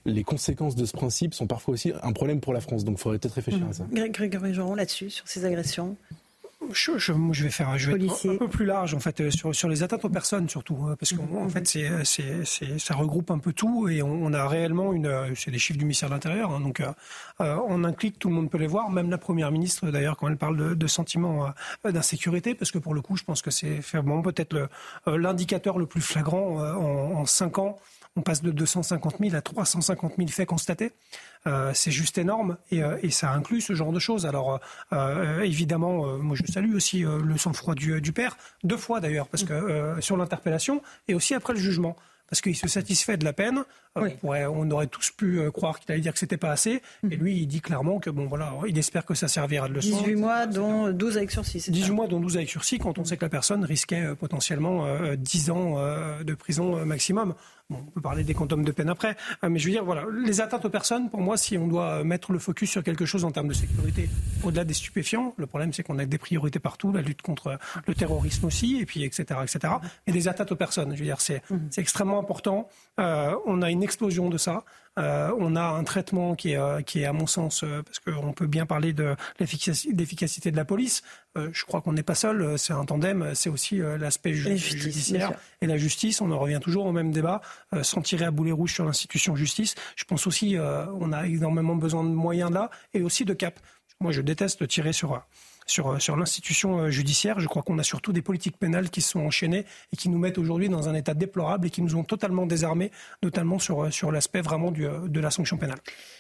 les 0.05 0.25
conséquences 0.25 0.77
de 0.77 0.85
ce 0.85 0.93
principe 0.93 1.35
sont 1.35 1.47
parfois 1.47 1.75
aussi 1.75 1.93
un 2.03 2.13
problème 2.13 2.41
pour 2.41 2.53
la 2.53 2.61
France. 2.61 2.85
Donc, 2.85 2.99
il 2.99 3.03
faudrait 3.03 3.19
peut-être 3.19 3.35
réfléchir 3.35 3.67
à 3.69 3.73
ça. 3.73 3.87
Grégory 3.91 4.55
Joron 4.55 4.75
là-dessus 4.75 5.11
sur 5.11 5.27
ces 5.29 5.45
agressions. 5.45 5.97
Je, 6.71 6.99
je, 6.99 7.13
je, 7.33 7.45
vais 7.45 7.51
faire 7.51 7.77
je 7.79 7.91
vais 7.91 8.05
être 8.05 8.29
un 8.29 8.37
peu 8.37 8.49
plus 8.49 8.65
large 8.65 8.95
en 8.95 9.01
fait 9.01 9.21
euh, 9.21 9.31
sur, 9.31 9.55
sur 9.55 9.69
les 9.69 9.83
atteintes 9.83 10.05
aux 10.05 10.09
personnes 10.09 10.49
surtout 10.49 10.79
hein, 10.87 10.97
parce 10.99 11.13
qu'en 11.13 11.49
fait 11.49 11.67
c'est, 11.67 12.05
c'est, 12.05 12.45
c'est, 12.45 12.79
ça 12.79 12.95
regroupe 12.95 13.31
un 13.31 13.39
peu 13.39 13.53
tout 13.53 13.89
et 13.89 14.03
on, 14.03 14.25
on 14.25 14.33
a 14.33 14.47
réellement 14.47 14.93
une 14.93 15.35
c'est 15.35 15.51
des 15.51 15.59
chiffres 15.59 15.79
du 15.79 15.85
ministère 15.85 16.09
de 16.09 16.15
l'Intérieur 16.15 16.53
hein, 16.53 16.61
donc 16.61 16.81
euh, 16.81 17.57
en 17.57 17.85
un 17.85 17.93
clic 17.93 18.19
tout 18.19 18.29
le 18.29 18.35
monde 18.35 18.51
peut 18.51 18.59
les 18.59 18.67
voir. 18.67 18.91
Même 18.91 19.11
la 19.11 19.19
première 19.19 19.51
ministre 19.51 19.91
d'ailleurs 19.91 20.17
quand 20.17 20.29
elle 20.29 20.37
parle 20.37 20.57
de, 20.57 20.75
de 20.75 20.87
sentiments 20.87 21.53
d'insécurité 21.85 22.55
parce 22.55 22.71
que 22.71 22.79
pour 22.79 22.95
le 22.95 23.01
coup 23.01 23.17
je 23.17 23.25
pense 23.25 23.43
que 23.43 23.51
c'est 23.51 23.81
vraiment 23.81 24.23
peut-être 24.23 24.55
le, 24.55 25.17
l'indicateur 25.17 25.79
le 25.79 25.87
plus 25.87 26.01
flagrant 26.01 26.59
en, 26.59 27.19
en 27.19 27.27
cinq 27.27 27.59
ans 27.59 27.79
on 28.17 28.23
passe 28.23 28.43
de 28.43 28.51
250 28.51 29.17
000 29.21 29.35
à 29.35 29.41
350 29.41 30.15
000 30.17 30.29
faits 30.29 30.49
constatés. 30.49 30.93
Euh, 31.47 31.73
c'est 31.75 31.91
juste 31.91 32.19
énorme 32.19 32.57
et, 32.71 32.83
euh, 32.83 32.99
et, 33.03 33.11
ça 33.11 33.33
inclut 33.33 33.61
ce 33.61 33.75
genre 33.75 33.93
de 33.93 33.99
choses. 33.99 34.27
Alors 34.27 34.61
euh, 34.93 35.41
évidemment, 35.41 36.19
moi 36.19 36.37
je 36.37 36.51
salue 36.51 36.75
aussi 36.75 37.01
le 37.01 37.37
sang-froid 37.39 37.75
du, 37.75 38.01
du, 38.01 38.13
père, 38.13 38.37
deux 38.65 38.77
fois 38.77 39.01
d'ailleurs, 39.01 39.29
parce 39.29 39.45
que 39.45 39.97
sur 40.01 40.17
l'interpellation 40.17 40.83
et 41.09 41.15
aussi 41.15 41.35
après 41.35 41.55
le 41.55 41.59
jugement 41.59 41.97
parce 42.29 42.41
qu'il 42.41 42.57
se 42.57 42.67
satisfait 42.67 43.19
de 43.19 43.27
la 43.27 43.35
peine. 43.35 43.63
On, 43.95 44.09
on, 44.23 44.71
aurait 44.71 44.87
tous 44.87 45.11
pu 45.11 45.41
croire 45.51 45.79
qu'il 45.79 45.93
allait 45.93 46.01
dire 46.01 46.13
que 46.13 46.19
c'était 46.19 46.37
pas 46.37 46.51
assez. 46.51 46.81
Et 47.11 47.17
lui, 47.17 47.37
il 47.37 47.47
dit 47.47 47.61
clairement 47.61 47.99
que 47.99 48.11
bon, 48.11 48.27
voilà, 48.27 48.55
il 48.67 48.79
espère 48.79 49.05
que 49.05 49.15
ça 49.15 49.29
servira 49.29 49.69
de 49.69 49.75
leçon. 49.75 49.99
18 49.99 50.15
mois, 50.17 50.47
dont 50.47 50.91
12 50.91 51.17
avec 51.19 51.31
sursis. 51.31 51.71
18 51.71 51.93
mois, 51.93 52.07
dont 52.07 52.21
12 52.21 52.37
avec 52.37 52.49
sursis, 52.49 52.79
quand 52.79 52.99
on 52.99 53.05
sait 53.05 53.17
que 53.17 53.25
la 53.25 53.29
personne 53.29 53.65
risquait 53.65 54.15
potentiellement 54.19 54.87
10 55.17 55.51
ans 55.51 55.77
de 56.23 56.35
prison 56.35 56.85
maximum 56.87 57.35
on 57.73 57.83
peut 57.91 58.01
parler 58.01 58.25
des 58.25 58.35
quantums 58.35 58.65
de 58.65 58.73
peine 58.73 58.89
après, 58.89 59.17
euh, 59.45 59.49
mais 59.49 59.59
je 59.59 59.67
veux 59.67 59.73
dire, 59.73 59.85
voilà, 59.85 60.05
les 60.25 60.41
atteintes 60.41 60.65
aux 60.65 60.71
personnes, 60.71 61.11
pour 61.11 61.21
moi, 61.21 61.37
si 61.37 61.57
on 61.57 61.67
doit 61.67 62.05
mettre 62.05 62.33
le 62.33 62.39
focus 62.39 62.71
sur 62.71 62.83
quelque 62.83 63.07
chose 63.07 63.25
en 63.25 63.31
termes 63.31 63.49
de 63.49 63.55
sécurité, 63.55 64.09
au-delà 64.43 64.65
des 64.65 64.75
stupéfiants, 64.75 65.35
le 65.37 65.47
problème 65.47 65.73
c'est 65.73 65.83
qu'on 65.83 65.99
a 65.99 66.05
des 66.05 66.19
priorités 66.19 66.59
partout, 66.59 66.93
la 66.93 67.03
lutte 67.03 67.23
contre 67.23 67.59
le 67.87 67.95
terrorisme 67.95 68.47
aussi, 68.47 68.79
et 68.81 68.87
puis 68.87 69.05
etc., 69.05 69.41
etc. 69.43 69.75
Et 70.07 70.13
des 70.13 70.29
atteintes 70.29 70.53
aux 70.53 70.57
personnes, 70.57 70.95
je 70.95 70.99
veux 70.99 71.07
dire, 71.07 71.21
c'est 71.21 71.43
mmh. 71.51 71.57
extrêmement 71.77 72.19
important. 72.19 72.69
Euh, 73.01 73.35
on 73.47 73.63
a 73.63 73.71
une 73.71 73.82
explosion 73.83 74.29
de 74.29 74.39
ça. 74.39 74.65
Euh, 74.99 75.35
on 75.39 75.57
a 75.57 75.63
un 75.63 75.85
traitement 75.85 76.35
qui 76.35 76.53
est, 76.53 76.57
euh, 76.57 76.83
qui 76.83 77.01
est 77.01 77.07
à 77.07 77.13
mon 77.13 77.27
sens, 77.27 77.65
euh, 77.65 77.83
parce 77.83 77.99
qu'on 77.99 78.33
peut 78.33 78.47
bien 78.47 78.67
parler 78.67 78.93
de 78.93 79.17
l'efficacité 79.41 80.51
de 80.51 80.57
la 80.57 80.65
police. 80.65 81.03
je 81.35 81.65
crois 81.65 81.81
qu'on 81.81 81.95
n'est 81.95 82.03
pas 82.03 82.15
seul, 82.15 82.59
c'est 82.59 82.75
un 82.75 82.85
tandem, 82.85 83.35
c'est 83.35 83.49
aussi 83.49 83.79
l'aspect 83.79 84.35
judiciaire 84.35 85.33
et 85.63 85.67
la 85.67 85.79
justice. 85.79 86.21
On 86.21 86.31
en 86.31 86.39
revient 86.39 86.61
toujours 86.61 86.85
au 86.85 86.93
même 86.93 87.11
débat, 87.11 87.41
sans 87.81 88.03
tirer 88.03 88.27
à 88.27 88.31
boulet 88.31 88.53
rouge 88.53 88.75
sur 88.75 88.85
l'institution 88.85 89.35
justice. 89.35 89.75
Je 89.97 90.05
pense 90.05 90.27
aussi, 90.27 90.59
on 90.59 91.11
a 91.11 91.27
énormément 91.27 91.75
besoin 91.75 92.05
de 92.05 92.11
moyens 92.11 92.51
là 92.51 92.69
et 92.93 93.03
aussi 93.03 93.25
de 93.25 93.33
cap. 93.33 93.59
Moi, 94.01 94.13
je 94.13 94.21
déteste 94.21 94.69
tirer 94.69 94.93
sur 94.93 95.23
sur, 95.73 95.93
euh, 95.93 95.99
sur 95.99 96.17
l'institution 96.17 96.79
euh, 96.79 96.91
judiciaire. 96.91 97.41
Je 97.41 97.49
crois 97.49 97.63
qu'on 97.63 97.79
a 97.79 97.83
surtout 97.83 98.13
des 98.13 98.23
politiques 98.23 98.59
pénales 98.59 98.91
qui 98.91 99.01
sont 99.01 99.21
enchaînées 99.21 99.65
et 99.93 99.97
qui 99.97 100.09
nous 100.09 100.19
mettent 100.19 100.39
aujourd'hui 100.39 100.69
dans 100.69 100.89
un 100.89 100.95
état 100.95 101.15
déplorable 101.15 101.67
et 101.67 101.71
qui 101.71 101.83
nous 101.83 101.97
ont 101.97 102.05
totalement 102.05 102.47
désarmés, 102.47 102.93
notamment 103.23 103.59
sur, 103.59 103.85
euh, 103.85 103.91
sur 103.91 104.13
l'aspect 104.13 104.43
vraiment 104.43 104.71
du, 104.71 104.87
de 104.87 105.21
la 105.21 105.31
sanction 105.31 105.57
pénale. 105.57 105.79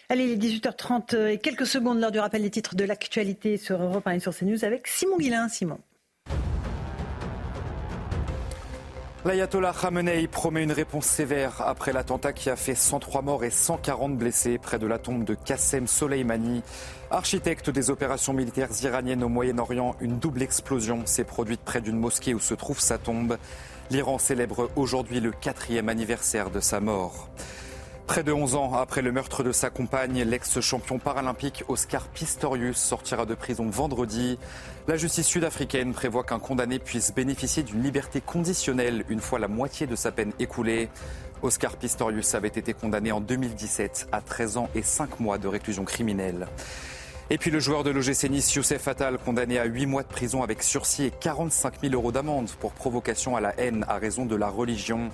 Allez, 0.08 0.24
il 0.24 0.30
est 0.32 0.36
18h30 0.36 1.28
et 1.28 1.38
quelques 1.38 1.66
secondes 1.66 2.00
lors 2.00 2.10
du 2.10 2.18
rappel 2.18 2.42
des 2.42 2.50
titres 2.50 2.74
de 2.74 2.84
l'actualité 2.84 3.56
sur 3.56 3.80
Europe 3.80 4.06
1 4.06 4.12
et 4.12 4.20
sur 4.20 4.34
CNews 4.34 4.64
avec 4.64 4.88
Simon 4.88 5.18
Guillain. 5.18 5.48
Simon. 5.48 5.78
L'ayatollah 9.24 9.72
Khamenei 9.72 10.26
promet 10.26 10.64
une 10.64 10.72
réponse 10.72 11.06
sévère 11.06 11.62
après 11.64 11.92
l'attentat 11.92 12.32
qui 12.32 12.50
a 12.50 12.56
fait 12.56 12.74
103 12.74 13.22
morts 13.22 13.44
et 13.44 13.50
140 13.50 14.18
blessés 14.18 14.58
près 14.58 14.80
de 14.80 14.86
la 14.88 14.98
tombe 14.98 15.22
de 15.22 15.34
Qassem 15.34 15.86
Soleimani. 15.86 16.64
Architecte 17.08 17.70
des 17.70 17.88
opérations 17.90 18.32
militaires 18.32 18.70
iraniennes 18.82 19.22
au 19.22 19.28
Moyen-Orient, 19.28 19.94
une 20.00 20.18
double 20.18 20.42
explosion 20.42 21.06
s'est 21.06 21.22
produite 21.22 21.60
près 21.60 21.80
d'une 21.80 22.00
mosquée 22.00 22.34
où 22.34 22.40
se 22.40 22.54
trouve 22.54 22.80
sa 22.80 22.98
tombe. 22.98 23.38
L'Iran 23.90 24.18
célèbre 24.18 24.70
aujourd'hui 24.74 25.20
le 25.20 25.30
quatrième 25.30 25.88
anniversaire 25.88 26.50
de 26.50 26.58
sa 26.58 26.80
mort. 26.80 27.28
Près 28.08 28.24
de 28.24 28.32
11 28.32 28.56
ans 28.56 28.74
après 28.74 29.00
le 29.00 29.12
meurtre 29.12 29.44
de 29.44 29.52
sa 29.52 29.70
compagne, 29.70 30.22
l'ex-champion 30.22 30.98
paralympique 30.98 31.64
Oscar 31.68 32.08
Pistorius 32.08 32.76
sortira 32.76 33.24
de 33.24 33.34
prison 33.34 33.70
vendredi. 33.70 34.38
La 34.88 34.96
justice 34.96 35.28
sud-africaine 35.28 35.92
prévoit 35.92 36.24
qu'un 36.24 36.40
condamné 36.40 36.80
puisse 36.80 37.14
bénéficier 37.14 37.62
d'une 37.62 37.84
liberté 37.84 38.20
conditionnelle 38.20 39.04
une 39.08 39.20
fois 39.20 39.38
la 39.38 39.46
moitié 39.46 39.86
de 39.86 39.94
sa 39.94 40.10
peine 40.10 40.32
écoulée. 40.40 40.88
Oscar 41.40 41.76
Pistorius 41.76 42.34
avait 42.34 42.48
été 42.48 42.74
condamné 42.74 43.12
en 43.12 43.20
2017 43.20 44.08
à 44.10 44.20
13 44.20 44.56
ans 44.56 44.68
et 44.74 44.82
5 44.82 45.20
mois 45.20 45.38
de 45.38 45.46
réclusion 45.46 45.84
criminelle. 45.84 46.48
Et 47.30 47.38
puis 47.38 47.52
le 47.52 47.60
joueur 47.60 47.84
de 47.84 47.90
l'OGC 47.90 48.28
Nice, 48.28 48.52
Youssef 48.54 48.88
Attal, 48.88 49.18
condamné 49.18 49.60
à 49.60 49.66
8 49.66 49.86
mois 49.86 50.02
de 50.02 50.08
prison 50.08 50.42
avec 50.42 50.64
sursis 50.64 51.04
et 51.04 51.12
45 51.12 51.74
000 51.80 51.94
euros 51.94 52.10
d'amende 52.10 52.50
pour 52.58 52.72
provocation 52.72 53.36
à 53.36 53.40
la 53.40 53.54
haine 53.60 53.84
à 53.88 53.98
raison 53.98 54.26
de 54.26 54.34
la 54.34 54.48
religion. 54.48 55.10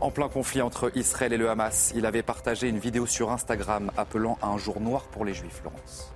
En 0.00 0.10
plein 0.10 0.30
conflit 0.30 0.62
entre 0.62 0.90
Israël 0.96 1.34
et 1.34 1.36
le 1.36 1.50
Hamas, 1.50 1.92
il 1.94 2.06
avait 2.06 2.22
partagé 2.22 2.66
une 2.66 2.78
vidéo 2.78 3.04
sur 3.04 3.30
Instagram 3.30 3.92
appelant 3.98 4.38
à 4.40 4.46
un 4.46 4.56
jour 4.56 4.80
noir 4.80 5.02
pour 5.02 5.26
les 5.26 5.34
Juifs, 5.34 5.60
Florence. 5.60 6.11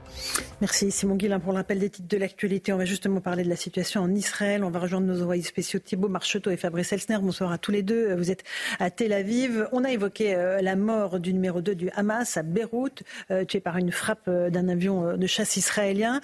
Merci 0.63 0.91
Simon 0.91 1.17
Guillain 1.17 1.39
pour 1.39 1.53
l'appel 1.53 1.79
des 1.79 1.91
titres 1.91 2.09
de 2.09 2.17
l'actualité. 2.17 2.73
On 2.73 2.79
va 2.79 2.87
justement 2.87 3.21
parler 3.21 3.45
de 3.45 3.49
la 3.51 3.57
situation 3.57 4.01
en 4.01 4.15
Israël. 4.15 4.65
On 4.65 4.71
va 4.71 4.79
rejoindre 4.79 5.07
nos 5.07 5.23
envoyés 5.23 5.43
spéciaux 5.43 5.79
Thibault 5.81 6.09
Marcheteau 6.09 6.51
et 6.51 6.57
Fabrice 6.57 6.93
Elsner. 6.93 7.19
Bonsoir 7.21 7.53
à 7.53 7.59
tous 7.59 7.73
les 7.73 7.83
deux. 7.83 8.15
Vous 8.15 8.31
êtes 8.31 8.43
à 8.79 8.91
Tel 8.91 9.13
Aviv. 9.13 9.69
On 9.73 9.85
a 9.85 9.91
évoqué 9.91 10.35
euh, 10.35 10.63
la 10.63 10.75
mort 10.75 11.21
du 11.21 11.35
numéro 11.35 11.61
2 11.61 11.75
du 11.75 11.91
Hamas 11.91 12.39
à 12.39 12.43
Beyrouth, 12.43 13.03
euh, 13.31 13.45
tué 13.45 13.61
par 13.61 13.77
une 13.77 13.93
frappe 13.93 14.29
euh, 14.29 14.49
d'un 14.49 14.69
avion 14.69 15.19
de 15.19 15.27
chasse 15.27 15.57
israélien. 15.57 16.21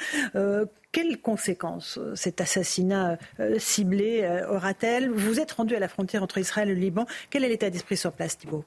Quelles 0.93 1.21
conséquences 1.21 1.99
cet 2.15 2.41
assassinat 2.43 3.19
ciblé 3.57 4.29
aura-t-elle? 4.51 5.11
Vous 5.11 5.41
êtes 5.41 5.53
rendu 5.53 5.75
à 5.75 5.79
la 5.79 5.89
frontière 5.89 6.23
entre 6.23 6.39
Israël 6.39 6.69
et 6.69 6.75
le 6.75 6.81
Liban. 6.81 7.07
Quel 7.31 7.45
est 7.45 7.49
l'état 7.49 7.71
d'esprit 7.71 7.97
sur 7.97 8.13
place, 8.13 8.37
Thibault? 8.37 8.65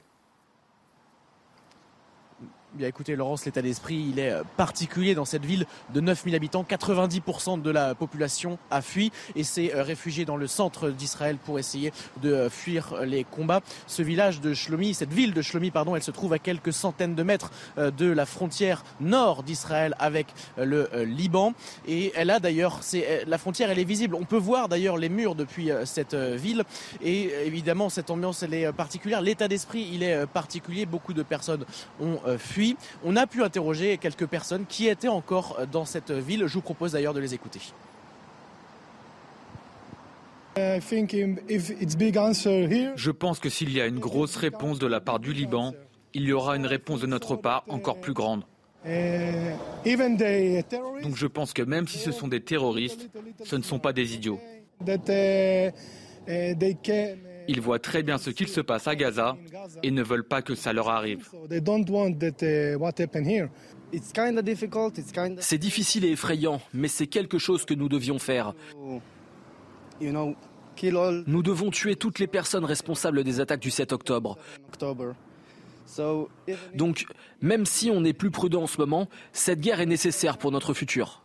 Bien 2.76 2.90
écoutez, 2.90 3.16
Laurence, 3.16 3.46
l'état 3.46 3.62
d'esprit, 3.62 4.08
il 4.12 4.20
est 4.20 4.32
euh, 4.32 4.44
particulier 4.58 5.16
dans 5.16 5.24
cette 5.24 5.46
ville 5.46 5.66
de 5.94 6.02
9000 6.02 6.36
habitants. 6.36 6.66
90% 6.70 7.62
de 7.62 7.72
la 7.72 7.96
population 7.96 8.58
a 8.70 8.82
fui 8.82 9.14
et 9.34 9.46
s'est 9.46 9.74
euh, 9.74 9.82
réfugié 9.82 10.26
dans 10.26 10.36
le 10.36 10.46
centre 10.46 10.90
d'Israël 10.90 11.38
pour 11.38 11.58
essayer 11.58 11.94
de 12.22 12.34
euh, 12.34 12.50
fuir 12.50 12.96
les 13.06 13.24
combats. 13.24 13.62
Ce 13.88 14.02
village 14.02 14.42
de 14.42 14.54
Shlomi, 14.54 14.94
cette 14.94 15.14
ville 15.14 15.34
de 15.34 15.42
Shlomi, 15.42 15.72
pardon, 15.72 15.96
elle 15.96 16.04
se 16.04 16.12
trouve 16.12 16.34
à 16.34 16.40
quelques 16.40 16.74
centaines 16.74 17.16
de 17.16 17.24
mètres 17.24 17.50
de 17.78 18.12
la 18.12 18.26
frontière 18.26 18.84
nord 19.00 19.44
d'Israël 19.44 19.96
avec 20.00 20.28
le 20.58 20.90
Liban. 21.06 21.54
Et 21.88 22.12
elle 22.16 22.30
a 22.30 22.40
d'ailleurs, 22.40 22.82
la 23.26 23.38
frontière, 23.38 23.70
elle 23.70 23.80
est 23.80 23.86
visible. 23.86 24.16
On 24.16 24.26
peut 24.26 24.38
voir 24.38 24.68
d'ailleurs 24.68 24.98
les 24.98 25.10
murs 25.10 25.36
depuis 25.36 25.70
cette 25.86 26.16
ville. 26.16 26.64
Et 27.02 27.32
évidemment, 27.46 27.90
cette 27.90 28.10
ambiance, 28.10 28.44
elle 28.44 28.54
est 28.54 28.72
particulière. 28.74 29.22
L'état 29.22 29.48
d'esprit, 29.48 29.90
il 29.94 30.04
est 30.04 30.26
particulier. 30.26 30.86
Beaucoup 30.86 31.14
de 31.14 31.24
personnes 31.24 31.66
ont 32.02 32.20
fui 32.38 32.65
on 33.04 33.16
a 33.16 33.28
pu 33.28 33.44
interroger 33.44 33.98
quelques 33.98 34.26
personnes 34.26 34.66
qui 34.68 34.88
étaient 34.88 35.08
encore 35.08 35.60
dans 35.72 35.86
cette 35.86 36.12
ville. 36.12 36.48
Je 36.48 36.54
vous 36.54 36.62
propose 36.62 36.94
d'ailleurs 36.94 37.14
de 37.14 37.20
les 37.20 37.34
écouter. 37.34 37.60
Je 42.96 43.12
pense 43.12 43.40
que 43.40 43.50
s'il 43.50 43.72
y 43.72 43.82
a 43.82 43.88
une 43.88 44.00
grosse 44.00 44.38
réponse 44.38 44.80
de 44.80 44.88
la 44.88 45.02
part 45.02 45.20
du 45.20 45.34
Liban, 45.34 45.74
il 46.14 46.24
y 46.24 46.34
aura 46.34 46.56
une 46.56 46.66
réponse 46.66 47.02
de 47.02 47.08
notre 47.08 47.36
part 47.36 47.66
encore 47.68 48.00
plus 48.00 48.14
grande. 48.14 48.44
Donc 51.04 51.16
je 51.16 51.28
pense 51.28 51.54
que 51.54 51.62
même 51.62 51.88
si 51.88 51.98
ce 51.98 52.12
sont 52.12 52.28
des 52.28 52.42
terroristes, 52.42 53.10
ce 53.44 53.56
ne 53.56 53.64
sont 53.64 53.80
pas 53.80 53.94
des 53.94 54.14
idiots. 54.16 54.40
Ils 57.48 57.62
voient 57.62 57.80
très 57.80 58.04
bien 58.04 58.18
ce 58.18 58.30
qu'il 58.30 58.48
se 58.48 58.62
passe 58.62 58.88
à 58.88 58.96
Gaza 58.96 59.38
et 59.84 59.92
ne 59.92 60.04
veulent 60.04 60.28
pas 60.28 60.42
que 60.42 60.56
ça 60.56 60.74
leur 60.74 60.90
arrive. 60.90 61.30
C'est 65.40 65.58
difficile 65.58 66.06
et 66.06 66.12
effrayant, 66.12 66.62
mais 66.74 66.88
c'est 66.88 67.08
quelque 67.08 67.38
chose 67.38 67.66
que 67.66 67.74
nous 67.74 67.90
devions 67.90 68.20
faire. 68.20 68.54
Nous 70.02 71.44
devons 71.44 71.72
tuer 71.72 71.96
toutes 71.96 72.20
les 72.20 72.28
personnes 72.28 72.66
responsables 72.66 73.24
des 73.24 73.40
attaques 73.40 73.62
du 73.62 73.72
7 73.72 73.94
octobre. 73.94 74.38
Donc, 76.74 77.06
même 77.42 77.66
si 77.66 77.92
on 77.92 78.04
est 78.04 78.14
plus 78.14 78.32
prudent 78.32 78.64
en 78.64 78.68
ce 78.68 78.80
moment, 78.80 79.08
cette 79.32 79.62
guerre 79.62 79.80
est 79.80 79.86
nécessaire 79.86 80.38
pour 80.38 80.52
notre 80.52 80.74
futur. 80.74 81.24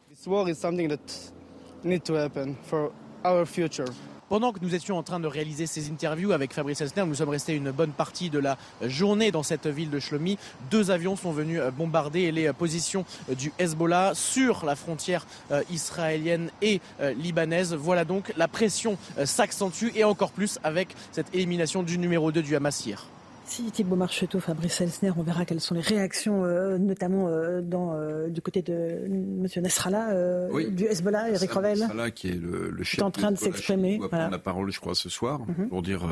Pendant 4.31 4.53
que 4.53 4.61
nous 4.63 4.77
étions 4.77 4.97
en 4.97 5.03
train 5.03 5.19
de 5.19 5.27
réaliser 5.27 5.67
ces 5.67 5.91
interviews 5.91 6.31
avec 6.31 6.53
Fabrice 6.53 6.81
Elsner, 6.81 7.05
nous 7.05 7.17
sommes 7.17 7.31
restés 7.31 7.57
une 7.57 7.73
bonne 7.73 7.91
partie 7.91 8.31
de 8.31 8.39
la 8.39 8.59
journée 8.81 9.33
dans 9.33 9.43
cette 9.43 9.67
ville 9.67 9.91
de 9.91 9.99
Shlomi. 9.99 10.39
Deux 10.71 10.93
avions 10.93 11.17
sont 11.17 11.33
venus 11.33 11.61
bombarder 11.77 12.31
les 12.31 12.53
positions 12.53 13.05
du 13.37 13.53
Hezbollah 13.59 14.13
sur 14.15 14.65
la 14.65 14.77
frontière 14.77 15.27
euh, 15.51 15.65
israélienne 15.69 16.53
et 16.63 16.81
euh, 17.01 17.13
libanaise. 17.13 17.75
Voilà 17.75 18.05
donc 18.05 18.33
la 18.37 18.47
pression 18.47 18.97
euh, 19.19 19.27
s'accentue 19.27 19.89
et 19.97 20.05
encore 20.05 20.31
plus 20.31 20.61
avec 20.63 20.95
cette 21.11 21.35
élimination 21.35 21.83
du 21.83 21.99
numéro 21.99 22.31
2 22.31 22.41
du 22.41 22.55
Hamas 22.55 22.87
hier. 22.87 23.09
Si 23.51 23.65
Thibault 23.73 23.97
Marcheteau, 23.97 24.39
Fabrice 24.39 24.81
Elsner, 24.81 25.11
on 25.17 25.25
verra 25.25 25.45
quelles 25.45 25.61
sont 25.61 25.75
les 25.75 25.81
réactions, 25.81 26.45
euh, 26.45 26.79
notamment 26.79 27.27
euh, 27.27 27.61
dans, 27.61 27.95
euh, 27.95 28.29
du 28.29 28.41
côté 28.41 28.63
de 28.63 28.73
M. 28.73 29.45
Nasrallah, 29.57 30.49
du 30.71 30.85
Hezbollah, 30.85 31.31
Eric 31.31 31.51
Revel. 31.51 31.81
Nasrallah, 31.81 32.13
qui 32.13 32.29
est 32.29 32.41
le, 32.41 32.71
le 32.71 32.85
chef 32.85 33.01
est 33.01 33.03
en 33.03 33.11
train 33.11 33.33
de, 33.33 33.37
s'exprimer. 33.37 33.99
prendre 33.99 34.31
la 34.31 34.39
parole, 34.39 34.71
je 34.71 34.79
crois, 34.79 34.95
ce 34.95 35.09
soir, 35.09 35.41
Mhm. 35.41 35.69
pour 35.69 35.83
dire. 35.83 36.05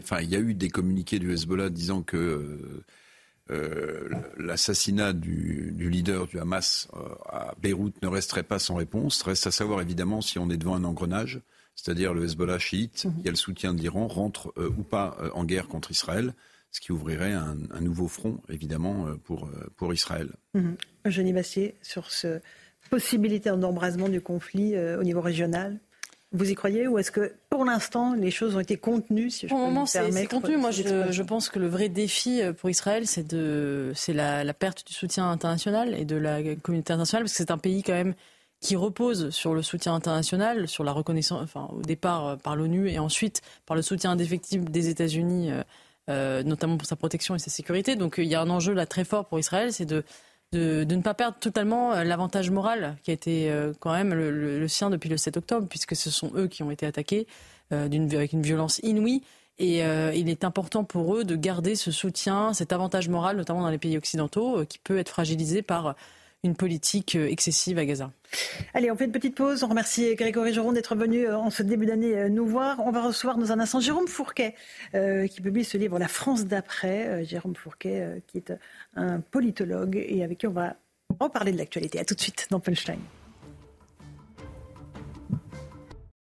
Enfin, 0.00 0.20
il 0.20 0.30
y 0.30 0.34
a 0.34 0.40
eu 0.40 0.52
des 0.54 0.68
communiqués 0.68 1.20
du 1.20 1.32
Hezbollah 1.32 1.70
disant 1.70 2.02
que 2.02 2.58
l'assassinat 4.38 5.12
du, 5.12 5.70
du 5.72 5.90
leader 5.90 6.26
du 6.26 6.40
Hamas 6.40 6.88
à 7.28 7.54
Beyrouth 7.62 8.02
ne 8.02 8.08
resterait 8.08 8.42
pas 8.42 8.58
sans 8.58 8.74
réponse. 8.74 9.22
Reste 9.22 9.46
à 9.46 9.52
savoir 9.52 9.80
évidemment 9.80 10.20
si 10.22 10.40
on 10.40 10.50
est 10.50 10.56
devant 10.56 10.74
un 10.74 10.82
engrenage, 10.84 11.40
c'est-à-dire 11.76 12.14
le 12.14 12.24
Hezbollah 12.24 12.58
chiite, 12.58 13.06
qui 13.22 13.28
a 13.28 13.30
le 13.30 13.36
soutien 13.36 13.74
de 13.74 13.80
l'Iran, 13.80 14.08
rentre 14.08 14.52
ou 14.76 14.82
pas 14.82 15.16
en 15.34 15.44
guerre 15.44 15.68
contre 15.68 15.92
Israël 15.92 16.34
ce 16.70 16.80
qui 16.80 16.92
ouvrirait 16.92 17.32
un, 17.32 17.56
un, 17.70 17.80
nouveau 17.80 18.08
front, 18.08 18.40
évidemment, 18.48 19.06
pour, 19.24 19.50
pour 19.76 19.92
Israël. 19.92 20.30
Mmh. 20.54 20.72
Eugénie 21.06 21.32
Bastier, 21.32 21.74
sur 21.82 22.10
cette 22.10 22.42
possibilité 22.90 23.50
d'embrasement 23.50 24.08
du 24.08 24.20
conflit 24.20 24.74
euh, 24.74 24.98
au 24.98 25.02
niveau 25.02 25.20
régional 25.20 25.78
vous 26.32 26.48
y 26.48 26.54
croyez 26.54 26.86
ou 26.86 26.98
est-ce 26.98 27.10
que 27.10 27.32
pour 27.48 27.64
l'instant 27.64 28.14
les 28.14 28.30
choses 28.30 28.54
ont 28.54 28.60
été 28.60 28.76
contenues 28.76 29.30
si 29.30 29.46
je 29.46 29.48
Pour 29.48 29.58
le 29.58 29.64
moment, 29.64 29.86
c'est 29.86 30.26
contenu. 30.26 30.56
Moi, 30.56 30.70
je, 30.70 31.10
je, 31.10 31.22
pense 31.22 31.48
que 31.48 31.58
le 31.58 31.66
vrai 31.66 31.88
défi 31.88 32.40
pour 32.58 32.70
Israël, 32.70 33.06
c'est 33.06 33.26
de, 33.26 33.90
c'est 33.96 34.12
la, 34.12 34.44
la, 34.44 34.54
perte 34.54 34.86
du 34.86 34.92
soutien 34.92 35.28
international 35.28 35.94
et 35.94 36.04
de 36.04 36.16
la 36.16 36.40
communauté 36.56 36.92
internationale, 36.92 37.24
parce 37.24 37.32
que 37.32 37.38
c'est 37.38 37.50
un 37.50 37.58
pays 37.58 37.82
quand 37.82 37.94
même 37.94 38.14
qui 38.60 38.76
repose 38.76 39.30
sur 39.30 39.54
le 39.54 39.62
soutien 39.62 39.94
international, 39.94 40.68
sur 40.68 40.84
la 40.84 40.92
reconnaissance, 40.92 41.42
enfin 41.42 41.68
au 41.72 41.80
départ 41.80 42.38
par 42.38 42.54
l'ONU 42.54 42.88
et 42.88 42.98
ensuite 42.98 43.40
par 43.66 43.74
le 43.74 43.82
soutien 43.82 44.12
indéfectible 44.12 44.70
des 44.70 44.88
États-Unis. 44.88 45.50
Euh, 45.50 45.62
euh, 46.10 46.42
notamment 46.42 46.76
pour 46.76 46.86
sa 46.86 46.96
protection 46.96 47.34
et 47.34 47.38
sa 47.38 47.50
sécurité. 47.50 47.96
Donc 47.96 48.16
il 48.18 48.26
y 48.26 48.34
a 48.34 48.42
un 48.42 48.50
enjeu 48.50 48.74
là 48.74 48.84
très 48.84 49.04
fort 49.04 49.24
pour 49.26 49.38
Israël, 49.38 49.72
c'est 49.72 49.86
de, 49.86 50.04
de, 50.52 50.84
ne 50.84 51.02
pas 51.02 51.14
perdre 51.14 51.38
totalement 51.38 51.94
l'avantage 52.02 52.50
moral 52.50 52.96
qui 53.02 53.10
a 53.10 53.14
été 53.14 53.50
euh, 53.50 53.72
quand 53.78 53.92
même 53.92 54.12
le, 54.14 54.68
sien 54.68 54.90
depuis 54.90 55.08
le 55.08 55.16
7 55.16 55.36
octobre, 55.36 55.66
puisque 55.68 55.94
ce 55.94 56.10
sont 56.10 56.32
eux 56.34 56.48
qui 56.48 56.62
ont 56.62 56.70
été 56.70 56.86
attaqués 56.86 57.26
euh, 57.72 57.86
avec 57.86 58.32
une 58.32 58.42
violence 58.42 58.80
inouïe. 58.82 59.22
Et 59.58 59.84
euh, 59.84 60.12
il 60.14 60.28
est 60.28 60.42
important 60.42 60.84
pour 60.84 61.14
eux 61.14 61.24
de 61.24 61.36
garder 61.36 61.74
ce 61.76 61.90
soutien, 61.90 62.54
cet 62.54 62.72
avantage 62.72 63.08
moral, 63.08 63.36
notamment 63.36 63.60
dans 63.60 63.68
les 63.68 63.78
pays 63.78 63.96
occidentaux, 63.96 64.64
qui 64.64 64.78
peut 64.78 64.98
être 64.98 65.10
fragilisé 65.10 65.60
par 65.60 65.94
une 66.42 66.56
politique 66.56 67.14
excessive 67.16 67.78
à 67.78 67.84
Gaza. 67.84 68.12
Allez, 68.74 68.90
on 68.90 68.96
fait 68.96 69.04
une 69.04 69.12
petite 69.12 69.34
pause. 69.34 69.62
On 69.62 69.68
remercie 69.68 70.14
Grégory 70.14 70.54
Joron 70.54 70.72
d'être 70.72 70.94
venu 70.94 71.30
en 71.30 71.50
ce 71.50 71.62
début 71.62 71.86
d'année 71.86 72.28
nous 72.30 72.46
voir. 72.46 72.80
On 72.80 72.90
va 72.90 73.02
recevoir 73.02 73.36
dans 73.36 73.52
un 73.52 73.60
instant 73.60 73.80
Jérôme 73.80 74.08
Fourquet, 74.08 74.54
euh, 74.94 75.26
qui 75.26 75.40
publie 75.40 75.64
ce 75.64 75.76
livre 75.76 75.98
La 75.98 76.08
France 76.08 76.46
d'après. 76.46 77.06
Euh, 77.06 77.24
Jérôme 77.24 77.54
Fourquet, 77.54 78.00
euh, 78.00 78.20
qui 78.26 78.38
est 78.38 78.52
un 78.94 79.20
politologue 79.20 79.96
et 79.96 80.22
avec 80.22 80.38
qui 80.38 80.46
on 80.46 80.52
va 80.52 80.76
reparler 81.18 81.52
de 81.52 81.58
l'actualité. 81.58 81.98
À 81.98 82.04
tout 82.04 82.14
de 82.14 82.20
suite 82.20 82.46
dans 82.50 82.60
Punchline. 82.60 83.00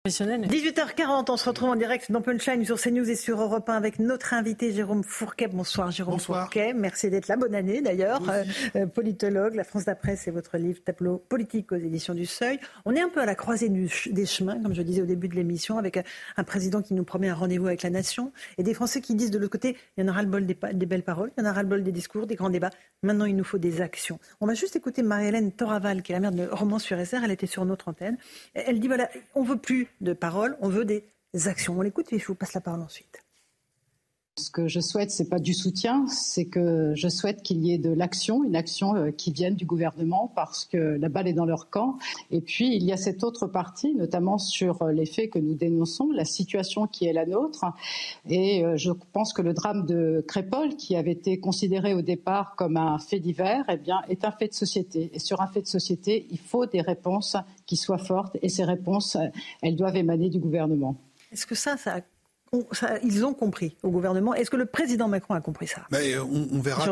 18h40, 0.08 1.30
on 1.30 1.36
se 1.36 1.48
retrouve 1.48 1.68
en 1.68 1.76
direct 1.76 2.10
dans 2.10 2.22
Punchline 2.22 2.64
sur 2.64 2.80
CNews 2.80 3.08
et 3.10 3.14
sur 3.14 3.40
Europe 3.40 3.68
1 3.68 3.74
avec 3.74 3.98
notre 3.98 4.32
invité 4.32 4.72
Jérôme 4.72 5.04
Fourquet. 5.04 5.48
Bonsoir 5.48 5.90
Jérôme 5.90 6.18
Fourquet, 6.18 6.72
merci 6.72 7.10
d'être 7.10 7.28
là, 7.28 7.36
bonne 7.36 7.54
année 7.54 7.82
d'ailleurs. 7.82 8.22
Euh, 8.30 8.44
euh, 8.76 8.86
politologue, 8.86 9.54
La 9.54 9.64
France 9.64 9.84
d'après, 9.84 10.16
c'est 10.16 10.30
votre 10.30 10.56
livre 10.56 10.80
Tableau 10.82 11.18
politique 11.18 11.72
aux 11.72 11.76
éditions 11.76 12.14
du 12.14 12.24
Seuil. 12.24 12.58
On 12.86 12.94
est 12.94 13.00
un 13.00 13.10
peu 13.10 13.20
à 13.20 13.26
la 13.26 13.34
croisée 13.34 13.68
des 13.68 14.26
chemins, 14.26 14.58
comme 14.62 14.74
je 14.74 14.82
disais 14.82 15.02
au 15.02 15.06
début 15.06 15.28
de 15.28 15.34
l'émission, 15.34 15.76
avec 15.76 15.98
un 16.36 16.44
président 16.44 16.80
qui 16.80 16.94
nous 16.94 17.04
promet 17.04 17.28
un 17.28 17.34
rendez-vous 17.34 17.66
avec 17.66 17.82
la 17.82 17.90
nation 17.90 18.32
et 18.56 18.62
des 18.62 18.72
Français 18.72 19.02
qui 19.02 19.14
disent 19.14 19.30
de 19.30 19.38
l'autre 19.38 19.52
côté, 19.52 19.76
il 19.96 20.04
y 20.04 20.08
en 20.08 20.10
aura 20.10 20.22
le 20.22 20.28
bol 20.28 20.46
des, 20.46 20.56
des 20.72 20.86
belles 20.86 21.02
paroles, 21.02 21.30
il 21.36 21.44
y 21.44 21.46
en 21.46 21.50
aura 21.50 21.62
le 21.62 21.68
bol 21.68 21.82
des 21.82 21.92
discours, 21.92 22.26
des 22.26 22.34
grands 22.34 22.50
débats. 22.50 22.70
Maintenant, 23.02 23.26
il 23.26 23.36
nous 23.36 23.44
faut 23.44 23.58
des 23.58 23.80
actions. 23.80 24.18
On 24.40 24.46
va 24.46 24.54
juste 24.54 24.74
écouter 24.74 25.02
Marie-Hélène 25.02 25.52
Toraval, 25.52 26.02
qui 26.02 26.12
est 26.12 26.14
la 26.14 26.20
mère 26.20 26.32
de 26.32 26.48
Roman 26.50 26.78
sur 26.78 26.98
SR, 26.98 27.24
elle 27.24 27.30
était 27.30 27.46
sur 27.46 27.64
notre 27.64 27.88
antenne. 27.88 28.16
Elle 28.54 28.80
dit, 28.80 28.88
voilà, 28.88 29.08
on 29.34 29.42
veut 29.42 29.58
plus 29.58 29.88
de 30.00 30.12
paroles, 30.12 30.56
on 30.60 30.68
veut 30.68 30.84
des 30.84 31.04
actions. 31.46 31.78
On 31.78 31.82
l'écoute 31.82 32.12
et 32.12 32.18
je 32.18 32.26
vous 32.26 32.34
passe 32.34 32.54
la 32.54 32.60
parole 32.60 32.82
ensuite. 32.82 33.24
Ce 34.38 34.52
que 34.52 34.68
je 34.68 34.78
souhaite, 34.78 35.10
c'est 35.10 35.28
pas 35.28 35.40
du 35.40 35.52
soutien, 35.52 36.06
c'est 36.06 36.44
que 36.44 36.92
je 36.94 37.08
souhaite 37.08 37.42
qu'il 37.42 37.58
y 37.66 37.72
ait 37.72 37.78
de 37.78 37.90
l'action, 37.90 38.44
une 38.44 38.54
action 38.54 38.94
euh, 38.94 39.10
qui 39.10 39.32
vienne 39.32 39.56
du 39.56 39.66
gouvernement 39.66 40.30
parce 40.36 40.64
que 40.64 40.76
la 40.76 41.08
balle 41.08 41.26
est 41.26 41.32
dans 41.32 41.44
leur 41.44 41.70
camp. 41.70 41.98
Et 42.30 42.40
puis 42.40 42.76
il 42.76 42.84
y 42.84 42.92
a 42.92 42.96
cette 42.96 43.24
autre 43.24 43.48
partie, 43.48 43.96
notamment 43.96 44.38
sur 44.38 44.82
euh, 44.82 44.92
les 44.92 45.06
faits 45.06 45.30
que 45.30 45.40
nous 45.40 45.54
dénonçons, 45.54 46.12
la 46.12 46.24
situation 46.24 46.86
qui 46.86 47.06
est 47.06 47.12
la 47.12 47.26
nôtre. 47.26 47.64
Et 48.28 48.64
euh, 48.64 48.76
je 48.76 48.92
pense 49.12 49.32
que 49.32 49.42
le 49.42 49.54
drame 49.54 49.86
de 49.86 50.24
Crépol, 50.28 50.76
qui 50.76 50.94
avait 50.94 51.12
été 51.12 51.40
considéré 51.40 51.92
au 51.92 52.02
départ 52.02 52.54
comme 52.54 52.76
un 52.76 52.98
fait 53.00 53.18
divers, 53.18 53.64
eh 53.68 53.76
bien, 53.76 54.02
est 54.08 54.24
un 54.24 54.30
fait 54.30 54.48
de 54.48 54.54
société. 54.54 55.10
Et 55.14 55.18
sur 55.18 55.40
un 55.40 55.48
fait 55.48 55.62
de 55.62 55.66
société, 55.66 56.28
il 56.30 56.38
faut 56.38 56.64
des 56.66 56.80
réponses 56.80 57.36
qui 57.66 57.76
soient 57.76 57.98
fortes. 57.98 58.36
Et 58.40 58.48
ces 58.48 58.64
réponses, 58.64 59.16
elles 59.62 59.74
doivent 59.74 59.96
émaner 59.96 60.28
du 60.28 60.38
gouvernement. 60.38 60.94
Est-ce 61.32 61.44
que 61.44 61.56
ça, 61.56 61.76
ça 61.76 62.00
ils 63.02 63.24
ont 63.24 63.34
compris 63.34 63.76
au 63.82 63.90
gouvernement. 63.90 64.34
Est-ce 64.34 64.50
que 64.50 64.56
le 64.56 64.66
président 64.66 65.08
Macron 65.08 65.34
a 65.34 65.40
compris 65.40 65.66
ça? 65.66 65.86
Euh, 65.92 66.20
on, 66.20 66.60
verra 66.60 66.86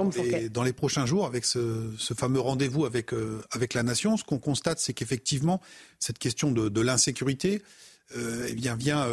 dans 0.51 0.63
les, 0.63 0.73
prochains 0.73 1.07
jours 1.07 1.27
avec 1.27 1.45
ce, 1.45 1.91
fameux 2.17 2.41
rendez-vous 2.41 2.85
avec, 2.85 3.13
euh, 3.13 3.43
avec 3.51 3.75
la 3.75 3.83
nation. 3.83 4.17
Ce 4.17 4.25
qu'on 4.25 4.39
constate, 4.39 4.79
c'est 4.79 4.93
qu'effectivement, 4.93 5.61
cette 5.99 6.19
question 6.19 6.51
de, 6.51 6.81
l'insécurité 6.81 7.63
euh, 8.17 8.47
eh 8.49 8.55
bien, 8.55 8.77
vient 8.77 9.09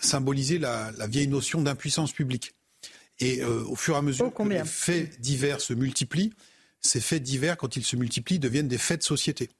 symboliser 0.00 0.58
la, 0.58 0.92
vieille 1.08 1.28
notion 1.28 1.62
d'impuissance 1.62 2.12
publique. 2.12 2.54
Et 3.20 3.44
au 3.44 3.74
fur 3.74 3.94
et 3.94 3.98
à 3.98 4.02
mesure 4.02 4.32
que 4.32 4.42
les 4.44 4.64
faits 4.64 5.20
divers 5.20 5.60
se 5.60 5.74
multiplient, 5.74 6.32
ces 6.80 7.00
faits 7.00 7.22
divers, 7.22 7.56
quand 7.56 7.76
ils 7.76 7.84
se 7.84 7.96
multiplient, 7.96 8.38
deviennent 8.38 8.68
des 8.68 8.78
faits 8.78 9.00
de 9.00 9.04
société. 9.04 9.50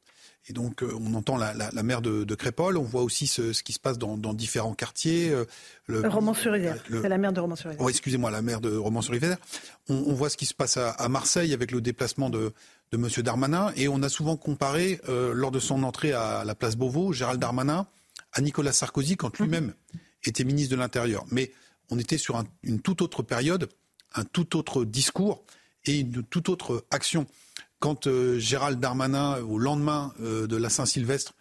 Et 0.48 0.52
donc, 0.52 0.82
euh, 0.82 0.92
on 1.00 1.14
entend 1.14 1.36
la, 1.36 1.52
la, 1.54 1.82
mer 1.82 2.00
de, 2.00 2.24
de, 2.24 2.34
Crépole, 2.34 2.78
on 2.78 2.82
voit 2.82 3.02
aussi 3.02 3.26
ce, 3.26 3.52
ce 3.52 3.62
qui 3.62 3.72
se 3.72 3.78
passe 3.78 3.98
dans, 3.98 4.16
dans 4.16 4.32
différents 4.32 4.72
quartiers. 4.72 5.30
Euh, 5.30 5.44
le, 5.86 6.08
Romans-sur-Isère, 6.08 6.76
c'est 6.90 7.08
la 7.08 7.18
mer 7.18 7.32
de 7.32 7.40
Romans-sur-Isère. 7.40 7.84
Oh, 7.84 7.88
excusez-moi, 7.88 8.30
la 8.30 8.40
mer 8.40 8.60
de 8.60 8.74
Romans-sur-Isère. 8.74 9.36
On, 9.88 9.94
on, 9.94 10.14
voit 10.14 10.30
ce 10.30 10.36
qui 10.36 10.46
se 10.46 10.54
passe 10.54 10.78
à, 10.78 10.90
à, 10.90 11.08
Marseille 11.08 11.52
avec 11.52 11.70
le 11.70 11.80
déplacement 11.80 12.30
de, 12.30 12.52
de 12.92 12.96
M. 12.96 13.08
Darmanin. 13.22 13.72
Et 13.76 13.88
on 13.88 14.02
a 14.02 14.08
souvent 14.08 14.36
comparé, 14.36 15.00
euh, 15.08 15.32
lors 15.34 15.50
de 15.50 15.58
son 15.58 15.82
entrée 15.82 16.12
à 16.12 16.44
la 16.44 16.54
place 16.54 16.76
Beauvau, 16.76 17.12
Gérald 17.12 17.40
Darmanin 17.40 17.86
à 18.32 18.40
Nicolas 18.40 18.72
Sarkozy 18.72 19.16
quand 19.16 19.38
lui-même 19.38 19.74
était 20.24 20.44
ministre 20.44 20.74
de 20.74 20.80
l'Intérieur. 20.80 21.24
Mais 21.30 21.52
on 21.90 21.98
était 21.98 22.18
sur 22.18 22.36
un, 22.36 22.44
une 22.62 22.80
toute 22.80 23.02
autre 23.02 23.22
période, 23.22 23.68
un 24.14 24.24
tout 24.24 24.56
autre 24.56 24.84
discours 24.84 25.44
et 25.84 26.00
une 26.00 26.22
toute 26.24 26.48
autre 26.48 26.84
action. 26.90 27.26
Quand 27.80 28.06
euh, 28.06 28.38
Gérald 28.38 28.80
Darmanin, 28.80 29.40
au 29.42 29.59
lendemain 29.59 30.12
euh, 30.20 30.46
de 30.46 30.56
la 30.56 30.68
Saint-Sylvestre, 30.68 31.34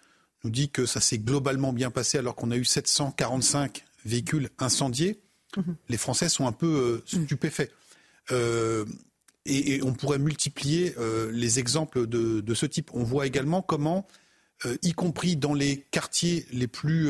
nous 0.43 0.51
dit 0.51 0.69
que 0.69 0.85
ça 0.85 1.01
s'est 1.01 1.17
globalement 1.17 1.73
bien 1.73 1.89
passé 1.89 2.19
alors 2.19 2.35
qu'on 2.35 2.51
a 2.51 2.57
eu 2.57 2.65
745 2.65 3.83
véhicules 4.05 4.49
incendiés, 4.59 5.19
mhm. 5.57 5.75
les 5.89 5.97
Français 5.97 6.29
sont 6.29 6.45
un 6.45 6.51
peu 6.51 7.01
euh, 7.07 7.23
stupéfaits. 7.23 7.71
Et, 9.49 9.81
on 9.81 9.93
pourrait 9.93 10.19
multiplier 10.19 10.93
les 11.31 11.59
exemples 11.59 12.05
de, 12.05 12.41
de, 12.41 12.53
ce 12.53 12.65
type. 12.65 12.91
On 12.93 13.03
voit 13.03 13.25
également 13.25 13.61
comment, 13.61 14.05
y 14.81 14.91
compris 14.91 15.37
dans 15.37 15.53
les 15.53 15.85
quartiers 15.89 16.45
les 16.51 16.67
plus 16.67 17.09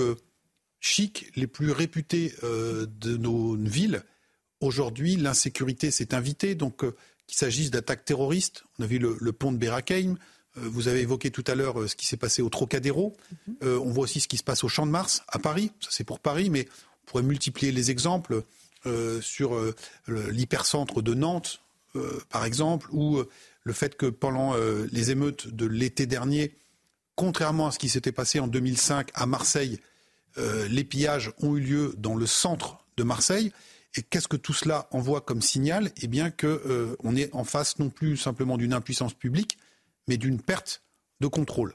chics, 0.79 1.31
les 1.35 1.47
plus 1.47 1.71
réputés 1.71 2.35
de 2.43 3.17
nos 3.17 3.55
villes, 3.55 4.03
aujourd'hui 4.61 5.15
l'insécurité 5.15 5.89
s'est 5.89 6.13
invitée. 6.13 6.53
Donc 6.53 6.85
qu'il 7.27 7.37
s'agisse 7.37 7.71
d'attaques 7.71 8.05
terroristes, 8.05 8.63
on 8.79 8.83
a 8.83 8.87
vu 8.87 8.99
le, 8.99 9.31
pont 9.33 9.51
de 9.51 9.57
Berakeim, 9.57 10.15
euh, 10.57 10.61
vous 10.63 10.87
avez 10.87 11.01
évoqué 11.01 11.29
tout 11.29 11.43
à 11.47 11.55
l'heure 11.55 11.81
euh, 11.81 11.87
ce 11.87 11.95
qui 11.95 12.07
s'est 12.07 12.17
passé 12.17 12.41
au 12.41 12.49
Trocadéro, 12.49 13.15
mhm. 13.47 13.55
euh, 13.63 13.79
on 13.79 13.91
voit 13.91 14.05
aussi 14.05 14.21
ce 14.21 14.27
qui 14.27 14.37
se 14.37 14.43
passe 14.43 14.63
au 14.63 14.69
Champ 14.69 14.85
de 14.85 14.91
Mars, 14.91 15.23
à 15.27 15.37
Paris, 15.37 15.71
ça 15.81 15.89
c'est 15.91 16.05
pour 16.05 16.19
Paris, 16.19 16.49
mais 16.49 16.67
on 17.03 17.11
pourrait 17.11 17.23
multiplier 17.23 17.71
les 17.71 17.91
exemples 17.91 18.43
sur 19.21 19.59
l'hypercentre 20.07 21.01
de 21.01 21.13
Nantes, 21.13 21.61
par 22.29 22.45
exemple, 22.45 22.87
ou 22.91 23.21
le 23.63 23.73
fait 23.73 23.97
que 23.97 24.05
pendant 24.05 24.55
les 24.91 25.11
émeutes 25.11 25.47
de 25.47 25.65
l'été 25.65 26.05
dernier, 26.05 26.55
contrairement 27.15 27.67
à 27.67 27.71
ce 27.71 27.79
qui 27.79 27.89
s'était 27.89 28.13
passé 28.13 28.39
en 28.39 28.47
2005 28.47 29.09
à 29.13 29.25
Marseille, 29.25 29.79
les 30.37 30.83
pillages 30.85 31.33
ont 31.41 31.57
eu 31.57 31.59
lieu 31.59 31.93
dans 31.97 32.15
le 32.15 32.25
centre 32.25 32.77
de 32.95 33.03
Marseille. 33.03 33.51
Et 33.95 34.03
qu'est-ce 34.03 34.27
que 34.27 34.37
tout 34.37 34.53
cela 34.53 34.87
envoie 34.91 35.21
comme 35.21 35.41
signal? 35.41 35.91
Eh 36.01 36.07
bien 36.07 36.29
qu'on 36.29 36.47
euh, 36.47 37.15
est 37.15 37.33
en 37.33 37.43
face 37.43 37.79
non 37.79 37.89
plus 37.89 38.17
simplement 38.17 38.57
d'une 38.57 38.73
impuissance 38.73 39.13
publique, 39.13 39.57
mais 40.07 40.17
d'une 40.17 40.41
perte 40.41 40.83
de 41.19 41.27
contrôle. 41.27 41.73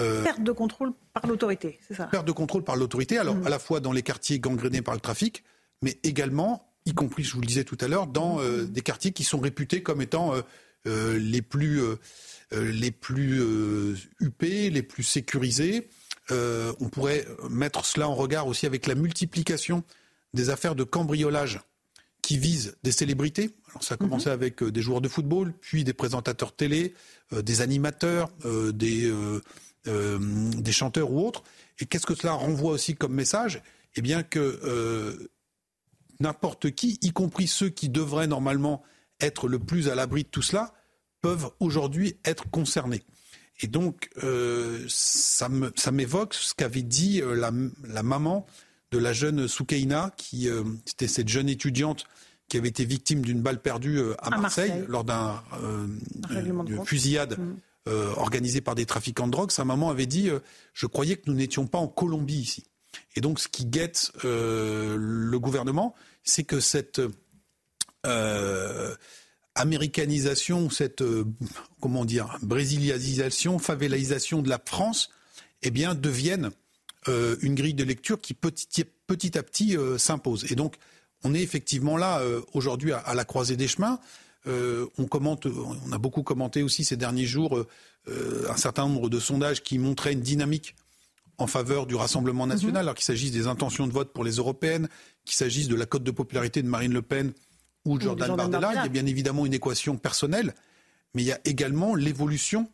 Euh, 0.00 0.22
perte 0.22 0.42
de 0.42 0.52
contrôle 0.52 0.92
par 1.12 1.26
l'autorité, 1.26 1.80
c'est 1.86 1.94
ça? 1.94 2.04
Perte 2.04 2.26
de 2.26 2.32
contrôle 2.32 2.62
par 2.62 2.76
l'autorité, 2.76 3.18
alors 3.18 3.36
mm. 3.36 3.46
à 3.46 3.50
la 3.50 3.58
fois 3.58 3.80
dans 3.80 3.92
les 3.92 4.02
quartiers 4.02 4.38
gangrénés 4.38 4.82
par 4.82 4.94
le 4.94 5.00
trafic, 5.00 5.42
mais 5.82 5.98
également, 6.02 6.74
y 6.84 6.94
compris, 6.94 7.24
je 7.24 7.32
vous 7.34 7.40
le 7.40 7.46
disais 7.46 7.64
tout 7.64 7.78
à 7.80 7.88
l'heure, 7.88 8.06
dans 8.06 8.38
euh, 8.40 8.62
mm. 8.62 8.66
des 8.66 8.82
quartiers 8.82 9.12
qui 9.12 9.24
sont 9.24 9.40
réputés 9.40 9.82
comme 9.82 10.02
étant 10.02 10.34
les 10.84 11.42
plus, 11.42 11.80
les 12.52 12.92
plus 12.92 13.42
huppés, 14.20 14.70
les 14.70 14.84
plus 14.84 15.02
sécurisés. 15.02 15.88
on 16.30 16.88
pourrait 16.92 17.26
mettre 17.50 17.84
cela 17.84 18.08
en 18.08 18.14
regard 18.14 18.46
aussi 18.46 18.66
avec 18.66 18.86
la 18.86 18.94
multiplication 18.94 19.82
des 20.34 20.50
affaires 20.50 20.74
de 20.74 20.84
cambriolage 20.84 21.60
qui 22.26 22.38
visent 22.38 22.76
des 22.82 22.90
célébrités. 22.90 23.54
Alors 23.68 23.84
ça 23.84 23.94
a 23.94 23.96
commencé 23.96 24.26
mhm. 24.30 24.32
avec 24.32 24.60
euh, 24.60 24.72
des 24.72 24.82
joueurs 24.82 25.00
de 25.00 25.06
football, 25.06 25.54
puis 25.60 25.84
des 25.84 25.92
présentateurs 25.92 26.56
télé, 26.56 26.92
euh, 27.32 27.40
des 27.40 27.60
animateurs, 27.60 28.30
euh, 28.44 28.72
des, 28.72 29.12
des 29.84 30.72
chanteurs 30.72 31.12
ou 31.12 31.24
autres. 31.24 31.44
Et 31.78 31.86
qu'est-ce 31.86 32.06
que 32.06 32.16
cela 32.16 32.32
renvoie 32.32 32.72
aussi 32.72 32.96
comme 32.96 33.14
message? 33.14 33.62
Eh 33.94 34.02
bien 34.02 34.24
que 34.24 35.28
n'importe 36.18 36.72
qui, 36.72 36.98
y 37.02 37.12
compris 37.12 37.46
ceux 37.46 37.68
qui 37.68 37.88
devraient 37.88 38.26
normalement 38.26 38.82
être 39.20 39.46
le 39.46 39.60
plus 39.60 39.88
à 39.88 39.94
l'abri 39.94 40.24
de 40.24 40.28
tout 40.28 40.42
cela, 40.42 40.74
peuvent 41.20 41.50
aujourd'hui 41.60 42.16
être 42.24 42.50
concernés. 42.50 43.04
Et 43.60 43.68
donc, 43.68 44.10
ça 44.88 45.48
m'évoque 45.92 46.34
ce 46.34 46.52
qu'avait 46.54 46.82
dit 46.82 47.22
la, 47.24 47.52
la, 47.84 48.02
maman 48.02 48.44
de 48.96 49.02
la 49.02 49.12
jeune 49.12 49.46
Soukaina, 49.46 50.14
qui 50.16 50.48
euh, 50.48 50.64
c'était 50.86 51.06
cette 51.06 51.28
jeune 51.28 51.50
étudiante 51.50 52.06
qui 52.48 52.56
avait 52.56 52.68
été 52.68 52.86
victime 52.86 53.20
d'une 53.20 53.42
balle 53.42 53.60
perdue 53.60 53.98
euh, 53.98 54.14
à, 54.20 54.30
Marseille, 54.30 54.84
lors 54.88 55.04
d'un 55.04 55.42
euh, 55.62 55.86
fusillade 56.84 57.38
mm. 57.38 57.90
organisée 58.16 58.62
par 58.62 58.74
des 58.74 58.86
trafiquants 58.86 59.26
de 59.26 59.32
drogue. 59.32 59.50
Sa 59.50 59.66
maman 59.66 59.90
avait 59.90 60.06
dit 60.06 60.30
Je 60.72 60.86
croyais 60.86 61.16
que 61.16 61.24
nous 61.26 61.34
n'étions 61.34 61.66
pas 61.66 61.78
en 61.78 61.88
Colombie 61.88 62.38
ici. 62.38 62.64
Et 63.16 63.20
donc, 63.20 63.38
ce 63.38 63.48
qui 63.48 63.66
guette 63.66 64.12
le 64.24 65.36
gouvernement, 65.36 65.94
c'est 66.24 66.44
que 66.44 66.60
cette 66.60 67.02
américanisation, 69.54 70.70
cette 70.70 71.04
comment 71.80 72.06
dire, 72.06 72.38
brésilianisation, 72.40 73.58
favelisation 73.58 74.40
de 74.40 74.48
la 74.48 74.60
France, 74.64 75.10
eh 75.62 75.70
bien, 75.70 75.94
devienne 75.94 76.50
euh, 77.08 77.36
une 77.40 77.54
grille 77.54 77.74
de 77.74 77.84
lecture 77.84 78.20
qui 78.20 78.34
petit, 78.34 78.84
petit 79.06 79.38
à 79.38 79.42
petit 79.42 79.76
euh, 79.76 79.98
s'impose. 79.98 80.50
Et 80.50 80.54
donc, 80.54 80.76
on 81.24 81.34
est 81.34 81.40
effectivement 81.40 81.96
là 81.96 82.20
euh, 82.20 82.40
aujourd'hui 82.52 82.92
à, 82.92 83.14
la 83.14 83.24
croisée 83.24 83.56
des 83.56 83.68
chemins. 83.68 83.98
on 84.46 85.06
commente, 85.08 85.46
on 85.46 85.92
a 85.92 85.98
beaucoup 85.98 86.22
commenté 86.22 86.62
aussi 86.62 86.84
ces 86.84 86.96
derniers 86.96 87.26
jours 87.26 87.64
un 88.08 88.56
certain 88.56 88.86
nombre 88.86 89.08
de 89.08 89.18
sondages 89.18 89.64
qui 89.64 89.78
montraient 89.78 90.12
une 90.12 90.20
dynamique 90.20 90.76
en 91.38 91.48
faveur 91.48 91.86
du 91.86 91.96
Rassemblement 91.96 92.46
national, 92.46 92.74
mhm. 92.74 92.80
alors 92.80 92.94
qu'il 92.94 93.04
s'agisse 93.04 93.32
des 93.32 93.48
intentions 93.48 93.86
de 93.88 93.92
vote 93.92 94.12
pour 94.12 94.22
les 94.22 94.36
européennes, 94.36 94.88
qu'il 95.24 95.34
s'agisse 95.34 95.68
de 95.68 95.74
la 95.74 95.84
cote 95.84 96.04
de 96.04 96.12
popularité 96.12 96.62
de 96.62 96.68
Marine 96.68 96.92
Le 96.92 97.02
Pen 97.02 97.32
ou 97.84 97.98
de 97.98 98.04
Jordan, 98.04 98.36
Bardella. 98.36 98.72
Il 98.74 98.76
y 98.76 98.78
a 98.78 98.88
bien 98.88 99.06
évidemment 99.06 99.44
une 99.46 99.54
équation 99.54 99.96
personnelle, 99.96 100.54
mais 101.14 101.22
il 101.22 101.26
y 101.26 101.32
a 101.32 101.40
également 101.44 101.96
l'évolution 101.96 102.70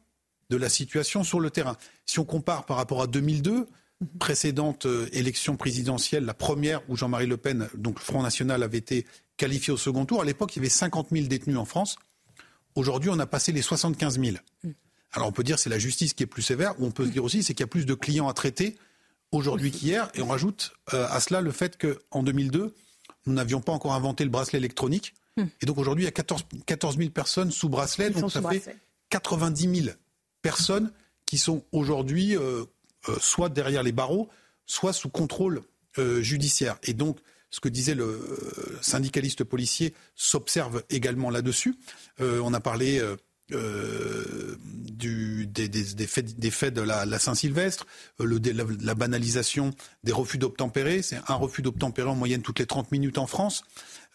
de 0.50 0.56
la 0.58 0.68
situation 0.68 1.24
sur 1.24 1.40
le 1.40 1.50
terrain. 1.50 1.76
Si 2.04 2.18
on 2.18 2.24
compare 2.24 2.66
par 2.66 2.76
rapport 2.76 3.00
à 3.00 3.06
2002, 3.06 3.66
précédente 4.18 4.86
euh, 4.86 5.08
élection 5.12 5.56
présidentielle, 5.56 6.24
la 6.24 6.34
première 6.34 6.82
où 6.88 6.96
Jean-Marie 6.96 7.26
Le 7.26 7.36
Pen, 7.36 7.68
donc 7.74 7.98
le 7.98 8.04
Front 8.04 8.22
National, 8.22 8.62
avait 8.62 8.78
été 8.78 9.06
qualifié 9.36 9.72
au 9.72 9.76
second 9.76 10.04
tour, 10.04 10.20
à 10.20 10.24
l'époque, 10.24 10.54
il 10.54 10.58
y 10.58 10.62
avait 10.62 10.68
50 10.68 11.08
000 11.10 11.26
détenus 11.26 11.56
en 11.56 11.64
France. 11.64 11.96
Aujourd'hui, 12.74 13.10
on 13.10 13.18
a 13.18 13.26
passé 13.26 13.52
les 13.52 13.62
75 13.62 14.20
000. 14.20 14.36
Alors 15.12 15.28
on 15.28 15.32
peut 15.32 15.44
dire 15.44 15.58
c'est 15.58 15.70
la 15.70 15.78
justice 15.78 16.14
qui 16.14 16.22
est 16.22 16.26
plus 16.26 16.42
sévère, 16.42 16.74
ou 16.80 16.86
on 16.86 16.90
peut 16.90 17.04
se 17.04 17.10
dire 17.10 17.24
aussi 17.24 17.42
c'est 17.42 17.54
qu'il 17.54 17.62
y 17.62 17.64
a 17.64 17.68
plus 17.68 17.86
de 17.86 17.94
clients 17.94 18.28
à 18.28 18.34
traiter 18.34 18.76
aujourd'hui 19.30 19.70
qu'hier. 19.70 20.10
Et 20.14 20.22
on 20.22 20.28
rajoute 20.28 20.72
euh, 20.94 21.06
à 21.10 21.20
cela 21.20 21.40
le 21.40 21.52
fait 21.52 21.78
qu'en 21.78 22.22
2002, 22.22 22.74
nous 23.26 23.32
n'avions 23.32 23.60
pas 23.60 23.72
encore 23.72 23.92
inventé 23.94 24.24
le 24.24 24.30
bracelet 24.30 24.58
électronique. 24.58 25.14
Hmm. 25.36 25.44
Et 25.60 25.66
donc 25.66 25.78
aujourd'hui, 25.78 26.04
il 26.04 26.06
y 26.06 26.08
a 26.08 26.12
14, 26.12 26.46
14 26.66 26.96
000 26.96 27.10
personnes 27.10 27.50
sous 27.50 27.68
bracelet. 27.68 28.10
Donc 28.10 28.30
ça 28.30 28.40
fait 28.40 28.58
bracelet. 28.58 28.76
90 29.10 29.82
000 29.82 29.96
personnes 30.40 30.90
qui 31.26 31.38
sont 31.38 31.64
aujourd'hui 31.72 32.36
euh, 32.36 32.64
soit 33.20 33.48
derrière 33.48 33.82
les 33.82 33.92
barreaux, 33.92 34.28
soit 34.66 34.92
sous 34.92 35.08
contrôle 35.08 35.62
euh, 35.98 36.22
judiciaire. 36.22 36.78
Et 36.82 36.94
donc, 36.94 37.18
ce 37.50 37.60
que 37.60 37.68
disait 37.68 37.94
le 37.94 38.04
euh, 38.04 38.78
syndicaliste 38.80 39.44
policier 39.44 39.94
s'observe 40.14 40.82
également 40.88 41.30
là-dessus. 41.30 41.76
Euh, 42.20 42.40
on 42.42 42.54
a 42.54 42.60
parlé 42.60 42.98
euh, 42.98 43.16
euh, 43.54 44.56
des, 44.64 46.06
faits, 46.06 46.74
de 46.74 46.80
la, 46.80 47.18
Saint-Sylvestre, 47.18 47.86
euh, 48.20 48.40
la, 48.80 48.94
banalisation 48.94 49.72
des 50.04 50.12
refus 50.12 50.38
d'obtempérer. 50.38 51.02
C'est 51.02 51.18
un 51.28 51.34
refus 51.34 51.60
d'obtempérer 51.60 52.08
en 52.08 52.14
moyenne 52.14 52.42
toutes 52.42 52.60
les 52.60 52.66
30 52.66 52.92
minutes 52.92 53.18
en 53.18 53.26
France. 53.26 53.64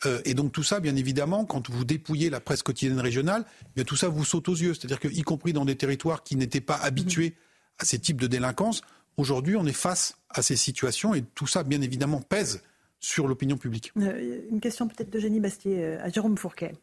Euh, 0.06 0.22
et 0.26 0.34
donc 0.34 0.54
tout 0.54 0.64
ça, 0.64 0.80
bien 0.80 0.96
évidemment, 0.96 1.46
quand 1.46 1.70
vous 1.70 1.84
dépouillez 1.84 2.30
la 2.30 2.40
presse 2.40 2.64
quotidienne 2.64 3.00
régionale, 3.00 3.46
tout 3.86 3.96
ça 3.96 4.08
vous 4.08 4.26
saute 4.26 4.48
aux 4.50 4.56
yeux. 4.56 4.74
C'est-à-dire 4.74 5.00
que, 5.00 5.08
compris 5.24 5.54
dans 5.54 5.66
des 5.66 5.76
territoires 5.76 6.24
qui 6.24 6.36
n'étaient 6.36 6.62
pas 6.62 6.76
habitués 6.76 7.36
à 7.80 7.86
ces 7.86 8.00
types 8.00 8.20
de 8.20 8.28
délinquance, 8.28 8.82
aujourd'hui 9.18 9.56
on 9.56 9.66
est 9.66 9.74
face 9.74 10.18
à 10.30 10.42
ces 10.42 10.56
situations 10.56 11.14
et 11.14 11.24
tout 11.36 11.48
ça, 11.48 11.64
bien 11.64 11.82
évidemment, 11.82 12.22
pèse 12.22 12.62
sur 13.00 13.28
l'opinion 13.28 13.58
publique. 13.58 13.92
Euh, 13.98 14.42
une 14.52 14.60
question 14.60 14.88
peut-être 14.88 15.12
de 15.12 15.20
Génie 15.20 15.40
Bastier 15.40 15.84
euh, 15.84 16.04
à 16.04 16.10
Jérôme 16.10 16.38
Fourquet. 16.38 16.74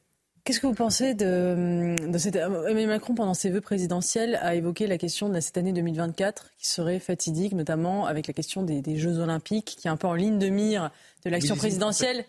Qu'est-ce 0.44 0.60
que 0.60 0.66
vous 0.66 0.74
pensez 0.74 1.14
de, 1.14 1.96
de 2.06 2.18
cette... 2.18 2.36
Emmanuel 2.36 2.88
Macron, 2.88 3.14
pendant 3.14 3.32
ses 3.32 3.48
vœux 3.48 3.62
présidentiels, 3.62 4.38
a 4.42 4.54
évoqué 4.54 4.86
la 4.86 4.98
question 4.98 5.30
de 5.30 5.40
cette 5.40 5.56
année 5.56 5.72
2024 5.72 6.50
qui 6.58 6.68
serait 6.68 6.98
fatidique, 6.98 7.54
notamment 7.54 8.04
avec 8.04 8.26
la 8.26 8.34
question 8.34 8.62
des, 8.62 8.82
des 8.82 8.96
Jeux 8.96 9.20
Olympiques, 9.20 9.76
qui 9.78 9.88
est 9.88 9.90
un 9.90 9.96
peu 9.96 10.06
en 10.06 10.12
ligne 10.12 10.38
de 10.38 10.48
mire 10.48 10.90
de 11.24 11.30
l'action 11.30 11.54
Oui, 11.54 11.60
présidentielle. 11.60 12.26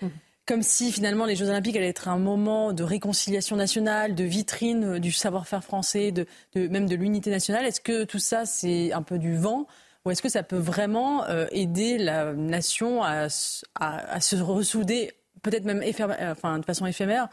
Comme 0.47 0.61
si 0.61 0.91
finalement 0.91 1.26
les 1.26 1.35
Jeux 1.35 1.49
Olympiques 1.49 1.76
allaient 1.76 1.88
être 1.89 2.07
un 2.07 2.19
moment 2.19 2.72
de 2.72 2.84
réconciliation 2.84 3.55
nationale, 3.55 4.13
de 4.13 4.23
vitrine 4.23 4.84
euh, 4.84 4.99
du 4.99 5.11
savoir-faire 5.11 5.63
français, 5.63 6.11
de, 6.11 6.27
de- 6.53 6.67
même 6.67 6.88
de 6.88 6.95
l'unité 6.95 7.31
nationale. 7.31 7.65
Est-ce 7.65 7.81
que 7.81 8.03
tout 8.03 8.19
ça, 8.19 8.45
c'est 8.45 8.93
un 8.93 9.01
peu 9.01 9.17
du 9.17 9.35
vent 9.35 9.65
ou 10.05 10.11
est-ce 10.11 10.22
que 10.22 10.30
ça 10.30 10.43
peut 10.43 10.57
vraiment 10.59 11.23
euh, 11.26 11.47
aider 11.51 11.97
la 11.97 12.34
nation 12.34 13.01
à, 13.01 13.26
s- 13.26 13.65
à- 13.73 13.97
à 14.13 14.22
se 14.22 14.35
ressouder, 14.35 15.13
peut-être 15.41 15.65
même 15.65 15.81
éphémère- 15.81 16.17
euh, 16.22 16.31
enfin, 16.34 16.59
de 16.59 16.65
façon 16.65 16.85
éphémère? 16.85 17.27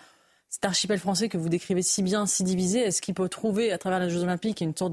Cet 0.48 0.64
archipel 0.66 0.98
français 0.98 1.28
que 1.30 1.36
vous 1.38 1.48
décrivez 1.50 1.82
si 1.82 2.02
bien, 2.02 2.24
si 2.26 2.44
divisé, 2.44 2.80
est-ce 2.80 3.00
qu'il 3.02 3.14
peut 3.14 3.28
trouver 3.28 3.72
à 3.72 3.78
travers 3.78 4.00
les 4.00 4.08
Jeux 4.10 4.22
Olympiques 4.22 4.60
une 4.62 4.76
sorte 4.76 4.92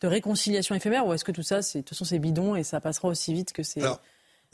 de 0.00 0.06
réconciliation 0.08 0.74
éphémère 0.76 1.06
ou 1.06 1.12
est-ce 1.12 1.24
que 1.24 1.30
tout 1.32 1.42
ça, 1.44 1.62
c'est, 1.62 1.78
de 1.78 1.82
toute 1.84 1.90
façon, 1.96 2.04
c'est 2.04 2.18
bidon 2.20 2.54
et 2.56 2.62
ça 2.64 2.80
passera 2.80 3.06
aussi 3.08 3.32
vite 3.32 3.52
que 3.52 3.62
c'est 3.64 3.80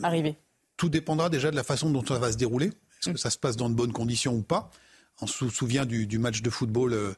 arrivé? 0.02 0.36
Tout 0.76 0.88
dépendra 0.90 1.30
déjà 1.30 1.50
de 1.50 1.56
la 1.56 1.62
façon 1.64 1.88
dont 1.90 2.04
ça 2.04 2.18
va 2.18 2.30
se 2.32 2.36
dérouler. 2.36 2.72
Est-ce 3.10 3.14
que 3.14 3.20
ça 3.20 3.30
se 3.30 3.38
passe 3.38 3.56
dans 3.56 3.68
de 3.70 3.74
bonnes 3.74 3.92
conditions 3.92 4.34
ou 4.34 4.42
pas 4.42 4.70
On 5.20 5.26
se 5.26 5.48
souvient 5.48 5.86
du, 5.86 6.06
du 6.06 6.18
match 6.18 6.42
de 6.42 6.50
football 6.50 6.92
euh, 6.92 7.12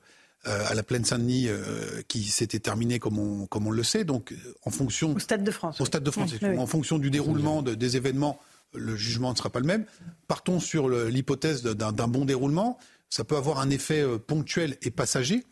euh, 0.47 0.65
à 0.69 0.75
la 0.75 0.83
Plaine 0.83 1.05
Saint-Denis 1.05 1.49
euh, 1.49 2.03
qui 2.09 2.23
s'était 2.25 2.59
terminé 2.61 2.99
comme 2.99 3.19
on, 3.19 3.47
comme 3.47 3.67
on 3.67 3.71
le 3.71 3.83
sait. 3.83 4.05
Donc, 4.05 4.35
en 4.65 4.71
fonction. 4.71 5.15
Au 5.15 5.19
Stade 5.19 5.45
de 5.45 5.51
France. 5.51 5.81
Au 5.81 5.85
Stade 5.85 6.03
de 6.05 6.11
France, 6.11 6.33
Oui, 6.33 6.49
oui. 6.51 6.59
En 6.59 6.67
fonction 6.67 6.99
du 6.99 7.11
déroulement 7.11 7.63
de- 7.63 7.75
des 7.75 7.97
événements, 7.97 8.39
le 8.75 8.95
jugement 8.97 9.33
ne 9.33 9.37
sera 9.37 9.51
pas 9.51 9.61
le 9.61 9.67
même. 9.67 9.87
Partons 10.29 10.61
sur 10.61 10.89
l'hypothèse 10.89 11.63
d'un 11.63 12.09
bon 12.09 12.25
déroulement. 12.25 12.79
Ça 13.09 13.25
peut 13.25 13.37
avoir 13.37 13.61
un 13.61 13.71
effet 13.71 14.05
ponctuel 14.27 14.77
et 14.83 14.91
passager 14.91 15.45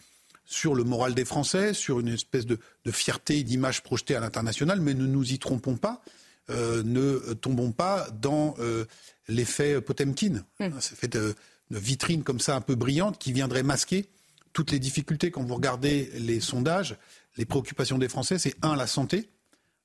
sur 0.45 0.75
le 0.75 0.85
moral 0.85 1.15
des 1.15 1.25
Français, 1.25 1.73
sur 1.73 2.01
une 2.01 2.09
espèce 2.09 2.45
de, 2.45 2.59
de 2.85 2.91
fierté 2.91 3.39
et 3.39 3.45
d'image 3.45 3.83
projetée 3.83 4.15
à 4.15 4.21
l'international, 4.21 4.79
mais 4.81 4.93
ne 4.93 5.07
nous 5.07 5.33
y 5.33 5.39
trompons 5.39 5.77
pas, 5.77 6.03
euh, 6.51 6.83
ne 6.83 7.33
tombons 7.35 7.73
pas 7.73 8.09
dans 8.11 8.55
euh, 8.59 8.85
l'effet 9.29 9.81
Potemkin, 9.81 10.45
cet 10.59 10.93
effet 10.93 11.09
de, 11.09 11.35
de 11.71 11.79
vitrine 11.79 12.23
comme 12.23 12.41
ça 12.41 12.57
un 12.57 12.61
peu 12.61 12.75
brillante 12.75 13.19
qui 13.19 13.33
viendrait 13.33 13.63
masquer 13.63 14.09
toutes 14.53 14.71
les 14.71 14.79
difficultés. 14.79 15.31
Quand 15.31 15.43
vous 15.43 15.55
regardez 15.55 16.11
les 16.19 16.41
sondages, 16.41 16.97
les 17.37 17.45
préoccupations 17.45 17.99
des 17.99 18.09
Français, 18.09 18.39
c'est 18.39 18.55
un, 18.63 18.77
la 18.77 18.87
santé, 18.87 19.29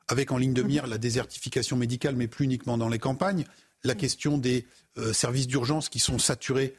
avec 0.08 0.32
en 0.32 0.38
ligne 0.38 0.54
de 0.54 0.64
mire 0.64 0.88
la 0.88 0.98
désertification 0.98 1.78
médicale, 1.78 2.16
mais 2.16 2.28
plus 2.28 2.46
uniquement 2.46 2.78
dans 2.78 2.90
les 2.90 3.00
campagnes, 3.00 3.46
la 3.84 3.96
question 3.96 4.38
des 4.38 4.66
euh, 4.98 5.14
services 5.14 5.48
d'urgence 5.48 5.90
qui 5.90 6.00
sont 6.00 6.20
saturés 6.20 6.76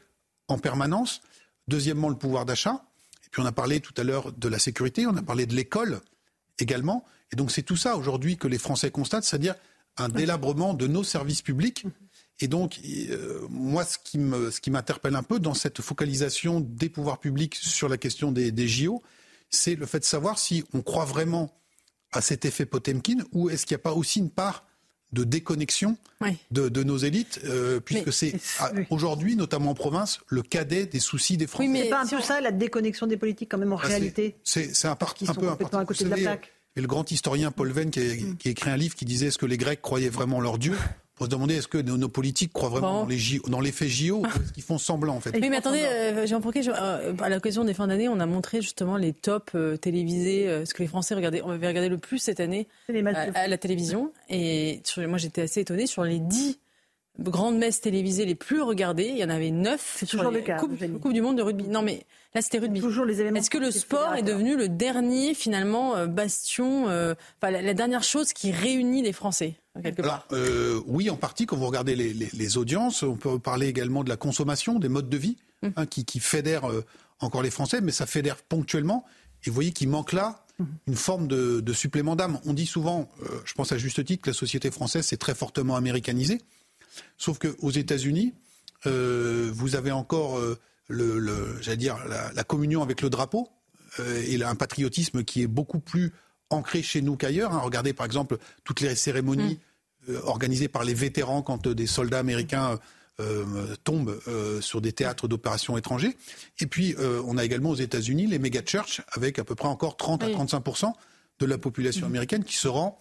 en 0.48 0.58
permanence. 0.58 1.22
Deuxièmement, 1.68 2.08
le 2.08 2.16
pouvoir 2.16 2.44
d'achat. 2.44 2.84
Et 3.24 3.28
puis 3.30 3.40
on 3.40 3.46
a 3.46 3.52
parlé 3.52 3.80
tout 3.80 3.94
à 3.96 4.04
l'heure 4.04 4.32
de 4.32 4.48
la 4.48 4.58
sécurité, 4.58 5.06
on 5.06 5.16
a 5.16 5.22
parlé 5.22 5.46
de 5.46 5.54
l'école 5.54 6.00
également. 6.58 7.04
Et 7.32 7.36
donc 7.36 7.50
c'est 7.50 7.62
tout 7.62 7.76
ça 7.76 7.96
aujourd'hui 7.96 8.36
que 8.36 8.48
les 8.48 8.58
Français 8.58 8.90
constatent, 8.90 9.24
c'est-à-dire 9.24 9.54
un 10.00 10.08
délabrement 10.08 10.74
de 10.74 10.86
nos 10.86 11.04
services 11.04 11.42
publics. 11.42 11.84
Et 12.40 12.48
donc, 12.48 12.80
euh, 13.10 13.40
moi, 13.50 13.84
ce 13.84 13.98
qui 14.02 14.18
me- 14.18 14.50
ce 14.50 14.60
qui 14.60 14.70
m'interpelle 14.70 15.14
un 15.14 15.22
peu 15.22 15.38
dans 15.38 15.54
cette 15.54 15.82
focalisation 15.82 16.60
des 16.60 16.88
pouvoirs 16.88 17.18
publics 17.20 17.54
sur 17.54 17.88
la 17.88 17.98
question 17.98 18.32
des, 18.32 18.50
des 18.50 18.66
JO, 18.66 19.02
c'est 19.50 19.74
le 19.74 19.84
fait 19.86 19.98
de 20.00 20.04
savoir 20.04 20.38
si 20.38 20.64
on 20.72 20.80
croit 20.80 21.04
vraiment 21.04 21.54
à 22.12 22.20
cet 22.22 22.44
effet 22.44 22.64
Potemkin 22.66 23.18
ou 23.32 23.50
est-ce 23.50 23.66
qu'il 23.66 23.74
n'y 23.76 23.80
a 23.80 23.82
pas 23.82 23.92
aussi 23.92 24.20
une 24.20 24.30
part 24.30 24.64
de 25.12 25.24
déconnexion 25.24 25.96
de, 26.52 26.68
de 26.68 26.82
nos 26.84 26.96
élites, 26.96 27.40
euh, 27.44 27.80
puisque 27.80 28.12
c'est 28.12 28.32
aujourd'hui, 28.90 29.34
notamment 29.36 29.72
en 29.72 29.74
province, 29.74 30.20
le 30.28 30.42
cadet 30.42 30.86
des 30.86 31.00
soucis 31.00 31.36
des 31.36 31.46
Français. 31.48 31.68
c'est 31.82 31.90
pas 31.90 32.02
un 32.02 32.06
peu 32.06 32.20
ça 32.20 32.40
la 32.40 32.52
déconnexion 32.52 33.06
des 33.08 33.16
politiques 33.16 33.50
quand 33.50 33.58
même 33.58 33.72
en 33.72 33.78
Ah, 33.82 33.86
réalité 33.88 34.36
C'est 34.44 34.72
c'est 34.74 34.86
un, 34.88 34.94
par- 34.96 35.14
Qui 35.14 35.28
un 35.28 35.34
peu 35.34 35.48
un 35.48 35.52
à 35.54 35.84
côté 35.84 36.04
de 36.04 36.10
la 36.10 36.16
plaque. 36.16 36.52
Et 36.76 36.80
le 36.80 36.86
grand 36.86 37.10
historien 37.10 37.50
Paul 37.50 37.70
Venn 37.72 37.90
qui 37.90 38.00
a, 38.00 38.02
qui 38.38 38.48
a 38.48 38.50
écrit 38.52 38.70
un 38.70 38.76
livre 38.76 38.94
qui 38.94 39.04
disait 39.04 39.26
est-ce 39.26 39.38
que 39.38 39.46
les 39.46 39.56
Grecs 39.56 39.82
croyaient 39.82 40.08
vraiment 40.08 40.40
leur 40.40 40.58
Dieu? 40.58 40.76
Pour 41.16 41.26
se 41.26 41.30
demander 41.32 41.56
est-ce 41.56 41.68
que 41.68 41.76
nos, 41.76 41.98
nos 41.98 42.08
politiques 42.08 42.50
croient 42.52 42.70
vraiment 42.70 42.92
Bon. 42.92 43.02
dans 43.02 43.08
les 43.08 43.18
JO, 43.18 43.42
dans 43.48 43.60
l'effet 43.60 43.88
JO 43.88 44.20
ou 44.22 44.26
est-ce 44.26 44.52
qu'ils 44.54 44.62
font 44.62 44.78
semblant 44.78 45.16
en 45.16 45.20
fait? 45.20 45.32
Oui, 45.38 45.50
mais 45.50 45.56
attendez, 45.56 45.82
euh, 45.82 46.26
Jean 46.26 46.40
Pourquet, 46.40 46.62
je- 46.62 46.70
euh, 46.70 47.12
à 47.20 47.28
l'occasion 47.28 47.64
des 47.64 47.74
fins 47.74 47.88
d'année, 47.88 48.08
on 48.08 48.20
a 48.20 48.24
montré 48.26 48.62
justement 48.62 48.96
les 48.96 49.12
tops 49.12 49.52
euh, 49.54 49.76
télévisés, 49.76 50.48
euh, 50.48 50.64
ce 50.64 50.72
que 50.72 50.82
les 50.82 50.88
Français 50.88 51.14
regardaient, 51.14 51.42
on 51.44 51.50
avait 51.50 51.66
regardé 51.66 51.88
le 51.90 51.98
plus 51.98 52.18
cette 52.18 52.40
année 52.40 52.68
à, 53.34 53.48
la 53.48 53.58
télévision. 53.58 54.12
Et 54.30 54.80
sur- 54.84 55.06
moi, 55.08 55.18
j'étais 55.18 55.42
assez 55.42 55.60
étonnée. 55.60 55.86
Sur 55.86 56.04
les 56.04 56.20
dix 56.20 56.59
grandes 57.28 57.58
messes 57.58 57.80
télévisées 57.80 58.24
les 58.24 58.34
plus 58.34 58.62
regardées, 58.62 59.08
il 59.08 59.18
y 59.18 59.24
en 59.24 59.28
avait 59.30 59.50
neuf 59.50 59.98
sur 59.98 60.08
toujours 60.08 60.30
les 60.30 60.38
le 60.40 60.44
cas, 60.46 60.56
Coupe, 60.58 60.72
Coupe 61.00 61.12
du 61.12 61.20
Monde 61.20 61.36
de 61.36 61.42
rugby. 61.42 61.64
Non, 61.68 61.82
mais 61.82 62.04
là, 62.34 62.40
c'était 62.40 62.58
rugby. 62.58 62.80
Toujours 62.80 63.04
les 63.04 63.20
événements. 63.20 63.38
Est-ce 63.40 63.50
que 63.50 63.58
le 63.58 63.70
sport 63.70 64.14
est 64.14 64.22
devenu 64.22 64.56
le 64.56 64.68
dernier, 64.68 65.34
finalement, 65.34 65.96
euh, 65.96 66.06
bastion, 66.06 66.88
euh, 66.88 67.14
enfin, 67.42 67.50
la, 67.50 67.60
la 67.62 67.74
dernière 67.74 68.02
chose 68.02 68.32
qui 68.32 68.52
réunit 68.52 69.02
les 69.02 69.12
Français, 69.12 69.56
quelque 69.82 70.02
part 70.02 70.26
Alors, 70.30 70.40
euh, 70.44 70.80
oui, 70.86 71.10
en 71.10 71.16
partie, 71.16 71.44
quand 71.46 71.56
vous 71.56 71.66
regardez 71.66 71.94
les, 71.94 72.12
les- 72.14 72.30
les 72.32 72.56
audiences, 72.56 73.02
on 73.02 73.16
peut 73.16 73.38
parler 73.38 73.66
également 73.68 74.02
de 74.04 74.08
la 74.08 74.16
consommation, 74.16 74.78
des 74.78 74.88
modes 74.88 75.08
de 75.08 75.16
vie, 75.16 75.36
Hum. 75.62 75.72
hein, 75.76 75.84
qui, 75.84 76.06
qui 76.06 76.20
fédèrent 76.20 76.70
euh, 76.70 76.82
encore 77.18 77.42
les 77.42 77.50
Français, 77.50 77.82
mais 77.82 77.92
ça 77.92 78.06
fédère 78.06 78.36
ponctuellement. 78.36 79.04
Et 79.44 79.50
vous 79.50 79.54
voyez 79.54 79.72
qu'il 79.72 79.88
manque 79.90 80.12
là 80.14 80.46
Hum. 80.58 80.66
une 80.86 80.94
forme 80.96 81.26
de, 81.28 81.60
de 81.60 81.72
supplément 81.74 82.16
d'âme. 82.16 82.38
On 82.46 82.52
dit 82.54 82.66
souvent, 82.66 83.10
euh, 83.22 83.26
je 83.44 83.52
pense 83.54 83.72
à 83.72 83.78
juste 83.78 84.02
titre, 84.04 84.22
que 84.24 84.30
la 84.30 84.34
société 84.34 84.70
française 84.70 85.04
s'est 85.06 85.16
très 85.18 85.34
fortement 85.34 85.74
américanisée. 85.76 86.40
Sauf 87.18 87.38
qu'aux 87.38 87.70
États-Unis, 87.70 88.34
euh, 88.86 89.50
vous 89.52 89.76
avez 89.76 89.90
encore 89.90 90.38
euh, 90.38 90.58
le, 90.88 91.18
le- 91.18 91.58
j'allais 91.60 91.76
dire, 91.76 91.98
la, 92.08 92.32
la 92.32 92.44
communion 92.44 92.82
avec 92.82 93.02
le 93.02 93.10
drapeau 93.10 93.48
euh, 93.98 94.22
et 94.26 94.42
un 94.42 94.54
patriotisme 94.54 95.22
qui 95.24 95.42
est 95.42 95.46
beaucoup 95.46 95.80
plus 95.80 96.12
ancré 96.50 96.82
chez 96.82 97.02
nous 97.02 97.16
qu'ailleurs. 97.16 97.52
hein. 97.52 97.60
Regardez 97.62 97.92
par 97.92 98.06
exemple 98.06 98.38
toutes 98.64 98.80
les 98.80 98.94
cérémonies 98.94 99.58
euh, 100.08 100.20
organisées 100.24 100.68
par 100.68 100.82
les 100.84 100.94
vétérans 100.94 101.42
quand 101.42 101.68
des 101.68 101.86
soldats 101.86 102.18
américains 102.20 102.78
tombent 103.84 104.18
sur 104.62 104.80
des 104.80 104.92
théâtres 104.92 105.28
d'opérations 105.28 105.76
étrangers. 105.76 106.16
Et 106.58 106.66
puis 106.66 106.96
on 107.26 107.36
a 107.36 107.44
également 107.44 107.68
aux 107.68 107.74
États-Unis 107.74 108.26
les 108.26 108.38
méga 108.38 108.62
churches 108.64 109.02
avec 109.12 109.38
à 109.38 109.44
peu 109.44 109.54
près 109.54 109.68
encore 109.68 109.98
30 109.98 110.22
à 110.22 110.28
Oui. 110.28 110.32
35% 110.34 110.94
de 111.38 111.44
la 111.44 111.58
population 111.58 112.06
américaine 112.06 112.44
qui 112.44 112.56
se 112.56 112.66
rend 112.66 112.98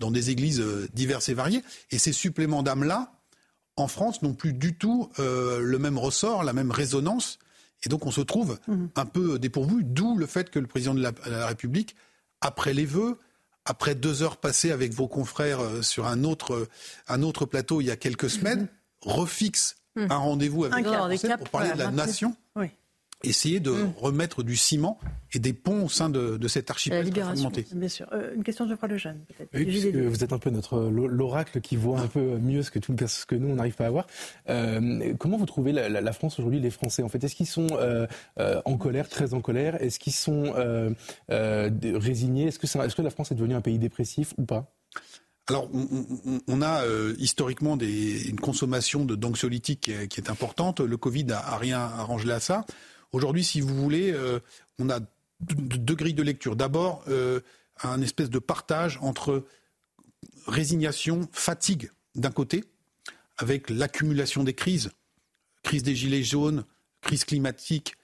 dans 0.00 0.10
des 0.10 0.28
églises 0.28 0.62
diverses 0.92 1.30
et 1.30 1.34
variées. 1.34 1.62
Et 1.90 1.98
ces 1.98 2.12
suppléments 2.12 2.62
d'âme-là, 2.62 3.13
en 3.76 3.88
France, 3.88 4.22
n'ont 4.22 4.34
plus 4.34 4.52
du 4.52 4.76
tout 4.76 5.10
euh, 5.18 5.60
le 5.60 5.78
même 5.78 5.98
ressort, 5.98 6.44
la 6.44 6.52
même 6.52 6.70
résonance. 6.70 7.38
Et 7.84 7.88
donc 7.88 8.06
on 8.06 8.10
se 8.10 8.20
trouve 8.20 8.58
un 8.94 9.06
peu 9.06 9.38
dépourvu, 9.38 9.84
d'où 9.84 10.16
le 10.16 10.26
fait 10.26 10.48
que 10.50 10.58
le 10.58 10.66
président 10.66 10.94
de 10.94 11.02
la, 11.02 11.12
la 11.26 11.46
République, 11.46 11.96
après 12.40 12.72
les 12.72 12.86
vœux, 12.86 13.18
après 13.66 13.94
deux 13.94 14.22
heures 14.22 14.38
passées 14.38 14.70
avec 14.70 14.94
vos 14.94 15.08
confrères 15.08 15.60
euh, 15.60 15.82
sur 15.82 16.06
un 16.06 16.24
autre, 16.24 16.54
euh, 16.54 16.68
un 17.08 17.22
autre 17.22 17.44
plateau 17.46 17.80
il 17.80 17.86
y 17.86 17.90
a 17.90 17.96
quelques 17.96 18.30
semaines, 18.30 18.68
refixe 19.00 19.76
Mhm. 19.96 20.10
un 20.10 20.16
rendez-vous 20.16 20.64
avec 20.64 20.86
Un 20.86 21.36
pour 21.38 21.48
parler 21.50 21.72
de 21.72 21.78
la 21.78 21.90
nation. 21.90 22.34
Essayer 23.24 23.60
de 23.60 23.70
Mm. 23.72 23.92
remettre 23.96 24.42
du 24.42 24.56
ciment 24.56 24.98
et 25.32 25.38
des 25.38 25.52
ponts 25.52 25.84
au 25.84 25.88
sein 25.88 26.10
de, 26.10 26.36
de 26.36 26.48
cet 26.48 26.70
archipel 26.70 27.10
fragmenté. 27.12 27.66
Bien 27.72 27.88
sûr. 27.88 28.06
Euh, 28.12 28.32
une 28.34 28.44
question 28.44 28.64
de 28.64 28.70
Geoffroy 28.70 28.88
Lejeune, 28.88 29.18
peut-être. 29.28 29.48
Oui, 29.54 29.90
vous 30.06 30.22
êtes 30.24 30.32
un 30.32 30.38
peu 30.38 30.50
notre 30.50 30.78
l'oracle 30.80 31.60
qui 31.60 31.76
voit 31.76 32.00
un 32.00 32.06
peu 32.06 32.38
mieux 32.38 32.62
ce 32.62 32.70
que, 32.70 32.78
tout, 32.78 32.94
ce 33.06 33.26
que 33.26 33.34
nous 33.34 33.48
on 33.48 33.56
n'arrive 33.56 33.74
pas 33.74 33.86
à 33.86 33.90
voir. 33.90 34.06
Euh, 34.48 35.14
comment 35.18 35.36
vous 35.36 35.46
trouvez 35.46 35.72
la, 35.72 35.88
la- 35.88 36.00
la 36.00 36.12
France 36.12 36.38
aujourd'hui, 36.38 36.60
les 36.60 36.70
Français 36.70 37.02
en 37.02 37.08
fait? 37.08 37.22
Est-ce 37.24 37.34
qu'ils 37.34 37.46
sont 37.46 37.66
euh, 37.72 38.06
euh, 38.38 38.60
en 38.64 38.76
colère, 38.76 39.08
très 39.08 39.34
en 39.34 39.40
colère? 39.40 39.82
Est-ce 39.82 39.98
qu'ils 39.98 40.12
sont 40.14 40.52
euh, 40.56 40.90
euh, 41.30 41.70
résignés? 41.94 42.48
Est-ce 42.48 42.58
que, 42.58 43.02
la 43.02 43.10
France 43.10 43.32
est 43.32 43.34
devenue 43.34 43.54
un 43.54 43.60
pays 43.60 43.78
dépressif 43.78 44.34
ou 44.38 44.44
pas? 44.44 44.72
Alors, 45.46 45.68
on, 46.48 46.62
a 46.62 46.84
euh, 46.84 47.14
historiquement 47.18 47.76
des, 47.76 48.28
une 48.30 48.40
consommation 48.40 49.04
de 49.04 49.14
d'anxiolytiques 49.14 49.80
qui, 49.80 50.08
qui, 50.08 50.20
est 50.20 50.30
importante. 50.30 50.80
Le 50.80 50.96
Covid 50.96 51.24
n'a 51.24 51.56
rien 51.58 51.80
arrangé 51.80 52.32
à 52.32 52.40
ça. 52.40 52.64
Aujourd'hui, 53.14 53.44
si 53.44 53.60
vous 53.60 53.76
voulez, 53.76 54.10
euh, 54.10 54.40
on 54.80 54.90
a 54.90 54.98
deux, 55.38 55.94
grilles 55.94 56.14
de 56.14 56.22
lecture. 56.24 56.56
D'abord, 56.56 57.04
euh, 57.06 57.38
un 57.80 58.02
espèce 58.02 58.28
de 58.28 58.40
partage 58.40 58.98
entre 59.02 59.44
résignation, 60.48 61.28
fatigue 61.30 61.92
d'un 62.16 62.32
côté, 62.32 62.64
avec 63.36 63.70
l'accumulation 63.70 64.42
des 64.42 64.54
crises, 64.54 64.90
crise 65.62 65.84
des 65.84 65.94
gilets 65.94 66.24
jaunes, 66.24 66.64
crise 67.02 67.24
climatique, 67.24 67.94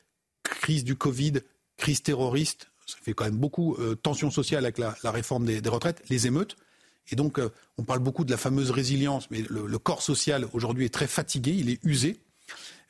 crise 0.44 0.84
du 0.84 0.94
Covid, 0.94 1.40
crise 1.76 2.02
terroriste, 2.02 2.70
ça 2.86 2.96
fait 3.02 3.12
quand 3.12 3.24
même 3.24 3.36
beaucoup, 3.36 3.74
euh, 3.80 3.96
tension 3.96 4.30
sociale 4.30 4.64
avec 4.64 4.78
la, 4.78 4.94
réforme 5.10 5.44
des, 5.44 5.68
retraites, 5.68 6.04
les 6.08 6.28
émeutes. 6.28 6.56
Et 7.10 7.16
donc, 7.16 7.40
on 7.78 7.82
parle 7.82 7.98
beaucoup 7.98 8.24
de 8.24 8.30
la 8.30 8.36
fameuse 8.36 8.70
résilience, 8.70 9.28
mais 9.32 9.42
le, 9.48 9.78
corps 9.80 10.02
social 10.02 10.46
aujourd'hui 10.52 10.84
est 10.84 10.94
très 10.94 11.08
fatigué, 11.08 11.50
il 11.50 11.68
est 11.68 11.84
usé. 11.84 12.20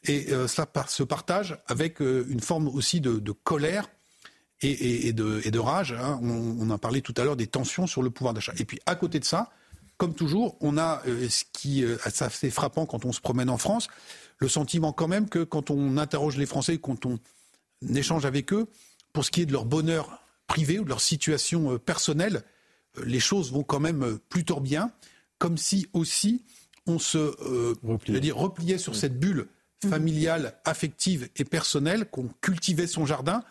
Et 0.05 0.32
euh, 0.32 0.48
cela 0.48 0.66
se 0.89 1.02
partage 1.02 1.59
avec 1.66 2.01
une 2.01 2.40
forme 2.40 2.68
aussi 2.68 3.01
de, 3.01 3.32
colère 3.32 3.90
et, 4.62 5.12
de, 5.12 5.59
rage. 5.59 5.93
Hein. 5.93 6.18
On, 6.22 6.56
on, 6.60 6.70
a 6.70 6.78
parlé 6.78 7.02
tout 7.02 7.14
à 7.16 7.24
l'heure 7.24 7.36
des 7.36 7.47
tensions 7.47 7.86
sur 7.86 8.02
le 8.02 8.10
pouvoir 8.10 8.35
d'achat. 8.35 8.52
Et 8.59 8.64
puis, 8.64 8.78
à 8.86 8.94
côté 8.94 9.18
de 9.18 9.24
ça, 9.24 9.51
comme 9.97 10.14
toujours, 10.14 10.56
on 10.60 10.78
a 10.78 11.02
ce 11.05 11.44
qui 11.52 11.82
est 11.85 12.06
assez 12.06 12.51
frappant 12.51 12.86
quand 12.86 13.05
on 13.05 13.12
se 13.12 13.20
promène 13.20 13.51
en 13.51 13.59
France, 13.59 13.89
le 14.39 14.48
sentiment 14.48 14.93
quand 14.93 15.09
même 15.09 15.28
que 15.28 15.44
quand 15.44 15.70
on 15.70 15.98
interroge 15.98 16.39
les 16.39 16.47
Français, 16.47 16.78
quand 16.78 17.05
on 17.05 17.18
échange 17.94 18.24
avec 18.24 18.52
eux, 18.52 18.66
pour 19.12 19.24
ce 19.24 19.31
qui 19.31 19.43
est 19.43 19.47
de 19.47 19.52
leur 19.52 19.66
bonheur 19.66 20.22
privé 20.47 20.78
ou 20.78 20.85
de 20.85 20.89
leur 20.89 21.01
situation 21.01 21.72
euh, 21.72 21.78
personnelle, 21.78 22.43
euh, 22.98 23.05
les 23.05 23.20
choses 23.20 23.52
vont 23.52 23.62
quand 23.62 23.81
même 23.81 24.02
euh, 24.02 24.18
plutôt 24.28 24.60
bien, 24.60 24.93
comme 25.39 25.56
si 25.56 25.86
aussi 25.93 26.44
on 26.86 26.98
se 26.98 27.36
dire, 28.18 28.36
repliait 28.36 28.78
sur 28.78 28.97
cette 28.97 29.20
bulle. 29.20 29.47
Familiale, 29.89 30.55
affective 30.65 31.28
et 31.36 31.44
personnelle, 31.44 32.07
qu'on 32.07 32.28
cultivait 32.40 32.86
son 32.86 33.07
jardin, 33.07 33.43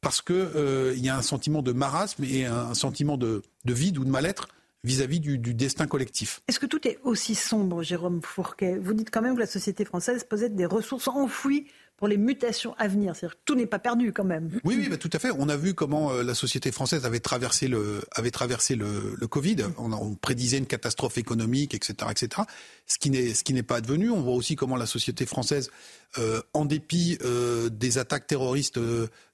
parce 0.00 0.22
qu'il 0.22 0.98
y 0.98 1.08
a 1.08 1.16
un 1.16 1.22
sentiment 1.22 1.62
de 1.62 1.72
marasme 1.72 2.24
et 2.24 2.44
un 2.44 2.74
sentiment 2.74 3.16
de, 3.16 3.42
vide 3.64 3.98
ou 3.98 4.04
de 4.04 4.10
mal-être 4.10 4.48
vis-à-vis 4.84 5.18
du, 5.18 5.38
du, 5.38 5.52
destin 5.52 5.86
collectif. 5.86 6.42
Est-ce 6.46 6.60
que 6.60 6.66
tout 6.66 6.86
est 6.86 6.98
aussi 7.02 7.34
sombre, 7.34 7.82
Jérôme 7.82 8.22
Fourquet? 8.22 8.78
Vous 8.78 8.94
dites 8.94 9.10
quand 9.10 9.22
même 9.22 9.34
que 9.34 9.40
la 9.40 9.46
société 9.46 9.84
française 9.84 10.22
possède 10.22 10.54
des 10.54 10.66
ressources 10.66 11.08
enfouies 11.08 11.66
pour 11.96 12.08
les 12.08 12.16
mutations 12.16 12.74
à 12.78 12.88
venir. 12.88 13.16
C'est-à-dire 13.16 13.36
que 13.36 13.42
tout 13.44 13.54
n'est 13.54 13.66
pas 13.66 13.78
perdu 13.78 14.12
quand 14.12 14.24
même. 14.24 14.50
Oui, 14.64 14.76
oui, 14.78 14.88
bah, 14.88 14.98
tout 14.98 15.10
à 15.12 15.18
fait. 15.18 15.30
On 15.30 15.48
a 15.48 15.56
vu 15.56 15.74
comment 15.74 16.12
euh, 16.12 16.22
la 16.22 16.34
société 16.34 16.70
française 16.70 17.06
avait 17.06 17.20
traversé 17.20 17.68
le, 17.68 18.02
avait 18.12 18.30
traversé 18.30 18.76
le, 18.76 19.16
Covid. 19.26 19.56
On, 19.78 19.92
on, 19.92 20.14
prédisait 20.14 20.58
une 20.58 20.66
catastrophe 20.66 21.18
économique, 21.18 21.74
etc., 21.74 22.10
etc. 22.10 22.42
Ce 22.86 22.98
qui 22.98 23.10
n'est, 23.10 23.62
pas 23.62 23.76
advenu. 23.76 24.10
On 24.10 24.20
voit 24.20 24.34
aussi 24.34 24.56
comment 24.56 24.76
la 24.76 24.86
société 24.86 25.26
française, 25.26 25.70
euh, 26.18 26.42
en 26.52 26.64
dépit 26.64 27.18
euh, 27.22 27.70
des 27.70 27.98
attaques 27.98 28.26
terroristes 28.26 28.78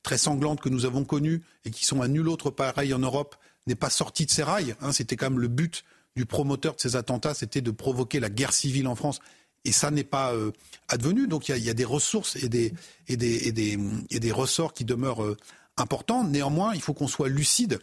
très 0.03 0.19
sanglantes 0.19 0.61
que 0.61 0.69
nous 0.69 0.87
avons 0.87 1.05
connues 1.05 1.43
et 1.65 1.71
qui 1.71 1.85
sont 1.85 2.01
à 2.01 2.09
nul 2.09 2.29
autre 2.29 2.51
pareil 2.51 2.95
en 2.95 3.01
Europe, 3.01 3.37
n'est 3.67 3.75
pas 3.75 3.91
sortie 3.91 4.27
de 4.27 4.31
ses 4.31 4.43
rails. 4.43 4.75
Hein. 4.81 4.93
C'était 4.93 5.17
quand 5.17 5.31
même 5.31 5.41
le 5.41 5.49
but 5.49 5.85
du 6.17 6.27
promoteur 6.27 6.75
de 6.75 6.81
ces 6.81 6.97
attentats, 6.97 7.35
c'était 7.35 7.61
de 7.63 7.71
provoquer 7.71 8.21
la 8.21 8.29
guerre 8.29 8.53
civile 8.53 8.87
en 8.87 8.95
France 8.95 9.21
et 9.65 9.73
ça 9.73 9.91
n'est 9.91 10.05
pas 10.05 10.33
euh, 10.33 10.53
advenu. 10.89 11.27
Donc 11.27 11.49
il 11.49 11.59
y, 11.59 11.71
a, 11.71 11.75
des 11.75 11.85
ressources 11.85 12.37
et 12.37 12.49
des, 12.49 12.73
et 13.09 13.17
des, 13.17 13.49
et 13.49 13.53
des, 13.53 13.79
et 14.11 14.21
des 14.21 14.33
ressorts 14.33 14.73
qui 14.73 14.85
demeurent 14.85 15.23
euh, 15.23 15.37
importants. 15.77 16.25
Néanmoins, 16.25 16.75
il 16.75 16.81
faut 16.81 16.95
qu'on 16.95 17.09
soit 17.09 17.29
lucide. 17.29 17.79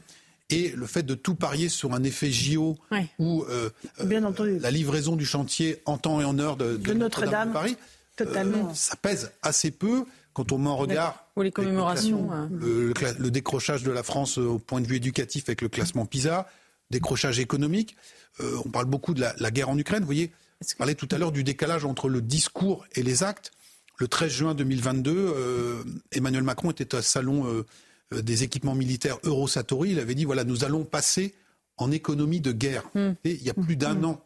Et 0.52 0.70
le 0.76 0.88
fait 0.88 1.04
de 1.04 1.14
tout 1.14 1.36
parier 1.36 1.70
sur 1.70 1.94
un 1.94 2.04
effet 2.04 2.32
JO 2.32 2.76
ou 3.20 3.44
euh, 3.44 3.70
la 4.00 4.72
livraison 4.72 5.16
du 5.16 5.26
chantier 5.26 5.80
en 5.86 6.00
temps 6.00 6.20
et 6.22 6.26
en 6.26 6.40
heure 6.40 6.58
de, 6.58 6.78
Notre-Dame 6.92 7.50
de 7.50 7.54
Paris, 7.54 7.78
Totalement. 8.16 8.74
ça 8.74 8.96
pèse 8.96 9.32
assez 9.44 9.70
peu 9.70 10.06
quand 10.34 10.52
on 10.52 10.58
met 10.58 10.70
en 10.70 10.76
regard 10.76 11.28
ou 11.36 11.44
les 11.44 11.52
commémorations, 11.52 12.32
le, 12.52 12.94
le, 13.20 13.32
décrochage 13.32 13.84
de 13.84 13.92
la 13.92 14.02
France 14.02 14.40
au 14.40 14.58
point 14.58 14.82
de 14.82 14.88
vue 14.88 14.96
éducatif 14.96 15.44
avec 15.48 15.62
le 15.62 15.70
classement 15.70 16.08
PISA, 16.08 16.50
décrochage 16.90 17.40
économique. 17.40 17.96
on 18.40 18.70
parle 18.70 18.86
beaucoup 18.86 19.14
de 19.14 19.22
la, 19.22 19.36
la 19.38 19.52
guerre 19.52 19.70
en 19.70 19.78
Ukraine. 19.78 20.00
Vous 20.00 20.08
voyez, 20.08 20.32
je 20.68 20.76
parlais 20.76 20.96
tout 20.96 21.08
à 21.12 21.18
l'heure 21.18 21.32
du 21.32 21.44
décalage 21.44 21.86
entre 21.86 22.10
le 22.10 22.22
discours 22.22 22.86
et 22.96 23.04
les 23.04 23.24
actes. 23.24 23.52
Le 23.98 24.08
13 24.08 24.32
juin 24.32 24.56
2022, 24.56 25.12
euh, 25.14 25.84
Emmanuel 26.12 26.44
Macron 26.44 26.72
était 26.72 26.96
au 26.96 27.02
salon 27.02 27.48
euh, 27.48 27.66
euh, 28.14 28.22
des 28.22 28.44
équipements 28.44 28.76
militaires 28.76 29.18
Eurosatori. 29.24 29.92
Il 29.92 30.00
avait 30.00 30.16
dit 30.16 30.26
voilà, 30.26 30.44
nous 30.44 30.64
allons 30.64 30.84
passer 30.84 31.36
en 31.78 31.92
économie 31.92 32.42
de 32.42 32.52
guerre. 32.52 32.84
Hmm. 32.94 33.12
Et 33.24 33.32
il 33.32 33.44
y 33.44 33.50
a 33.50 33.54
plus 33.54 33.76
d'un 33.76 33.96
hmm. 33.96 34.06
an 34.06 34.26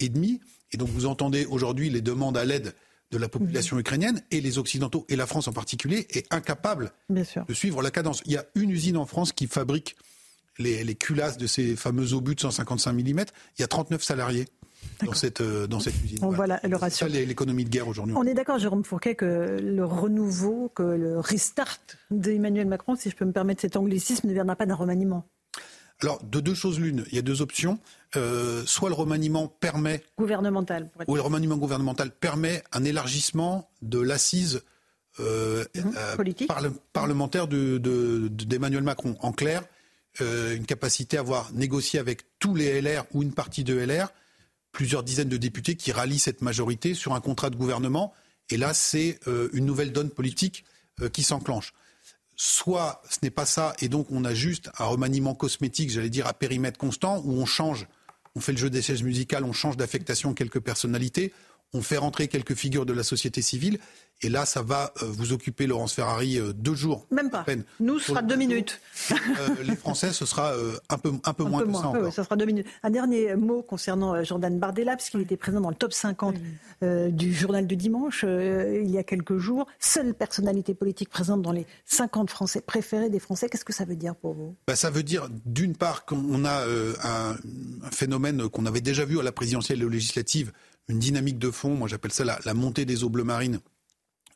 et 0.00 0.08
demi. 0.08 0.40
Et 0.72 0.76
donc 0.76 0.88
vous 0.88 1.06
entendez 1.06 1.46
aujourd'hui 1.46 1.90
les 1.90 2.00
demandes 2.00 2.36
à 2.36 2.44
l'aide 2.44 2.74
de 3.10 3.18
la 3.18 3.28
population 3.28 3.76
hmm. 3.76 3.80
ukrainienne 3.80 4.22
et 4.30 4.40
les 4.40 4.58
Occidentaux, 4.58 5.06
et 5.08 5.16
la 5.16 5.26
France 5.26 5.48
en 5.48 5.52
particulier, 5.52 6.06
est 6.10 6.32
incapable 6.32 6.92
de 7.08 7.54
suivre 7.54 7.82
la 7.82 7.90
cadence. 7.90 8.22
Il 8.26 8.32
y 8.32 8.36
a 8.36 8.44
une 8.54 8.70
usine 8.70 8.96
en 8.96 9.06
France 9.06 9.32
qui 9.32 9.46
fabrique 9.46 9.96
les, 10.58 10.84
les 10.84 10.94
culasses 10.94 11.38
de 11.38 11.46
ces 11.46 11.76
fameux 11.76 12.12
obus 12.12 12.34
de 12.34 12.40
155 12.40 12.92
mm. 12.92 13.00
Il 13.00 13.60
y 13.60 13.62
a 13.62 13.68
39 13.68 14.02
salariés 14.02 14.46
dans 15.04 15.12
cette, 15.12 15.40
euh, 15.40 15.66
dans 15.66 15.80
cette 15.80 15.94
usine. 16.04 16.18
On 16.22 16.30
voilà. 16.30 16.60
voit 16.64 16.90
C'est 16.90 17.04
ça 17.04 17.08
l'économie 17.08 17.64
de 17.64 17.70
guerre 17.70 17.88
aujourd'hui. 17.88 18.14
On 18.16 18.24
est 18.24 18.34
d'accord, 18.34 18.58
Jérôme 18.58 18.84
Fourquet, 18.84 19.14
que 19.14 19.58
le 19.60 19.84
renouveau, 19.84 20.70
que 20.74 20.82
le 20.82 21.18
restart 21.18 21.78
d'Emmanuel 22.10 22.66
Macron, 22.66 22.96
si 22.96 23.10
je 23.10 23.16
peux 23.16 23.24
me 23.24 23.32
permettre 23.32 23.60
cet 23.60 23.76
anglicisme, 23.76 24.28
ne 24.28 24.32
viendra 24.32 24.56
pas 24.56 24.66
d'un 24.66 24.74
remaniement 24.74 25.24
alors, 26.00 26.22
de 26.22 26.38
deux 26.38 26.54
choses 26.54 26.78
l'une, 26.78 27.04
il 27.08 27.16
y 27.16 27.18
a 27.18 27.22
deux 27.22 27.42
options. 27.42 27.80
Euh, 28.14 28.62
soit 28.66 28.88
le 28.88 28.94
remaniement 28.94 29.48
permet... 29.48 30.04
Gouvernemental. 30.16 30.90
Ou 31.08 31.16
le 31.16 31.20
remaniement 31.20 31.56
gouvernemental 31.56 32.12
permet 32.12 32.62
un 32.70 32.84
élargissement 32.84 33.68
de 33.82 33.98
l'assise 33.98 34.62
euh, 35.18 35.64
mhm. 35.74 36.76
parlementaire 36.92 37.48
d'Emmanuel 37.48 38.30
de, 38.30 38.86
Macron. 38.86 39.16
En 39.22 39.32
clair, 39.32 39.64
une 40.20 40.66
capacité 40.66 41.16
à 41.16 41.20
avoir 41.20 41.52
négocié 41.52 41.98
avec 41.98 42.22
tous 42.38 42.54
les 42.54 42.80
LR 42.80 43.04
ou 43.12 43.24
une 43.24 43.32
partie 43.32 43.64
de 43.64 43.76
LR 43.76 44.12
plusieurs 44.72 45.02
dizaines 45.02 45.28
de 45.28 45.36
députés 45.36 45.76
qui 45.76 45.92
rallient 45.92 46.18
cette 46.18 46.42
majorité 46.42 46.94
sur 46.94 47.14
un 47.14 47.20
contrat 47.20 47.50
de 47.50 47.56
gouvernement. 47.56 48.12
Et 48.50 48.56
là, 48.56 48.74
c'est 48.74 49.18
euh, 49.26 49.48
une 49.52 49.66
nouvelle 49.66 49.92
donne 49.92 50.10
politique 50.10 50.64
euh, 51.00 51.08
qui 51.08 51.22
s'enclenche. 51.22 51.72
Soit 52.36 53.02
ce 53.10 53.18
n'est 53.22 53.30
pas 53.30 53.46
ça, 53.46 53.74
et 53.80 53.88
donc 53.88 54.06
on 54.10 54.24
a 54.24 54.34
juste 54.34 54.70
un 54.78 54.84
remaniement 54.84 55.34
cosmétique, 55.34 55.90
j'allais 55.90 56.10
dire 56.10 56.26
à 56.26 56.32
périmètre 56.32 56.78
constant, 56.78 57.20
où 57.24 57.32
on 57.32 57.46
change, 57.46 57.88
on 58.36 58.40
fait 58.40 58.52
le 58.52 58.58
jeu 58.58 58.70
des 58.70 58.82
chaises 58.82 59.02
musicales, 59.02 59.44
on 59.44 59.52
change 59.52 59.76
d'affectation 59.76 60.34
quelques 60.34 60.60
personnalités, 60.60 61.32
on 61.74 61.82
fait 61.82 61.98
rentrer 61.98 62.28
quelques 62.28 62.54
figures 62.54 62.86
de 62.86 62.92
la 62.92 63.02
société 63.02 63.42
civile, 63.42 63.78
et 64.20 64.28
là, 64.28 64.46
ça 64.46 64.62
va 64.62 64.92
euh, 65.02 65.06
vous 65.06 65.32
occuper, 65.32 65.68
Laurence 65.68 65.92
Ferrari, 65.92 66.38
euh, 66.38 66.52
deux 66.52 66.74
jours. 66.74 67.06
Même 67.12 67.30
pas. 67.30 67.46
Nous, 67.78 68.00
ce 68.00 68.06
sera 68.06 68.22
deux 68.22 68.34
minutes. 68.34 68.80
Euh, 69.12 69.62
les 69.62 69.76
Français, 69.76 70.12
ce 70.12 70.26
sera 70.26 70.52
un 70.88 70.98
peu, 70.98 71.12
un 71.24 71.32
peu 71.32 71.44
moins 71.44 71.64
que 71.64 71.72
ça 71.72 71.90
Oui, 71.90 72.12
ça 72.12 72.24
sera 72.24 72.36
deux 72.36 72.44
minutes. 72.44 72.66
Un 72.82 72.90
dernier 72.90 73.36
mot 73.36 73.62
concernant 73.62 74.22
Jordan 74.24 74.58
Bardella, 74.58 74.96
puisqu'il 74.96 75.20
était 75.20 75.36
présent 75.36 75.60
dans 75.60 75.70
le 75.70 75.76
top 75.76 75.92
50 75.92 76.36
du 76.82 77.34
journal 77.34 77.66
de 77.66 77.74
dimanche 77.74 78.24
il 78.24 78.90
y 78.90 78.98
a 78.98 79.04
quelques 79.04 79.38
jours. 79.38 79.66
Seule 79.78 80.14
personnalité 80.14 80.74
politique 80.74 81.10
présente 81.10 81.42
dans 81.42 81.52
les 81.52 81.66
50 81.86 82.30
Français 82.30 82.60
préférés 82.60 83.10
des 83.10 83.20
Français. 83.20 83.48
Qu'est-ce 83.48 83.64
que 83.64 83.72
ça 83.72 83.84
veut 83.84 83.96
dire 83.96 84.14
pour 84.16 84.34
vous? 84.34 84.56
Bah, 84.66 84.76
Ça 84.76 84.90
veut 84.90 85.02
dire, 85.02 85.28
d'une 85.46 85.76
part, 85.76 86.04
qu'on 86.04 86.44
a 86.44 86.64
un, 87.04 87.32
un, 87.32 87.90
phénomène 87.90 88.48
qu'on 88.48 88.66
avait 88.66 88.80
déjà 88.80 89.04
vu 89.04 89.18
à 89.18 89.22
la 89.22 89.32
présidentielle 89.32 89.82
et 89.82 89.84
aux 89.84 89.90
législatives, 89.90 90.52
une 90.88 90.98
dynamique 90.98 91.38
de 91.38 91.50
fond, 91.50 91.74
moi 91.74 91.88
j'appelle 91.88 92.12
ça 92.12 92.24
la, 92.24 92.38
la 92.44 92.54
montée 92.54 92.84
des 92.84 93.04
eaux 93.04 93.10
bleues 93.10 93.24
marines 93.24 93.60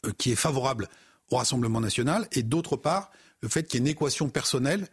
euh, 0.06 0.12
qui 0.18 0.32
est 0.32 0.36
favorable 0.36 0.88
au 1.30 1.36
Rassemblement 1.36 1.80
national, 1.80 2.28
et 2.32 2.42
d'autre 2.42 2.76
part, 2.76 3.10
le 3.40 3.48
fait 3.48 3.64
qu'il 3.64 3.74
y 3.74 3.76
ait 3.78 3.86
une 3.86 3.92
équation 3.92 4.28
personnelle 4.28 4.86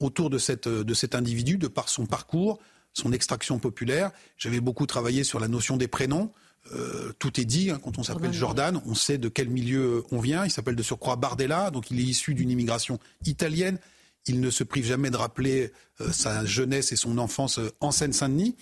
autour 0.00 0.30
de, 0.30 0.38
cette, 0.38 0.68
de 0.68 0.94
cet 0.94 1.14
individu, 1.14 1.56
de 1.56 1.68
par 1.68 1.88
son 1.88 2.06
parcours, 2.06 2.58
son 2.92 3.12
extraction 3.12 3.58
populaire. 3.58 4.10
J'avais 4.36 4.60
beaucoup 4.60 4.86
travaillé 4.86 5.24
sur 5.24 5.40
la 5.40 5.48
notion 5.48 5.76
des 5.76 5.88
prénoms. 5.88 6.32
Euh, 6.72 7.12
tout 7.18 7.40
est 7.40 7.44
dit, 7.44 7.70
hein, 7.70 7.80
quand 7.82 7.98
on 7.98 8.02
s'appelle 8.02 8.32
Jordan, 8.32 8.80
on 8.86 8.94
sait 8.94 9.18
de 9.18 9.28
quel 9.28 9.48
milieu 9.48 10.04
on 10.10 10.20
vient. 10.20 10.44
Il 10.44 10.50
s'appelle 10.50 10.76
de 10.76 10.82
surcroît 10.82 11.16
Bardella, 11.16 11.70
donc 11.70 11.90
il 11.90 12.00
est 12.00 12.04
issu 12.04 12.34
d'une 12.34 12.50
immigration 12.50 12.98
italienne. 13.24 13.78
Il 14.26 14.40
ne 14.40 14.50
se 14.50 14.64
prive 14.64 14.84
jamais 14.86 15.10
de 15.10 15.16
rappeler 15.16 15.72
euh, 16.00 16.12
sa 16.12 16.44
jeunesse 16.44 16.92
et 16.92 16.96
son 16.96 17.18
enfance 17.18 17.60
en 17.80 17.90
Seine-Saint-Denis. 17.92 18.56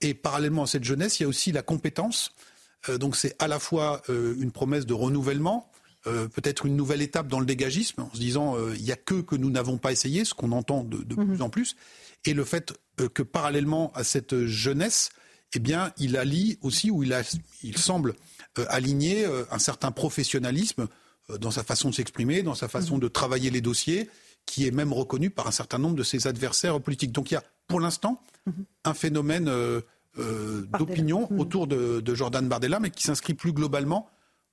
et 0.00 0.14
parallèlement 0.14 0.64
à 0.64 0.66
cette 0.66 0.84
jeunesse, 0.84 1.20
il 1.20 1.24
y 1.24 1.26
a 1.26 1.28
aussi 1.28 1.52
la 1.52 1.62
compétence. 1.62 2.32
Euh, 2.88 2.98
donc 2.98 3.16
c'est 3.16 3.34
à 3.38 3.48
la 3.48 3.58
fois 3.58 4.02
euh, 4.08 4.34
une 4.38 4.52
promesse 4.52 4.86
de 4.86 4.94
renouvellement, 4.94 5.70
euh, 6.06 6.28
peut-être 6.28 6.66
une 6.66 6.76
nouvelle 6.76 7.02
étape 7.02 7.28
dans 7.28 7.40
le 7.40 7.46
dégagisme, 7.46 8.02
en 8.02 8.10
se 8.12 8.18
disant 8.18 8.56
il 8.74 8.82
n'y 8.82 8.92
a 8.92 8.96
que 8.96 9.20
que 9.20 9.36
nous 9.36 9.50
n'avons 9.50 9.78
pas 9.78 9.92
essayé, 9.92 10.24
ce 10.24 10.34
qu'on 10.34 10.52
entend 10.52 10.84
de, 10.84 10.98
mhm. 10.98 11.28
plus 11.28 11.42
en 11.42 11.50
plus, 11.50 11.76
et 12.24 12.34
le 12.34 12.44
fait 12.44 12.72
que 13.14 13.22
parallèlement 13.22 13.92
à 13.94 14.04
cette 14.04 14.46
jeunesse, 14.46 15.10
eh 15.54 15.58
bien, 15.58 15.92
il 15.98 16.16
allie 16.16 16.58
aussi, 16.62 16.90
ou 16.90 17.02
il, 17.02 17.14
il 17.62 17.78
semble 17.78 18.14
aligner 18.68 19.26
un 19.50 19.58
certain 19.58 19.92
professionnalisme 19.92 20.88
dans 21.40 21.50
sa 21.50 21.62
façon 21.62 21.90
de 21.90 21.94
s'exprimer, 21.94 22.42
dans 22.42 22.54
sa 22.54 22.68
façon 22.68 22.94
mhm. 22.94 23.02
de 23.02 23.08
travailler 23.08 23.50
les 23.50 23.60
dossiers, 23.60 24.08
qui 24.46 24.66
est 24.66 24.70
même 24.70 24.92
reconnu 24.92 25.30
par 25.30 25.46
un 25.46 25.50
certain 25.50 25.78
nombre 25.78 25.96
de 25.96 26.02
ses 26.02 26.26
adversaires 26.26 26.80
politiques. 26.80 27.12
Donc 27.12 27.30
il 27.30 27.34
y 27.34 27.36
a 27.36 27.42
pour 27.66 27.80
l'instant, 27.80 28.22
un 28.84 28.94
phénomène 28.94 29.48
euh, 29.48 29.80
euh, 30.18 30.62
d'opinion 30.78 31.28
autour 31.38 31.66
de, 31.66 32.00
de 32.00 32.14
Jordan 32.14 32.46
Bardella, 32.48 32.80
mais 32.80 32.90
qui 32.90 33.02
s'inscrit 33.02 33.34
plus 33.34 33.52
globalement 33.52 34.08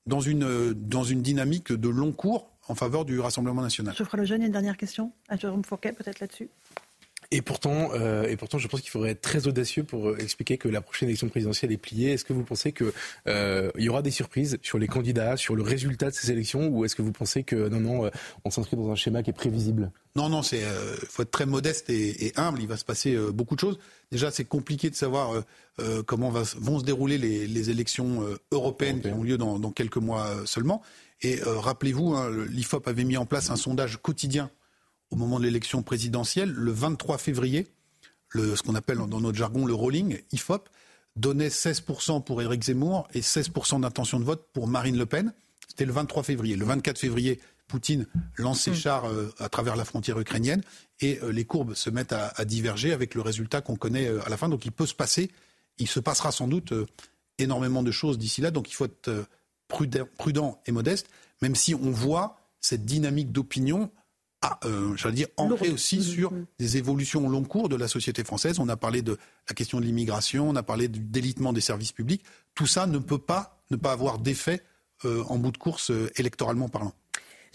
dans 0.06 0.20
une, 0.20 0.74
dans 0.74 1.04
une 1.04 1.22
dynamique 1.22 1.72
de 1.72 1.90
long 1.90 2.12
cours 2.12 2.50
en 2.68 2.76
faveur 2.76 3.06
du 3.06 3.20
Rassemblement 3.20 3.62
national. 3.62 3.94
Je 3.98 4.04
ferai 4.04 4.18
le 4.18 4.26
jeune, 4.26 4.42
une 4.42 4.52
dernière 4.52 4.78
question 4.78 5.12
à 5.30 5.38
Jérôme 5.38 5.64
Fourquet, 5.64 5.94
peut-être 5.94 6.20
là-dessus. 6.20 6.50
Et 7.34 7.42
pourtant, 7.42 7.90
euh, 7.96 8.28
et 8.28 8.38
pourtant, 8.38 8.60
je 8.60 8.68
pense 8.68 8.82
qu'il 8.82 8.92
faudrait 8.92 9.10
être 9.10 9.22
très 9.22 9.48
audacieux 9.48 9.84
pour 9.84 10.10
euh, 10.10 10.18
expliquer 10.20 10.60
que 10.60 10.70
la 10.70 10.82
prochaine 10.82 11.10
élection 11.10 11.30
présidentielle 11.30 11.72
est 11.72 11.78
pliée. 11.78 12.12
Est-ce 12.12 12.26
que 12.26 12.32
vous 12.32 12.44
pensez 12.44 12.74
qu'il 12.74 12.92
euh, 13.28 13.72
y 13.76 13.90
aura 13.90 14.04
des 14.04 14.12
surprises 14.12 14.60
sur 14.62 14.78
les 14.78 14.86
candidats, 14.86 15.36
sur 15.36 15.56
le 15.56 15.64
résultat 15.64 16.12
de 16.12 16.16
ces 16.16 16.32
élections, 16.32 16.68
ou 16.68 16.86
est-ce 16.86 16.96
que 16.96 17.02
vous 17.02 17.12
pensez 17.12 17.44
que 17.44 17.70
non, 17.70 17.80
non, 17.80 18.06
euh, 18.06 18.10
on 18.46 18.52
s'inscrit 18.52 18.78
dans 18.78 18.92
un 18.92 18.96
schéma 18.96 19.24
qui 19.24 19.32
est 19.32 19.34
prévisible? 19.34 19.92
Non, 20.16 20.30
non, 20.30 20.44
c'est 20.44 20.62
faut 21.10 21.24
être 21.24 21.32
très 21.32 21.48
modeste 21.48 21.90
et, 21.90 22.34
humble. 22.36 22.62
Il 22.62 22.68
va 22.68 22.78
se 22.78 22.86
passer 22.86 23.18
beaucoup 23.34 23.56
de 23.56 23.60
choses. 23.60 23.80
Déjà, 24.12 24.30
c'est 24.30 24.44
compliqué 24.44 24.92
de 24.92 24.96
savoir 24.96 25.44
comment 26.06 26.30
vont 26.30 26.78
se 26.78 26.84
dérouler 26.84 27.18
les, 27.18 27.70
élections 27.72 28.24
européennes 28.52 29.02
qui 29.02 29.08
ont 29.08 29.24
lieu 29.24 29.40
dans, 29.40 29.58
dans 29.58 29.72
quelques 29.72 29.98
mois 29.98 30.46
seulement. 30.46 30.84
Et 31.24 31.40
rappelez-vous, 31.44 32.14
hein, 32.14 32.30
l'IFOP 32.48 32.88
avait 32.88 33.06
mis 33.06 33.18
en 33.18 33.26
place 33.26 33.50
un 33.50 33.56
sondage 33.56 33.98
quotidien 34.04 34.52
au 35.14 35.16
moment 35.16 35.38
de 35.38 35.44
l'élection 35.44 35.84
présidentielle, 35.84 36.52
le 36.52 36.72
23 36.72 37.20
février, 37.20 37.68
le, 38.30 38.56
ce 38.56 38.64
qu'on 38.64 38.74
appelle 38.74 38.98
dans 38.98 39.22
notre 39.22 39.38
jargon 39.38 39.68
le 39.68 39.76
rolling, 39.76 40.20
IFOP, 40.32 40.68
donnait 41.16 41.50
16% 41.50 42.24
pour 42.24 42.42
Éric 42.42 42.64
Zemmour 42.64 43.08
et 43.14 43.22
16% 43.22 43.82
d'intention 43.82 44.20
de 44.20 44.26
vote 44.26 44.50
pour 44.54 44.68
Marine 44.68 44.98
Le 44.98 45.06
Pen. 45.06 45.32
C'était 45.68 45.86
le 45.86 45.94
23 45.94 46.24
février. 46.24 46.56
Le 46.56 46.66
24 46.66 46.98
février, 46.98 47.40
Poutine 47.68 48.08
lance 48.38 48.62
ses 48.62 48.72
mm. 48.72 48.76
chars 48.76 49.06
euh, 49.06 49.32
à 49.38 49.50
travers 49.50 49.76
la 49.76 49.86
frontière 49.86 50.20
ukrainienne 50.20 50.64
et 51.00 51.20
euh, 51.22 51.32
les 51.32 51.46
courbes 51.46 51.76
se 51.76 51.92
mettent 51.92 52.12
à, 52.12 52.30
à 52.36 52.44
diverger 52.44 52.92
avec 52.92 53.14
le 53.14 53.22
résultat 53.22 53.62
qu'on 53.62 53.76
connaît 53.76 54.08
euh, 54.08 54.26
à 54.26 54.30
la 54.30 54.38
fin. 54.38 54.50
Donc 54.50 54.66
il 54.66 54.72
peut 54.72 54.88
se 54.88 54.96
passer, 54.96 55.30
il 55.78 55.88
se 55.88 56.00
passera 56.00 56.32
sans 56.32 56.48
doute 56.48 56.74
énormément 57.38 57.84
de 57.84 57.92
choses 57.92 58.18
d'ici 58.18 58.42
là. 58.42 58.50
Donc 58.50 58.72
il 58.72 58.74
faut 58.74 58.86
être 58.86 59.28
prudent, 59.68 60.08
prudent 60.18 60.60
et 60.66 60.72
modeste, 60.72 61.08
même 61.44 61.56
si 61.56 61.76
on 61.76 61.92
voit 61.92 62.38
cette 62.60 62.84
dynamique 62.84 63.32
d'opinion 63.32 63.92
ah, 64.46 64.60
euh, 64.66 64.94
j'allais 64.98 65.16
dire, 65.16 65.28
ancré 65.38 65.70
aussi 65.70 66.00
mmh, 66.00 66.02
sur 66.02 66.34
des 66.60 66.76
évolutions 66.76 67.26
au 67.26 67.30
long 67.30 67.44
cours 67.44 67.70
de 67.70 67.78
la 67.78 67.88
société 67.88 68.26
française. 68.26 68.60
On 68.60 68.68
a 68.68 68.76
parlé 68.76 69.02
de 69.02 69.18
la 69.48 69.56
question 69.56 69.80
de 69.80 69.86
l'immigration, 69.86 70.50
on 70.50 70.56
a 70.58 70.64
parlé 70.64 70.90
du 70.90 71.00
délitement 71.00 71.54
des 71.54 71.62
services 71.62 71.94
publics. 71.94 72.24
Tout 72.54 72.68
ça 72.68 72.86
ne 72.86 72.98
peut 72.98 73.18
pas 73.18 73.64
ne 73.72 73.78
pas 73.78 73.94
avoir 73.94 74.20
d'effet 74.20 74.62
euh, 75.06 75.24
en 75.30 75.38
bout 75.38 75.52
de 75.52 75.58
course 75.58 75.92
euh, 75.92 76.12
électoralement 76.18 76.68
parlant. 76.68 76.94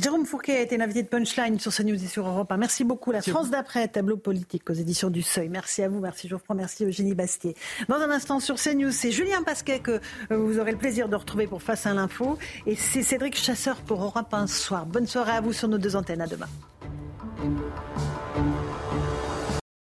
Jérôme 0.01 0.27
Fourquet 0.27 0.59
a 0.59 0.61
été 0.61 0.77
l'invité 0.77 1.03
de 1.03 1.09
Punchline 1.09 1.59
sur 1.59 1.75
CNews 1.75 2.03
et 2.03 2.07
sur 2.07 2.25
Europe 2.27 2.53
1. 2.53 2.57
Merci 2.57 2.85
beaucoup. 2.85 3.11
La 3.11 3.21
France 3.21 3.51
d'après, 3.51 3.89
tableau 3.89 4.17
politique 4.17 4.71
aux 4.71 4.75
éditions 4.75 5.11
du 5.11 5.23
Seuil. 5.23 5.49
Merci 5.49 5.83
à 5.83 5.89
vous, 5.89 5.99
merci 5.99 6.29
Geoffroy, 6.29 6.55
merci 6.55 6.85
Eugénie 6.85 7.17
Bastier. 7.17 7.57
Dans 7.89 7.97
un 7.97 8.11
instant 8.11 8.39
sur 8.39 8.57
CNews, 8.57 8.93
c'est 8.93 9.11
Julien 9.11 9.43
Pasquet 9.43 9.81
que 9.81 10.01
vous 10.31 10.61
aurez 10.61 10.71
le 10.71 10.79
plaisir 10.79 11.09
de 11.09 11.17
retrouver 11.17 11.49
pour 11.49 11.63
Face 11.63 11.85
à 11.85 11.95
l'info. 11.95 12.39
Et 12.67 12.77
c'est 12.77 13.03
Cédric 13.03 13.37
Chasseur 13.37 13.79
pour 13.79 14.01
Europe 14.05 14.33
1 14.33 14.47
ce 14.47 14.61
soir. 14.61 14.87
Bonne 14.87 15.09
soirée 15.09 15.33
à 15.33 15.41
vous 15.41 15.53
sur 15.53 15.67
nos 15.67 15.79
deux 15.79 15.97
antennes. 15.97 16.21
À 16.21 16.29
demain. 16.29 16.47